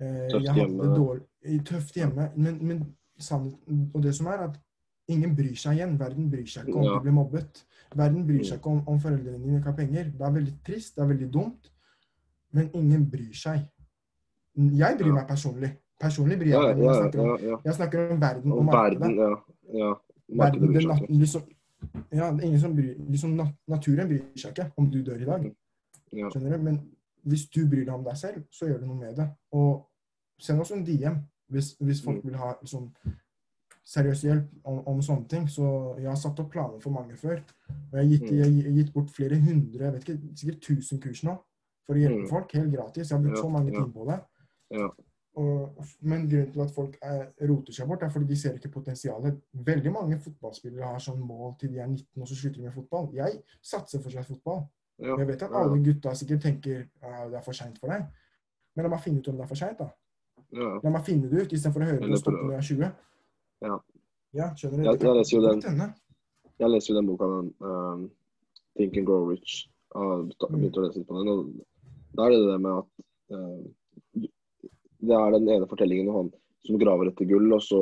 eh, 0.00 0.28
jeg 0.28 0.52
hadde 0.52 0.54
hjemme. 0.60 0.90
dårlig 0.96 1.64
Tøft 1.64 1.96
hjemme. 1.96 2.30
Men, 2.36 2.58
men 2.66 2.84
sannheten 3.20 3.90
Og 3.94 4.02
det 4.02 4.14
som 4.16 4.26
er 4.32 4.44
at 4.50 4.60
ingen 5.08 5.34
bryr 5.36 5.56
seg 5.60 5.76
igjen. 5.78 5.98
Verden 6.00 6.30
bryr 6.32 6.46
seg 6.48 6.68
ikke 6.68 6.78
om 6.80 6.84
Ja. 6.88 6.94
du 6.98 7.00
blir 7.08 7.12
mobbet. 7.12 7.64
Verden 7.94 8.26
bryr 8.26 8.40
Mm. 8.40 8.44
seg 8.48 8.58
ikke 8.58 8.70
om, 8.70 8.82
om 8.88 9.00
foreldrene 9.00 9.38
dine 9.42 9.58
ikke 9.60 9.72
har 9.72 9.76
penger. 9.76 10.04
Det 10.12 10.20
er 10.28 10.32
veldig 10.32 10.54
trist, 10.64 10.94
det 10.96 11.02
er 11.04 11.08
veldig 11.08 11.30
dumt, 11.32 11.70
men 12.52 12.70
ingen 12.74 13.04
bryr 13.10 13.32
seg. 13.36 13.64
Jeg 14.56 14.96
bryr 14.98 15.12
meg 15.12 15.26
personlig. 15.28 15.70
Personlig 16.04 16.38
bryr 16.40 16.52
ja, 16.52 16.60
meg. 16.66 16.76
men 16.76 16.84
Jeg 16.86 16.96
snakker 17.00 17.20
om 17.24 17.28
ja, 17.30 17.50
ja. 17.50 17.58
jeg 17.64 17.74
snakker 17.78 18.10
om 18.14 18.20
verden 18.20 18.52
og 18.52 18.64
markedet. 18.68 19.10
ja. 19.16 19.30
ja. 19.80 19.92
Verden, 20.40 20.72
den, 20.72 20.80
ikke. 20.80 21.18
liksom, 21.20 21.42
ja, 22.12 22.30
ingen 22.32 22.60
som 22.60 22.74
bryr, 22.76 22.94
liksom, 23.12 23.34
naturen 23.68 24.08
bryr 24.08 24.22
seg 24.40 24.54
ikke 24.54 24.70
om 24.80 24.86
du 24.90 25.02
dør 25.04 25.20
i 25.20 25.28
dag. 25.28 25.42
Skjønner 26.14 26.56
du? 26.56 26.62
Men 26.64 26.78
hvis 27.28 27.46
du 27.52 27.66
bryr 27.68 27.84
deg 27.84 27.92
om 27.94 28.04
deg 28.06 28.16
selv, 28.16 28.42
så 28.50 28.66
gjør 28.70 28.80
du 28.80 28.86
noe 28.88 29.00
med 29.02 29.16
det. 29.18 29.26
Og 29.52 29.84
send 30.40 30.60
oss 30.64 30.72
en 30.72 30.84
DM 30.84 31.20
hvis, 31.52 31.74
hvis 31.80 32.00
folk 32.04 32.22
Mm. 32.24 32.30
vil 32.30 32.36
ha 32.40 32.54
liksom, 32.62 32.88
seriøs 33.84 34.22
hjelp 34.24 34.46
om, 34.64 34.78
om 34.88 35.00
sånne 35.04 35.28
ting. 35.28 35.44
Så 35.48 35.64
jeg 36.00 36.08
har 36.08 36.16
satt 36.16 36.40
opp 36.40 36.50
planer 36.52 36.80
for 36.80 36.90
mange 36.90 37.16
før. 37.20 37.42
Og 37.92 37.98
jeg 37.98 38.00
har 38.00 38.10
gitt, 38.12 38.22
Mm. 38.30 38.36
jeg 38.38 38.64
har 38.64 38.76
gitt 38.78 38.92
bort 38.94 39.10
flere 39.10 39.36
hundre, 39.40 39.84
jeg 39.84 39.92
vet 39.92 40.08
ikke, 40.08 40.20
sikkert 40.40 40.60
1000 40.70 41.00
kurs 41.04 41.22
nå 41.24 41.36
for 41.86 41.94
å 41.94 42.00
hjelpe 42.00 42.22
Mm. 42.24 42.28
folk. 42.32 42.52
Helt 42.52 42.72
gratis. 42.72 43.10
Jeg 43.10 43.16
har 43.18 43.22
brukt 43.22 43.36
Ja, 43.36 43.42
så 43.42 43.48
mange 43.52 43.72
ja. 43.72 43.80
timer 43.80 43.92
på 43.92 44.06
det. 44.10 44.20
Og, 45.36 45.74
men 46.00 46.28
grunnen 46.30 46.52
til 46.52 46.60
at 46.62 46.70
folk 46.70 46.96
er, 47.02 47.24
roter 47.48 47.72
seg 47.74 47.88
bort, 47.88 48.02
er 48.02 48.08
fordi 48.14 48.26
de 48.28 48.36
ser 48.38 48.54
ikke 48.54 48.68
potensialet. 48.70 49.40
Veldig 49.66 49.92
mange 49.92 50.18
fotballspillere 50.22 50.86
har 50.92 50.98
sånn 51.02 51.18
mål 51.26 51.56
til 51.58 51.72
de 51.72 51.78
er 51.82 51.88
19, 51.90 52.22
og 52.22 52.28
så 52.30 52.36
slutter 52.38 52.60
de 52.60 52.66
med 52.68 52.72
fotball. 52.76 53.08
Jeg 53.16 53.40
satser 53.62 53.98
fortsatt 54.04 54.26
fotball. 54.30 54.62
Ja. 55.02 55.16
Jeg 55.18 55.26
vet 55.32 55.42
at 55.42 55.50
alle 55.58 55.80
gutta 55.82 56.12
sikkert 56.14 56.42
tenker 56.46 56.84
at 57.02 57.32
det 57.32 57.38
er 57.40 57.42
for 57.42 57.52
seint 57.58 57.78
for 57.82 57.90
deg. 57.90 58.06
Men 58.76 58.86
la 58.86 58.92
meg 58.94 59.02
finne 59.02 59.18
ut 59.18 59.28
om 59.28 59.36
det 59.40 59.42
er 59.42 59.50
for 59.50 59.58
seint, 59.58 59.78
da. 59.78 59.88
ja. 60.54 60.70
La 60.84 60.90
meg 60.90 61.04
finne 61.04 61.28
det 61.30 61.42
ut, 61.42 61.52
istedenfor 61.52 61.82
å 61.82 61.90
høre 61.90 62.08
på 62.14 62.16
stoppe 62.22 62.44
når 62.44 62.54
jeg 62.54 62.62
er 62.62 62.68
20. 62.70 62.94
Ja. 63.66 63.78
Ja, 64.34 64.48
skjønner 64.54 64.76
du? 64.78 64.82
Jeg- 64.84 65.00
jeg 65.02 65.14
leser 65.18 65.36
jo 65.36 65.42
den. 65.48 65.92
Jeg 66.58 66.70
leser 66.70 66.92
jo 66.94 66.96
den 67.00 67.06
boka, 67.06 67.24
den, 67.26 67.54
um, 67.60 68.10
'Think 68.76 68.96
and 68.98 69.06
Grow 69.06 69.26
Rich'. 69.30 69.66
Jeg 69.94 70.02
har 70.02 70.16
Mm. 70.22 70.30
begynt 70.60 70.76
å 70.78 70.82
lese 70.86 70.98
litt 70.98 71.06
på 71.08 71.18
den. 71.18 71.28
og 71.28 71.66
Da 72.14 72.22
er 72.26 72.30
det 72.30 72.46
det 72.52 72.60
med 72.60 72.78
at 72.78 72.86
um, 73.30 73.74
Det 75.08 75.16
er 75.18 75.34
den 75.36 75.48
ene 75.48 75.68
fortellingen 75.70 76.08
om 76.10 76.16
han 76.20 76.30
som 76.64 76.78
graver 76.80 77.10
etter 77.10 77.28
gull, 77.28 77.50
og 77.52 77.60
så 77.60 77.78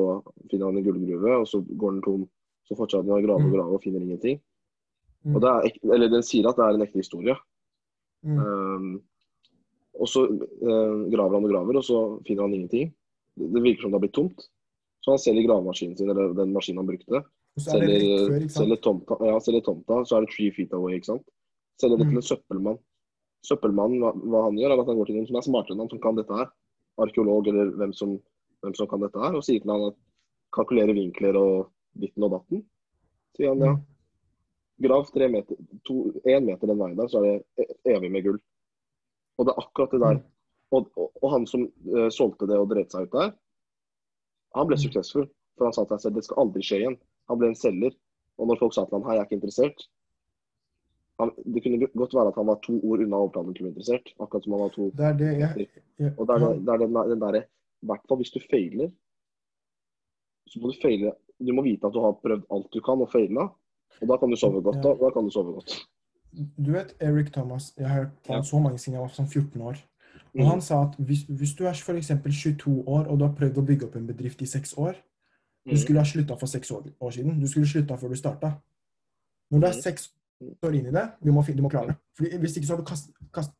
finner 0.50 0.66
han 0.70 0.78
en 0.80 0.84
gullgruve, 0.86 1.36
og 1.42 1.46
så 1.46 1.60
går 1.62 1.92
den 1.96 2.02
tom. 2.02 2.24
Så 2.66 2.74
fortsetter 2.78 3.06
han 3.06 3.20
å 3.20 3.26
grave 3.26 3.44
og 3.44 3.50
Mm. 3.50 3.54
grave 3.54 3.76
og 3.76 3.82
finner 3.82 4.02
ingenting. 4.02 4.40
Mm. 5.24 5.36
Og 5.36 5.40
det 5.44 5.50
er, 5.50 5.78
eller 5.94 6.08
Den 6.10 6.22
sier 6.26 6.48
at 6.48 6.56
det 6.56 6.64
er 6.66 6.74
en 6.74 6.82
ekte 6.86 6.98
historie. 6.98 7.36
Mm. 8.24 8.38
Um, 8.38 9.02
og 10.00 10.08
så 10.08 10.24
uh, 10.26 11.10
graver 11.12 11.36
han 11.38 11.44
og 11.46 11.52
graver, 11.52 11.76
og 11.78 11.84
så 11.86 11.98
finner 12.26 12.42
han 12.48 12.54
ingenting. 12.54 12.90
Det, 13.38 13.52
det 13.54 13.62
virker 13.62 13.82
som 13.82 13.92
det 13.92 13.98
har 14.00 14.04
blitt 14.06 14.14
tomt. 14.18 14.48
Så 15.02 15.10
han 15.14 15.18
selger 15.18 15.46
gravemaskinen 15.46 15.96
sin, 15.98 16.10
eller 16.10 16.34
den 16.34 16.52
maskinen 16.54 16.82
han 16.82 16.90
brukte. 16.90 17.22
Og 17.22 17.60
er 17.60 17.66
Selger, 17.66 18.02
før, 18.32 18.48
selger, 18.48 18.78
tomta, 18.82 19.18
ja, 19.26 19.38
selger 19.42 19.62
tomta, 19.66 20.04
så 20.08 20.16
er 20.16 20.24
det 20.26 20.30
three 20.34 20.50
feet 20.54 20.72
away, 20.72 20.96
ikke 20.98 21.10
sant. 21.12 21.26
Selger 21.80 21.98
det 21.98 22.06
til 22.06 22.14
Mm. 22.14 22.22
en 22.22 22.28
søppelmann. 22.30 22.78
Søppelmannen, 23.46 23.98
hva, 24.00 24.12
hva 24.14 24.42
han 24.46 24.56
gjør, 24.58 24.72
er 24.72 24.80
at 24.80 24.86
han 24.86 24.96
går 24.96 25.06
til 25.06 25.16
noen 25.18 25.26
som 25.26 25.36
er 25.36 25.46
smartere 25.46 25.74
enn 25.74 25.82
han, 25.82 25.90
som 25.90 26.00
kan 26.02 26.14
dette 26.16 26.34
her. 26.38 26.50
Arkeolog 27.00 27.48
eller 27.48 27.72
hvem 27.80 27.92
som, 27.96 28.16
hvem 28.60 28.74
som 28.76 28.88
kan 28.90 29.00
dette 29.00 29.20
her, 29.22 29.36
og 29.38 29.44
sier 29.46 29.62
til 29.62 29.72
han 29.72 29.88
at 29.88 29.96
kalkulere 30.52 30.94
vinkler 30.96 31.38
og 31.40 31.70
ditten 31.98 32.26
og 32.26 32.34
datten. 32.36 32.64
Sier 33.36 33.54
han 33.54 33.64
ja. 33.64 33.72
Mm. 33.76 33.82
Grav 34.82 35.06
tre 35.14 35.28
meter, 35.30 35.56
to, 35.86 36.10
én 36.26 36.44
meter 36.48 36.66
den 36.66 36.80
veien 36.80 36.98
der, 36.98 37.08
så 37.08 37.20
er 37.20 37.26
det 37.28 37.64
e- 37.64 37.94
evig 37.94 38.10
med 38.10 38.24
gull. 38.26 38.40
Og 39.38 39.46
det 39.46 39.54
er 39.54 39.62
akkurat 39.62 39.94
det 39.94 40.00
der. 40.02 40.18
Mm. 40.18 40.28
Og, 40.72 40.88
og, 40.96 41.10
og 41.22 41.32
han 41.34 41.46
som 41.46 41.66
uh, 41.92 42.08
solgte 42.10 42.48
det 42.50 42.58
og 42.58 42.70
dreit 42.70 42.92
seg 42.92 43.06
ut 43.06 43.14
der, 43.14 43.32
han 44.56 44.68
ble 44.68 44.76
Mm. 44.76 44.84
suksessfull. 44.84 45.28
For 45.56 45.68
han 45.68 45.74
sa 45.76 45.84
til 45.84 45.98
seg 45.98 46.06
selv 46.06 46.16
det 46.16 46.24
skal 46.26 46.40
aldri 46.42 46.62
skje 46.64 46.78
igjen. 46.80 46.98
Han 47.28 47.38
ble 47.40 47.52
en 47.52 47.58
selger. 47.58 47.92
Og 48.40 48.48
når 48.48 48.58
folk 48.60 48.74
sa 48.74 48.84
til 48.88 48.96
ham 48.98 49.04
hei, 49.06 49.16
jeg 49.18 49.22
er 49.22 49.28
ikke 49.28 49.38
interessert 49.38 49.84
han, 51.20 51.30
Det 51.54 51.62
kunne 51.62 51.86
godt 51.94 52.14
være 52.14 52.28
at 52.28 52.34
han 52.34 52.46
var 52.46 52.58
to 52.62 52.80
ord 52.82 53.00
unna 53.04 53.16
å 53.16 53.26
overtale 53.26 53.44
dem 53.46 53.54
til 53.54 53.66
å 53.66 53.68
bli 53.68 53.72
interessert. 53.74 54.12
Akkurat 54.20 54.44
som 54.44 54.52
han 54.52 54.60
var 54.64 54.72
to 54.74 54.90
Det 54.96 55.04
er 55.04 55.12
det 55.18 55.30
jeg, 55.38 55.68
jeg 55.98 56.14
Og 56.18 56.26
det 56.26 56.34
er, 56.34 56.38
det, 56.58 56.68
er 56.72 56.78
den, 56.78 56.94
den 57.10 57.20
derre 57.20 57.42
I 57.82 57.86
hvert 57.86 58.06
fall 58.08 58.16
hvis 58.22 58.32
du 58.34 58.40
feiler, 58.50 58.90
så 60.48 60.60
må 60.60 60.72
du 60.72 60.78
feile 60.82 61.12
Du 61.42 61.52
må 61.52 61.62
vite 61.66 61.86
at 61.86 61.94
du 61.94 62.00
har 62.04 62.12
prøvd 62.22 62.44
alt 62.54 62.68
du 62.72 62.80
kan 62.80 63.00
og 63.02 63.10
feila. 63.10 63.48
Og 64.02 64.08
da 64.08 64.16
kan 64.16 64.30
du 64.30 64.36
sove 64.36 64.62
godt. 64.62 64.78
Da, 64.82 64.92
da 64.98 65.10
kan 65.14 65.24
du 65.26 65.30
sove 65.34 65.52
godt. 65.56 65.72
Du 66.32 66.70
vet 66.72 66.94
Eric 67.02 67.32
Thomas, 67.34 67.72
jeg 67.76 67.86
har 67.88 67.94
hørt 68.04 68.12
på 68.24 68.32
Ja. 68.32 68.38
han 68.38 68.44
så 68.44 68.58
mange 68.62 68.78
siden 68.78 68.94
jeg 68.94 69.02
var 69.02 69.08
sånn 69.12 69.26
14 69.28 69.60
år. 69.60 69.76
Og 70.34 70.40
Mm. 70.40 70.46
han 70.48 70.60
sa 70.60 70.82
at 70.82 70.96
hvis, 70.98 71.24
hvis 71.28 71.54
du 71.58 71.64
er 71.66 71.74
f.eks. 71.74 72.08
22 72.08 72.84
år 72.88 73.06
og 73.10 73.18
du 73.18 73.24
har 73.26 73.34
prøvd 73.34 73.58
å 73.58 73.66
bygge 73.66 73.84
opp 73.86 73.96
en 73.96 74.06
bedrift 74.06 74.42
i 74.42 74.46
seks 74.46 74.74
år 74.78 74.94
Du 75.64 75.74
Mm. 75.74 75.78
skulle 75.78 75.98
ha 76.00 76.04
slutta 76.04 76.38
for 76.38 76.46
seks 76.46 76.70
år, 76.70 76.82
år 77.00 77.10
siden. 77.10 77.40
Du 77.40 77.46
skulle 77.46 77.66
slutta 77.66 77.94
før 77.96 78.08
du 78.08 78.14
starta. 78.16 78.52
Når 79.50 79.60
du 79.60 79.66
er 79.66 79.72
Mm. 79.72 79.82
seks 79.82 80.08
år 80.66 80.74
inn 80.78 80.86
i 80.90 80.94
det, 80.94 81.04
du 81.22 81.32
må, 81.32 81.42
du 81.46 81.62
må 81.62 81.70
klare 81.72 81.92
det. 81.92 81.96
Fordi 82.18 82.38
Hvis 82.42 82.56
ikke 82.56 82.66
så 82.68 82.74
har 82.76 82.82
du 82.82 82.88
kast, 82.88 83.10
kast 83.32 83.52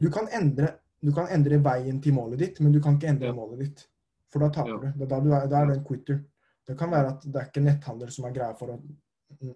du, 0.00 0.10
kan 0.10 0.28
endre, 0.32 0.68
du 1.02 1.12
kan 1.14 1.28
endre 1.32 1.58
veien 1.62 2.00
til 2.02 2.14
målet 2.16 2.38
ditt, 2.38 2.60
men 2.60 2.72
du 2.72 2.80
kan 2.80 2.96
ikke 2.98 3.08
endre 3.14 3.26
Ja. 3.30 3.32
målet 3.36 3.58
ditt. 3.64 3.86
For 4.32 4.40
da 4.40 4.48
taper 4.50 4.70
Ja. 4.70 4.92
du. 4.92 4.98
Da, 4.98 5.06
da, 5.06 5.20
du 5.20 5.32
er, 5.32 5.46
da 5.48 5.60
er 5.62 5.66
du 5.66 5.72
en 5.78 5.84
quitter. 5.84 6.24
Det 6.66 6.78
kan 6.78 6.90
være 6.90 7.08
at 7.14 7.22
det 7.22 7.36
er 7.36 7.46
ikke 7.50 7.62
netthandel 7.64 8.10
som 8.10 8.24
er 8.24 8.32
greia 8.32 8.54
for 8.58 8.72
å 8.74 8.78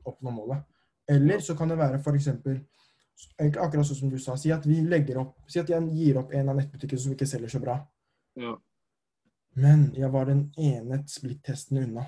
oppnå 0.05 0.31
målet. 0.31 0.62
Eller 1.09 1.41
så 1.41 1.57
kan 1.57 1.68
det 1.68 1.79
være 1.79 1.99
f.eks. 1.99 2.29
Akkurat 3.39 3.87
sånn 3.87 3.97
som 3.99 4.11
du 4.11 4.18
sa. 4.18 4.37
Si 4.37 4.53
at 4.55 4.66
vi 4.68 4.81
legger 4.87 5.18
opp, 5.18 5.39
si 5.51 5.59
at 5.59 5.68
jeg 5.72 5.89
gir 5.97 6.18
opp 6.20 6.33
en 6.37 6.49
av 6.53 6.57
nettbutikkene 6.59 7.01
som 7.01 7.12
ikke 7.14 7.26
selger 7.26 7.49
så 7.49 7.61
bra. 7.62 7.79
Ja. 8.39 8.53
Men 9.57 9.89
jeg 9.97 10.12
var 10.12 10.29
den 10.29 10.53
ene 10.59 11.01
splitt-testen 11.11 11.81
unna 11.83 12.05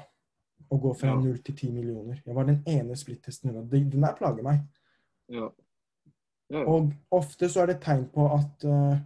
å 0.71 0.79
gå 0.81 0.93
fra 0.95 1.09
Ja. 1.09 1.21
0 1.21 1.39
til 1.43 1.55
10 1.57 1.71
millioner. 1.73 2.21
Jeg 2.27 2.35
var 2.35 2.45
den 2.45 2.63
ene 2.67 2.97
splitt-testen 2.97 3.51
unna. 3.51 3.63
Den 3.71 3.91
der 3.91 4.15
plager 4.19 4.43
meg. 4.43 4.61
Ja. 5.29 5.49
Ja. 6.51 6.65
Og 6.67 6.93
ofte 7.11 7.49
så 7.49 7.63
er 7.63 7.67
det 7.67 7.81
tegn 7.83 8.09
på 8.11 8.25
at 8.35 8.65
uh, 8.65 8.99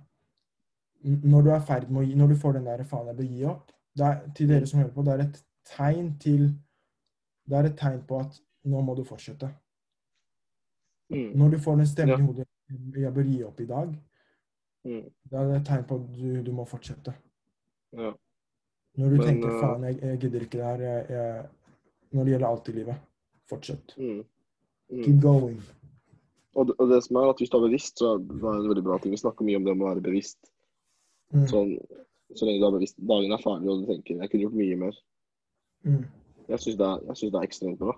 når 1.05 1.43
du 1.43 1.51
er 1.51 1.61
ferd 1.61 1.91
med 1.91 2.03
å 2.03 2.07
gi 2.09 2.15
Når 2.17 2.29
du 2.29 2.35
får 2.41 2.53
den 2.57 2.65
der 2.65 2.85
faen 2.89 3.07
jeg 3.11 3.17
bør 3.17 3.25
gi 3.29 3.45
opp 3.45 3.73
det 3.97 4.07
er, 4.07 4.23
Til 4.35 4.49
dere 4.49 4.67
som 4.67 4.81
hører 4.81 4.95
på, 4.95 5.03
det 5.05 5.12
er 5.12 5.23
et 5.27 5.43
tegn 5.69 6.09
til 6.19 6.47
Det 7.45 7.59
er 7.59 7.65
et 7.69 7.77
tegn 7.77 8.01
på 8.09 8.21
at 8.21 8.39
nå 8.65 8.81
må 8.81 8.95
du 8.97 9.05
fortsette. 9.05 9.51
Mm. 11.12 11.35
Når 11.37 11.51
du 11.51 11.59
får 11.59 11.77
den 11.77 11.87
stemmen 11.87 12.15
Ja. 12.17 12.19
i 12.19 12.27
hodet 12.27 12.47
jeg 12.97 13.12
bør 13.15 13.23
gi 13.29 13.43
opp 13.45 13.61
i 13.61 13.67
dag, 13.67 13.95
Mm. 14.85 15.11
da 15.31 15.37
er 15.43 15.47
det 15.49 15.57
et 15.61 15.67
tegn 15.67 15.85
på 15.85 15.95
at 15.95 16.15
du, 16.17 16.43
du 16.43 16.53
må 16.53 16.65
fortsette. 16.65 17.15
Ja. 17.93 18.12
Når 18.95 19.11
du 19.11 19.17
Men, 19.19 19.27
tenker 19.27 19.51
eh, 19.51 19.61
faen, 19.61 19.87
jeg, 19.89 19.99
jeg 20.03 20.21
gidder 20.23 20.47
ikke 20.47 20.59
det 20.61 20.67
her 20.69 20.83
jeg, 20.85 21.07
jeg, 21.11 21.47
Når 22.15 22.27
det 22.27 22.35
gjelder 22.35 22.49
alt 22.49 22.69
i 22.69 22.75
livet, 22.77 23.07
fortsett. 23.51 23.95
Mm. 23.99 24.21
Mm. 24.93 25.03
Keep 25.03 25.21
going. 25.23 25.57
Og, 26.55 26.69
det, 26.69 26.77
og 26.79 26.91
det 26.93 27.01
som 27.03 27.19
er 27.19 27.33
at 27.33 27.41
hvis 27.43 27.51
du 27.51 27.57
er 27.59 27.65
bevisst, 27.67 27.99
så 27.99 28.13
er 28.15 28.21
det 28.23 28.53
en 28.53 28.69
veldig 28.71 28.85
bra 28.87 28.99
ting. 29.03 29.15
Vi 29.15 29.19
snakker 29.19 29.47
mye 29.47 29.59
om 29.59 29.67
det 29.67 29.75
om 29.75 29.83
å 29.83 29.89
være 29.89 30.05
bevisst. 30.05 30.39
Mm. 31.35 31.49
Sånn, 31.51 31.73
så 32.39 32.47
lenge 32.47 32.63
du 32.63 32.69
er 32.69 32.77
bevisst. 32.77 33.01
Dagen 33.11 33.35
er 33.35 33.43
ferdig, 33.43 33.71
og 33.73 33.83
du 33.83 33.91
tenker 33.91 34.23
jeg 34.23 34.31
kunne 34.31 34.47
gjort 34.47 34.61
mye 34.61 34.79
mer. 34.85 35.01
Mm. 35.89 36.05
Jeg 36.53 36.63
syns 36.63 36.79
det, 36.79 36.93
det 37.09 37.33
er 37.33 37.49
ekstremt 37.49 37.83
bra. 37.83 37.97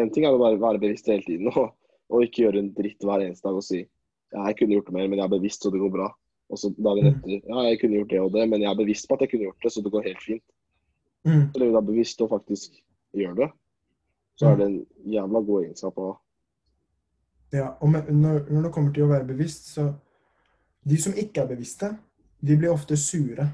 En 0.00 0.12
ting 0.14 0.24
er 0.24 0.32
å 0.32 0.40
være, 0.40 0.60
være 0.62 0.80
bevisst 0.80 1.10
hele 1.10 1.26
tiden 1.26 1.50
og, 1.52 1.74
og 2.08 2.24
ikke 2.24 2.46
gjøre 2.46 2.62
en 2.62 2.72
dritt 2.76 3.04
hver 3.04 3.26
eneste 3.26 3.48
dag 3.48 3.58
og 3.60 3.66
si 3.66 3.84
jeg 4.30 4.56
kunne 4.60 4.76
gjort 4.76 4.92
mer, 4.94 5.08
men 5.10 5.18
jeg 5.18 5.26
er 5.26 5.32
bevisst, 5.32 5.64
så 5.64 5.72
det 5.74 5.80
går 5.82 5.90
bra. 5.90 6.04
Og 6.50 6.58
så 6.58 6.70
dagen 6.74 7.06
Mm. 7.06 7.16
etter 7.16 7.48
ja, 7.48 7.62
jeg 7.68 7.80
kunne 7.80 7.96
gjort 8.00 8.10
det 8.10 8.20
og 8.20 8.32
det, 8.32 8.48
men 8.50 8.62
jeg 8.62 8.70
er 8.70 8.78
bevisst 8.82 9.08
på 9.08 9.14
at 9.14 9.20
jeg 9.20 9.30
kunne 9.30 9.46
gjort 9.48 9.62
det, 9.62 9.72
så 9.72 9.82
det 9.82 9.92
går 9.92 10.02
helt 10.08 10.22
fint. 10.24 10.42
Mm. 11.24 11.44
Så 11.52 11.60
lenge 11.60 11.72
du 11.72 11.76
er 11.76 11.90
bevisst 11.92 12.22
og 12.22 12.30
faktisk 12.30 12.80
gjør 13.14 13.34
det, 13.34 13.50
så 14.36 14.46
er 14.48 14.56
det 14.56 14.66
en 14.66 14.86
jævla 15.12 15.40
god 15.46 15.64
egenskap 15.64 15.98
å 15.98 16.06
ha. 16.10 16.14
Ja, 17.52 17.68
og 17.80 17.90
med, 17.90 18.10
når, 18.10 18.46
når 18.50 18.62
det 18.62 18.72
kommer 18.72 18.92
til 18.94 19.04
å 19.04 19.10
være 19.10 19.26
bevisst, 19.26 19.74
så 19.74 19.92
De 20.88 20.96
som 20.96 21.12
ikke 21.12 21.42
er 21.42 21.46
bevisste, 21.46 21.90
de 22.40 22.56
blir 22.56 22.70
ofte 22.72 22.96
sure 22.96 23.44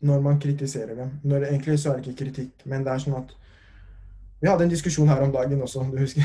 når 0.00 0.20
man 0.22 0.38
kritiserer 0.40 0.94
dem. 0.94 1.10
Når 1.24 1.48
Egentlig 1.48 1.78
så 1.78 1.90
er 1.90 1.96
det 1.98 2.06
ikke 2.06 2.24
kritikk, 2.24 2.66
men 2.70 2.84
det 2.84 2.92
er 2.92 3.02
sånn 3.02 3.16
at 3.18 3.32
Vi 4.40 4.48
hadde 4.48 4.64
en 4.64 4.70
diskusjon 4.70 5.08
her 5.08 5.22
om 5.22 5.32
dagen 5.32 5.62
også, 5.62 5.82
du 5.90 5.98
husker? 5.98 6.22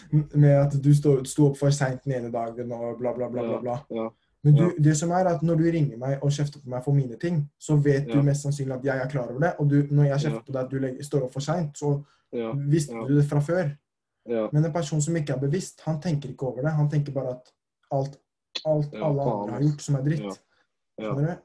Med 0.42 0.54
at 0.60 0.76
du 0.84 0.94
sto, 0.94 1.24
sto 1.24 1.48
opp 1.48 1.58
for 1.58 1.70
seint 1.70 2.04
den 2.04 2.12
ene 2.12 2.30
dagen 2.30 2.72
og 2.72 2.98
bla, 2.98 3.12
bla, 3.12 3.28
bla. 3.28 3.42
bla, 3.42 3.58
bla. 3.60 3.76
Ja, 3.90 4.08
Men 4.44 4.54
du, 4.54 4.62
Ja. 4.64 4.70
det 4.80 4.96
som 4.96 5.10
er 5.10 5.26
at 5.28 5.42
når 5.42 5.56
du 5.58 5.64
ringer 5.70 5.96
meg 5.98 6.18
og 6.22 6.30
kjefter 6.30 6.62
på 6.62 6.68
meg 6.68 6.82
for 6.84 6.92
mine 6.96 7.16
ting, 7.20 7.50
så 7.58 7.76
vet 7.76 8.06
Ja. 8.08 8.14
du 8.14 8.22
mest 8.22 8.42
sannsynlig 8.46 8.72
at 8.78 8.84
jeg 8.84 8.98
er 8.98 9.08
klar 9.08 9.28
over 9.30 9.40
det. 9.40 9.54
Og 9.60 9.68
du, 9.68 9.82
når 9.90 10.04
jeg 10.04 10.18
kjefter 10.20 10.34
Ja. 10.40 10.40
på 10.46 10.52
deg 10.52 10.64
at 10.64 10.70
du 10.70 10.78
legger, 10.78 11.02
står 11.04 11.22
opp 11.24 11.32
for 11.32 11.40
seint, 11.40 11.74
så 11.76 12.04
visste 12.68 12.94
du 13.08 13.14
det 13.16 13.24
fra 13.28 13.40
før. 13.40 13.76
ja. 14.28 14.48
Men 14.52 14.64
en 14.64 14.72
person 14.72 15.00
som 15.00 15.14
ikke 15.16 15.34
er 15.34 15.38
bevisst, 15.40 15.80
han 15.80 16.00
tenker 16.00 16.28
ikke 16.30 16.42
over 16.46 16.62
det. 16.62 16.70
Han 16.72 16.88
tenker 16.88 17.12
bare 17.12 17.30
at 17.30 17.52
alt, 17.92 18.16
alt 18.64 18.94
alle 18.94 19.20
andre 19.22 19.52
har 19.52 19.60
gjort 19.60 19.80
som 19.80 19.94
er 19.96 20.02
dritt. 20.02 20.40
Skjønner 21.00 21.38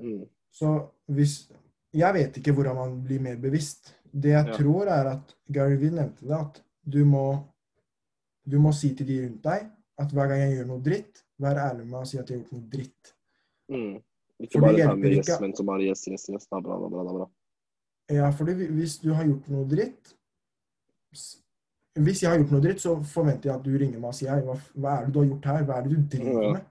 du? 0.00 0.04
Mm. 0.04 0.28
Så 0.52 0.88
hvis 1.10 1.50
Jeg 1.94 2.12
vet 2.14 2.36
ikke 2.36 2.52
hvordan 2.52 2.74
man 2.74 3.02
blir 3.04 3.20
mer 3.20 3.36
bevisst. 3.36 3.94
Det 4.12 4.30
jeg 4.32 4.54
tror, 4.54 4.86
er 4.88 5.06
at 5.12 5.34
Gary 5.52 5.76
Vee 5.76 5.90
nevnte 5.90 6.22
det, 6.26 6.32
at 6.40 6.62
du 6.88 7.04
må 7.04 7.44
Du 8.48 8.58
må 8.58 8.72
si 8.74 8.94
til 8.94 9.06
de 9.06 9.22
rundt 9.26 9.42
deg 9.42 9.70
at 9.98 10.08
hver 10.12 10.28
gang 10.28 10.38
jeg 10.40 10.58
gjør 10.58 10.66
noe 10.66 10.82
dritt, 10.82 11.22
vær 11.42 11.60
ærlig 11.68 11.86
med 11.88 12.00
å 12.00 12.08
si 12.08 12.18
at 12.20 12.28
jeg 12.30 12.38
har 12.38 12.42
gjort 12.42 12.56
noe 12.56 12.68
dritt. 12.72 13.14
Mm. 13.72 13.94
Ikke 14.44 14.58
For 14.58 14.66
bare 14.66 14.90
ta 14.90 15.08
yes, 15.08 15.32
men 15.40 15.54
så 15.56 15.64
bare 15.66 15.86
yes, 15.86 16.04
yes, 16.10 16.28
yes. 16.32 16.46
Er 16.50 16.62
bra, 16.64 16.76
er 16.76 16.92
bra. 16.92 17.04
Er 17.04 17.16
bra. 17.18 17.30
Ja, 18.12 18.28
fordi 18.36 18.68
hvis 18.76 18.98
du 19.00 19.12
har 19.16 19.24
gjort 19.24 19.46
noe 19.48 19.64
dritt 19.64 20.10
Hvis 21.94 22.20
jeg 22.20 22.28
har 22.28 22.36
gjort 22.36 22.50
noe 22.52 22.60
dritt, 22.60 22.82
så 22.82 22.98
forventer 23.06 23.48
jeg 23.48 23.54
at 23.54 23.64
du 23.64 23.72
ringer 23.78 24.02
meg 24.02 24.10
og 24.10 24.16
sier 24.18 24.42
hva, 24.44 24.58
hva 24.74 24.96
er 24.98 25.06
det 25.06 25.14
du 25.14 25.20
har 25.22 25.28
gjort 25.30 25.48
her? 25.50 25.64
Hva 25.68 25.76
er 25.78 25.86
det 25.86 25.94
du 25.94 26.08
driver 26.16 26.56
med? 26.58 26.70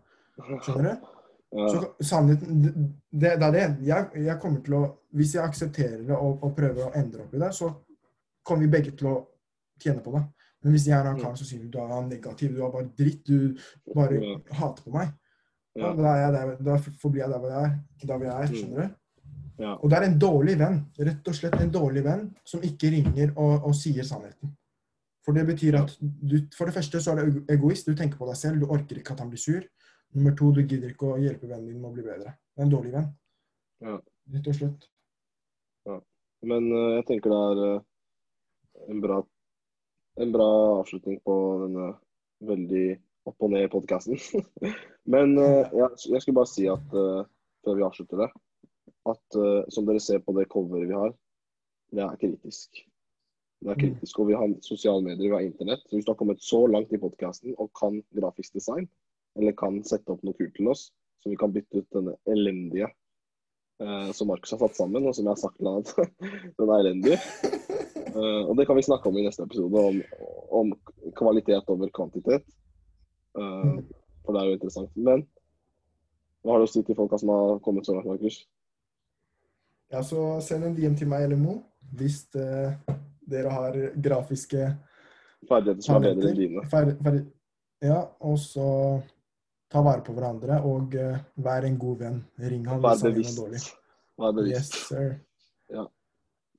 Skjønner 0.61 0.89
du? 0.91 1.09
Ja. 1.53 1.68
Så 1.70 2.05
sannheten 2.09 2.61
det, 2.66 2.72
det 3.14 3.32
det 3.38 3.45
er 3.45 3.51
det. 3.53 3.66
Jeg, 3.86 4.24
jeg 4.26 4.38
kommer 4.41 4.61
til 4.66 4.74
å 4.74 4.80
Hvis 5.14 5.36
jeg 5.36 5.43
aksepterer 5.45 5.99
det 6.01 6.16
og, 6.16 6.39
og 6.41 6.55
prøver 6.57 6.88
å 6.88 6.93
endre 6.97 7.28
opp 7.28 7.36
i 7.38 7.41
det, 7.43 7.51
så 7.53 7.68
kommer 8.41 8.66
vi 8.66 8.72
begge 8.74 8.95
til 8.97 9.11
å 9.11 9.20
tjene 9.78 10.01
på 10.01 10.16
det. 10.16 10.24
Men 10.64 10.72
hvis 10.76 10.88
jeg 10.88 10.95
er 10.97 11.03
han 11.03 11.18
karen 11.18 11.26
kar 11.34 11.36
som 11.36 11.47
sier 11.47 11.68
du 11.70 11.78
er 11.80 12.07
negativ, 12.07 12.55
du 12.55 12.64
er 12.66 12.72
bare 12.72 12.89
dritt, 12.97 13.24
du 13.28 13.57
bare 13.93 14.20
Ja. 14.22 14.38
hater 14.59 14.84
på 14.84 14.93
meg, 14.93 15.14
Ja. 15.76 15.93
da, 15.93 16.16
er 16.16 16.32
der, 16.32 16.55
da 16.64 16.78
forblir 17.01 17.24
jeg 17.24 17.30
der 17.30 17.39
hvor 17.39 17.49
jeg 17.51 17.64
er. 17.66 17.80
Der 18.07 18.18
hvor 18.18 18.26
jeg 18.26 18.36
er, 18.43 18.47
Mm. 18.47 18.55
skjønner 18.55 18.88
du? 18.88 18.95
Ja. 19.59 19.74
Og 19.76 19.89
det 19.89 19.97
er 19.97 20.03
en 20.03 20.20
dårlig 20.20 20.57
venn. 20.59 20.86
Rett 20.99 21.28
og 21.28 21.36
slett 21.36 21.61
en 21.61 21.72
dårlig 21.72 22.03
venn 22.03 22.36
som 22.45 22.61
ikke 22.61 22.89
ringer 22.91 23.34
og, 23.38 23.64
og 23.66 23.74
sier 23.76 24.03
sannheten. 24.03 24.55
For 25.26 25.32
det 25.34 25.45
betyr 25.47 25.76
at 25.82 25.97
du, 26.01 26.39
for 26.55 26.66
det 26.66 26.74
første 26.74 26.99
så 26.99 27.11
er 27.18 27.30
du 27.30 27.45
egoist. 27.49 27.86
Du 27.86 27.95
tenker 27.95 28.18
på 28.18 28.26
deg 28.28 28.36
selv. 28.36 28.59
Du 28.59 28.66
orker 28.68 28.97
ikke 28.97 29.11
at 29.14 29.20
han 29.20 29.30
blir 29.30 29.39
sur. 29.39 29.61
Nummer 30.14 30.36
to, 30.36 30.51
du 30.51 30.61
gidder 30.64 30.89
ikke 30.89 31.14
å 31.14 31.20
hjelpe 31.22 31.47
vennen 31.47 31.68
din 31.68 31.82
med 31.82 31.91
å 31.91 31.93
bli 31.93 32.03
bedre. 32.03 32.34
Det 32.55 32.59
er 32.59 32.64
en 32.66 32.72
dårlig 32.72 32.91
venn. 32.91 33.07
Ja. 33.82 33.99
Rett 34.34 34.47
og 34.47 34.55
slett. 34.55 34.88
Men 36.43 36.72
uh, 36.74 36.95
jeg 36.97 37.05
tenker 37.07 37.32
det 37.32 37.39
er 37.39 37.76
uh, 37.78 37.82
en 38.89 38.99
bra, 39.01 39.22
en 40.22 40.32
bra 40.34 40.49
avslutning 40.80 41.20
på 41.26 41.36
denne 41.66 41.89
veldig 42.43 42.86
opp 43.30 43.45
og 43.45 43.53
ned-podkasten. 43.53 44.20
Men 45.14 45.38
uh, 45.39 45.64
jeg, 45.74 45.89
jeg 46.11 46.24
skulle 46.24 46.39
bare 46.41 46.51
si 46.51 46.68
at 46.72 46.95
uh, 46.97 47.24
før 47.64 47.80
vi 47.80 47.86
avslutter 47.88 48.26
det, 48.26 48.30
at 49.09 49.38
uh, 49.39 49.61
som 49.74 49.88
dere 49.88 50.03
ser 50.03 50.24
på 50.24 50.36
det 50.38 50.49
coveret 50.51 50.89
vi 50.91 50.97
har, 50.97 51.14
det 51.93 52.03
er 52.03 52.20
kritisk. 52.20 52.84
Det 53.64 53.72
er 53.72 53.76
Mm. 53.76 53.80
kritisk, 53.80 54.20
og 54.20 54.28
Vi 54.28 54.34
har 54.34 54.53
sosiale 54.61 55.03
medier, 55.03 55.30
vi 55.30 55.36
har 55.36 55.39
internett. 55.39 55.80
Så 55.88 55.95
Hvis 55.95 56.05
du 56.05 56.11
har 56.11 56.20
kommet 56.20 56.41
så 56.43 56.68
langt 56.68 56.91
i 56.91 56.97
podkasten 56.97 57.55
og 57.57 57.72
kan 57.80 58.03
grafisk 58.11 58.53
design, 58.53 58.89
eller 59.38 59.51
kan 59.51 59.84
sette 59.84 60.11
opp 60.11 60.24
noe 60.24 60.34
kult 60.34 60.55
til 60.55 60.68
oss, 60.68 60.91
så 61.24 61.30
vi 61.30 61.36
kan 61.39 61.53
bytte 61.53 61.80
ut 61.80 61.95
denne 61.95 62.16
elendige 62.28 62.89
eh, 63.80 64.11
som 64.11 64.28
Markus 64.28 64.51
har 64.51 64.59
satt 64.59 64.76
sammen, 64.76 65.07
og 65.07 65.16
som 65.16 65.26
jeg 65.26 65.32
har 65.32 65.39
sagt 65.39 65.57
til 65.57 65.68
han 65.68 65.80
at 65.80 65.95
den 66.59 66.70
er 66.70 66.84
elendig, 66.84 67.18
Eh, 68.08 68.41
og 68.47 68.58
det 68.58 68.68
kan 68.68 68.78
vi 68.78 68.86
snakke 68.86 69.10
om 69.10 69.18
i 69.18 69.26
neste 69.26 69.45
episode, 69.45 69.84
om, 69.89 70.01
om 70.60 70.74
kvalitet 71.18 71.70
over 71.72 71.91
kvantitet. 71.93 72.45
Uh, 73.34 73.80
for 74.22 74.36
det 74.36 74.41
er 74.41 74.49
jo 74.51 74.58
interessant. 74.60 74.91
Men 74.95 75.24
hva 76.43 76.56
har 76.56 76.62
du 76.62 76.68
å 76.68 76.72
si 76.72 76.84
til 76.86 76.97
folka 76.97 77.18
som 77.22 77.32
har 77.34 77.62
kommet 77.66 77.88
så 77.88 77.95
langt, 77.95 78.10
Markus? 78.12 78.43
Ja, 79.93 80.01
så 80.06 80.41
send 80.43 80.68
en 80.68 80.76
DM 80.78 80.97
til 80.99 81.10
meg 81.10 81.28
eller 81.28 81.39
Mo 81.39 81.60
hvis 81.93 82.24
eh, 82.39 82.74
dere 83.30 83.49
har 83.54 83.76
grafiske 84.01 84.72
Ferdigheter 85.45 85.86
som 85.86 85.99
er 85.99 86.08
bedre 86.08 86.32
enn 86.32 86.39
dine. 86.39 86.64
Ferdig, 86.72 86.95
ferdig. 87.04 87.24
Ja, 87.84 87.99
og 88.24 88.38
så 88.39 88.66
ta 89.74 89.82
vare 89.84 90.06
på 90.06 90.16
hverandre 90.16 90.62
og 90.70 90.95
uh, 90.95 91.20
vær 91.43 91.68
en 91.68 91.76
god 91.82 91.99
venn. 91.99 92.22
Ring 92.39 92.64
han 92.70 92.80
hvis 92.80 93.04
han 93.04 93.20
er 93.20 93.36
dårlig. 93.38 93.62
Vær 94.24 94.36
bevisst. 94.38 94.78
Yes, 94.80 94.88
sir. 94.88 95.89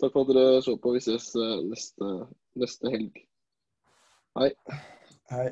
Takk 0.04 0.12
for 0.12 0.20
at 0.28 0.36
dere 0.36 0.62
så 0.62 0.76
på. 0.76 0.90
Vi 0.92 1.00
ses 1.00 1.30
eh, 1.40 1.60
neste, 1.64 2.08
neste 2.60 2.90
helg. 2.92 3.22
Hei. 4.36 4.50
Hei. 5.32 5.46